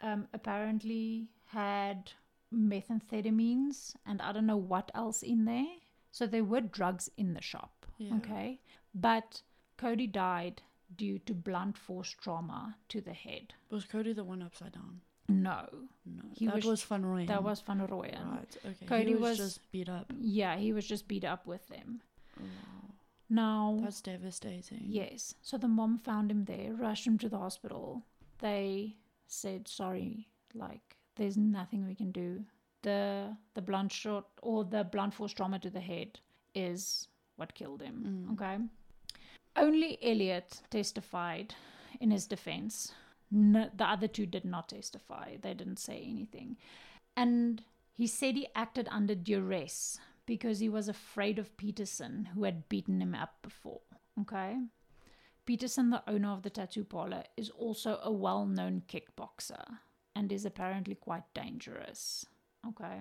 um, 0.00 0.28
apparently 0.32 1.28
had 1.44 2.12
methamphetamines 2.50 3.96
and 4.06 4.22
I 4.22 4.32
don't 4.32 4.46
know 4.46 4.56
what 4.56 4.90
else 4.94 5.22
in 5.22 5.44
there. 5.44 5.76
So 6.10 6.26
there 6.26 6.42
were 6.42 6.62
drugs 6.62 7.10
in 7.18 7.34
the 7.34 7.42
shop. 7.42 7.84
Yeah. 7.98 8.14
Okay. 8.14 8.60
But 8.94 9.42
Cody 9.76 10.06
died 10.06 10.62
due 10.94 11.18
to 11.20 11.34
blunt 11.34 11.76
force 11.76 12.10
trauma 12.10 12.76
to 12.88 13.00
the 13.00 13.12
head. 13.12 13.54
Was 13.70 13.84
Cody 13.84 14.12
the 14.12 14.24
one 14.24 14.42
upside 14.42 14.72
down? 14.72 15.00
No, 15.28 15.66
No. 16.04 16.22
He 16.34 16.46
that 16.46 16.54
was- 16.56 16.64
was, 16.64 16.82
Fun 16.82 17.04
Roy. 17.04 17.26
that 17.26 17.42
was 17.42 17.60
Van 17.60 17.80
Rooyen. 17.80 18.30
Right, 18.30 18.56
okay. 18.64 18.86
Cody 18.86 19.08
he 19.08 19.14
was, 19.14 19.38
was- 19.40 19.54
just 19.54 19.72
beat 19.72 19.88
up. 19.88 20.12
Yeah, 20.20 20.56
he 20.56 20.72
was 20.72 20.86
just 20.86 21.08
beat 21.08 21.24
up 21.24 21.46
with 21.46 21.66
them. 21.68 22.00
Oh, 22.38 22.42
wow. 22.44 22.94
Now, 23.28 23.78
That's 23.82 24.00
devastating. 24.00 24.84
yes. 24.86 25.34
So 25.42 25.58
the 25.58 25.66
mom 25.66 25.98
found 25.98 26.30
him 26.30 26.44
there, 26.44 26.72
rushed 26.74 27.06
him 27.06 27.18
to 27.18 27.28
the 27.28 27.38
hospital. 27.38 28.04
They 28.38 28.94
said, 29.26 29.66
"Sorry, 29.66 30.28
like 30.54 30.96
there's 31.16 31.36
nothing 31.36 31.84
we 31.84 31.96
can 31.96 32.12
do. 32.12 32.44
The 32.82 33.36
the 33.54 33.62
blunt 33.62 33.90
shot 33.90 34.28
or 34.42 34.64
the 34.64 34.84
blunt 34.84 35.12
force 35.14 35.32
trauma 35.32 35.58
to 35.58 35.70
the 35.70 35.80
head 35.80 36.20
is 36.54 37.08
what 37.34 37.52
killed 37.54 37.82
him." 37.82 38.26
Mm. 38.28 38.32
Okay. 38.34 38.62
Only 39.56 39.98
Elliot 40.02 40.62
testified 40.70 41.54
in 42.00 42.10
his 42.10 42.26
defense. 42.26 42.92
No, 43.30 43.70
the 43.74 43.84
other 43.84 44.08
two 44.08 44.26
did 44.26 44.44
not 44.44 44.68
testify. 44.68 45.36
They 45.40 45.54
didn't 45.54 45.78
say 45.78 46.04
anything. 46.06 46.56
And 47.16 47.62
he 47.92 48.06
said 48.06 48.36
he 48.36 48.46
acted 48.54 48.88
under 48.90 49.14
duress 49.14 49.98
because 50.26 50.58
he 50.58 50.68
was 50.68 50.88
afraid 50.88 51.38
of 51.38 51.56
Peterson, 51.56 52.28
who 52.34 52.44
had 52.44 52.68
beaten 52.68 53.00
him 53.00 53.14
up 53.14 53.36
before. 53.42 53.80
Okay. 54.20 54.58
Peterson, 55.46 55.90
the 55.90 56.02
owner 56.08 56.30
of 56.30 56.42
the 56.42 56.50
tattoo 56.50 56.84
parlor, 56.84 57.24
is 57.36 57.50
also 57.50 58.00
a 58.02 58.12
well 58.12 58.46
known 58.46 58.82
kickboxer 58.88 59.78
and 60.14 60.32
is 60.32 60.44
apparently 60.44 60.94
quite 60.94 61.32
dangerous. 61.34 62.26
Okay. 62.66 63.00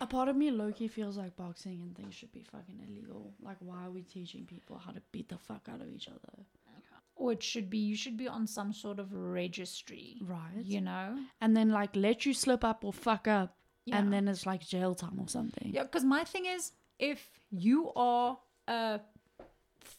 A 0.00 0.06
part 0.06 0.28
of 0.28 0.36
me 0.36 0.50
Loki 0.50 0.88
feels 0.88 1.16
like 1.16 1.36
boxing 1.36 1.80
and 1.82 1.96
things 1.96 2.14
should 2.14 2.32
be 2.32 2.42
fucking 2.42 2.80
illegal. 2.86 3.32
Like 3.42 3.56
why 3.60 3.84
are 3.86 3.90
we 3.90 4.02
teaching 4.02 4.44
people 4.44 4.76
how 4.78 4.92
to 4.92 5.00
beat 5.12 5.28
the 5.28 5.38
fuck 5.38 5.68
out 5.72 5.80
of 5.80 5.88
each 5.88 6.08
other? 6.08 6.44
Or 7.18 7.32
it 7.32 7.42
should 7.42 7.70
be, 7.70 7.78
you 7.78 7.96
should 7.96 8.18
be 8.18 8.28
on 8.28 8.46
some 8.46 8.74
sort 8.74 8.98
of 8.98 9.10
registry, 9.14 10.18
Right. 10.20 10.62
you 10.62 10.82
know? 10.82 11.18
And 11.40 11.56
then 11.56 11.70
like 11.70 11.96
let 11.96 12.26
you 12.26 12.34
slip 12.34 12.62
up 12.62 12.84
or 12.84 12.92
fuck 12.92 13.26
up 13.26 13.56
Yeah. 13.86 13.98
and 13.98 14.12
then 14.12 14.28
it's 14.28 14.44
like 14.44 14.60
jail 14.66 14.94
time 14.94 15.18
or 15.18 15.28
something. 15.28 15.70
Yeah, 15.72 15.84
because 15.84 16.04
my 16.04 16.24
thing 16.24 16.44
is, 16.44 16.72
if 16.98 17.40
you 17.50 17.90
are 17.96 18.38
a 18.68 19.00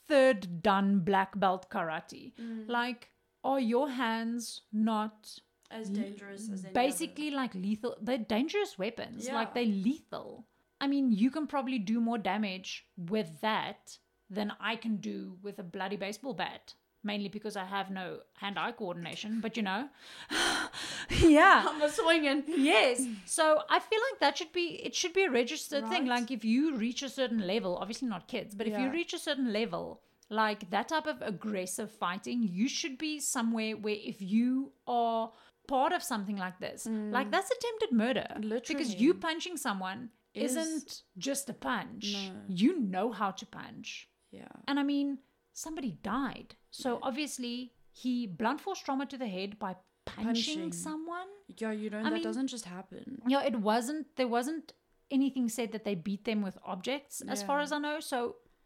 third 0.08 0.62
dan 0.62 1.00
black 1.00 1.40
belt 1.40 1.70
karate, 1.72 2.34
mm. 2.36 2.68
like, 2.68 3.10
are 3.44 3.60
your 3.60 3.90
hands 3.90 4.62
not 4.72 5.40
As 5.70 5.90
dangerous 5.90 6.50
as 6.52 6.64
any 6.64 6.74
basically 6.74 7.32
like 7.32 7.54
lethal? 7.54 7.98
They're 8.02 8.18
dangerous 8.18 8.78
weapons. 8.78 9.28
Yeah. 9.28 9.36
Like, 9.36 9.54
they're 9.54 9.66
lethal. 9.66 10.46
I 10.80 10.88
mean, 10.88 11.12
you 11.12 11.30
can 11.32 11.48
probably 11.48 11.80
do 11.80 12.00
more 12.00 12.18
damage 12.18 12.86
with 12.98 13.42
that 13.42 13.98
than 14.30 14.54
I 14.60 14.76
can 14.76 14.98
do 14.98 15.38
with 15.42 15.60
a 15.60 15.64
bloody 15.64 15.96
baseball 15.98 16.34
bat. 16.34 16.74
Mainly 17.04 17.30
because 17.30 17.56
I 17.56 17.64
have 17.66 17.90
no 17.92 18.20
hand-eye 18.34 18.74
coordination, 18.74 19.40
but 19.40 19.56
you 19.56 19.64
know, 19.64 19.88
yeah, 21.22 21.66
I'm 21.68 21.82
a 21.82 21.90
swinging. 21.90 22.44
yes 22.48 23.06
so 23.26 23.62
i 23.70 23.80
feel 23.80 24.00
like 24.12 24.20
that 24.20 24.38
should 24.38 24.52
be 24.52 24.82
it 24.84 24.94
should 24.96 25.14
be 25.14 25.24
a 25.24 25.32
registered 25.32 25.88
thing 25.90 26.06
like 26.06 26.32
if 26.32 26.44
you 26.44 26.76
reach 26.76 27.04
a 27.04 27.10
certain 27.10 27.46
level 27.46 27.78
obviously 27.78 28.08
not 28.08 28.28
kids 28.28 28.56
but 28.56 28.68
if 28.68 28.78
you 28.78 28.90
reach 28.92 29.14
a 29.14 29.20
certain 29.20 29.54
level 29.54 30.02
like 30.30 30.70
that 30.70 30.90
type 30.90 31.08
of 31.08 31.22
aggressive 31.22 31.92
fighting 31.92 32.44
you 32.44 32.68
should 32.68 32.98
be 32.98 33.20
somewhere 33.20 33.74
where 33.78 33.96
if 34.04 34.22
you 34.22 34.72
are 34.88 35.32
part 35.68 35.92
of 35.94 36.02
something 36.04 36.38
like 36.38 36.58
this 36.60 36.86
like 37.18 37.30
that's 37.32 37.52
attempted 37.58 37.92
murder 37.92 38.28
Literally. 38.40 38.62
because 38.68 38.96
Mm. 38.96 39.00
You 39.00 39.14
punching 39.14 39.58
someone 39.58 40.10
Is- 40.34 40.56
isn't 40.56 41.04
just 41.18 41.50
a 41.50 41.54
punch 41.54 42.06
No. 42.14 42.42
you 42.48 42.80
know 42.80 43.12
how 43.12 43.32
to 43.32 43.46
punch 43.46 44.10
Yeah. 44.32 44.48
and 44.68 44.80
I 44.80 44.84
mean, 44.84 45.20
somebody 45.54 45.92
died. 46.04 46.56
So 46.72 47.00
obviously, 47.02 47.74
he 47.92 48.28
blunt 48.28 48.62
force 48.62 48.80
trauma 48.86 49.06
to 49.08 49.18
the 49.18 49.28
head 49.38 49.58
by 49.66 49.76
punching, 50.06 50.26
Punching. 50.26 50.72
someone. 50.74 51.28
Yeah, 51.62 51.72
you 51.72 51.90
know 51.90 52.00
I 52.00 52.04
that 52.04 52.14
mean- 52.14 52.24
doesn't 52.30 52.48
just 52.56 52.66
happen. 52.66 53.22
Yeah, 53.28 53.42
it 53.52 53.56
wasn't. 53.72 54.16
There 54.18 54.28
wasn't 54.28 54.74
anything 55.10 55.50
said 55.50 55.72
that 55.72 55.84
they 55.88 55.96
beat 55.96 56.24
them 56.26 56.42
with 56.48 56.58
objects, 56.74 57.22
as 57.22 57.42
far 57.42 57.60
as 57.66 57.72
I 57.72 57.80
know. 57.80 58.00
So, 58.00 58.18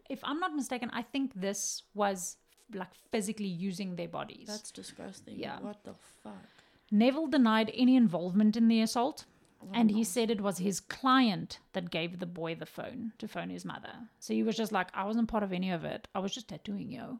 if 0.10 0.20
I'm 0.24 0.39
not 0.39 0.54
mistaken, 0.62 0.89
I 1.02 1.04
think 1.14 1.34
this 1.47 1.84
was 1.93 2.38
like 2.82 2.93
physically 3.12 3.47
using 3.70 3.95
their 3.95 4.08
bodies. 4.10 4.47
That's 4.47 4.72
disgusting. 4.72 5.38
Yeah. 5.39 5.60
What 5.62 5.84
the 5.84 5.93
fuck? 6.24 6.49
Neville 6.92 7.28
denied 7.28 7.72
any 7.74 7.96
involvement 7.96 8.56
in 8.58 8.68
the 8.68 8.82
assault. 8.82 9.26
And 9.74 9.92
he 9.92 10.04
said 10.04 10.32
it 10.32 10.42
was 10.42 10.58
his 10.58 10.80
client 10.80 11.60
that 11.74 11.92
gave 11.92 12.18
the 12.18 12.26
boy 12.26 12.56
the 12.56 12.66
phone 12.66 13.14
to 13.20 13.28
phone 13.28 13.52
his 13.52 13.64
mother. 13.64 13.94
So 14.20 14.34
he 14.34 14.42
was 14.42 14.58
just 14.58 14.72
like, 14.72 14.88
I 14.96 15.06
wasn't 15.06 15.28
part 15.30 15.44
of 15.44 15.54
any 15.54 15.70
of 15.70 15.86
it. 15.86 16.08
I 16.16 16.20
was 16.20 16.34
just 16.34 16.48
tattooing 16.48 16.92
you. 16.92 17.20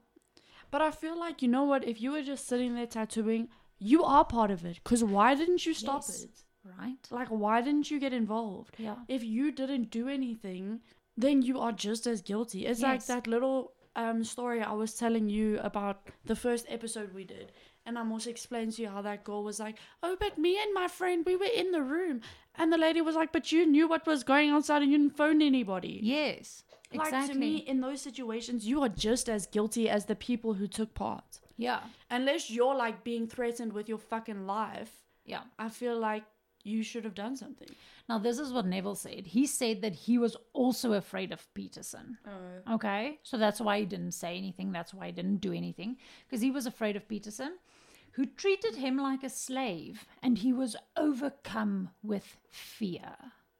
But 0.72 0.82
I 0.82 0.90
feel 0.90 1.18
like 1.20 1.44
you 1.44 1.48
know 1.48 1.66
what? 1.66 1.88
If 1.88 2.02
you 2.02 2.12
were 2.12 2.24
just 2.24 2.48
sitting 2.48 2.74
there 2.74 2.88
tattooing, 2.88 3.50
you 3.78 4.04
are 4.04 4.26
part 4.26 4.50
of 4.50 4.66
it. 4.66 4.84
Cause 4.84 5.04
why 5.04 5.36
didn't 5.36 5.68
you 5.68 5.74
stop 5.76 6.04
Yes. 6.08 6.24
it? 6.24 6.44
Right? 6.80 6.98
Like, 7.12 7.28
why 7.30 7.62
didn't 7.62 7.92
you 7.92 8.00
get 8.00 8.12
involved? 8.14 8.76
Yeah. 8.80 8.96
If 9.08 9.24
you 9.24 9.52
didn't 9.52 9.92
do 9.92 10.08
anything, 10.08 10.82
then 11.16 11.44
you 11.44 11.60
are 11.60 11.72
just 11.72 12.08
as 12.08 12.22
guilty. 12.24 12.66
It's 12.66 12.82
like 12.82 13.06
that 13.06 13.28
little 13.28 13.74
um 13.96 14.24
story 14.24 14.62
I 14.64 14.72
was 14.74 14.96
telling 14.96 15.30
you 15.30 15.60
about 15.60 16.08
the 16.26 16.36
first 16.36 16.66
episode 16.70 17.14
we 17.14 17.24
did. 17.26 17.52
And 17.86 17.98
I'm 17.98 18.12
also 18.12 18.30
explaining 18.30 18.72
to 18.74 18.82
you 18.84 18.90
how 18.90 19.02
that 19.02 19.24
girl 19.24 19.44
was 19.44 19.60
like, 19.60 19.78
Oh, 20.04 20.16
but 20.20 20.38
me 20.38 20.58
and 20.62 20.74
my 20.74 20.88
friend, 20.88 21.24
we 21.26 21.36
were 21.36 21.46
in 21.54 21.72
the 21.72 21.82
room. 21.82 22.22
And 22.56 22.72
the 22.72 22.78
lady 22.78 23.02
was 23.02 23.16
like, 23.16 23.32
But 23.32 23.52
you 23.52 23.66
knew 23.66 23.88
what 23.88 24.06
was 24.06 24.24
going 24.24 24.50
on 24.52 24.58
outside 24.58 24.82
and 24.84 24.92
you 24.92 24.98
didn't 24.98 25.18
phone 25.18 25.42
anybody. 25.42 26.00
Yes. 26.04 26.64
Like 26.94 27.08
Exactly. 27.08 27.34
to 27.34 27.40
me, 27.40 27.56
in 27.58 27.82
those 27.82 28.02
situations, 28.02 28.68
you 28.68 28.82
are 28.84 28.90
just 28.90 29.30
as 29.30 29.48
guilty 29.48 29.90
as 29.90 30.06
the 30.06 30.16
people 30.16 30.54
who 30.56 30.68
took 30.68 30.94
part. 30.94 31.40
yeah. 31.58 31.80
Unless 32.10 32.52
you're 32.52 32.76
like 32.76 33.04
being 33.04 33.28
threatened 33.28 33.74
with 33.74 33.88
your 33.90 33.98
fucking 33.98 34.46
life, 34.46 34.92
Yeah. 35.26 35.44
I 35.58 35.70
feel 35.70 35.98
like 35.98 36.24
you 36.64 36.84
should 36.84 37.03
have 37.03 37.16
done 37.16 37.36
something. 37.36 37.68
Now, 38.09 38.18
this 38.20 38.39
is 38.39 38.51
what 38.53 38.66
Neville 38.66 38.95
said. 38.95 39.28
He 39.28 39.45
said 39.45 39.82
that 39.82 39.95
he 39.95 40.18
was 40.18 40.36
also 40.53 40.93
afraid 40.93 41.32
of 41.32 41.51
Peterson. 41.53 42.18
Oh. 42.26 42.76
Okay. 42.76 43.20
So 43.24 43.38
that's 43.38 43.62
why 43.62 43.80
he 43.80 43.86
didn't 43.86 44.12
say 44.14 44.38
anything. 44.38 44.72
That's 44.72 44.93
why 44.93 45.07
he 45.07 45.12
didn't 45.12 45.38
do 45.41 45.53
anything. 45.53 45.97
Because 46.28 46.41
he 46.41 46.51
was 46.51 46.66
afraid 46.66 46.95
of 46.95 47.07
Peterson, 47.07 47.57
who 48.14 48.26
treated 48.26 48.76
him 48.76 48.97
like 48.97 49.24
a 49.24 49.30
slave. 49.30 50.05
And 50.22 50.38
he 50.38 50.53
was 50.53 50.76
overcome 50.97 51.89
with 52.03 52.38
fear, 52.49 53.16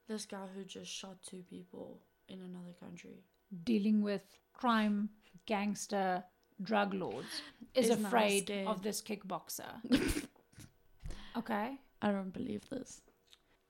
This 0.08 0.26
guy 0.26 0.46
who 0.54 0.64
just 0.64 0.90
shot 0.90 1.22
two 1.22 1.42
people 1.48 2.00
in 2.28 2.40
another 2.40 2.72
country. 2.80 3.24
dealing 3.64 4.02
with 4.02 4.22
crime, 4.52 5.08
gangster, 5.46 6.24
drug 6.62 6.94
lords, 6.94 7.42
is 7.74 7.88
Isn't 7.88 8.04
afraid 8.06 8.50
of 8.66 8.82
this 8.82 9.00
kickboxer. 9.02 9.72
okay. 11.36 11.78
I 12.02 12.10
don't 12.12 12.32
believe 12.32 12.68
this. 12.68 13.00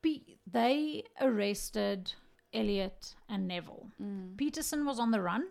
Pe- 0.02 0.36
they 0.50 1.04
arrested 1.20 2.12
Elliot 2.52 3.14
and 3.28 3.46
Neville. 3.46 3.88
Mm. 4.02 4.36
Peterson 4.36 4.84
was 4.84 4.98
on 4.98 5.10
the 5.12 5.20
run. 5.20 5.44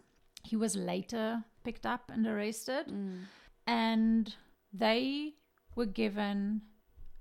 He 0.43 0.55
was 0.55 0.75
later 0.75 1.43
picked 1.63 1.85
up 1.85 2.09
and 2.11 2.25
arrested, 2.27 2.87
Mm. 2.87 3.25
and 3.67 4.35
they 4.73 5.35
were 5.75 5.85
given 5.85 6.61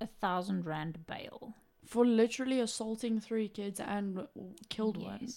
a 0.01 0.07
thousand 0.07 0.65
rand 0.67 1.07
bail. 1.07 1.55
For 1.85 2.07
literally 2.07 2.61
assaulting 2.61 3.21
three 3.21 3.49
kids 3.49 3.81
and 3.81 4.27
killed 4.71 4.97
one, 4.97 5.29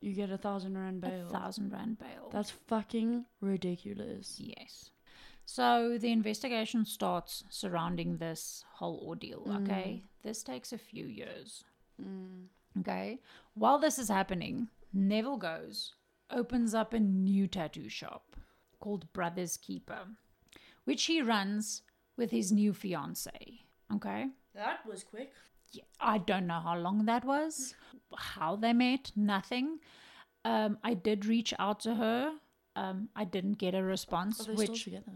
you 0.00 0.12
get 0.14 0.30
a 0.30 0.38
thousand 0.38 0.78
rand 0.78 1.00
bail. 1.00 1.26
a 1.26 1.30
thousand 1.30 1.72
rand 1.72 1.98
bail. 1.98 2.28
That's 2.30 2.50
fucking 2.50 3.24
ridiculous. 3.40 4.38
yes. 4.38 4.90
So 5.46 5.98
the 5.98 6.10
investigation 6.10 6.84
starts 6.84 7.44
surrounding 7.50 8.16
this 8.16 8.64
whole 8.74 9.02
ordeal. 9.06 9.42
Okay, 9.62 10.02
this 10.22 10.42
takes 10.42 10.72
a 10.72 10.78
few 10.78 11.06
years. 11.06 11.64
Mm. 12.00 12.46
Okay. 12.80 13.20
While 13.54 13.78
this 13.78 13.98
is 13.98 14.08
happening, 14.08 14.68
Neville 14.92 15.36
goes, 15.36 15.94
opens 16.30 16.74
up 16.74 16.92
a 16.92 17.00
new 17.00 17.46
tattoo 17.46 17.88
shop 17.88 18.36
called 18.80 19.12
Brothers 19.12 19.56
Keeper, 19.56 20.06
which 20.84 21.04
he 21.04 21.22
runs 21.22 21.82
with 22.16 22.30
his 22.30 22.50
new 22.50 22.72
fiance. 22.72 23.60
Okay. 23.94 24.28
That 24.54 24.84
was 24.86 25.04
quick. 25.04 25.32
Yeah, 25.72 25.82
I 26.00 26.18
don't 26.18 26.46
know 26.46 26.60
how 26.60 26.76
long 26.78 27.04
that 27.06 27.24
was, 27.24 27.74
how 28.16 28.56
they 28.56 28.72
met, 28.72 29.10
nothing. 29.16 29.80
Um, 30.44 30.78
I 30.84 30.94
did 30.94 31.26
reach 31.26 31.52
out 31.58 31.80
to 31.80 31.96
her. 31.96 32.32
Um, 32.76 33.08
I 33.16 33.24
didn't 33.24 33.58
get 33.58 33.74
a 33.74 33.82
response, 33.82 34.40
Are 34.40 34.54
they 34.54 34.64
still 34.64 34.76
together? 34.76 35.12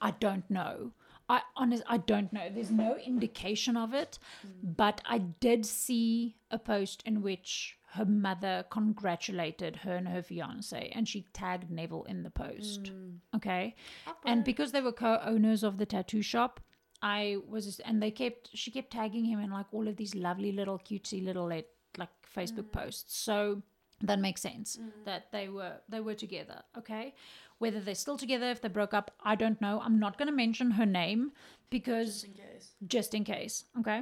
I 0.00 0.12
don't 0.12 0.48
know. 0.50 0.92
I 1.28 1.42
honest 1.54 1.84
I 1.86 1.98
don't 1.98 2.32
know. 2.32 2.48
There's 2.52 2.72
no 2.72 2.96
indication 2.96 3.76
of 3.76 3.94
it, 3.94 4.18
but 4.62 5.00
I 5.06 5.18
did 5.18 5.64
see 5.64 6.36
a 6.50 6.58
post 6.58 7.02
in 7.06 7.22
which 7.22 7.76
her 7.92 8.04
mother 8.04 8.64
congratulated 8.70 9.76
her 9.76 9.96
and 9.96 10.08
her 10.08 10.22
fiance 10.22 10.90
and 10.94 11.08
she 11.08 11.26
tagged 11.32 11.70
Neville 11.70 12.04
in 12.04 12.22
the 12.22 12.30
post. 12.30 12.88
Hmm. 12.88 13.36
Okay? 13.36 13.76
And 14.24 14.44
because 14.44 14.72
they 14.72 14.80
were 14.80 14.92
co-owners 14.92 15.62
of 15.62 15.78
the 15.78 15.86
tattoo 15.86 16.22
shop, 16.22 16.60
I 17.02 17.38
was 17.48 17.80
and 17.80 18.02
they 18.02 18.10
kept 18.10 18.50
she 18.52 18.70
kept 18.70 18.92
tagging 18.92 19.24
him 19.24 19.40
in 19.40 19.50
like 19.50 19.66
all 19.72 19.88
of 19.88 19.96
these 19.96 20.14
lovely 20.14 20.52
little 20.52 20.78
cutesy 20.78 21.24
little 21.24 21.48
like 21.48 21.68
like 21.96 22.10
Facebook 22.36 22.70
hmm. 22.72 22.78
posts. 22.78 23.16
So 23.16 23.62
that 24.02 24.18
makes 24.18 24.40
sense 24.40 24.76
hmm. 24.76 24.88
that 25.04 25.30
they 25.32 25.48
were 25.48 25.74
they 25.88 26.00
were 26.00 26.14
together 26.14 26.62
okay 26.76 27.14
whether 27.60 27.78
they're 27.78 27.94
still 27.94 28.16
together 28.18 28.50
if 28.50 28.60
they 28.60 28.68
broke 28.68 28.92
up 28.94 29.10
i 29.22 29.34
don't 29.36 29.60
know. 29.60 29.80
I'm 29.84 29.98
not 30.00 30.18
going 30.18 30.28
to 30.28 30.34
mention 30.34 30.72
her 30.72 30.86
name 30.86 31.32
because 31.70 32.24
in 32.24 32.32
case. 32.32 32.70
just 32.88 33.14
in 33.14 33.24
case 33.24 33.64
okay? 33.78 34.00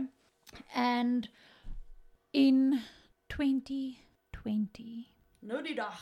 And 0.74 1.28
in 2.32 2.80
2020 3.28 5.08
No 5.42 5.60
die 5.62 5.74
dag. 5.74 5.92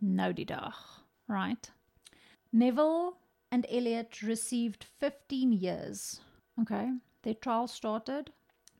no 0.00 0.32
die 0.32 0.72
right? 1.28 1.70
Neville 2.52 3.16
and 3.50 3.66
elliot 3.70 4.22
received 4.22 4.84
15 5.00 5.52
years 5.52 6.20
okay? 6.60 6.90
Their 7.22 7.34
trial 7.34 7.66
started. 7.66 8.30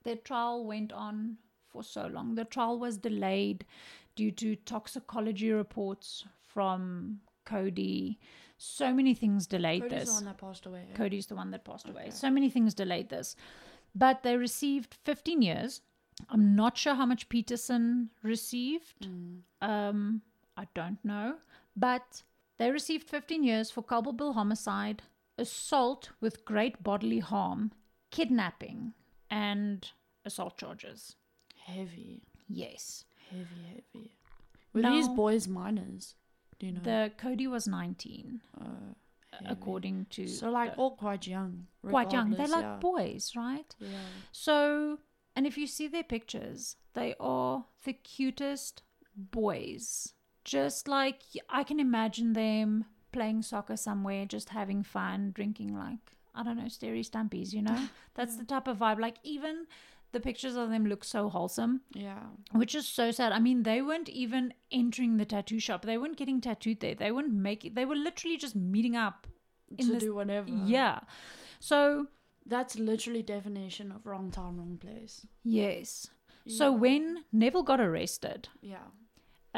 Their 0.04 0.16
trial 0.16 0.64
went 0.64 0.92
on 0.92 1.36
for 1.68 1.82
so 1.82 2.06
long. 2.06 2.34
The 2.36 2.44
trial 2.44 2.78
was 2.78 2.96
delayed 2.96 3.64
due 4.14 4.30
to 4.32 4.54
toxicology 4.56 5.50
reports 5.52 6.24
from 6.40 7.20
cody 7.46 8.18
so 8.58 8.92
many 8.92 9.14
things 9.14 9.46
delayed 9.46 9.82
Cody's 9.82 9.98
this 9.98 10.08
the 10.08 10.14
one 10.14 10.24
that 10.24 10.38
passed 10.38 10.66
away. 10.66 10.86
eh? 10.90 10.96
Cody's 10.96 11.26
the 11.26 11.34
one 11.34 11.50
that 11.50 11.64
passed 11.64 11.88
away. 11.88 12.08
So 12.10 12.30
many 12.30 12.48
things 12.48 12.72
delayed 12.72 13.10
this. 13.10 13.36
But 13.94 14.22
they 14.22 14.36
received 14.36 14.94
15 15.04 15.42
years. 15.42 15.82
I'm 16.30 16.56
not 16.56 16.78
sure 16.78 16.94
how 16.94 17.04
much 17.04 17.28
Peterson 17.28 18.08
received. 18.22 19.06
Mm. 19.06 19.40
Um, 19.60 20.22
I 20.56 20.66
don't 20.74 20.98
know. 21.04 21.34
But 21.76 22.22
They 22.58 22.70
received 22.70 23.06
15 23.10 23.44
years 23.44 23.70
for 23.70 23.82
culpable 23.82 24.32
homicide, 24.32 25.02
assault 25.36 26.08
with 26.22 26.46
great 26.46 26.82
bodily 26.82 27.18
harm, 27.18 27.72
kidnapping, 28.10 28.94
and 29.28 29.86
assault 30.24 30.56
charges. 30.56 31.16
Heavy, 31.54 32.22
Yes. 32.48 33.04
heavy, 33.30 33.62
heavy. 33.68 34.16
Were 34.72 34.80
these 34.80 35.08
boys 35.08 35.46
minors? 35.46 36.14
Do 36.58 36.66
you 36.66 36.72
know? 36.72 36.80
The 36.82 37.12
Cody 37.18 37.46
was 37.46 37.66
19, 37.68 38.40
Uh, 38.60 38.66
according 39.44 40.06
to. 40.10 40.26
so 40.26 40.50
like 40.50 40.72
the- 40.74 40.78
all 40.78 40.96
quite 40.96 41.26
young. 41.26 41.66
quite 41.82 42.12
young. 42.12 42.30
They're 42.30 42.48
like 42.48 42.62
yeah. 42.62 42.76
boys, 42.78 43.32
right? 43.36 43.74
Yeah. 43.78 43.98
So, 44.32 44.98
and 45.34 45.46
if 45.46 45.58
you 45.58 45.66
see 45.66 45.86
their 45.88 46.04
pictures, 46.04 46.76
they 46.94 47.14
are 47.20 47.66
the 47.84 47.92
cutest 47.92 48.82
boys. 49.14 50.14
Just 50.44 50.88
like 50.88 51.22
I 51.48 51.64
can 51.64 51.80
imagine 51.80 52.32
them 52.32 52.86
playing 53.12 53.42
soccer 53.42 53.76
somewhere, 53.76 54.24
just 54.26 54.50
having 54.50 54.82
fun, 54.82 55.32
drinking 55.32 55.74
like, 55.76 56.16
I 56.34 56.42
don't 56.42 56.56
know, 56.56 56.64
Steri 56.64 57.00
Stumpies, 57.08 57.52
you 57.52 57.62
know? 57.62 57.88
That's 58.14 58.36
the 58.36 58.44
type 58.44 58.68
of 58.68 58.78
vibe. 58.78 59.00
Like, 59.00 59.16
even 59.22 59.66
the 60.16 60.20
pictures 60.26 60.56
of 60.56 60.70
them 60.70 60.86
look 60.86 61.04
so 61.04 61.28
wholesome, 61.36 61.80
Yeah. 61.94 62.24
which 62.62 62.74
is 62.80 62.88
so 62.88 63.10
sad. 63.10 63.32
I 63.32 63.38
mean, 63.46 63.62
they 63.64 63.80
weren't 63.82 64.08
even 64.24 64.52
entering 64.80 65.16
the 65.16 65.24
tattoo 65.34 65.60
shop, 65.60 65.82
they 65.84 65.98
weren't 65.98 66.16
getting 66.16 66.40
tattooed 66.40 66.80
there, 66.80 66.94
they 66.94 67.12
weren't 67.12 67.32
making, 67.48 67.74
they 67.74 67.84
were 67.84 67.96
literally 68.08 68.36
just 68.48 68.56
meeting 68.56 68.96
up. 69.06 69.26
To 69.78 69.86
this- 69.92 70.02
do 70.04 70.14
whatever. 70.14 70.48
Yeah. 70.48 71.00
So, 71.60 71.80
That's 72.48 72.78
literally 72.78 73.22
definition 73.24 73.90
of 73.92 74.06
wrong 74.06 74.30
time, 74.30 74.58
wrong 74.58 74.78
place. 74.78 75.26
yes. 75.42 76.08
So 76.48 76.70
when 76.70 77.24
Neville 77.32 77.64
got 77.64 77.80
arrested, 77.80 78.48
Yeah. 78.62 78.86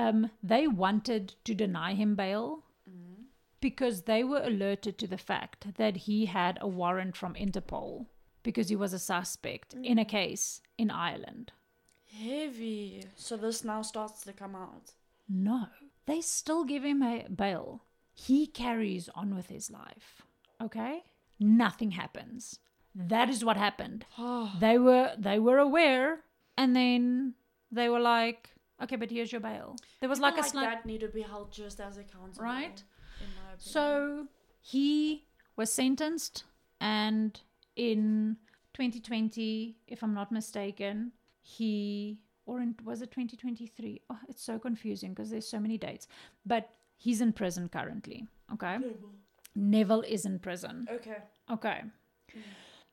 um, 0.04 0.30
they 0.42 0.66
wanted 0.66 1.34
to 1.44 1.54
deny 1.54 1.92
him 1.94 2.14
bail 2.14 2.64
Mm-hmm. 2.88 3.24
because 3.60 4.02
they 4.04 4.24
were 4.24 4.42
alerted 4.42 4.96
to 4.98 5.06
the 5.06 5.18
fact 5.18 5.74
that 5.76 5.96
he 6.08 6.24
had 6.26 6.56
a 6.62 6.66
warrant 6.80 7.14
from 7.14 7.34
Interpol 7.34 8.06
because 8.48 8.70
he 8.70 8.76
was 8.76 8.94
a 8.94 8.98
suspect 8.98 9.74
in 9.74 9.98
a 9.98 10.06
mm. 10.06 10.08
case 10.08 10.62
in 10.78 10.90
Ireland. 10.90 11.52
Heavy. 12.10 13.04
So 13.14 13.36
this 13.36 13.62
now 13.62 13.82
starts 13.82 14.22
to 14.22 14.32
come 14.32 14.56
out. 14.56 14.92
No, 15.28 15.66
they 16.06 16.22
still 16.22 16.64
give 16.64 16.82
him 16.82 17.02
a 17.02 17.26
bail. 17.28 17.82
He 18.14 18.46
carries 18.46 19.10
on 19.14 19.36
with 19.36 19.48
his 19.48 19.70
life. 19.70 20.22
Okay? 20.62 21.02
Nothing 21.38 21.90
happens. 21.90 22.58
That 22.94 23.28
is 23.28 23.44
what 23.44 23.58
happened. 23.58 24.06
Oh, 24.16 24.50
They 24.60 24.78
were 24.78 25.12
they 25.18 25.38
were 25.38 25.58
aware 25.58 26.20
and 26.56 26.74
then 26.74 27.34
they 27.70 27.90
were 27.90 28.00
like, 28.00 28.48
okay, 28.82 28.96
but 28.96 29.10
here's 29.10 29.30
your 29.30 29.42
bail. 29.42 29.76
There 30.00 30.08
was 30.08 30.20
like 30.20 30.38
a 30.38 30.42
slight 30.42 30.70
that 30.70 30.86
need 30.86 31.00
to 31.00 31.08
be 31.08 31.20
held 31.20 31.52
just 31.52 31.80
as 31.80 31.98
accountable, 31.98 32.42
Right. 32.42 32.82
In 33.20 33.26
my 33.36 33.52
opinion. 33.52 33.58
So 33.76 34.26
he 34.62 35.26
was 35.54 35.70
sentenced, 35.70 36.44
and 36.80 37.38
in 37.78 38.36
2020, 38.74 39.76
if 39.86 40.02
I'm 40.02 40.12
not 40.12 40.30
mistaken, 40.30 41.12
he 41.40 42.18
or 42.44 42.60
in, 42.60 42.74
was 42.84 43.00
it 43.00 43.10
2023? 43.10 44.02
Oh, 44.10 44.18
it's 44.28 44.42
so 44.42 44.58
confusing 44.58 45.10
because 45.10 45.30
there's 45.30 45.48
so 45.48 45.60
many 45.60 45.78
dates. 45.78 46.08
But 46.44 46.70
he's 46.96 47.20
in 47.20 47.32
prison 47.32 47.68
currently. 47.68 48.26
Okay, 48.52 48.78
Neville 49.54 50.02
is 50.02 50.26
in 50.26 50.38
prison. 50.38 50.86
okay. 50.90 51.18
Okay, 51.50 51.82
mm. 52.36 52.42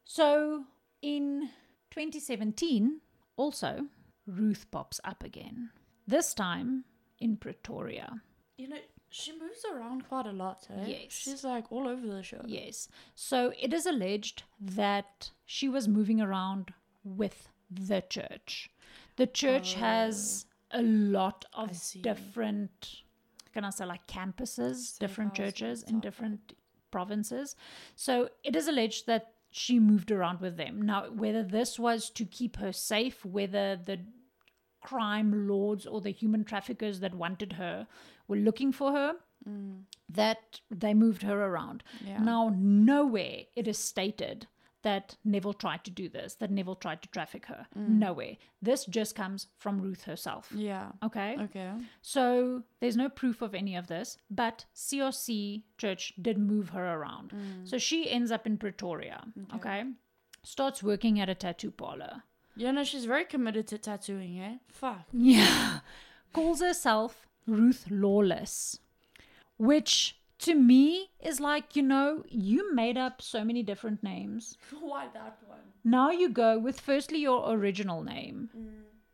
so 0.06 0.64
in 1.02 1.50
2017, 1.92 3.02
also 3.36 3.88
Ruth 4.28 4.66
pops 4.72 5.02
up 5.04 5.24
again. 5.24 5.72
This 6.08 6.34
time 6.34 6.86
in 7.20 7.38
Pretoria. 7.38 8.22
You 8.58 8.70
know, 8.70 8.78
she 9.16 9.32
moves 9.32 9.64
around 9.72 10.08
quite 10.10 10.26
a 10.26 10.32
lot. 10.32 10.68
Eh? 10.70 10.86
Yes. 10.88 11.12
She's 11.12 11.44
like 11.44 11.72
all 11.72 11.88
over 11.88 12.06
the 12.06 12.22
show. 12.22 12.42
Yes. 12.46 12.90
So 13.16 13.54
it 13.60 13.74
is 13.74 13.86
alleged 13.86 14.44
that 14.60 15.32
she 15.46 15.70
was 15.70 15.88
moving 15.88 16.20
around 16.20 16.74
with 17.04 17.48
the 17.72 18.04
church. 18.10 18.70
The 19.16 19.28
church 19.28 19.76
has 19.76 20.46
a 20.72 20.82
lot 20.82 21.46
Oh. 21.54 21.64
Of 21.64 22.02
different, 22.02 23.04
can 23.54 23.64
I 23.64 23.70
say, 23.70 23.86
like 23.86 24.06
campuses, 24.08 24.76
Safe 24.76 25.00
different 25.00 25.34
churches 25.34 25.84
in 25.84 26.02
different 26.02 26.54
provinces. 26.92 27.56
So 27.96 28.30
it 28.44 28.54
is 28.56 28.68
alleged 28.68 29.08
that 29.08 29.32
she 29.50 29.80
moved 29.80 30.12
around 30.12 30.42
with 30.42 30.58
them. 30.58 30.82
Now, 30.82 31.10
whether 31.10 31.42
this 31.42 31.80
was 31.80 32.10
to 32.10 32.26
keep 32.26 32.58
her 32.58 32.74
safe, 32.74 33.24
whether 33.24 33.78
the 33.78 34.00
crime 34.86 35.48
lords 35.48 35.86
or 35.86 36.00
the 36.02 36.12
human 36.12 36.44
traffickers 36.44 37.00
that 37.00 37.14
wanted 37.16 37.54
her 37.54 37.88
were 38.28 38.38
looking 38.38 38.72
for 38.72 38.92
her, 38.92 39.16
mm. 39.48 39.82
that 40.10 40.60
they 40.70 40.94
moved 40.94 41.24
her 41.24 41.46
around. 41.46 41.84
Yeah. 42.06 42.20
Now, 42.20 42.54
nowhere 42.56 43.42
it 43.56 43.68
is 43.68 43.78
stated 43.78 44.48
that 44.84 45.18
Neville 45.26 45.54
tried 45.54 45.84
to 45.84 45.90
do 45.90 46.08
this, 46.08 46.36
that 46.36 46.52
Neville 46.52 46.76
tried 46.76 47.02
to 47.02 47.10
traffic 47.10 47.48
her. 47.48 47.66
Mm. 47.76 47.90
Nowhere. 47.98 48.38
This 48.62 48.86
just 48.86 49.16
comes 49.16 49.48
from 49.58 49.82
Ruth 49.82 50.04
herself. 50.04 50.52
Yeah. 50.56 50.92
Okay? 51.04 51.38
Okay. 51.42 51.72
So 52.04 52.62
there's 52.80 52.96
no 52.96 53.10
proof 53.10 53.42
of 53.42 53.56
any 53.56 53.76
of 53.76 53.88
this, 53.88 54.20
but 54.30 54.66
CRC 54.76 55.64
Church 55.80 56.14
did 56.22 56.38
move 56.38 56.70
her 56.70 56.94
around. 56.94 57.32
Mm. 57.32 57.68
So 57.68 57.80
she 57.80 58.12
ends 58.12 58.32
up 58.32 58.46
in 58.46 58.58
Pretoria. 58.58 59.26
Okay? 59.56 59.86
Starts 60.44 60.84
working 60.84 61.20
at 61.20 61.30
a 61.30 61.36
tattoo 61.36 61.72
parlor. 61.72 62.22
You 62.56 62.72
know, 62.72 62.84
she's 62.84 63.06
very 63.06 63.26
committed 63.26 63.68
to 63.68 63.78
tattooing, 63.78 64.40
eh? 64.40 64.56
Fuck. 64.68 65.06
Yeah. 65.12 65.80
Calls 66.34 66.62
herself 66.62 67.28
Ruth 67.48 67.86
Lawless, 67.90 68.80
which 69.58 70.18
to 70.40 70.56
me 70.56 71.10
is 71.20 71.40
like, 71.40 71.76
you 71.76 71.82
know, 71.82 72.24
you 72.28 72.74
made 72.74 72.98
up 72.98 73.22
so 73.22 73.44
many 73.44 73.64
different 73.64 74.04
names. 74.04 74.58
Why 74.80 75.08
that 75.14 75.38
one? 75.48 75.60
Now 75.84 76.12
you 76.12 76.30
go 76.30 76.58
with 76.58 76.80
firstly 76.80 77.20
your 77.20 77.54
original 77.54 78.04
name, 78.04 78.50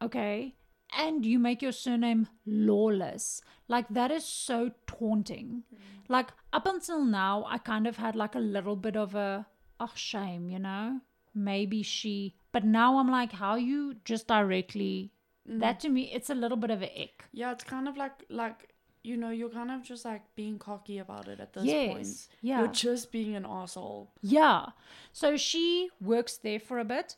okay? 0.02 0.56
And 0.98 1.26
you 1.26 1.40
make 1.40 1.62
your 1.62 1.72
surname 1.72 2.28
Lawless. 2.46 3.42
Like, 3.68 3.88
that 3.90 4.12
is 4.12 4.26
so 4.26 4.72
taunting. 4.88 5.64
Like, 6.10 6.30
up 6.52 6.66
until 6.66 7.04
now, 7.06 7.46
I 7.48 7.58
kind 7.58 7.88
of 7.88 7.98
had 7.98 8.16
like 8.16 8.36
a 8.36 8.40
little 8.40 8.76
bit 8.76 8.98
of 8.98 9.16
a, 9.16 9.46
oh, 9.80 9.92
shame, 9.96 10.50
you 10.50 10.60
know? 10.60 11.00
Maybe 11.34 11.82
she. 11.82 12.36
But 12.52 12.66
now 12.66 12.98
I'm 12.98 13.10
like, 13.10 13.32
how 13.32 13.56
you 13.56 13.96
just 14.06 14.28
directly. 14.28 15.12
That 15.46 15.80
to 15.82 15.90
me, 15.90 16.12
it's 16.14 16.30
a 16.30 16.36
little 16.36 16.58
bit 16.58 16.70
of 16.70 16.82
a 16.82 17.02
ick. 17.02 17.26
Yeah, 17.34 17.52
it's 17.52 17.64
kind 17.64 17.88
of 17.88 17.98
like 17.98 18.24
like 18.30 18.72
you 19.04 19.18
know, 19.18 19.32
you're 19.32 19.50
kind 19.50 19.72
of 19.72 19.84
just 19.84 20.06
like 20.06 20.22
being 20.36 20.60
cocky 20.60 21.00
about 21.00 21.28
it 21.28 21.40
at 21.40 21.54
this 21.54 21.64
yes. 21.64 21.94
point. 21.94 22.28
Yeah. 22.42 22.60
You're 22.60 22.68
just 22.68 23.12
being 23.12 23.36
an 23.36 23.46
asshole. 23.46 24.12
Yeah. 24.22 24.68
So 25.12 25.38
she 25.38 25.90
works 26.00 26.38
there 26.38 26.60
for 26.60 26.80
a 26.80 26.86
bit. 26.86 27.16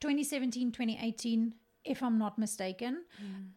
2017, 0.00 0.72
2018, 0.72 1.54
if 1.84 2.02
I'm 2.02 2.18
not 2.18 2.38
mistaken. 2.38 3.04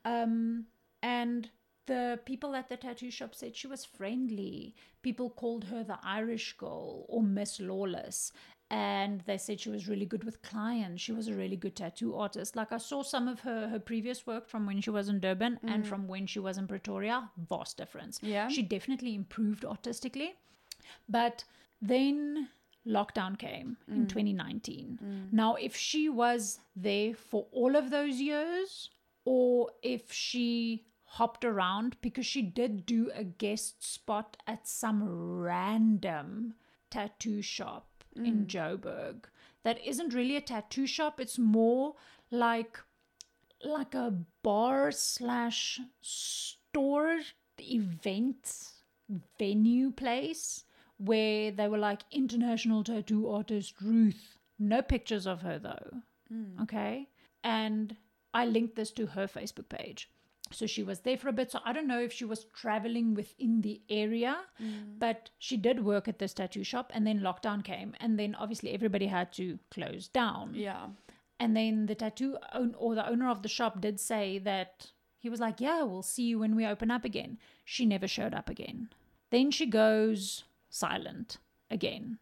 Um, 0.04 0.66
and 1.02 1.50
the 1.88 2.20
people 2.26 2.56
at 2.56 2.68
the 2.68 2.78
tattoo 2.78 3.12
shop 3.12 3.36
said 3.36 3.56
she 3.56 3.68
was 3.68 3.86
friendly. 3.86 4.76
People 5.02 5.30
called 5.30 5.66
her 5.66 5.84
the 5.84 6.00
Irish 6.04 6.58
girl 6.58 7.06
or 7.08 7.24
Miss 7.24 7.60
Lawless. 7.60 8.34
And 8.72 9.20
they 9.26 9.38
said 9.38 9.60
she 9.60 9.70
was 9.70 9.90
really 9.90 10.06
good 10.06 10.24
with 10.24 10.42
clients. 10.42 11.02
She 11.02 11.12
was 11.12 11.28
a 11.28 11.34
really 11.34 11.58
good 11.58 11.76
tattoo 11.76 12.16
artist. 12.16 12.56
Like 12.56 12.72
I 12.72 12.78
saw 12.78 13.04
some 13.04 13.28
of 13.28 13.42
her 13.42 13.68
her 13.68 13.80
previous 13.80 14.26
work 14.26 14.48
from 14.48 14.66
when 14.66 14.80
she 14.80 14.90
was 14.90 15.10
in 15.10 15.20
Durban 15.20 15.60
and 15.68 15.84
mm. 15.84 15.88
from 15.88 16.08
when 16.08 16.26
she 16.26 16.40
was 16.40 16.58
in 16.58 16.68
Pretoria. 16.68 17.30
Vast 17.50 17.76
difference. 17.76 18.20
Yeah. 18.24 18.48
She 18.48 18.62
definitely 18.62 19.14
improved 19.14 19.66
artistically. 19.66 20.36
But 21.10 21.44
then 21.82 22.48
lockdown 22.88 23.38
came 23.38 23.76
in 23.90 24.06
mm. 24.06 24.10
2019. 24.10 25.00
Mm. 25.04 25.34
Now, 25.34 25.56
if 25.56 25.76
she 25.76 26.08
was 26.08 26.60
there 26.74 27.14
for 27.14 27.48
all 27.52 27.76
of 27.76 27.90
those 27.90 28.22
years, 28.22 28.90
or 29.26 29.70
if 29.84 30.14
she 30.14 30.86
hopped 31.04 31.44
around 31.44 31.98
because 32.02 32.26
she 32.26 32.42
did 32.42 32.86
do 32.86 33.12
a 33.14 33.26
guest 33.26 33.84
spot 33.84 34.38
at 34.48 34.66
some 34.66 35.04
random 35.04 36.54
tattoo 36.90 37.42
shop 37.42 37.91
in 38.16 38.46
mm. 38.46 38.48
Joburg 38.48 39.26
that 39.64 39.84
isn't 39.86 40.14
really 40.14 40.36
a 40.36 40.42
tattoo 40.42 40.88
shop, 40.88 41.20
it's 41.20 41.38
more 41.38 41.96
like 42.30 42.80
like 43.64 43.94
a 43.94 44.14
bar 44.42 44.92
slash 44.92 45.80
store 46.02 47.20
event 47.60 48.72
venue 49.38 49.92
place 49.92 50.64
where 50.98 51.52
they 51.52 51.68
were 51.68 51.78
like 51.78 52.02
international 52.12 52.84
tattoo 52.84 53.30
artist 53.30 53.76
Ruth. 53.82 54.38
No 54.58 54.82
pictures 54.82 55.28
of 55.28 55.42
her 55.42 55.60
though. 55.60 56.02
Mm. 56.34 56.62
Okay. 56.64 57.08
And 57.44 57.96
I 58.34 58.46
linked 58.46 58.76
this 58.76 58.92
to 58.92 59.08
her 59.08 59.28
Facebook 59.28 59.70
page. 59.70 60.10
So 60.54 60.68
she 60.68 60.84
was 60.84 61.02
there 61.02 61.18
for 61.18 61.30
a 61.30 61.34
bit. 61.34 61.52
So 61.52 61.60
I 61.66 61.74
don't 61.74 61.88
know 61.88 62.00
if 62.00 62.12
she 62.12 62.26
was 62.26 62.46
traveling 62.46 63.14
within 63.14 63.62
the 63.62 63.82
area, 63.90 64.38
mm. 64.62 65.00
but 65.00 65.30
she 65.40 65.58
did 65.58 65.84
work 65.84 66.08
at 66.08 66.20
this 66.20 66.34
tattoo 66.34 66.64
shop 66.64 66.92
and 66.94 67.06
then 67.06 67.20
lockdown 67.22 67.64
came. 67.64 67.96
And 68.00 68.18
then 68.20 68.36
obviously 68.36 68.72
everybody 68.74 69.08
had 69.08 69.32
to 69.34 69.60
close 69.70 70.08
down. 70.08 70.54
Yeah. 70.54 70.88
And 71.40 71.58
then 71.58 71.88
the 71.88 71.96
tattoo 71.96 72.38
own, 72.54 72.76
or 72.78 72.96
the 72.96 73.08
owner 73.10 73.30
of 73.30 73.42
the 73.42 73.50
shop 73.50 73.82
did 73.82 74.00
say 74.00 74.38
that 74.40 74.92
he 75.18 75.30
was 75.30 75.40
like, 75.40 75.60
"Yeah, 75.60 75.84
we'll 75.84 76.04
see 76.04 76.24
you 76.24 76.40
when 76.40 76.56
we 76.56 76.66
open 76.66 76.92
up 76.92 77.04
again." 77.04 77.40
She 77.66 77.86
never 77.86 78.08
showed 78.08 78.34
up 78.34 78.50
again. 78.50 78.90
Then 79.32 79.50
she 79.50 79.66
goes 79.66 80.44
silent 80.70 81.38
again 81.70 82.20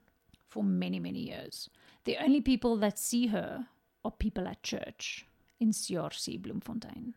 for 0.48 0.64
many, 0.64 1.00
many 1.00 1.20
years. 1.20 1.70
The 2.06 2.18
only 2.18 2.42
people 2.42 2.78
that 2.78 2.98
see 2.98 3.28
her 3.28 3.68
are 4.04 4.12
people 4.12 4.48
at 4.48 4.64
church 4.64 5.26
in 5.60 5.72
CRC 5.72 6.42
Bloemfontein. 6.42 7.14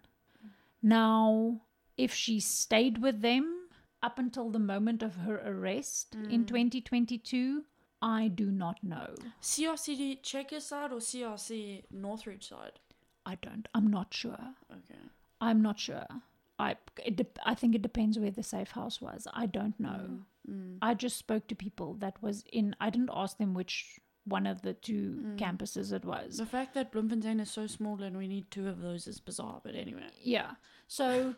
Now, 0.82 1.62
if 1.96 2.12
she 2.12 2.40
stayed 2.40 2.98
with 2.98 3.20
them 3.20 3.68
up 4.02 4.18
until 4.18 4.50
the 4.50 4.58
moment 4.58 5.02
of 5.02 5.16
her 5.16 5.40
arrest 5.44 6.16
in 6.28 6.44
2022, 6.44 7.64
I 8.02 8.28
do 8.28 8.50
not 8.50 8.82
know. 8.82 9.14
CRC 9.40 10.22
Checker 10.22 10.58
side 10.58 10.92
or 10.92 10.98
CRC 10.98 11.84
Northridge 11.92 12.48
side? 12.48 12.80
I 13.24 13.36
don't. 13.36 13.68
I'm 13.74 13.86
not 13.86 14.12
sure. 14.12 14.54
Okay. 14.70 15.00
I'm 15.40 15.62
not 15.62 15.78
sure. 15.78 16.06
I 16.58 16.76
it 17.04 17.16
dep 17.16 17.38
I 17.44 17.54
think 17.54 17.74
it 17.74 17.82
depends 17.82 18.18
where 18.18 18.30
the 18.30 18.42
safe 18.42 18.72
house 18.72 19.00
was. 19.00 19.26
I 19.32 19.46
don't 19.46 19.78
know. 19.78 20.20
Mm. 20.50 20.78
I 20.82 20.94
just 20.94 21.16
spoke 21.16 21.46
to 21.48 21.54
people 21.54 21.94
that 21.94 22.20
was 22.22 22.44
in. 22.52 22.74
I 22.80 22.90
didn't 22.90 23.10
ask 23.12 23.38
them 23.38 23.54
which 23.54 24.00
one 24.24 24.46
of 24.46 24.62
the 24.62 24.72
two 24.74 25.20
Mm. 25.20 25.38
campuses 25.38 25.92
it 25.92 26.04
was. 26.04 26.36
The 26.36 26.46
fact 26.46 26.74
that 26.74 26.92
Bloemfontein 26.92 27.40
is 27.40 27.50
so 27.50 27.66
small 27.66 28.02
and 28.02 28.16
we 28.16 28.28
need 28.28 28.50
two 28.50 28.68
of 28.68 28.80
those 28.80 29.06
is 29.06 29.20
bizarre, 29.20 29.60
but 29.64 29.74
anyway. 29.74 30.10
Yeah. 30.20 30.52
So 30.86 31.34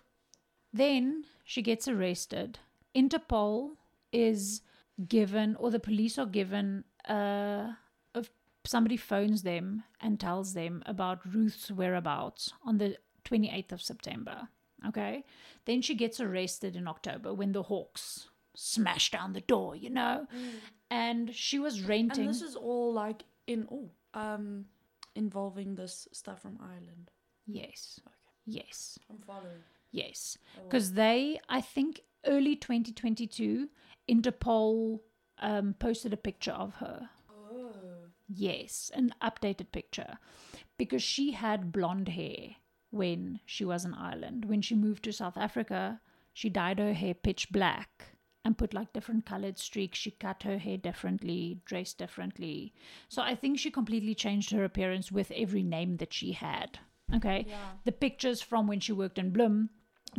then 0.73 1.25
she 1.45 1.63
gets 1.63 1.89
arrested. 1.89 2.59
Interpol 2.95 3.77
is 4.13 4.61
given, 5.09 5.57
or 5.57 5.71
the 5.71 5.81
police 5.81 6.19
are 6.19 6.27
given, 6.27 6.85
uh, 7.07 7.73
if 8.15 8.31
somebody 8.65 8.97
phones 8.97 9.43
them 9.43 9.85
and 10.01 10.21
tells 10.21 10.55
them 10.55 10.83
about 10.87 11.25
Ruth's 11.35 11.71
whereabouts 11.71 12.53
on 12.63 12.79
the 12.79 12.99
28th 13.25 13.73
of 13.73 13.83
September. 13.83 14.49
Okay. 14.87 15.25
Then 15.65 15.81
she 15.81 15.95
gets 15.95 16.21
arrested 16.21 16.77
in 16.77 16.87
October 16.87 17.33
when 17.33 17.53
the 17.53 17.63
Hawks 17.65 18.29
smash 18.55 19.11
down 19.11 19.33
the 19.33 19.41
door, 19.41 19.77
you 19.77 19.91
know? 19.91 20.27
And 20.91 21.35
she 21.35 21.59
was 21.59 21.83
renting. 21.83 22.27
And 22.27 22.35
this 22.35 22.43
is 22.43 22.57
all 22.57 22.93
like 22.93 23.25
in 23.47 23.67
oh, 23.71 23.91
um 24.15 24.67
involving 25.15 25.75
this 25.75 26.09
stuff 26.13 26.43
from 26.43 26.59
Ireland. 26.61 27.11
yes. 27.47 28.01
Okay. 28.07 28.15
Yes. 28.47 28.99
I'm 29.11 29.19
following. 29.19 29.63
Yes. 29.91 30.37
Because 30.65 30.93
they, 30.93 31.39
I 31.49 31.61
think, 31.61 32.01
early 32.27 32.57
2022, 32.57 33.69
Interpol 34.11 35.01
um, 35.39 35.75
posted 35.79 36.13
a 36.13 36.17
picture 36.17 36.53
of 36.53 36.75
her. 36.75 37.09
Oh. 37.31 37.71
Yes, 38.29 38.91
an 38.95 39.15
updated 39.23 39.71
picture. 39.73 40.19
Because 40.77 41.03
she 41.03 41.33
had 41.33 41.73
blonde 41.73 42.09
hair 42.09 42.57
when 42.91 43.41
she 43.47 43.65
was 43.65 43.85
in 43.85 43.95
Ireland. 43.95 44.47
When 44.47 44.63
she 44.63 44.75
moved 44.75 45.05
to 45.05 45.13
South 45.13 45.37
Africa, 45.37 46.01
she 46.33 46.49
dyed 46.49 46.81
her 46.81 46.93
hair 46.93 47.15
pitch 47.15 47.51
black 47.51 48.14
and 48.45 48.59
put 48.59 48.75
like 48.75 48.93
different 48.93 49.25
colored 49.27 49.59
streaks. 49.59 49.99
She 49.99 50.11
cut 50.11 50.43
her 50.43 50.59
hair 50.59 50.77
differently, 50.77 51.61
dressed 51.65 51.99
differently. 51.99 52.75
So 53.09 53.23
I 53.23 53.35
think 53.35 53.59
she 53.59 53.71
completely 53.71 54.15
changed 54.15 54.51
her 54.53 54.65
appearance 54.65 55.11
with 55.11 55.31
every 55.35 55.63
name 55.63 55.97
that 55.99 56.13
she 56.13 56.33
had. 56.33 56.79
Okay 57.15 57.47
Yeah. 57.49 57.71
the 57.85 57.93
pictures 57.93 58.41
from 58.43 58.67
when 58.67 58.81
she 58.81 58.93
worked 58.93 59.19
in 59.19 59.31
Bloem 59.31 59.69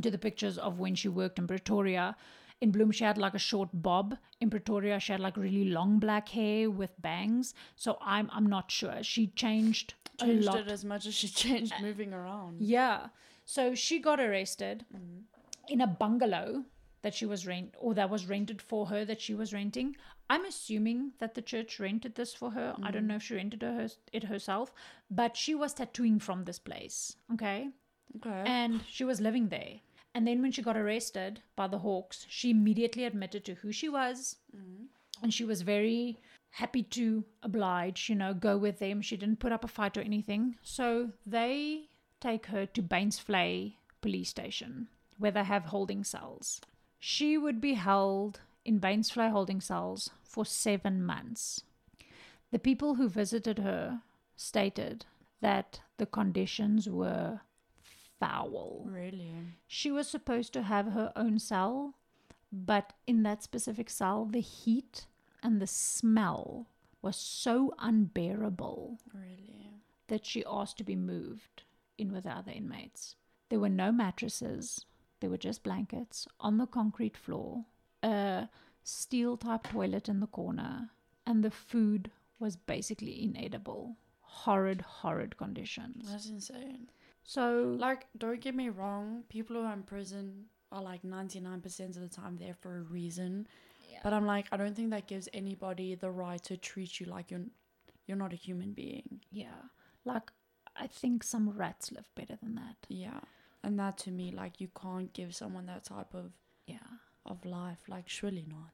to 0.01 0.11
the 0.11 0.17
pictures 0.17 0.57
of 0.57 0.79
when 0.79 0.95
she 0.95 1.07
worked 1.09 1.39
in 1.39 1.47
Pretoria. 1.47 2.15
In 2.61 2.71
Bloem, 2.71 2.91
she 2.93 3.03
had 3.03 3.17
like 3.17 3.33
a 3.35 3.39
short 3.39 3.69
bob. 3.73 4.17
In 4.39 4.49
Pretoria, 4.49 4.99
she 4.99 5.11
had 5.11 5.19
like 5.21 5.35
really 5.37 5.65
long 5.69 5.99
black 5.99 6.29
hair 6.29 6.69
with 6.71 6.99
bangs. 7.01 7.53
So 7.75 7.97
I'm 8.01 8.29
I'm 8.31 8.45
not 8.47 8.71
sure. 8.71 9.03
She 9.03 9.27
changed 9.27 9.93
a 10.21 10.27
lot. 10.27 10.59
it 10.59 10.67
as 10.69 10.85
much 10.85 11.05
as 11.05 11.13
she 11.13 11.27
changed 11.43 11.73
moving 11.81 12.13
around. 12.13 12.61
Yeah. 12.61 13.07
So 13.45 13.75
she 13.75 13.99
got 13.99 14.19
arrested 14.19 14.85
Mm-hmm. 14.95 15.19
in 15.67 15.81
a 15.81 15.87
bungalow 15.87 16.63
that 17.05 17.13
she 17.13 17.25
was 17.27 17.45
rent 17.45 17.75
or 17.77 17.93
that 17.93 18.09
was 18.09 18.25
rented 18.25 18.59
for 18.69 18.87
her 18.87 19.05
that 19.05 19.21
she 19.21 19.35
was 19.35 19.53
renting. 19.53 19.95
I'm 20.27 20.43
assuming 20.45 21.11
that 21.19 21.35
the 21.35 21.41
church 21.51 21.79
rented 21.79 22.15
this 22.15 22.33
for 22.33 22.49
her. 22.57 22.73
I 22.77 22.79
Mm-hmm. 22.81 22.91
don't 22.93 23.07
know 23.07 23.17
if 23.17 23.23
she 23.23 23.35
rented 23.35 23.61
her, 23.61 23.87
it 24.11 24.23
herself, 24.23 24.73
but 25.11 25.37
she 25.37 25.53
was 25.53 25.73
tattooing 25.75 26.17
from 26.19 26.43
this 26.45 26.57
place. 26.59 27.15
Okay 27.33 27.69
Okay. 28.17 28.43
and 28.45 28.81
she 28.89 29.03
was 29.03 29.21
living 29.21 29.49
there. 29.49 29.75
And 30.15 30.25
then 30.25 30.41
when 30.41 30.51
she 30.51 30.61
got 30.63 30.77
arrested 30.77 31.41
by 31.55 31.67
the 31.67 31.79
Hawks, 31.79 32.25
she 32.29 32.49
immediately 32.49 33.03
admitted 33.03 33.43
to 33.45 33.55
who 33.55 33.71
she 33.71 33.89
was, 33.89 34.37
and 35.21 35.33
she 35.33 35.43
was 35.43 35.61
very 35.61 36.17
happy 36.51 36.83
to 36.97 37.23
oblige, 37.43 38.07
you 38.09 38.15
know, 38.15 38.33
go 38.33 38.57
with 38.57 38.79
them. 38.79 39.01
She 39.01 39.17
didn't 39.17 39.41
put 39.41 39.51
up 39.51 39.63
a 39.65 39.67
fight 39.67 39.97
or 39.97 40.01
anything. 40.01 40.55
So 40.63 41.11
they 41.25 41.89
take 42.21 42.45
her 42.47 42.65
to 42.65 42.81
Bainsvlei 42.81 43.73
police 44.01 44.29
station, 44.29 44.87
where 45.17 45.31
they 45.31 45.43
have 45.43 45.65
holding 45.65 46.03
cells. 46.05 46.61
She 47.07 47.37
would 47.37 47.61
be 47.61 47.75
held 47.75 48.39
in 48.65 48.79
Bainsvlei 48.79 49.29
holding 49.29 49.61
cells 49.61 50.09
for 50.23 50.43
seven 50.43 51.05
months. 51.05 51.61
The 52.49 52.57
people 52.57 52.95
who 52.95 53.07
visited 53.07 53.59
her 53.59 54.01
stated 54.35 55.05
that 55.39 55.81
the 55.97 56.07
conditions 56.07 56.89
were 56.89 57.41
foul. 58.19 58.87
really? 58.87 59.35
She 59.67 59.91
was 59.91 60.07
supposed 60.07 60.51
to 60.53 60.63
have 60.63 60.93
her 60.93 61.13
own 61.15 61.37
cell, 61.37 61.93
but 62.51 62.93
in 63.05 63.21
that 63.21 63.43
specific 63.43 63.91
cell, 63.91 64.25
the 64.25 64.41
heat 64.41 65.05
and 65.43 65.61
the 65.61 65.67
smell 65.67 66.65
was 67.03 67.15
so 67.17 67.75
unbearable 67.77 68.97
Really? 69.13 69.69
that 70.07 70.25
she 70.25 70.43
asked 70.45 70.79
to 70.79 70.83
be 70.83 70.95
moved 70.95 71.65
in 71.99 72.11
with 72.11 72.23
the 72.23 72.31
other 72.31 72.51
inmates. 72.51 73.15
There 73.49 73.59
were 73.59 73.69
no 73.69 73.91
mattresses, 73.91 74.87
there 75.25 75.31
were 75.31 75.37
just 75.37 75.63
blankets 75.63 76.27
on 76.39 76.59
the 76.59 76.67
concrete 76.67 77.17
floor, 77.17 77.65
a 78.03 78.47
steel 78.83 79.37
type 79.37 79.63
toilet 79.71 80.07
in 80.07 80.19
the 80.19 80.27
corner, 80.27 80.91
and 81.25 81.43
the 81.43 81.49
food 81.49 82.11
was 82.37 82.55
basically 82.55 83.23
inedible. 83.23 83.95
Horrid, 84.21 84.81
horrid 84.81 85.35
conditions. 85.35 86.11
That's 86.11 86.29
insane. 86.29 86.91
So, 87.23 87.75
Like, 87.79 88.05
don't 88.15 88.39
get 88.39 88.53
me 88.53 88.69
wrong, 88.69 89.23
people 89.29 89.55
who 89.55 89.63
are 89.63 89.73
in 89.73 89.81
prison 89.81 90.45
are 90.71 90.83
like 90.83 91.01
99% 91.01 91.95
of 91.95 92.01
the 92.01 92.07
time 92.07 92.37
there 92.37 92.53
for 92.53 92.77
a 92.77 92.81
reason. 92.81 93.47
Yeah. 93.91 94.01
But 94.03 94.13
I'm 94.13 94.27
like, 94.27 94.45
I 94.51 94.57
don't 94.57 94.75
think 94.75 94.91
that 94.91 95.07
gives 95.07 95.27
anybody 95.33 95.95
the 95.95 96.11
right 96.11 96.43
to 96.43 96.55
treat 96.55 96.99
you 96.99 97.07
like 97.07 97.31
you're 97.31 97.47
you're 98.05 98.15
not 98.17 98.31
a 98.33 98.35
human 98.35 98.73
being. 98.73 99.21
yeah, 99.31 99.61
like 100.03 100.29
I 100.75 100.85
think 100.85 101.23
some 101.23 101.49
rats 101.49 101.91
live 101.91 102.09
better 102.13 102.37
than 102.43 102.53
that. 102.55 102.75
Yeah. 102.89 103.21
And 103.65 103.79
that 103.79 103.97
to 103.99 104.11
me, 104.11 104.31
like 104.31 104.61
you 104.61 104.69
can't 104.81 105.11
give 105.13 105.35
someone 105.35 105.65
that 105.67 105.83
type 105.85 106.13
of 106.13 106.31
Yeah. 106.67 106.87
of 107.25 107.43
life. 107.45 107.81
Like 107.87 108.07
surely 108.07 108.45
not. 108.47 108.73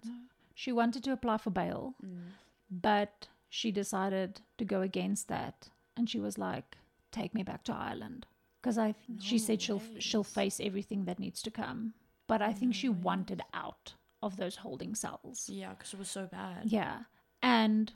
She 0.54 0.72
wanted 0.72 1.04
to 1.06 1.12
apply 1.14 1.38
for 1.38 1.50
bail, 1.50 1.96
Mm. 2.04 2.32
but 2.70 3.28
she 3.50 3.72
decided 3.72 4.42
to 4.58 4.66
go 4.66 4.82
against 4.82 5.28
that 5.28 5.70
and 5.98 6.10
she 6.10 6.20
was 6.20 6.38
like 6.38 6.78
take 7.12 7.34
me 7.34 7.44
back 7.44 7.64
to 7.66 7.74
Ireland 7.74 8.26
because 8.62 8.78
I 8.78 8.96
she 9.20 9.36
No 9.36 9.44
said 9.46 9.62
she'll 9.62 9.82
she'll 10.00 10.24
face 10.24 10.60
everything 10.62 11.06
that 11.06 11.20
needs 11.20 11.42
to 11.44 11.52
come 11.52 11.94
but 12.28 12.42
I 12.42 12.54
think 12.54 12.72
No 12.72 12.78
she 12.82 12.90
ways. 12.90 13.04
wanted 13.04 13.42
out 13.54 13.96
of 14.24 14.38
those 14.38 14.58
holding 14.58 14.96
cells 14.96 15.50
Yeah, 15.50 15.74
because 15.74 15.94
it 15.94 16.00
was 16.00 16.10
so 16.10 16.28
bad. 16.28 16.72
yeah 16.72 17.04
and 17.42 17.92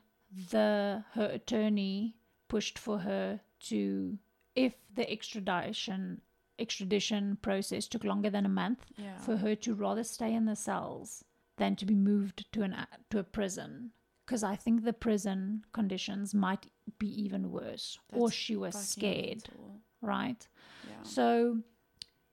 the 0.51 1.05
her 1.13 1.25
attorney 1.27 2.15
pushed 2.49 2.77
for 2.77 2.99
her 2.99 3.39
to 3.69 4.17
if 4.55 4.73
the 4.93 5.09
extradition 5.09 6.21
extradition 6.59 7.37
process 7.41 7.87
took 7.87 8.03
longer 8.03 8.29
than 8.29 8.45
a 8.45 8.49
month 8.49 8.85
Yeah. 8.97 9.17
for 9.17 9.37
her 9.37 9.55
to 9.55 9.73
rather 9.73 10.03
stay 10.03 10.33
in 10.33 10.45
the 10.45 10.55
cells 10.55 11.23
than 11.57 11.75
to 11.77 11.85
be 11.85 11.95
moved 11.95 12.51
to 12.53 12.63
an 12.63 12.75
to 13.09 13.19
a 13.19 13.23
prison 13.23 13.91
because 14.25 14.43
I 14.43 14.55
think 14.55 14.83
the 14.83 14.93
prison 14.93 15.63
conditions 15.71 16.33
might 16.33 16.67
be 16.99 17.07
even 17.23 17.51
worse 17.51 17.97
or 18.13 18.31
she 18.31 18.55
was 18.55 18.75
scared 18.75 19.43
mental. 19.49 19.81
right 20.01 20.47
Yeah. 20.89 21.03
so 21.03 21.61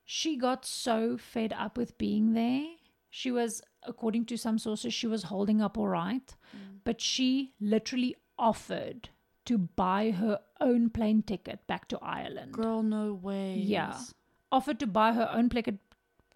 she 0.05 0.37
got 0.37 0.65
so 0.65 1.17
fed 1.17 1.53
up 1.53 1.77
with 1.79 1.97
being 1.99 2.33
there 2.35 2.67
she 3.11 3.31
was 3.31 3.63
according 3.85 4.25
to 4.27 4.37
some 4.39 4.59
sources 4.59 4.93
she 4.95 5.07
was 5.07 5.25
holding 5.25 5.61
up 5.61 5.77
all 5.79 5.89
right 5.89 6.35
Mm. 6.55 6.79
but 6.85 7.01
she 7.01 7.55
literally 7.61 8.17
offered 8.39 9.09
to 9.45 9.59
buy 9.59 10.11
her 10.13 10.41
own 10.61 10.89
plane 10.91 11.23
ticket 11.23 11.67
back 11.67 11.89
to 11.89 11.99
Ireland 12.01 12.53
Girl, 12.53 12.83
no 12.83 13.13
way. 13.15 13.55
Yeah. 13.57 13.99
offered 14.51 14.79
to 14.81 14.87
buy 14.87 15.13
her 15.13 15.29
own 15.33 15.49
plane 15.49 15.79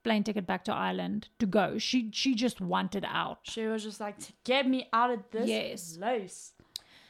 plane 0.03 0.23
ticket 0.25 0.47
back 0.47 0.65
to 0.65 0.73
Ireland 0.73 1.29
to 1.41 1.47
go. 1.47 1.79
She 1.79 2.11
she 2.13 2.35
just 2.35 2.61
wanted 2.61 3.05
out. 3.09 3.41
She 3.45 3.67
was 3.67 3.83
just 3.83 4.01
like, 4.01 4.17
get 4.45 4.69
me 4.69 4.89
out 4.93 5.11
of 5.11 5.21
this 5.33 5.49
Yes. 5.49 5.97
place. 5.97 6.53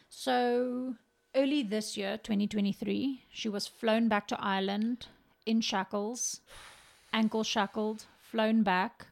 So 0.08 0.94
early 1.34 1.62
this 1.62 1.96
year, 1.96 2.16
2023, 2.16 3.24
she 3.30 3.48
was 3.48 3.66
flown 3.66 4.08
back 4.08 4.26
to 4.28 4.40
Ireland 4.42 5.08
in 5.44 5.60
shackles, 5.60 6.40
ankle 7.12 7.44
shackled, 7.44 8.06
flown 8.20 8.62
back. 8.62 9.06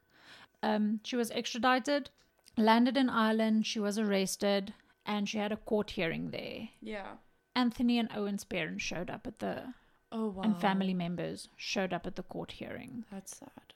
Um, 0.62 1.01
she 1.05 1.16
was 1.16 1.31
extradited, 1.31 2.09
landed 2.56 2.97
in 2.97 3.11
Ireland. 3.11 3.66
She 3.66 3.81
was 3.81 3.98
arrested, 3.98 4.73
and 5.06 5.28
she 5.28 5.39
had 5.39 5.52
a 5.52 5.56
court 5.56 5.90
hearing 5.90 6.31
there. 6.31 6.68
Yeah. 6.81 7.16
Anthony 7.56 7.98
and 7.98 8.10
Eoin's 8.10 8.44
parents 8.44 8.82
showed 8.85 9.10
up 9.10 9.26
at 9.26 9.39
the 9.39 9.74
Oh 10.10 10.28
wow. 10.28 10.43
and 10.43 10.56
family 10.60 10.94
members 10.94 11.48
showed 11.56 11.93
up 11.93 12.06
at 12.06 12.16
the 12.16 12.22
court 12.22 12.52
hearing. 12.52 13.05
That's 13.10 13.36
sad. 13.36 13.74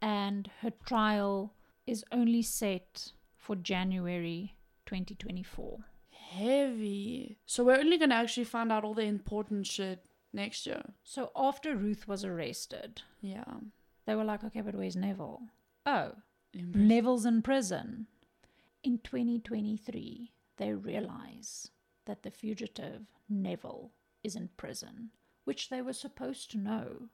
and 0.00 0.50
her 0.60 0.70
trial 0.84 1.52
is 1.86 2.04
only 2.12 2.42
set 2.42 3.12
for 3.36 3.54
January 3.56 4.54
2024. 4.86 5.78
Heavy. 6.10 7.38
So 7.46 7.64
we're 7.64 7.78
only 7.78 7.98
gonna 7.98 8.14
actually 8.16 8.44
find 8.44 8.72
out 8.72 8.84
all 8.84 8.94
the 8.94 9.02
important 9.04 9.66
shit 9.66 10.04
next 10.32 10.66
year. 10.66 10.82
So 11.04 11.30
after 11.36 11.76
Ruth 11.76 12.08
was 12.08 12.24
arrested, 12.24 13.02
Yeah. 13.20 13.44
they 14.06 14.14
were 14.14 14.24
like, 14.24 14.42
okay, 14.44 14.60
but 14.60 14.74
where's 14.74 14.96
Neville? 14.96 15.42
Oh, 15.86 16.12
In 16.54 16.72
Neville's 16.88 17.24
in 17.26 17.42
prison. 17.42 18.06
In 18.82 18.98
2023, 18.98 20.32
they 20.56 20.72
realize 20.72 21.70
that 22.06 22.22
the 22.22 22.30
fugitive 22.30 23.02
Neville 23.28 23.90
is 24.22 24.36
in 24.36 24.48
prison, 24.56 25.10
which 25.44 25.68
they 25.68 25.82
were 25.82 25.92
supposed 25.92 26.50
to 26.50 26.58
know. 26.58 27.08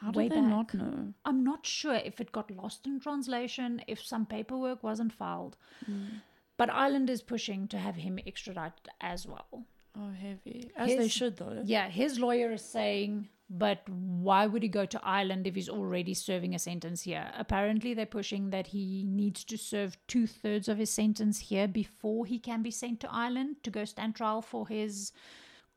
How 0.00 0.10
did 0.10 0.32
they 0.32 0.40
not 0.40 0.74
know? 0.74 1.12
I'm 1.24 1.44
not 1.44 1.66
sure 1.66 1.94
if 1.94 2.20
it 2.20 2.32
got 2.32 2.50
lost 2.50 2.86
in 2.86 2.98
translation, 2.98 3.82
if 3.86 4.04
some 4.04 4.26
paperwork 4.26 4.82
wasn't 4.82 5.12
filed, 5.12 5.56
hmm. 5.86 6.18
but 6.56 6.70
Ireland 6.70 7.10
is 7.10 7.22
pushing 7.22 7.68
to 7.68 7.78
have 7.78 7.96
him 7.96 8.18
extradited 8.26 8.88
as 9.00 9.26
well. 9.26 9.64
Oh, 9.96 10.10
heavy. 10.10 10.70
As 10.74 10.96
they 10.96 11.08
should 11.08 11.36
though. 11.36 11.62
Yeah, 11.64 11.88
his 11.88 12.18
lawyer 12.18 12.52
is 12.52 12.64
saying, 12.64 13.28
but 13.54 13.86
why 13.86 14.46
would 14.46 14.62
he 14.62 14.68
go 14.70 14.86
to 14.86 15.04
Ireland 15.04 15.46
if 15.46 15.54
he's 15.54 15.68
already 15.68 16.14
serving 16.14 16.54
a 16.54 16.58
sentence 16.58 17.02
here? 17.02 17.30
Apparently, 17.36 17.92
they're 17.92 18.06
pushing 18.06 18.48
that 18.48 18.68
he 18.68 19.04
needs 19.06 19.44
to 19.44 19.58
serve 19.58 19.98
two 20.08 20.26
thirds 20.26 20.68
of 20.68 20.78
his 20.78 20.88
sentence 20.88 21.38
here 21.38 21.68
before 21.68 22.24
he 22.24 22.38
can 22.38 22.62
be 22.62 22.70
sent 22.70 23.00
to 23.00 23.12
Ireland 23.12 23.56
to 23.64 23.70
go 23.70 23.84
stand 23.84 24.14
trial 24.14 24.40
for 24.40 24.66
his 24.66 25.12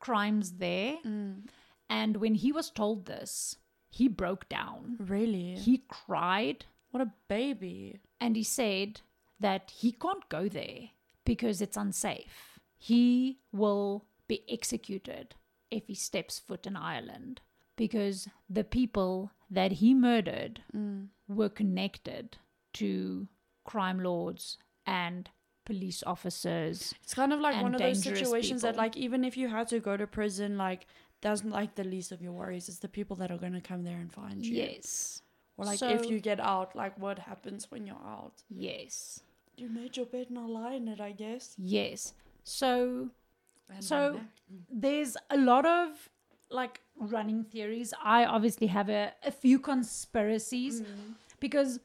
crimes 0.00 0.52
there. 0.52 0.96
Mm. 1.04 1.48
And 1.90 2.16
when 2.16 2.34
he 2.34 2.50
was 2.50 2.70
told 2.70 3.04
this, 3.04 3.56
he 3.90 4.08
broke 4.08 4.48
down. 4.48 4.96
Really? 4.98 5.56
He 5.56 5.84
cried 5.86 6.64
what 6.92 7.02
a 7.02 7.12
baby. 7.28 8.00
and 8.22 8.36
he 8.36 8.42
said 8.42 9.02
that 9.38 9.70
he 9.70 9.92
can't 9.92 10.26
go 10.30 10.48
there 10.48 10.90
because 11.26 11.60
it's 11.60 11.76
unsafe. 11.76 12.58
He 12.78 13.40
will 13.52 14.06
be 14.28 14.44
executed 14.48 15.34
if 15.70 15.88
he 15.88 15.94
steps 15.94 16.38
foot 16.38 16.66
in 16.66 16.74
Ireland 16.74 17.42
because 17.76 18.28
the 18.48 18.64
people 18.64 19.30
that 19.50 19.72
he 19.72 19.94
murdered 19.94 20.62
mm. 20.74 21.06
were 21.28 21.48
connected 21.48 22.36
to 22.74 23.28
crime 23.64 24.02
lords 24.02 24.58
and 24.86 25.30
police 25.64 26.02
officers. 26.06 26.94
It's 27.02 27.14
kind 27.14 27.32
of 27.32 27.40
like 27.40 27.60
one 27.62 27.74
of 27.74 27.80
those 27.80 28.02
situations 28.02 28.62
that, 28.62 28.76
like, 28.76 28.96
even 28.96 29.24
if 29.24 29.36
you 29.36 29.48
had 29.48 29.68
to 29.68 29.80
go 29.80 29.96
to 29.96 30.06
prison, 30.06 30.56
like, 30.56 30.86
that's 31.20 31.42
not 31.42 31.54
like 31.54 31.74
the 31.74 31.84
least 31.84 32.12
of 32.12 32.22
your 32.22 32.32
worries. 32.32 32.68
It's 32.68 32.78
the 32.78 32.88
people 32.88 33.16
that 33.16 33.30
are 33.30 33.38
going 33.38 33.54
to 33.54 33.60
come 33.60 33.82
there 33.82 33.96
and 33.96 34.12
find 34.12 34.44
you. 34.44 34.56
Yes. 34.56 35.22
Or, 35.56 35.64
like, 35.64 35.78
So- 35.78 35.88
if 35.88 36.08
you 36.08 36.20
get 36.20 36.40
out, 36.40 36.76
like, 36.76 36.98
what 36.98 37.18
happens 37.18 37.70
when 37.70 37.86
you're 37.86 37.96
out? 37.96 38.42
Yes. 38.48 39.20
You 39.56 39.68
made 39.68 39.96
your 39.96 40.06
bed, 40.06 40.26
and 40.28 40.36
now 40.36 40.46
lie 40.46 40.74
in 40.74 40.86
it, 40.88 41.00
I 41.00 41.12
guess. 41.12 41.54
Yes. 41.58 42.14
So 42.44 43.10
And 43.68 43.84
So- 43.84 44.20
there's 44.70 45.16
a 45.30 45.36
lot 45.36 45.66
of 45.66 46.08
like 46.50 46.80
running 46.98 47.44
theories. 47.44 47.92
I 48.02 48.24
obviously 48.24 48.66
have 48.68 48.88
a, 48.88 49.12
a 49.24 49.30
few 49.30 49.58
conspiracies 49.58 50.80
mm. 50.80 50.86
because 51.40 51.80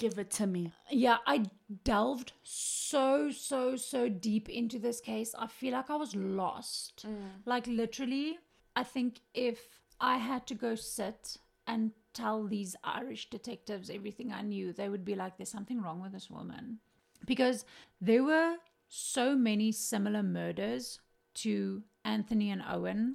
give 0.00 0.18
it 0.18 0.30
to 0.30 0.46
me. 0.46 0.72
yeah, 0.90 1.18
I 1.26 1.44
delved 1.84 2.32
so, 2.42 3.30
so, 3.30 3.76
so 3.76 4.08
deep 4.08 4.48
into 4.48 4.78
this 4.78 5.00
case. 5.00 5.34
I 5.38 5.46
feel 5.46 5.72
like 5.72 5.90
I 5.90 5.96
was 5.96 6.16
lost. 6.16 7.04
Mm. 7.06 7.42
Like, 7.44 7.66
literally, 7.66 8.38
I 8.74 8.82
think 8.82 9.20
if 9.34 9.58
I 10.00 10.16
had 10.16 10.46
to 10.46 10.54
go 10.54 10.74
sit 10.74 11.36
and 11.66 11.92
tell 12.14 12.46
these 12.46 12.74
Irish 12.82 13.28
detectives 13.28 13.90
everything 13.90 14.32
I 14.32 14.40
knew, 14.40 14.72
they 14.72 14.88
would 14.88 15.04
be 15.04 15.14
like, 15.14 15.36
there's 15.36 15.50
something 15.50 15.82
wrong 15.82 16.00
with 16.00 16.12
this 16.12 16.30
woman. 16.30 16.78
Because 17.26 17.66
there 18.00 18.24
were 18.24 18.56
so 18.88 19.36
many 19.36 19.70
similar 19.70 20.22
murders 20.22 21.00
to 21.34 21.82
Anthony 22.04 22.50
and 22.50 22.62
Eoin 22.62 23.14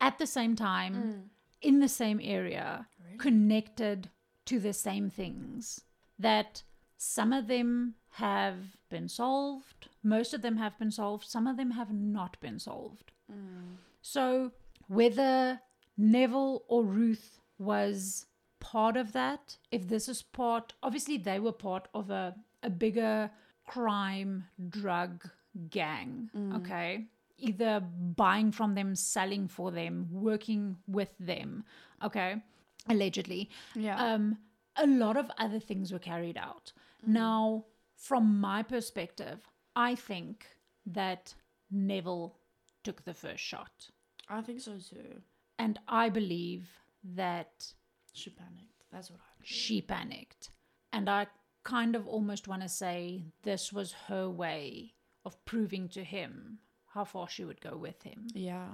at 0.00 0.18
the 0.18 0.26
same 0.26 0.56
time 0.56 0.94
mm. 0.94 1.22
in 1.60 1.80
the 1.80 1.88
same 1.88 2.20
area, 2.22 2.86
connected 3.18 4.10
to 4.46 4.58
the 4.58 4.72
same 4.72 5.10
things. 5.10 5.82
That 6.18 6.62
some 6.96 7.32
of 7.32 7.46
them 7.46 7.94
have 8.14 8.76
been 8.90 9.08
solved, 9.08 9.88
most 10.02 10.34
of 10.34 10.42
them 10.42 10.56
have 10.56 10.78
been 10.78 10.90
solved, 10.90 11.24
some 11.24 11.46
of 11.46 11.56
them 11.56 11.72
have 11.72 11.92
not 11.92 12.38
been 12.40 12.58
solved. 12.58 13.12
Mm. 13.30 13.76
So, 14.02 14.52
whether 14.88 15.60
Neville 15.96 16.64
or 16.68 16.82
Ruth 16.82 17.38
was 17.58 18.26
part 18.58 18.96
of 18.96 19.12
that, 19.12 19.56
if 19.70 19.88
this 19.88 20.08
is 20.08 20.22
part, 20.22 20.74
obviously 20.82 21.16
they 21.16 21.38
were 21.38 21.52
part 21.52 21.88
of 21.94 22.10
a, 22.10 22.34
a 22.62 22.70
bigger 22.70 23.30
crime 23.66 24.46
drug 24.68 25.28
gang, 25.68 26.30
mm. 26.36 26.56
okay? 26.56 27.06
Either 27.40 27.80
buying 27.80 28.52
from 28.52 28.74
them, 28.74 28.94
selling 28.94 29.48
for 29.48 29.70
them, 29.70 30.08
working 30.10 30.76
with 30.86 31.10
them, 31.18 31.64
okay? 32.04 32.42
Allegedly. 32.88 33.50
Yeah. 33.74 33.96
Um, 34.02 34.38
a 34.76 34.86
lot 34.86 35.16
of 35.16 35.30
other 35.38 35.58
things 35.60 35.92
were 35.92 35.98
carried 35.98 36.36
out. 36.36 36.72
Now, 37.06 37.64
from 37.96 38.40
my 38.40 38.62
perspective, 38.62 39.46
I 39.76 39.94
think 39.94 40.46
that 40.86 41.34
Neville 41.70 42.36
took 42.84 43.04
the 43.04 43.14
first 43.14 43.42
shot. 43.42 43.90
I 44.28 44.40
think 44.42 44.60
so 44.60 44.72
too. 44.78 45.20
And 45.58 45.78
I 45.88 46.08
believe 46.08 46.68
that 47.14 47.72
She 48.12 48.30
panicked. 48.30 48.84
That's 48.92 49.10
what 49.10 49.20
I 49.20 49.28
believe. 49.38 49.48
she 49.48 49.82
panicked. 49.82 50.50
And 50.92 51.08
I 51.08 51.26
kind 51.62 51.94
of 51.94 52.06
almost 52.06 52.48
want 52.48 52.62
to 52.62 52.68
say 52.68 53.24
this 53.42 53.72
was 53.72 53.92
her 54.08 54.28
way 54.28 54.94
of 55.24 55.44
proving 55.44 55.88
to 55.90 56.02
him 56.02 56.58
how 56.92 57.04
far 57.04 57.28
she 57.28 57.44
would 57.44 57.60
go 57.60 57.76
with 57.76 58.02
him. 58.02 58.26
Yeah. 58.34 58.68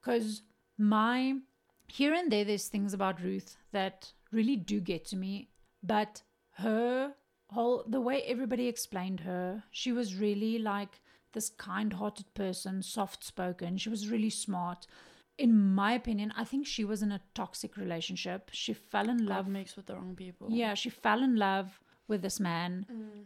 Because 0.00 0.42
my 0.76 1.36
here 1.86 2.14
and 2.14 2.30
there, 2.30 2.44
there's 2.44 2.68
things 2.68 2.92
about 2.94 3.22
Ruth 3.22 3.56
that 3.72 4.12
really 4.30 4.56
do 4.56 4.80
get 4.80 5.04
to 5.06 5.16
me, 5.16 5.48
but 5.82 6.22
her 6.56 7.14
whole 7.50 7.84
the 7.86 8.00
way 8.00 8.22
everybody 8.22 8.68
explained 8.68 9.20
her, 9.20 9.64
she 9.70 9.92
was 9.92 10.14
really 10.14 10.58
like 10.58 11.00
this 11.32 11.50
kind-hearted 11.50 12.32
person, 12.34 12.82
soft-spoken. 12.82 13.76
She 13.76 13.90
was 13.90 14.08
really 14.08 14.30
smart. 14.30 14.86
In 15.36 15.74
my 15.74 15.92
opinion, 15.92 16.32
I 16.36 16.44
think 16.44 16.66
she 16.66 16.84
was 16.84 17.02
in 17.02 17.12
a 17.12 17.20
toxic 17.34 17.76
relationship. 17.76 18.50
She 18.52 18.72
fell 18.72 19.08
in 19.08 19.18
Love 19.18 19.36
love. 19.36 19.48
mixed 19.48 19.76
with 19.76 19.86
the 19.86 19.94
wrong 19.94 20.16
people. 20.16 20.48
Yeah, 20.50 20.74
she 20.74 20.90
fell 20.90 21.22
in 21.22 21.36
love 21.36 21.80
with 22.08 22.22
this 22.22 22.40
man, 22.40 22.86
mm. 22.90 23.24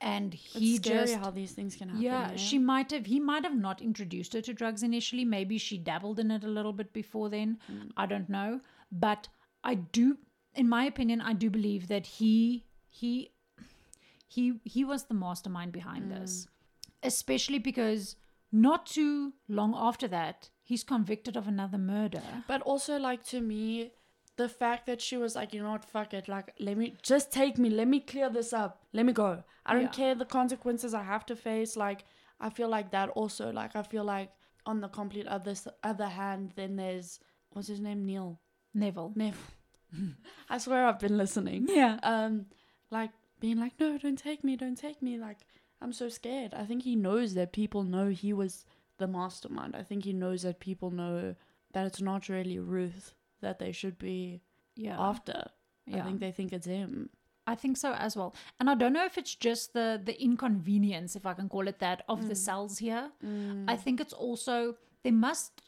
And 0.00 0.32
he 0.32 0.74
It's 0.76 0.86
scary 0.86 1.06
just 1.06 1.14
how 1.16 1.30
these 1.30 1.52
things 1.52 1.74
can 1.74 1.88
happen. 1.88 2.02
yeah, 2.02 2.30
eh? 2.32 2.36
she 2.36 2.58
might 2.58 2.90
have. 2.92 3.06
He 3.06 3.18
might 3.18 3.44
have 3.44 3.56
not 3.56 3.80
introduced 3.82 4.32
her 4.32 4.40
to 4.42 4.54
drugs 4.54 4.82
initially. 4.82 5.24
Maybe 5.24 5.58
she 5.58 5.78
dabbled 5.78 6.20
in 6.20 6.30
it 6.30 6.44
a 6.44 6.48
little 6.48 6.72
bit 6.72 6.92
before 6.92 7.28
then. 7.28 7.58
I 7.96 8.06
don't 8.06 8.28
know, 8.28 8.60
but 8.92 9.28
I 9.64 9.74
do, 9.74 10.18
in 10.54 10.68
my 10.68 10.84
opinion, 10.84 11.20
I 11.20 11.32
do 11.32 11.50
believe 11.50 11.88
that 11.88 12.06
he 12.06 12.64
he 12.88 13.32
he 14.26 14.60
he 14.64 14.84
was 14.84 15.04
the 15.04 15.14
mastermind 15.14 15.72
behind 15.72 16.12
this, 16.12 16.46
especially 17.02 17.58
because 17.58 18.16
not 18.52 18.86
too 18.86 19.32
long 19.48 19.74
after 19.76 20.06
that, 20.08 20.50
he's 20.62 20.84
convicted 20.84 21.36
of 21.36 21.48
another 21.48 21.78
murder. 21.78 22.22
But 22.46 22.62
also, 22.62 22.98
like 22.98 23.24
to 23.26 23.40
me, 23.40 23.92
the 24.38 24.48
fact 24.48 24.86
that 24.86 25.00
she 25.02 25.16
was 25.18 25.34
like, 25.36 25.52
you 25.52 25.62
know 25.62 25.72
what, 25.72 25.84
fuck 25.84 26.14
it, 26.14 26.28
like 26.28 26.48
let 26.58 26.76
me 26.78 26.94
just 27.02 27.30
take 27.30 27.58
me, 27.58 27.68
let 27.70 27.88
me 27.88 28.00
clear 28.00 28.30
this 28.30 28.52
up, 28.52 28.72
let 28.92 29.04
me 29.04 29.12
go. 29.12 29.42
I 29.66 29.74
don't 29.74 29.82
Yeah. 29.92 30.00
care 30.00 30.14
the 30.14 30.24
consequences 30.40 30.94
I 30.94 31.02
have 31.02 31.26
to 31.26 31.36
face. 31.36 31.76
Like 31.76 32.04
I 32.40 32.48
feel 32.50 32.68
like 32.76 32.90
that 32.92 33.08
also. 33.10 33.50
Like 33.52 33.76
I 33.76 33.82
feel 33.82 34.04
like 34.04 34.30
on 34.64 34.80
the 34.80 34.88
complete 34.88 35.26
other 35.26 35.54
other 35.82 36.06
hand, 36.20 36.52
then 36.56 36.76
there's 36.76 37.20
what's 37.52 37.68
his 37.68 37.80
name, 37.80 38.06
Neil. 38.06 38.40
Neville. 38.74 39.12
Neville. 39.14 39.52
I 40.54 40.58
swear 40.58 40.86
I've 40.86 40.98
been 41.00 41.16
listening. 41.18 41.66
Yeah. 41.68 41.98
Um, 42.02 42.46
like 42.90 43.10
being 43.40 43.58
like, 43.58 43.74
no, 43.80 43.98
don't 43.98 44.18
take 44.18 44.42
me, 44.44 44.56
don't 44.56 44.76
take 44.78 45.02
me. 45.02 45.18
Like 45.18 45.38
I'm 45.82 45.92
so 45.92 46.08
scared. 46.08 46.54
I 46.54 46.64
think 46.64 46.82
he 46.82 46.96
knows 46.96 47.34
that 47.34 47.52
people 47.52 47.82
know 47.82 48.08
he 48.08 48.32
was 48.32 48.64
the 48.98 49.06
mastermind. 49.06 49.74
I 49.76 49.82
think 49.82 50.04
he 50.04 50.12
knows 50.12 50.42
that 50.42 50.60
people 50.60 50.90
know 50.90 51.34
that 51.72 51.86
it's 51.86 52.00
not 52.00 52.28
really 52.28 52.58
Ruth 52.58 53.14
that 53.40 53.58
they 53.58 53.72
should 53.72 53.98
be 53.98 54.40
Yeah. 54.76 54.96
after. 54.98 55.50
yeah. 55.86 55.98
I 55.98 56.02
think 56.02 56.20
they 56.20 56.32
think 56.32 56.52
it's 56.52 56.66
him. 56.66 57.10
I 57.46 57.54
think 57.54 57.78
so 57.78 57.92
as 57.94 58.14
well. 58.14 58.34
And 58.60 58.68
I 58.68 58.74
don't 58.74 58.92
know 58.92 59.06
if 59.06 59.16
it's 59.16 59.34
just 59.34 59.72
the 59.72 60.00
the 60.04 60.20
inconvenience, 60.22 61.16
if 61.16 61.24
I 61.24 61.32
can 61.32 61.48
call 61.48 61.66
it 61.66 61.78
that, 61.78 62.04
of 62.08 62.28
the 62.28 62.34
mm. 62.34 62.44
cells 62.48 62.78
here. 62.78 63.10
Mm. 63.24 63.64
I 63.66 63.76
think 63.76 64.00
it's 64.00 64.12
also 64.12 64.76
there 65.02 65.12
must 65.12 65.62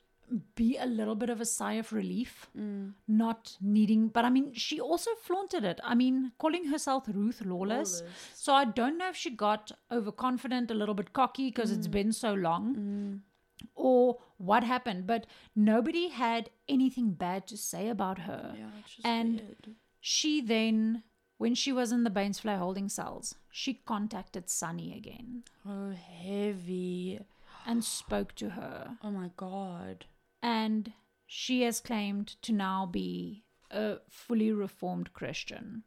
be 0.54 0.76
a 0.76 0.86
little 0.86 1.14
bit 1.14 1.30
of 1.30 1.40
a 1.40 1.44
sigh 1.44 1.72
of 1.74 1.92
relief 1.92 2.48
mm. 2.56 2.92
not 3.08 3.56
needing 3.60 4.08
but 4.08 4.24
i 4.24 4.30
mean 4.30 4.52
she 4.54 4.80
also 4.80 5.10
flaunted 5.22 5.64
it 5.64 5.80
i 5.82 5.94
mean 5.94 6.32
calling 6.38 6.66
herself 6.66 7.08
ruth 7.12 7.42
lawless, 7.44 8.00
Lawless. 8.00 8.02
so 8.34 8.52
i 8.54 8.64
don't 8.64 8.96
know 8.96 9.08
if 9.08 9.16
she 9.16 9.30
got 9.30 9.72
overconfident 9.90 10.70
a 10.70 10.74
little 10.74 10.94
bit 10.94 11.12
cocky 11.12 11.48
because 11.48 11.72
it's 11.72 11.88
been 11.88 12.12
so 12.12 12.32
long 12.32 13.20
or 13.74 14.18
what 14.38 14.64
happened 14.64 15.06
but 15.06 15.26
nobody 15.54 16.08
had 16.08 16.50
anything 16.68 17.12
bad 17.12 17.46
to 17.46 17.56
say 17.56 17.88
about 17.88 18.20
her 18.20 18.54
Yeah, 18.58 18.70
And- 19.04 19.40
weird. 19.40 19.76
she 20.00 20.40
then 20.40 21.02
when 21.38 21.54
she 21.54 21.72
was 21.72 21.90
in 21.90 22.04
the 22.04 22.10
Bainsvlei 22.10 22.58
holding 22.58 22.88
cells, 22.90 23.34
she 23.50 23.72
contacted 23.72 24.50
Sunny 24.50 24.94
again 24.94 25.44
Oh, 25.66 25.92
heavy. 25.92 27.18
and 27.66 27.82
spoke 27.82 28.34
to 28.36 28.50
her. 28.50 28.98
Oh 29.02 29.10
my 29.10 29.30
god. 29.36 30.04
And 30.42 30.92
she 31.26 31.62
has 31.62 31.80
claimed 31.80 32.28
to 32.42 32.52
now 32.52 32.84
be 32.84 33.44
a 33.70 33.98
fully 34.10 34.52
reformed 34.52 35.12
Christian. 35.14 35.84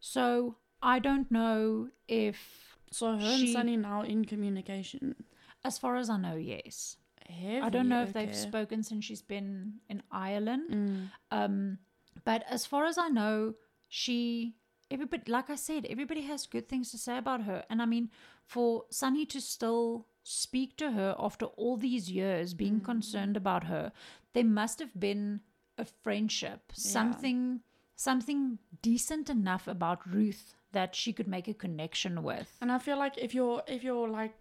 So 0.00 0.56
I 0.82 0.98
don't 0.98 1.30
know 1.30 1.88
if, 2.08 2.76
So 2.92 3.16
her 3.16 3.36
She- 3.36 3.44
and 3.46 3.52
Sunny 3.52 3.76
now 3.76 4.02
in 4.02 4.24
communication. 4.24 5.24
As 5.66 5.78
far 5.78 5.96
as 5.96 6.08
I 6.08 6.16
know, 6.16 6.36
yes. 6.36 6.96
Heavy. 7.28 7.60
I 7.60 7.70
don't 7.70 7.88
know 7.88 8.02
if 8.02 8.12
they've 8.12 8.34
spoken 8.34 8.82
since 8.82 9.04
she's 9.04 9.22
been 9.22 9.74
in 9.88 10.02
Ireland. 10.12 10.70
Mm. 10.70 11.10
Um, 11.32 11.78
but 12.24 12.44
as 12.48 12.64
far 12.64 12.84
as 12.86 12.98
I 12.98 13.08
know, 13.08 13.54
she 13.88 14.56
everybody 14.90 15.30
like 15.30 15.50
I 15.50 15.56
said, 15.56 15.86
everybody 15.90 16.22
has 16.22 16.46
good 16.46 16.68
things 16.68 16.90
to 16.92 16.98
say 16.98 17.18
about 17.18 17.42
her. 17.42 17.64
And 17.68 17.82
I 17.82 17.86
mean, 17.86 18.10
for 18.44 18.84
Sunny 18.90 19.26
to 19.26 19.40
still 19.40 20.06
speak 20.22 20.76
to 20.76 20.92
her 20.92 21.14
after 21.18 21.46
all 21.46 21.76
these 21.76 22.10
years 22.10 22.54
being 22.54 22.80
concerned 22.80 23.36
about 23.36 23.64
her, 23.64 23.92
there 24.34 24.44
must 24.44 24.78
have 24.78 24.98
been 24.98 25.40
a 25.78 25.84
friendship, 25.84 26.72
something 26.72 27.60
something 27.96 28.58
decent 28.82 29.30
enough 29.30 29.66
about 29.66 30.08
Ruth 30.08 30.54
that 30.72 30.94
she 30.94 31.12
could 31.12 31.26
make 31.26 31.48
a 31.48 31.54
connection 31.54 32.22
with. 32.22 32.56
And 32.60 32.70
I 32.70 32.78
feel 32.78 32.98
like 32.98 33.18
if 33.18 33.34
you're 33.34 33.62
if 33.66 33.82
you're 33.82 34.08
like 34.08 34.34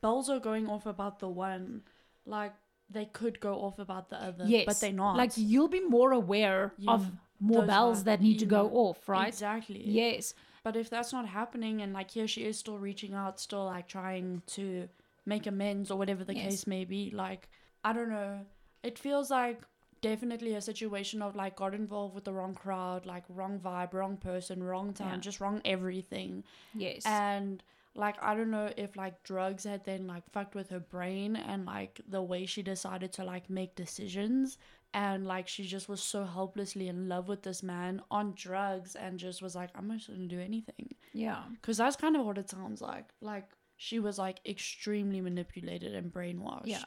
bells 0.00 0.28
are 0.30 0.40
going 0.40 0.68
off 0.68 0.86
about 0.86 1.18
the 1.20 1.28
one, 1.28 1.82
like 2.26 2.52
they 2.88 3.04
could 3.06 3.40
go 3.40 3.54
off 3.54 3.78
about 3.78 4.10
the 4.10 4.16
other. 4.16 4.44
Yes. 4.46 4.64
But 4.66 4.80
they're 4.80 4.92
not. 4.92 5.16
Like 5.16 5.32
you'll 5.36 5.68
be 5.68 5.80
more 5.80 6.12
aware 6.12 6.72
of 6.88 7.10
more 7.38 7.60
those 7.60 7.66
bells 7.68 8.00
are- 8.00 8.04
that 8.04 8.20
need 8.20 8.38
to 8.40 8.46
go 8.46 8.64
know, 8.64 8.74
off, 8.74 9.08
right? 9.08 9.28
Exactly. 9.28 9.82
Yes. 9.86 10.34
But 10.62 10.76
if 10.76 10.90
that's 10.90 11.12
not 11.12 11.26
happening 11.26 11.80
and 11.80 11.92
like 11.92 12.10
here 12.10 12.26
she 12.28 12.44
is 12.44 12.58
still 12.58 12.78
reaching 12.78 13.14
out, 13.14 13.40
still 13.40 13.64
like 13.64 13.88
trying 13.88 14.42
to 14.48 14.88
make 15.24 15.46
amends 15.46 15.90
or 15.90 15.96
whatever 15.98 16.24
the 16.24 16.34
Yes. 16.34 16.44
case 16.50 16.66
may 16.66 16.84
be, 16.84 17.10
like 17.10 17.48
I 17.84 17.92
don't 17.92 18.10
know. 18.10 18.40
It 18.82 18.98
feels 18.98 19.30
like 19.30 19.62
definitely 20.02 20.54
a 20.54 20.60
situation 20.60 21.20
of 21.22 21.36
like 21.36 21.56
got 21.56 21.74
involved 21.74 22.14
with 22.14 22.24
the 22.24 22.32
wrong 22.32 22.54
crowd, 22.54 23.06
like 23.06 23.24
wrong 23.28 23.58
vibe, 23.58 23.92
wrong 23.94 24.16
person, 24.16 24.62
wrong 24.62 24.92
time, 24.94 25.14
Yeah. 25.14 25.20
just 25.20 25.40
wrong 25.40 25.60
everything. 25.64 26.44
Yes. 26.74 27.04
And 27.06 27.62
like 27.94 28.22
I 28.22 28.34
don't 28.34 28.50
know 28.50 28.70
if 28.76 28.96
like 28.96 29.22
drugs 29.24 29.64
had 29.64 29.84
then 29.84 30.06
like 30.06 30.22
fucked 30.32 30.54
with 30.54 30.70
her 30.70 30.80
brain 30.80 31.36
and 31.36 31.66
like 31.66 32.00
the 32.08 32.22
way 32.22 32.46
she 32.46 32.62
decided 32.62 33.12
to 33.14 33.24
like 33.24 33.50
make 33.50 33.74
decisions 33.74 34.58
and 34.94 35.26
like 35.26 35.48
she 35.48 35.64
just 35.64 35.88
was 35.88 36.02
so 36.02 36.24
helplessly 36.24 36.88
in 36.88 37.08
love 37.08 37.28
with 37.28 37.42
this 37.42 37.62
man 37.62 38.00
on 38.10 38.32
drugs 38.36 38.96
and 38.96 39.18
just 39.18 39.42
was 39.42 39.54
like 39.54 39.70
I'm 39.74 39.90
just 39.92 40.08
gonna 40.08 40.26
do 40.26 40.40
anything 40.40 40.94
yeah. 41.12 41.42
because 41.54 41.76
that's 41.78 41.96
kind 41.96 42.16
of 42.16 42.24
what 42.24 42.38
it 42.38 42.50
sounds 42.50 42.80
like 42.80 43.10
like 43.20 43.48
she 43.76 43.98
was 43.98 44.18
like 44.18 44.40
extremely 44.46 45.20
manipulated 45.20 45.94
and 45.94 46.12
brainwashed 46.12 46.66
Yeah. 46.66 46.84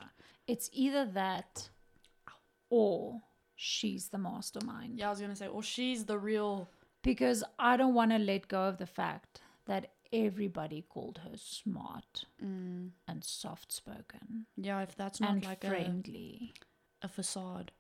It's 0.47 0.69
either 0.73 1.05
that 1.13 1.69
or 2.69 3.21
she's 3.55 4.09
the 4.09 4.17
mastermind. 4.17 4.99
yeah 4.99 5.07
I 5.07 5.09
was 5.09 5.21
gonna 5.21 5.35
say 5.35 5.47
well 5.47 5.61
she's 5.61 6.05
the 6.05 6.17
real 6.17 6.69
Because 7.03 7.43
I 7.59 7.77
don't 7.77 7.93
want 7.93 8.11
to 8.11 8.17
let 8.17 8.47
go 8.47 8.61
of 8.63 8.77
the 8.77 8.85
fact 8.85 9.41
that 9.65 9.92
everybody 10.13 10.81
called 10.87 11.19
her 11.23 11.35
smart 11.35 12.25
mm, 12.43 12.89
and 13.07 13.23
soft 13.23 13.71
spoken 13.71 14.45
yeah 14.55 14.81
if 14.81 14.95
that's 14.95 15.19
not 15.19 15.31
and 15.31 15.43
like 15.45 15.63
a, 15.63 15.69
friendly. 15.69 16.53
a 17.01 17.07
facade 17.07 17.71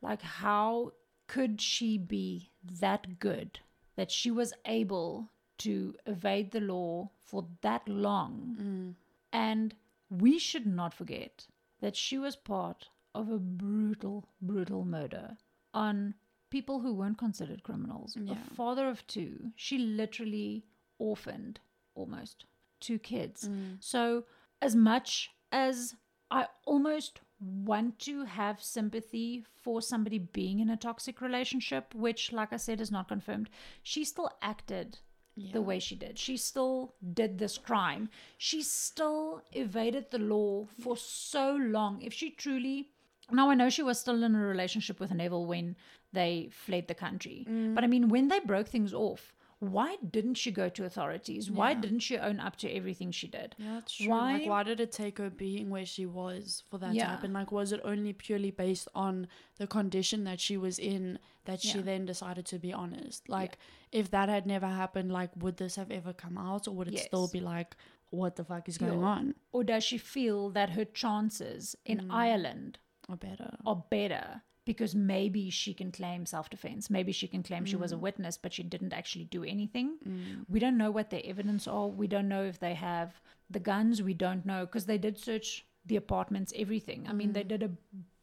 Like, 0.00 0.22
how 0.22 0.92
could 1.26 1.60
she 1.60 1.98
be 1.98 2.50
that 2.80 3.18
good 3.18 3.60
that 3.96 4.10
she 4.10 4.30
was 4.30 4.52
able 4.64 5.30
to 5.58 5.94
evade 6.06 6.52
the 6.52 6.60
law 6.60 7.10
for 7.18 7.44
that 7.62 7.88
long? 7.88 8.56
mm, 8.60 8.94
And 9.32 9.74
we 10.08 10.38
should 10.38 10.66
not 10.66 10.94
forget 10.94 11.46
that 11.80 11.96
she 11.96 12.16
was 12.18 12.36
part 12.36 12.88
of 13.14 13.28
a 13.28 13.38
brutal, 13.38 14.24
brutal 14.40 14.84
murder 14.84 15.36
on 15.74 16.14
people 16.50 16.78
who 16.80 16.94
weren't 16.94 17.18
considered 17.18 17.62
criminals. 17.62 18.16
Yeah. 18.16 18.34
A 18.50 18.54
father 18.54 18.88
of 18.88 19.04
two. 19.06 19.50
She 19.56 19.78
literally 19.78 20.64
orphaned 20.98 21.60
almost 21.94 22.44
two 22.80 22.98
kids. 22.98 23.48
mm. 23.48 23.76
So, 23.80 24.24
as 24.60 24.74
much 24.74 25.30
as 25.52 25.94
I 26.30 26.46
almost 26.66 27.20
want 27.40 27.98
to 28.00 28.24
have 28.24 28.62
sympathy 28.62 29.44
for 29.62 29.80
somebody 29.80 30.18
being 30.18 30.60
in 30.60 30.70
a 30.70 30.76
toxic 30.76 31.20
relationship, 31.20 31.94
which, 31.94 32.32
like 32.32 32.52
I 32.52 32.56
said, 32.56 32.80
is 32.80 32.90
not 32.90 33.08
confirmed, 33.08 33.48
she 33.82 34.04
still 34.04 34.30
acted 34.42 34.98
yeah. 35.36 35.52
the 35.52 35.62
way 35.62 35.78
she 35.78 35.94
did. 35.94 36.18
She 36.18 36.36
still 36.36 36.94
did 37.14 37.38
this 37.38 37.58
crime. 37.58 38.08
She 38.36 38.62
still 38.62 39.42
evaded 39.52 40.10
the 40.10 40.18
law 40.18 40.66
for 40.80 40.96
so 40.96 41.52
long. 41.54 42.02
If 42.02 42.12
she 42.12 42.30
truly. 42.30 42.90
Now, 43.30 43.50
I 43.50 43.54
know 43.54 43.68
she 43.68 43.82
was 43.82 44.00
still 44.00 44.24
in 44.24 44.34
a 44.34 44.40
relationship 44.40 44.98
with 44.98 45.12
Neville 45.12 45.46
when 45.46 45.76
they 46.12 46.48
fled 46.50 46.88
the 46.88 46.94
country. 46.94 47.46
But 47.74 47.84
I 47.84 47.86
mean, 47.86 48.08
when 48.08 48.28
they 48.28 48.40
broke 48.40 48.68
things 48.68 48.94
off, 48.94 49.34
why 49.60 49.96
didn't 50.08 50.34
she 50.34 50.52
go 50.52 50.68
to 50.68 50.84
authorities? 50.84 51.50
Why 51.50 51.74
didn't 51.74 52.00
she 52.00 52.16
own 52.16 52.38
up 52.38 52.56
to 52.56 52.70
everything 52.70 53.10
she 53.10 53.26
did? 53.26 53.56
Yeah, 53.58 53.74
that's 53.74 53.92
true. 53.94 54.08
Why- 54.08 54.34
Like, 54.34 54.46
why 54.46 54.62
did 54.62 54.78
it 54.78 54.92
take 54.92 55.18
her 55.18 55.30
being 55.30 55.68
where 55.68 55.86
she 55.86 56.06
was 56.06 56.62
for 56.70 56.78
that 56.78 56.94
to 56.94 57.04
happen? 57.04 57.32
Like, 57.32 57.50
was 57.50 57.72
it 57.72 57.80
only 57.82 58.12
purely 58.12 58.52
based 58.52 58.88
on 58.94 59.26
the 59.56 59.66
condition 59.66 60.22
that 60.24 60.38
she 60.38 60.56
was 60.56 60.78
in 60.78 61.18
that 61.44 61.60
she 61.60 61.78
Yeah. 61.78 61.84
then 61.84 62.06
decided 62.06 62.46
to 62.46 62.58
be 62.58 62.72
honest? 62.72 63.28
Like, 63.28 63.58
if 63.90 64.10
that 64.12 64.28
had 64.28 64.46
never 64.46 64.68
happened, 64.68 65.10
like, 65.10 65.30
would 65.36 65.56
this 65.56 65.74
have 65.74 65.90
ever 65.90 66.12
come 66.12 66.38
out, 66.38 66.68
or 66.68 66.72
would 66.72 66.88
it 66.88 67.00
still 67.00 67.26
be 67.28 67.40
like, 67.40 67.76
what 68.10 68.36
the 68.36 68.44
fuck 68.44 68.68
is 68.68 68.78
going 68.78 69.00
Yeah. 69.00 69.06
on? 69.06 69.34
Or 69.50 69.64
does 69.64 69.82
she 69.82 69.98
feel 69.98 70.50
that 70.50 70.70
her 70.70 70.84
chances 70.84 71.74
in 71.84 71.98
mm. 72.02 72.12
Ireland 72.12 72.78
are 73.08 73.16
better? 73.16 73.58
are 73.66 73.84
better 73.90 74.42
because 74.68 74.94
maybe 74.94 75.48
she 75.48 75.72
can 75.72 75.90
claim 75.90 76.26
self 76.26 76.50
defense. 76.50 76.90
Maybe 76.90 77.10
she 77.10 77.26
can 77.26 77.42
claim 77.42 77.64
she 77.64 77.76
was 77.84 77.90
a 77.90 77.96
mm. 77.96 78.00
witness, 78.00 78.36
but 78.36 78.52
she 78.52 78.62
didn't 78.62 78.92
actually 78.92 79.24
do 79.24 79.42
anything. 79.42 79.96
Mm. 80.06 80.44
We 80.46 80.60
don't 80.60 80.76
know 80.76 80.90
what 80.90 81.08
their 81.08 81.22
evidence 81.24 81.66
are. 81.66 81.86
We 81.86 82.06
don't 82.06 82.28
know 82.28 82.44
if 82.44 82.60
they 82.60 82.74
have 82.74 83.14
the 83.48 83.60
guns. 83.60 84.02
We 84.02 84.12
don't 84.12 84.44
know 84.44 84.66
because 84.66 84.84
they 84.84 84.98
did 84.98 85.18
search 85.18 85.64
the 85.86 85.96
apartments, 85.96 86.52
everything. 86.54 87.06
I 87.08 87.14
mean, 87.14 87.32
they 87.32 87.44
mm. 87.44 87.48
did 87.48 87.62
a 87.62 87.70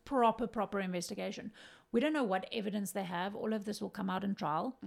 proper, 0.06 0.46
proper 0.46 0.80
investigation. 0.80 1.52
We 1.92 2.00
don't 2.00 2.14
know 2.14 2.24
what 2.24 2.48
evidence 2.52 2.92
they 2.92 3.06
have. 3.06 3.36
All 3.36 3.54
of 3.54 3.66
this 3.66 3.82
will 3.82 3.90
come 3.90 4.12
out 4.12 4.24
in 4.24 4.36
trial, 4.36 4.78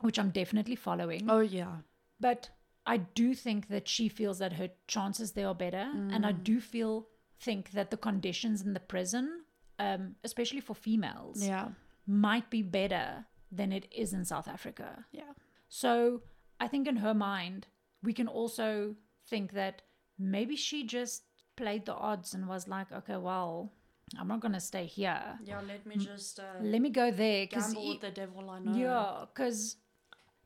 which 0.00 0.18
I'm 0.18 0.30
definitely 0.30 0.76
following. 0.76 1.28
Oh 1.28 1.40
yeah, 1.40 1.76
But 2.18 2.48
I 2.86 2.96
do 2.98 3.34
think 3.34 3.68
that 3.68 3.88
she 3.88 4.08
feels 4.08 4.38
that 4.38 4.54
her 4.54 4.70
chances 4.86 5.32
there 5.32 5.48
are 5.48 5.54
better, 5.54 5.86
and 6.14 6.24
I 6.24 6.32
Mm. 6.32 6.44
do 6.44 6.60
feel 6.60 7.08
think 7.40 7.72
that 7.72 7.90
the 7.90 7.96
conditions 7.96 8.62
in 8.62 8.72
the 8.72 8.80
prison, 8.80 9.43
um, 9.78 10.14
especially 10.24 10.60
for 10.60 10.74
females, 10.74 11.44
yeah, 11.46 11.68
might 12.06 12.50
be 12.50 12.62
better 12.62 13.26
than 13.50 13.72
it 13.72 13.86
is 13.92 14.12
in 14.12 14.24
South 14.24 14.48
Africa. 14.48 15.04
yeah. 15.12 15.32
So 15.68 16.22
I 16.60 16.68
think 16.68 16.86
in 16.86 16.96
her 16.96 17.14
mind, 17.14 17.66
we 18.02 18.12
can 18.12 18.28
also 18.28 18.94
think 19.28 19.52
that 19.52 19.82
maybe 20.18 20.56
she 20.56 20.84
just 20.86 21.22
played 21.56 21.86
the 21.86 21.94
odds 21.94 22.34
and 22.34 22.46
was 22.48 22.68
like, 22.68 22.92
okay, 22.92 23.16
well, 23.16 23.72
I'm 24.18 24.28
not 24.28 24.40
gonna 24.40 24.60
stay 24.60 24.86
here. 24.86 25.38
Yeah, 25.42 25.60
let 25.66 25.86
me 25.86 25.96
just 25.96 26.38
uh, 26.38 26.60
Let 26.60 26.80
me 26.80 26.90
go 26.90 27.10
there 27.10 27.46
because 27.46 27.74
the 27.74 28.10
devil 28.12 28.50
I 28.50 28.58
know. 28.60 28.76
yeah, 28.76 29.24
because 29.32 29.76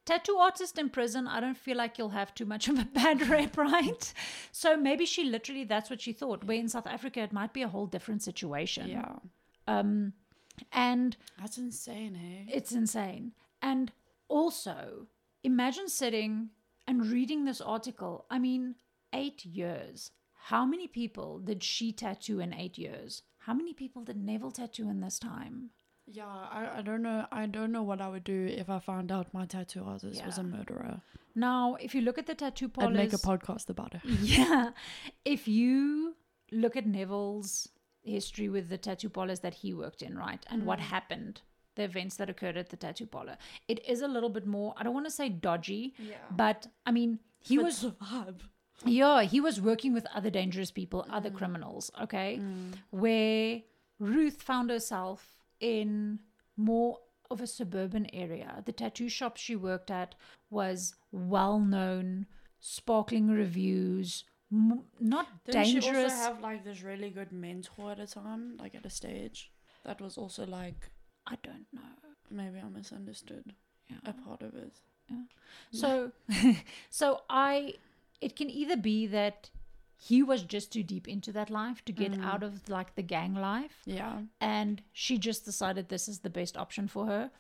tattoo 0.09 0.37
artist 0.37 0.79
in 0.79 0.89
prison, 0.89 1.27
I 1.29 1.39
don't 1.41 1.57
feel 1.57 1.77
like 1.77 1.99
you'll 1.99 2.09
have 2.21 2.35
too 2.35 2.47
much 2.47 2.69
of 2.69 2.79
a 2.79 2.85
bad 3.01 3.29
rep, 3.29 3.57
right? 3.59 4.13
So 4.53 4.77
maybe 4.77 5.05
she 5.05 5.25
literally 5.25 5.65
that's 5.65 5.91
what 5.91 6.01
she 6.01 6.13
thought. 6.13 6.45
Where 6.45 6.59
in 6.59 6.69
South 6.69 6.87
Africa 6.87 7.21
it 7.21 7.33
might 7.33 7.53
be 7.53 7.63
a 7.63 7.69
whole 7.69 7.87
different 7.87 8.23
situation. 8.23 8.89
yeah. 8.89 9.17
Um, 9.67 10.15
and 10.73 11.17
That's 11.39 11.59
insane, 11.59 12.15
hey? 12.15 12.47
it's 12.53 12.73
insane. 12.73 13.33
And 13.63 13.93
also, 14.29 15.07
imagine 15.45 15.89
sitting 15.89 16.49
and 16.87 17.07
reading 17.07 17.45
this 17.45 17.61
article. 17.61 18.25
I 18.31 18.39
mean, 18.39 18.75
eight 19.13 19.45
years. 19.45 20.11
How 20.51 20.65
many 20.65 20.87
people 20.89 21.39
did 21.39 21.63
she 21.63 21.93
tattoo 21.93 22.41
in 22.41 22.55
eight 22.55 22.79
years? 22.79 23.23
How 23.41 23.53
many 23.55 23.73
people 23.75 24.03
did 24.03 24.17
Neville 24.17 24.51
tattoo 24.51 24.89
in 24.89 25.01
this 25.01 25.19
time? 25.19 25.71
Yeah, 26.11 26.27
I, 26.27 26.79
I 26.79 26.83
don't 26.83 27.03
know. 27.03 27.27
I 27.31 27.47
don't 27.47 27.73
know 27.73 27.83
what 27.83 28.01
I 28.01 28.09
would 28.09 28.25
do 28.25 28.47
if 28.51 28.71
I 28.71 28.79
found 28.79 29.13
out 29.13 29.33
my 29.35 29.47
tattoo 29.47 29.85
artist 29.85 30.25
was 30.25 30.39
a 30.39 30.43
murderer. 30.43 31.03
Now, 31.35 31.77
if 31.81 31.95
you 31.95 32.01
look 32.01 32.19
at 32.19 32.27
the 32.27 32.35
tattoo 32.35 32.71
I'd 32.79 32.93
make 32.93 33.13
a 33.13 33.19
podcast 33.19 33.69
about 33.69 33.95
it. 33.95 34.01
yeah, 34.23 34.71
if 35.25 35.47
you 35.47 36.17
look 36.51 36.77
at 36.77 36.87
Neville's 36.87 37.69
history 38.03 38.49
with 38.49 38.69
the 38.69 38.79
tattoo 38.79 39.09
parlors 39.09 39.41
that 39.41 39.55
he 39.55 39.75
worked 39.75 40.03
in, 40.03 40.17
right, 40.17 40.45
and 40.51 40.65
what 40.65 40.79
mm. 40.79 40.83
happened, 40.83 41.43
the 41.77 41.85
events 41.85 42.17
that 42.17 42.29
occurred 42.31 42.57
at 42.57 42.71
the 42.71 42.77
tattoo 42.77 43.07
parlor, 43.07 43.37
it 43.69 43.87
is 43.87 44.01
a 44.01 44.09
little 44.09 44.31
bit 44.31 44.47
more. 44.47 44.75
I 44.77 44.83
don't 44.83 44.95
want 44.95 45.07
to 45.07 45.13
say 45.13 45.29
dodgy, 45.29 45.95
Yeah. 45.99 46.17
but 46.31 46.67
I 46.87 46.91
mean, 46.91 47.21
he 47.39 47.55
He 47.55 47.59
was 47.59 47.85
vibe. 48.03 48.41
yeah, 48.85 49.23
he 49.23 49.41
was 49.41 49.61
working 49.61 49.93
with 49.93 50.07
other 50.15 50.31
dangerous 50.31 50.71
people, 50.71 51.07
other 51.11 51.31
mm. 51.31 51.37
criminals, 51.37 51.91
okay? 52.03 52.41
Mm. 52.41 52.75
Where 52.91 53.63
Ruth 54.01 54.43
found 54.43 54.71
herself 54.71 55.38
in 55.61 56.21
more 56.57 56.99
of 57.31 57.41
a 57.41 57.47
suburban 57.47 58.07
area. 58.13 58.63
The 58.65 58.73
tattoo 58.73 59.09
shop 59.09 59.37
she 59.37 59.55
worked 59.57 59.91
at 59.91 60.15
was 60.51 60.95
well 61.13 61.59
known, 61.61 62.27
sparkling 62.61 63.29
reviews, 63.29 64.25
m- 64.53 64.85
not 65.01 65.45
Didn't 65.45 65.63
dangerous. 65.65 65.85
she 65.85 66.05
also 66.05 66.09
have 66.17 66.41
like 66.41 66.65
this 66.65 66.83
really 66.83 67.11
good 67.11 67.33
mentor 67.33 67.93
at 67.93 68.01
a 68.01 68.07
time, 68.07 68.57
like 68.59 68.75
at 68.75 68.87
a 68.87 68.91
stage? 68.91 69.51
That 69.85 70.01
was 70.01 70.17
also 70.19 70.47
like 70.47 70.91
I 71.27 71.37
don't 71.43 71.67
know. 71.73 71.81
maybe 72.31 72.59
I 72.59 72.69
misunderstood 72.69 73.53
Yeah. 73.91 73.97
a 74.07 74.13
part 74.13 74.43
of 74.43 74.55
it. 74.55 74.73
Yeah. 75.11 75.25
So, 75.73 76.13
so 76.91 77.21
I, 77.29 77.75
it 78.21 78.37
can 78.37 78.51
either 78.51 78.77
be 78.77 79.07
that 79.09 79.51
he 80.01 80.23
was 80.23 80.43
just 80.45 80.73
too 80.73 80.83
deep 80.85 81.09
into 81.09 81.33
that 81.33 81.51
life 81.51 81.85
to 81.85 81.93
get 81.93 82.13
Mm. 82.13 82.25
out 82.25 82.43
of 82.45 82.69
like 82.69 82.95
the 82.95 83.03
gang 83.03 83.35
life, 83.35 83.83
Yeah. 83.85 84.23
and 84.41 84.81
she 84.93 85.19
just 85.19 85.45
decided 85.45 85.89
this 85.89 86.07
is 86.09 86.21
the 86.21 86.31
best 86.31 86.57
option 86.57 86.87
for 86.89 87.07
her. 87.07 87.31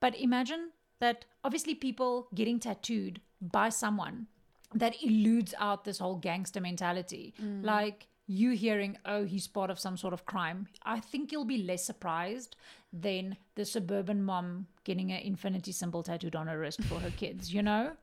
But 0.00 0.18
imagine 0.18 0.72
that 0.98 1.24
obviously 1.44 1.74
people 1.76 2.28
getting 2.34 2.58
tattooed 2.58 3.20
by 3.40 3.68
someone 3.68 4.26
that 4.74 5.00
eludes 5.02 5.54
out 5.58 5.84
this 5.84 5.98
whole 6.00 6.16
gangster 6.16 6.60
mentality. 6.60 7.34
Mm. 7.40 7.64
Like 7.64 8.08
you 8.26 8.50
hearing, 8.50 8.98
oh, 9.04 9.24
he's 9.24 9.46
part 9.46 9.70
of 9.70 9.78
some 9.78 9.96
sort 9.96 10.12
of 10.12 10.26
crime. 10.26 10.66
I 10.82 11.00
think 11.00 11.30
you'll 11.32 11.46
be 11.46 11.62
less 11.62 11.84
surprised 11.86 12.56
than 12.92 13.36
the 13.54 13.64
suburban 13.64 14.22
mom 14.22 14.66
getting 14.84 15.12
an 15.12 15.20
infinity 15.22 15.72
symbol 15.72 16.02
tattooed 16.02 16.34
on 16.36 16.46
her 16.48 16.58
wrist 16.58 16.82
for 16.84 16.98
her 17.00 17.10
kids, 17.12 17.54
you 17.54 17.62
know? 17.62 17.96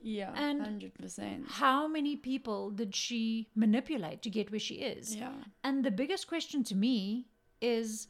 Yeah. 0.00 0.32
And- 0.36 0.62
hundred 0.62 0.94
percent. 0.94 1.46
How 1.48 1.88
many 1.88 2.16
people 2.16 2.70
did 2.70 2.94
she 2.94 3.48
manipulate 3.54 4.22
to 4.22 4.30
get 4.30 4.50
where 4.50 4.60
she 4.60 4.76
is? 4.76 5.14
Yeah. 5.16 5.32
And 5.64 5.84
the 5.84 5.90
biggest 5.90 6.26
question 6.28 6.62
to 6.64 6.74
me 6.76 7.26
is 7.60 8.08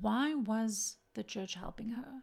why 0.00 0.34
was 0.34 0.96
the 1.14 1.22
church 1.24 1.54
helping 1.54 1.90
her? 1.90 2.22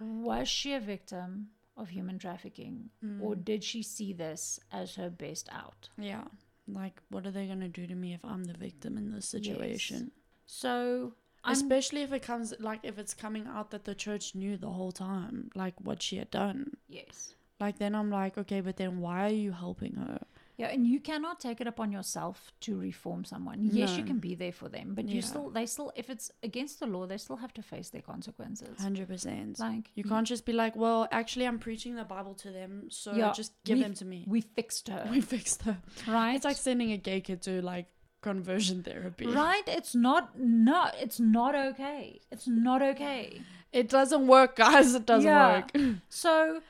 Was 0.00 0.48
she 0.48 0.74
a 0.74 0.80
victim 0.80 1.48
of 1.76 1.88
human 1.88 2.18
trafficking 2.18 2.90
or 3.20 3.34
Mm. 3.34 3.44
did 3.44 3.64
she 3.64 3.82
see 3.82 4.12
this 4.12 4.60
as 4.70 4.96
her 4.96 5.10
best 5.10 5.48
out? 5.50 5.88
Yeah. 5.96 6.24
Like, 6.66 7.00
what 7.08 7.26
are 7.26 7.30
they 7.30 7.46
gonna 7.46 7.68
do 7.68 7.86
to 7.86 7.94
me 7.94 8.12
if 8.14 8.24
I'm 8.24 8.44
the 8.44 8.52
victim 8.58 8.98
in 8.98 9.10
this 9.10 9.28
situation? 9.28 10.10
So, 10.46 11.14
Especially 11.44 12.02
if 12.02 12.12
it 12.12 12.22
comes 12.22 12.52
like 12.58 12.80
if 12.82 12.98
it's 12.98 13.14
coming 13.14 13.46
out 13.46 13.70
that 13.70 13.84
the 13.84 13.94
church 13.94 14.34
knew 14.34 14.56
the 14.58 14.70
whole 14.70 14.92
time, 14.92 15.50
like 15.54 15.80
what 15.80 16.02
she 16.02 16.16
had 16.16 16.30
done. 16.30 16.76
yes. 16.88 17.34
Like 17.60 17.78
then 17.78 17.94
I'm 17.94 18.10
like, 18.10 18.38
okay, 18.38 18.60
but 18.60 18.76
then 18.76 19.00
why 19.00 19.26
are 19.26 19.32
you 19.34 19.52
helping 19.52 19.94
her? 19.96 20.18
Yeah, 20.56 20.68
and 20.74 20.84
you 20.84 20.98
cannot 20.98 21.38
take 21.38 21.60
it 21.60 21.68
upon 21.68 21.92
yourself 21.92 22.50
to 22.62 22.76
reform 22.76 23.24
someone. 23.24 23.60
Yes, 23.62 23.96
you 23.96 24.02
can 24.02 24.18
be 24.18 24.34
there 24.34 24.50
for 24.50 24.68
them, 24.68 24.92
but 24.96 25.08
you 25.08 25.22
still 25.22 25.50
they 25.50 25.66
still 25.66 25.92
if 25.94 26.10
it's 26.10 26.32
against 26.42 26.80
the 26.80 26.86
law, 26.86 27.06
they 27.06 27.16
still 27.16 27.36
have 27.36 27.54
to 27.54 27.62
face 27.62 27.90
their 27.90 28.02
consequences. 28.02 28.76
Hundred 28.78 29.06
percent. 29.06 29.60
Like 29.60 29.92
You 29.94 30.02
can't 30.02 30.26
just 30.26 30.44
be 30.44 30.52
like, 30.52 30.74
well, 30.74 31.06
actually, 31.12 31.46
I'm 31.46 31.60
preaching 31.60 31.94
the 31.94 32.02
Bible 32.04 32.34
to 32.34 32.50
them, 32.50 32.86
so 32.90 33.12
Yeah, 33.14 33.32
just 33.32 33.52
give 33.64 33.78
them 33.78 33.94
to 33.94 34.04
me. 34.04 34.24
we 34.26 34.40
fixed 34.40 34.88
her, 34.88 35.06
We 35.10 35.20
fixed 35.20 35.62
her. 35.62 35.78
right? 36.08 36.34
It's 36.34 36.44
like 36.44 36.56
sending 36.56 36.90
a 36.90 36.96
gay 36.96 37.20
kid 37.20 37.40
to 37.42 37.62
like 37.62 37.86
conversion 38.20 38.82
therapy. 38.82 39.26
Right? 39.28 39.62
It's 39.68 39.94
not 39.94 40.36
no, 40.40 40.90
it's 41.00 41.20
not 41.20 41.54
okay. 41.54 42.20
It's 42.32 42.48
not 42.48 42.82
okay. 42.82 43.42
It 43.72 43.88
doesn't 43.88 44.26
work, 44.26 44.56
guys. 44.56 44.94
It 44.96 45.06
doesn't 45.06 45.30
Yeah. 45.30 45.58
work. 45.60 45.70
So, 46.08 46.62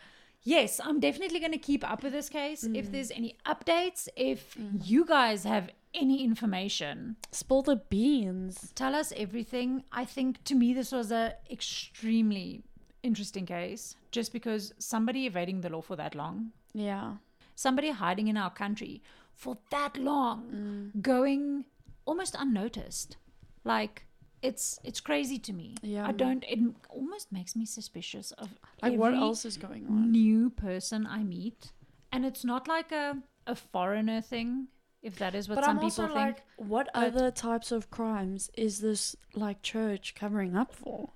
yes, 0.54 0.80
I'm 0.86 0.98
definitely 1.00 1.40
going 1.44 1.56
to 1.60 1.64
keep 1.70 1.82
up 1.92 2.02
with 2.02 2.12
this 2.18 2.28
case. 2.28 2.64
Mm. 2.64 2.76
If 2.80 2.86
there's 2.92 3.10
any 3.20 3.36
updates, 3.52 4.08
if 4.16 4.56
you 4.92 5.04
guys 5.04 5.44
have 5.44 5.70
any 5.94 6.16
information, 6.24 7.16
Spill 7.32 7.62
the 7.62 7.76
beans. 7.94 8.72
tell 8.74 8.94
us 9.02 9.12
everything. 9.24 9.70
I 10.02 10.04
think 10.04 10.42
to 10.50 10.54
me 10.54 10.68
this 10.74 10.90
was 10.92 11.10
a 11.12 11.24
extremely 11.50 12.62
interesting 13.02 13.46
case 13.46 13.94
just 14.10 14.32
because 14.32 14.72
somebody 14.78 15.26
evading 15.26 15.60
the 15.62 15.70
law 15.70 15.80
for 15.82 15.96
that 15.96 16.14
long, 16.14 16.52
Yeah. 16.74 17.16
somebody 17.54 17.90
hiding 17.90 18.28
in 18.28 18.36
our 18.36 18.50
country 18.50 19.02
for 19.34 19.56
that 19.70 19.96
long, 19.96 20.38
Mm. 20.50 21.02
going 21.02 21.64
almost 22.04 22.34
unnoticed. 22.38 23.16
Like 23.64 24.06
it's 24.42 24.78
it's 24.84 25.00
crazy 25.00 25.38
to 25.38 25.52
me. 25.52 25.74
Yeah. 25.82 26.06
I 26.06 26.12
don't 26.12 26.44
it 26.48 26.58
almost 26.88 27.32
makes 27.32 27.56
me 27.56 27.64
suspicious 27.66 28.30
of 28.32 28.48
Like, 28.82 28.98
what 28.98 29.14
else 29.14 29.44
is 29.44 29.56
going 29.56 29.86
on? 29.86 30.12
new 30.12 30.50
person 30.50 31.06
I 31.06 31.22
meet. 31.24 31.72
And 32.12 32.24
it's 32.24 32.44
not 32.44 32.68
like 32.68 32.90
a, 32.92 33.18
a 33.46 33.54
foreigner 33.54 34.20
thing, 34.22 34.68
if 35.02 35.16
that 35.18 35.34
is 35.34 35.48
what 35.48 35.56
But 35.56 35.64
some 35.64 35.78
I'm 35.78 35.84
also 35.84 36.02
people 36.02 36.16
think. 36.16 36.26
like, 36.36 36.42
what 36.56 36.88
But- 36.94 37.04
other 37.06 37.30
types 37.30 37.72
of 37.72 37.90
crimes 37.90 38.50
is 38.56 38.78
this 38.80 39.16
like 39.34 39.62
church 39.62 40.14
covering 40.14 40.56
up 40.56 40.72
for? 40.74 41.10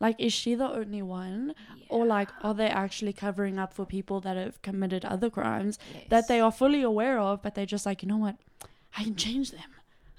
Like, 0.00 0.16
is 0.18 0.32
she 0.32 0.54
the 0.54 0.68
only 0.68 1.02
one, 1.02 1.54
or 1.88 2.04
like, 2.04 2.28
are 2.42 2.52
they 2.52 2.66
actually 2.66 3.12
covering 3.12 3.58
up 3.58 3.72
for 3.72 3.86
people 3.86 4.20
that 4.20 4.36
have 4.36 4.60
committed 4.60 5.04
other 5.04 5.30
crimes 5.30 5.78
that 6.08 6.26
they 6.28 6.40
are 6.40 6.50
fully 6.52 6.82
aware 6.82 7.18
of, 7.18 7.40
but 7.42 7.54
they're 7.54 7.64
just 7.64 7.86
like, 7.86 8.02
you 8.02 8.08
know 8.08 8.16
what, 8.18 8.36
I 8.98 9.04
can 9.04 9.14
change 9.16 9.50
them. 9.52 9.70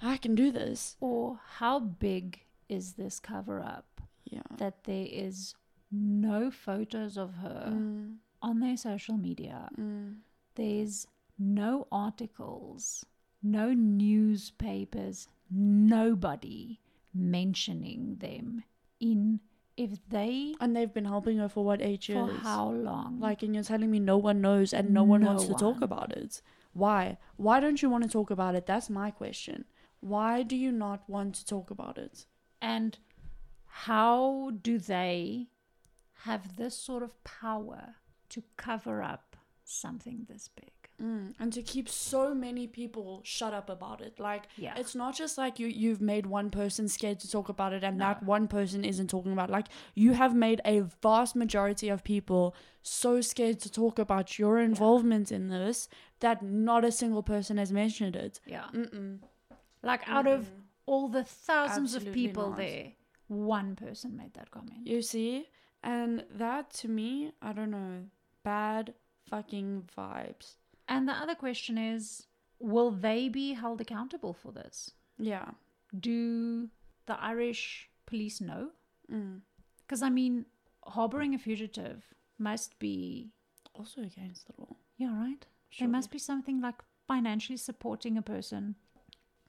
I 0.01 0.17
can 0.17 0.35
do 0.35 0.51
this. 0.51 0.97
Or 0.99 1.39
how 1.57 1.79
big 1.79 2.41
is 2.69 2.93
this 2.93 3.19
cover 3.19 3.59
up 3.61 4.01
Yeah. 4.25 4.41
that 4.57 4.83
there 4.85 5.07
is 5.09 5.55
no 5.91 6.51
photos 6.51 7.17
of 7.17 7.35
her 7.35 7.67
Mm, 7.71 8.17
on 8.41 8.59
their 8.59 8.77
social 8.77 9.17
media? 9.17 9.69
mm. 9.77 10.17
There's 10.55 11.07
no 11.37 11.87
articles, 11.91 13.05
no 13.43 13.73
newspapers, 13.73 15.27
nobody 15.49 16.79
mentioning 17.13 18.15
them 18.19 18.63
in 18.99 19.39
if 19.77 19.99
they 20.07 20.55
And 20.61 20.73
they've 20.75 20.93
been 20.93 21.05
helping 21.05 21.37
her 21.37 21.49
for 21.49 21.63
what 21.65 21.81
eight 21.81 22.05
for 22.05 22.11
years? 22.13 22.41
how 22.41 22.69
long? 22.71 23.19
Like, 23.19 23.43
and 23.43 23.53
you're 23.53 23.63
telling 23.63 23.91
me 23.91 23.99
no 23.99 24.17
one 24.17 24.39
knows 24.41 24.73
and 24.73 24.93
no 24.93 25.03
one 25.03 25.21
No 25.21 25.27
wants 25.27 25.47
to 25.47 25.53
talk 25.55 25.81
about 25.81 26.13
it. 26.15 26.41
Why? 26.73 27.17
Why 27.35 27.59
don't 27.59 27.81
you 27.81 27.89
want 27.89 28.03
to 28.05 28.09
talk 28.09 28.29
about 28.31 28.55
it? 28.55 28.65
That's 28.65 28.89
my 28.89 29.11
question. 29.11 29.65
Why 30.13 30.43
do 30.43 30.55
you 30.55 30.71
not 30.71 31.09
want 31.09 31.33
to 31.35 31.45
talk 31.45 31.71
about 31.71 31.97
it? 31.97 32.25
And 32.61 32.97
how 33.87 34.51
do 34.61 34.77
they 34.77 35.47
have 36.25 36.57
this 36.57 36.75
sort 36.77 37.01
of 37.01 37.11
power 37.23 37.95
to 38.29 38.43
cover 38.55 39.01
up 39.01 39.35
something 39.63 40.27
this 40.29 40.47
big? 40.47 40.71
Mm. 41.01 41.33
And 41.39 41.51
to 41.53 41.61
keep 41.61 41.89
so 41.89 42.33
many 42.35 42.67
people 42.67 43.21
shut 43.23 43.53
up 43.53 43.69
about 43.69 43.99
it. 43.99 44.19
Like, 44.19 44.43
Yeah. 44.57 44.75
it's 44.77 44.93
not 44.95 45.15
just 45.15 45.37
like 45.39 45.59
you, 45.59 45.67
you've 45.67 46.01
made 46.01 46.25
one 46.27 46.49
person 46.51 46.87
scared 46.87 47.19
to 47.21 47.29
talk 47.29 47.49
about 47.49 47.73
it 47.73 47.83
and 47.83 47.97
No. 47.97 48.05
that 48.05 48.23
one 48.23 48.47
person 48.47 48.85
isn't 48.85 49.09
talking 49.09 49.33
about 49.33 49.49
it. 49.49 49.53
Like, 49.53 49.67
you 49.95 50.13
have 50.13 50.35
made 50.35 50.61
a 50.65 50.81
vast 51.01 51.35
majority 51.35 51.89
of 51.89 52.03
people 52.03 52.55
so 52.83 53.19
scared 53.21 53.59
to 53.61 53.71
talk 53.71 53.97
about 53.99 54.37
your 54.39 54.59
involvement 54.59 55.31
in 55.31 55.49
this 55.49 55.89
that 56.19 56.43
not 56.43 56.85
a 56.85 56.91
single 56.91 57.23
person 57.23 57.57
has 57.57 57.71
mentioned 57.73 58.15
it. 58.15 58.39
Yeah. 58.45 58.67
Mm-mm. 58.71 59.19
Like 59.85 60.07
out 60.09 60.27
of 60.27 60.41
Mm-mm. 60.41 60.61
all 60.85 61.07
the 61.09 61.23
thousands 61.23 61.95
of 61.95 62.11
people 62.11 62.49
not. 62.49 62.57
there, 62.57 62.91
one 63.27 63.75
person 63.75 64.17
made 64.17 64.33
that 64.33 64.49
comment. 64.51 64.85
You 64.85 65.01
see? 65.01 65.47
And 65.83 66.25
that 66.31 66.71
to 66.81 66.87
me, 66.87 67.31
I 67.41 67.53
don't 67.53 67.71
know, 67.71 68.03
bad 68.43 68.93
fucking 69.29 69.89
vibes. 69.97 70.55
And 70.87 71.07
the 71.07 71.13
other 71.13 71.35
question 71.35 71.77
is 71.77 72.27
will 72.59 72.91
they 72.91 73.29
be 73.29 73.53
held 73.53 73.79
accountable 73.81 74.33
for 74.33 74.51
this? 74.51 74.91
Yeah. 75.19 75.49
Do 75.97 76.69
the 77.05 77.19
Irish 77.21 77.89
police 78.05 78.41
know? 78.41 78.69
Mm. 79.11 79.41
Because, 79.81 80.01
I 80.01 80.09
mean, 80.09 80.45
harboring 80.83 81.35
a 81.35 81.37
fugitive 81.37 82.03
must 82.39 82.77
be, 82.79 83.29
Also 83.75 84.01
against 84.01 84.47
the 84.47 84.53
law. 84.57 84.75
yeah, 84.97 85.13
right? 85.15 85.45
Sure. 85.69 85.85
There 85.85 85.91
must 85.91 86.09
be 86.11 86.17
something 86.17 86.59
like 86.61 86.81
financially 87.07 87.57
supporting 87.57 88.17
a 88.17 88.21
person. 88.21 88.75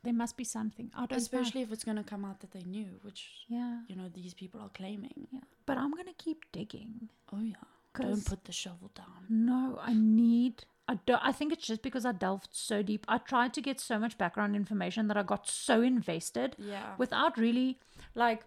There 0.07 0.15
must 0.15 0.37
be 0.37 0.45
something. 0.45 0.91
I 0.95 1.01
don't 1.01 1.11
know. 1.11 1.17
Especially 1.17 1.63
if 1.63 1.73
it's 1.73 1.83
going 1.83 1.97
to 1.97 2.05
come 2.05 2.25
out 2.25 2.39
that 2.43 2.53
they 2.53 2.63
knew, 2.63 2.91
which, 3.03 3.23
Yeah. 3.49 3.81
you 3.89 3.97
know, 3.97 4.09
these 4.19 4.35
people 4.35 4.61
are 4.61 4.69
claiming. 4.81 5.27
Yeah. 5.33 5.41
But 5.67 5.79
I'm 5.79 5.91
going 5.91 6.07
to 6.07 6.13
keep 6.27 6.45
digging. 6.53 7.09
Oh, 7.33 7.41
yeah. 7.41 7.57
don't 8.01 8.25
put 8.25 8.45
the 8.45 8.53
shovel 8.53 8.91
down. 8.95 9.25
No, 9.29 9.81
I 9.83 9.95
need. 9.95 10.65
I 10.87 11.01
don't. 11.07 11.21
I 11.31 11.33
think 11.33 11.53
it's 11.53 11.67
just 11.67 11.83
because 11.83 12.07
I 12.07 12.13
delved 12.13 12.51
so 12.53 12.83
deep. 12.83 13.05
I 13.09 13.19
tried 13.19 13.53
to 13.55 13.61
get 13.69 13.81
so 13.81 13.99
much 13.99 14.17
background 14.17 14.55
information 14.55 15.09
that 15.09 15.17
I 15.17 15.25
got 15.25 15.49
so 15.49 15.83
invested 15.83 16.55
Yeah. 16.59 16.95
without 16.99 17.37
really 17.37 17.81
like 18.15 18.45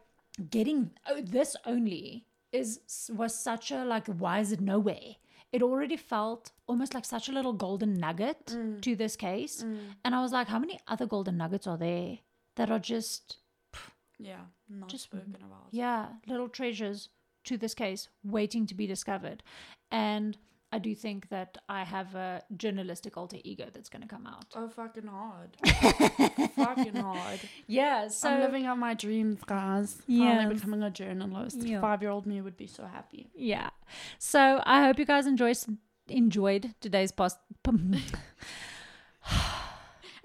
getting 0.50 0.92
oh, 1.10 1.20
this. 1.22 1.58
Only 1.66 2.26
is 2.54 2.80
was 3.22 3.34
such 3.50 3.72
a 3.72 3.84
like. 3.84 4.08
Why 4.08 4.40
is 4.40 4.54
it 4.54 4.62
nowhere? 4.62 5.16
It 5.52 5.64
already 5.64 5.98
felt 5.98 6.52
almost 6.68 6.94
like 6.94 7.06
such 7.06 7.28
a 7.30 7.32
little 7.32 7.54
golden 7.54 7.96
nugget 7.96 8.46
Mm. 8.48 8.82
to 8.82 8.96
this 8.96 9.16
case, 9.16 9.62
and 10.04 10.16
I 10.16 10.22
was 10.22 10.32
like, 10.32 10.48
how 10.48 10.60
many 10.60 10.80
other 10.88 11.08
golden 11.08 11.38
nuggets 11.38 11.66
are 11.68 11.78
there 11.78 12.20
that 12.56 12.70
are 12.70 12.80
just 12.80 13.38
yeah. 14.20 14.42
Not 14.68 14.90
Just- 14.90 15.06
spoken 15.06 15.36
about. 15.36 15.68
yeah, 15.72 16.10
little 16.28 16.50
treasures 16.50 17.10
to 17.46 17.58
this 17.58 17.74
case 17.74 18.10
waiting 18.24 18.68
to 18.68 18.76
be 18.76 18.86
discovered. 18.86 19.42
And 19.90 20.38
I 20.72 20.78
do 20.78 20.94
think 20.94 21.30
that 21.30 21.58
I 21.68 21.84
have 21.84 22.14
a 22.14 22.44
journalistic 22.56 23.18
alter 23.18 23.38
ego 23.44 23.66
that's 23.74 23.90
going 23.90 24.04
to 24.04 24.08
come 24.08 24.28
out. 24.28 24.46
Oh, 24.56 24.70
fucking 24.70 25.08
hard. 25.08 25.58
fucking 26.56 26.96
hard. 26.96 27.40
Yeah, 27.66 28.08
so 28.10 28.30
I'm 28.30 28.40
living 28.42 28.66
out 28.68 28.78
my 28.78 28.94
dreams, 28.94 29.40
guys. 29.46 30.02
Yes. 30.06 30.36
Finally 30.38 30.56
becoming 30.56 30.84
a 30.84 30.92
journalist. 30.92 31.58
Yeah. 31.64 31.82
Five 31.82 32.02
year 32.04 32.12
old 32.12 32.26
me 32.28 32.40
would 32.42 32.56
be 32.58 32.68
so 32.68 32.86
happy. 32.86 33.30
yeah. 33.36 33.72
So 34.20 34.62
I 34.66 34.84
hope 34.86 35.00
you 35.00 35.06
guys 35.06 35.26
enjoyed 35.26 35.58
enjoyed 36.08 36.74
today's 36.82 37.12
post. 37.12 37.38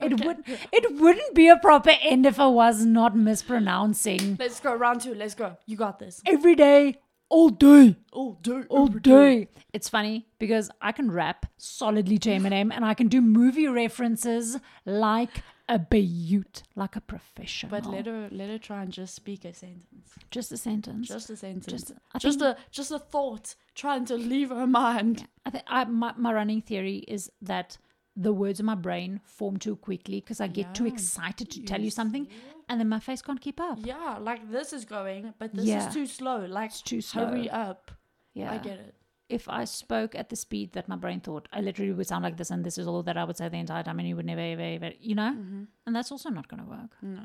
It 0.01 0.13
Okay. 0.13 0.27
would 0.27 0.39
it 0.73 0.95
wouldn't 1.01 1.35
be 1.37 1.49
a 1.49 1.57
proper 1.57 1.93
end 2.03 2.27
if 2.27 2.41
I 2.41 2.49
was 2.49 2.85
not 2.85 3.17
mispronouncing 3.17 4.37
Let's 4.41 4.59
go, 4.61 4.75
round 4.75 5.01
two. 5.03 5.15
Let's 5.15 5.35
go. 5.35 5.57
You 5.67 5.77
got 5.77 5.99
this. 6.01 6.21
every 6.27 6.57
day, 6.57 7.01
all 7.35 7.49
day. 7.51 7.97
All 8.13 8.35
day. 8.43 8.63
all 8.69 8.87
day. 8.89 9.49
It's 9.73 9.89
funny 9.89 10.27
because 10.39 10.71
I 10.81 10.93
can 10.93 11.11
rap 11.11 11.47
solidly 11.57 12.19
to 12.19 12.29
Eminem 12.31 12.71
and 12.73 12.85
I 12.85 12.95
can 12.95 13.09
do 13.09 13.21
movie 13.21 13.67
references 13.67 14.59
like 14.87 15.43
a 15.69 15.79
beaut, 15.79 16.63
like 16.77 16.95
a 16.95 17.01
professional. 17.01 17.71
But 17.71 17.87
let 17.87 18.07
her 18.07 18.29
let 18.31 18.49
her 18.51 18.59
try 18.59 18.83
and 18.83 18.93
just 18.93 19.15
speak 19.17 19.45
a 19.45 19.53
sentence. 19.55 20.11
just 20.31 20.53
a 20.53 20.57
sentence. 20.57 21.09
Just 21.09 21.31
a 21.31 21.37
sentence. 21.37 21.67
Just- 21.67 21.93
Just, 22.19 22.39
think- 22.41 22.57
a 22.57 22.61
just 22.71 22.91
a 22.93 22.99
thought 22.99 23.55
trying 23.75 24.05
to 24.07 24.17
leave 24.17 24.51
her 24.51 24.67
mind. 24.67 25.27
I 25.47 25.51
think 25.51 25.65
I, 25.67 25.85
my 25.85 26.13
my 26.17 26.33
running 26.33 26.61
theory 26.63 26.99
is 27.09 27.31
that 27.43 27.79
the 28.17 28.33
words 28.33 28.61
in 28.61 28.67
my 28.67 28.75
brain 28.77 29.21
form 29.25 29.57
too 29.57 29.77
quickly 29.77 30.21
because 30.21 30.41
I 30.41 30.47
get 30.47 30.75
too 30.75 30.87
excited 30.87 31.51
to 31.51 31.63
tell 31.63 31.79
You 31.81 31.87
you 31.87 31.91
something, 31.91 32.29
and 32.69 32.79
then 32.81 32.89
my 32.89 33.01
face 33.01 33.23
can't 33.23 33.41
keep 33.41 33.61
up. 33.61 33.79
Yeah, 33.83 34.19
like 34.21 34.51
this 34.51 34.73
is 34.73 34.85
going, 34.85 35.35
but 35.39 35.53
this 35.55 35.67
Yeah. 35.67 35.87
is 35.89 35.93
too 35.95 36.07
slow. 36.07 36.45
Like 36.47 36.71
It's 36.71 36.83
too 36.83 37.01
slow. 37.01 37.27
hurry 37.27 37.51
up. 37.51 37.91
Yeah, 38.35 38.53
I 38.53 38.59
get 38.59 38.79
it. 38.79 38.95
if 39.29 39.49
I 39.49 39.65
spoke 39.65 40.15
at 40.15 40.29
the 40.29 40.37
speed 40.37 40.73
that 40.75 40.87
my 40.89 40.97
brain 40.97 41.19
thought, 41.21 41.49
I 41.53 41.61
literally 41.61 41.93
would 41.93 42.07
sound 42.07 42.23
like 42.25 42.37
this, 42.37 42.51
and 42.51 42.63
this 42.65 42.77
is 42.79 42.87
all 42.87 43.03
that 43.05 43.17
I 43.17 43.25
would 43.25 43.37
say 43.37 43.49
the 43.49 43.57
entire 43.57 43.83
time, 43.83 43.99
and 43.99 44.07
you 44.09 44.17
would 44.17 44.27
never, 44.27 44.41
ever, 44.41 44.63
ever, 44.63 44.93
you 45.01 45.15
know, 45.15 45.33
Mm-hmm. 45.33 45.65
and 45.87 45.97
that's 45.97 46.13
also 46.13 46.29
not 46.31 46.47
going 46.49 46.63
to 46.63 46.69
work. 46.69 46.91
No, 47.03 47.23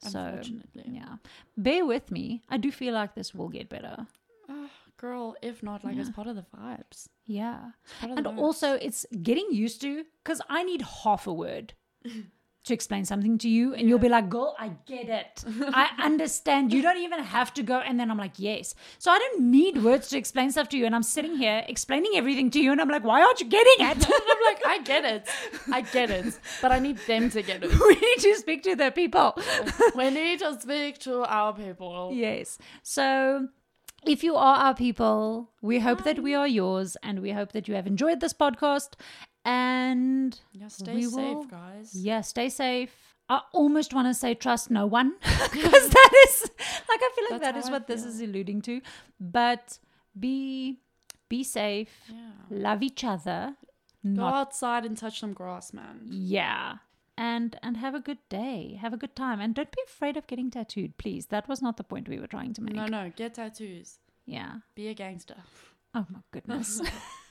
So, 0.00 0.18
unfortunately. 0.20 0.84
Yeah. 0.88 1.16
Bear 1.56 1.84
with 1.84 2.10
me. 2.10 2.42
I 2.48 2.56
do 2.56 2.72
feel 2.72 2.94
like 2.94 3.14
this 3.14 3.34
will 3.34 3.48
get 3.50 3.68
better. 3.68 4.06
Girl, 5.02 5.34
if 5.42 5.62
not, 5.64 5.82
like 5.84 5.96
it's 5.96 6.08
Yeah. 6.10 6.14
part 6.14 6.28
of 6.28 6.36
the 6.36 6.46
vibes. 6.56 7.08
Yeah. 7.26 7.70
It's 8.02 8.16
And 8.18 8.24
vibes. 8.24 8.38
also, 8.38 8.74
it's 8.74 9.04
getting 9.22 9.48
used 9.50 9.80
to, 9.80 10.04
because 10.22 10.40
I 10.48 10.62
need 10.62 10.82
half 11.02 11.26
a 11.26 11.32
word 11.32 11.74
to 12.66 12.72
explain 12.72 13.04
something 13.04 13.36
to 13.38 13.48
you, 13.48 13.74
and 13.74 13.88
you'll 13.88 13.98
be 13.98 14.08
like, 14.08 14.28
girl, 14.30 14.54
I 14.60 14.68
get 14.86 15.08
it. 15.08 15.44
I 15.82 15.90
understand. 16.10 16.72
You 16.72 16.82
don't 16.82 16.98
even 16.98 17.18
have 17.18 17.52
to 17.54 17.64
go. 17.64 17.80
And 17.80 17.98
then 17.98 18.12
I'm 18.12 18.16
like, 18.16 18.34
yes. 18.38 18.76
So 18.98 19.10
I 19.10 19.18
don't 19.18 19.40
need 19.50 19.82
words 19.82 20.06
to 20.10 20.16
explain 20.18 20.52
stuff 20.52 20.68
to 20.68 20.78
you. 20.78 20.86
And 20.86 20.94
I'm 20.94 21.02
sitting 21.02 21.34
here 21.36 21.64
explaining 21.66 22.12
everything 22.14 22.48
to 22.52 22.60
you, 22.60 22.70
and 22.70 22.80
I'm 22.80 22.88
like, 22.88 23.02
why 23.02 23.22
aren't 23.22 23.40
you 23.40 23.48
getting 23.48 23.78
it? 23.80 24.06
I'm 24.32 24.42
like, 24.50 24.62
I 24.64 24.78
get 24.84 25.04
it. 25.04 25.28
I 25.72 25.80
get 25.80 26.10
it. 26.10 26.38
But 26.62 26.70
I 26.70 26.78
need 26.78 26.98
them 27.08 27.28
to 27.30 27.42
get 27.42 27.64
it. 27.64 27.72
we 27.88 27.94
need 27.96 28.18
to 28.20 28.36
speak 28.36 28.62
to 28.62 28.76
the 28.76 28.92
people. 28.92 29.36
we 29.96 30.10
need 30.10 30.38
to 30.38 30.60
speak 30.60 31.00
to 31.00 31.24
our 31.24 31.52
people. 31.52 32.12
Yes. 32.14 32.58
So 32.84 33.48
if 34.06 34.22
you 34.24 34.34
are 34.36 34.56
our 34.56 34.74
people, 34.74 35.50
we 35.62 35.78
hope 35.80 36.04
that 36.04 36.20
we 36.22 36.34
are 36.34 36.48
yours 36.48 36.96
and 37.02 37.20
we 37.20 37.30
hope 37.32 37.52
that 37.52 37.68
you 37.68 37.74
have 37.74 37.86
enjoyed 37.86 38.20
this 38.20 38.32
podcast. 38.34 38.94
And 39.44 40.38
Yeah, 40.52 40.68
stay 40.68 40.94
We 40.94 41.02
safe, 41.02 41.14
will- 41.14 41.44
guys. 41.44 41.94
yeah, 41.94 42.20
stay 42.20 42.48
safe. 42.48 42.92
I 43.28 43.40
almost 43.52 43.94
want 43.94 44.08
to 44.08 44.14
say 44.14 44.34
trust 44.34 44.70
no 44.70 44.86
one 44.86 45.14
because 45.52 45.88
that 45.88 46.12
is 46.26 46.50
like 46.88 47.00
I 47.02 47.10
feel 47.14 47.24
like 47.30 47.40
That's 47.40 47.52
that 47.52 47.56
is 47.56 47.70
what 47.70 47.86
this 47.86 48.04
is 48.04 48.20
alluding 48.20 48.62
to. 48.62 48.80
But 49.20 49.78
be 50.18 50.78
be 51.28 51.42
safe, 51.44 51.88
Yeah. 52.08 52.30
love 52.50 52.82
each 52.82 53.04
other, 53.04 53.56
Go 54.04 54.24
outside 54.24 54.84
and 54.84 54.98
touch 54.98 55.20
some 55.20 55.32
grass, 55.32 55.72
man. 55.72 56.00
yeah. 56.10 56.74
And 57.22 57.56
and 57.62 57.76
have 57.76 57.94
a 57.94 58.00
good 58.00 58.18
day. 58.28 58.78
Have 58.80 58.92
a 58.92 58.96
good 58.96 59.14
time. 59.14 59.40
And 59.40 59.54
don't 59.54 59.70
be 59.70 59.82
afraid 59.86 60.16
of 60.16 60.26
getting 60.26 60.50
tattooed, 60.50 60.98
please. 60.98 61.26
That 61.26 61.48
was 61.48 61.62
not 61.62 61.76
the 61.76 61.84
point 61.84 62.08
we 62.08 62.18
were 62.18 62.26
trying 62.26 62.52
to 62.54 62.62
make. 62.62 62.74
No, 62.74 62.86
no, 62.86 63.12
get 63.14 63.34
tattoos. 63.34 64.00
Yeah. 64.26 64.56
Be 64.74 64.88
a 64.88 64.94
gangster. 64.94 65.36
Oh 65.94 66.04
my 66.10 66.18
goodness. 66.32 66.80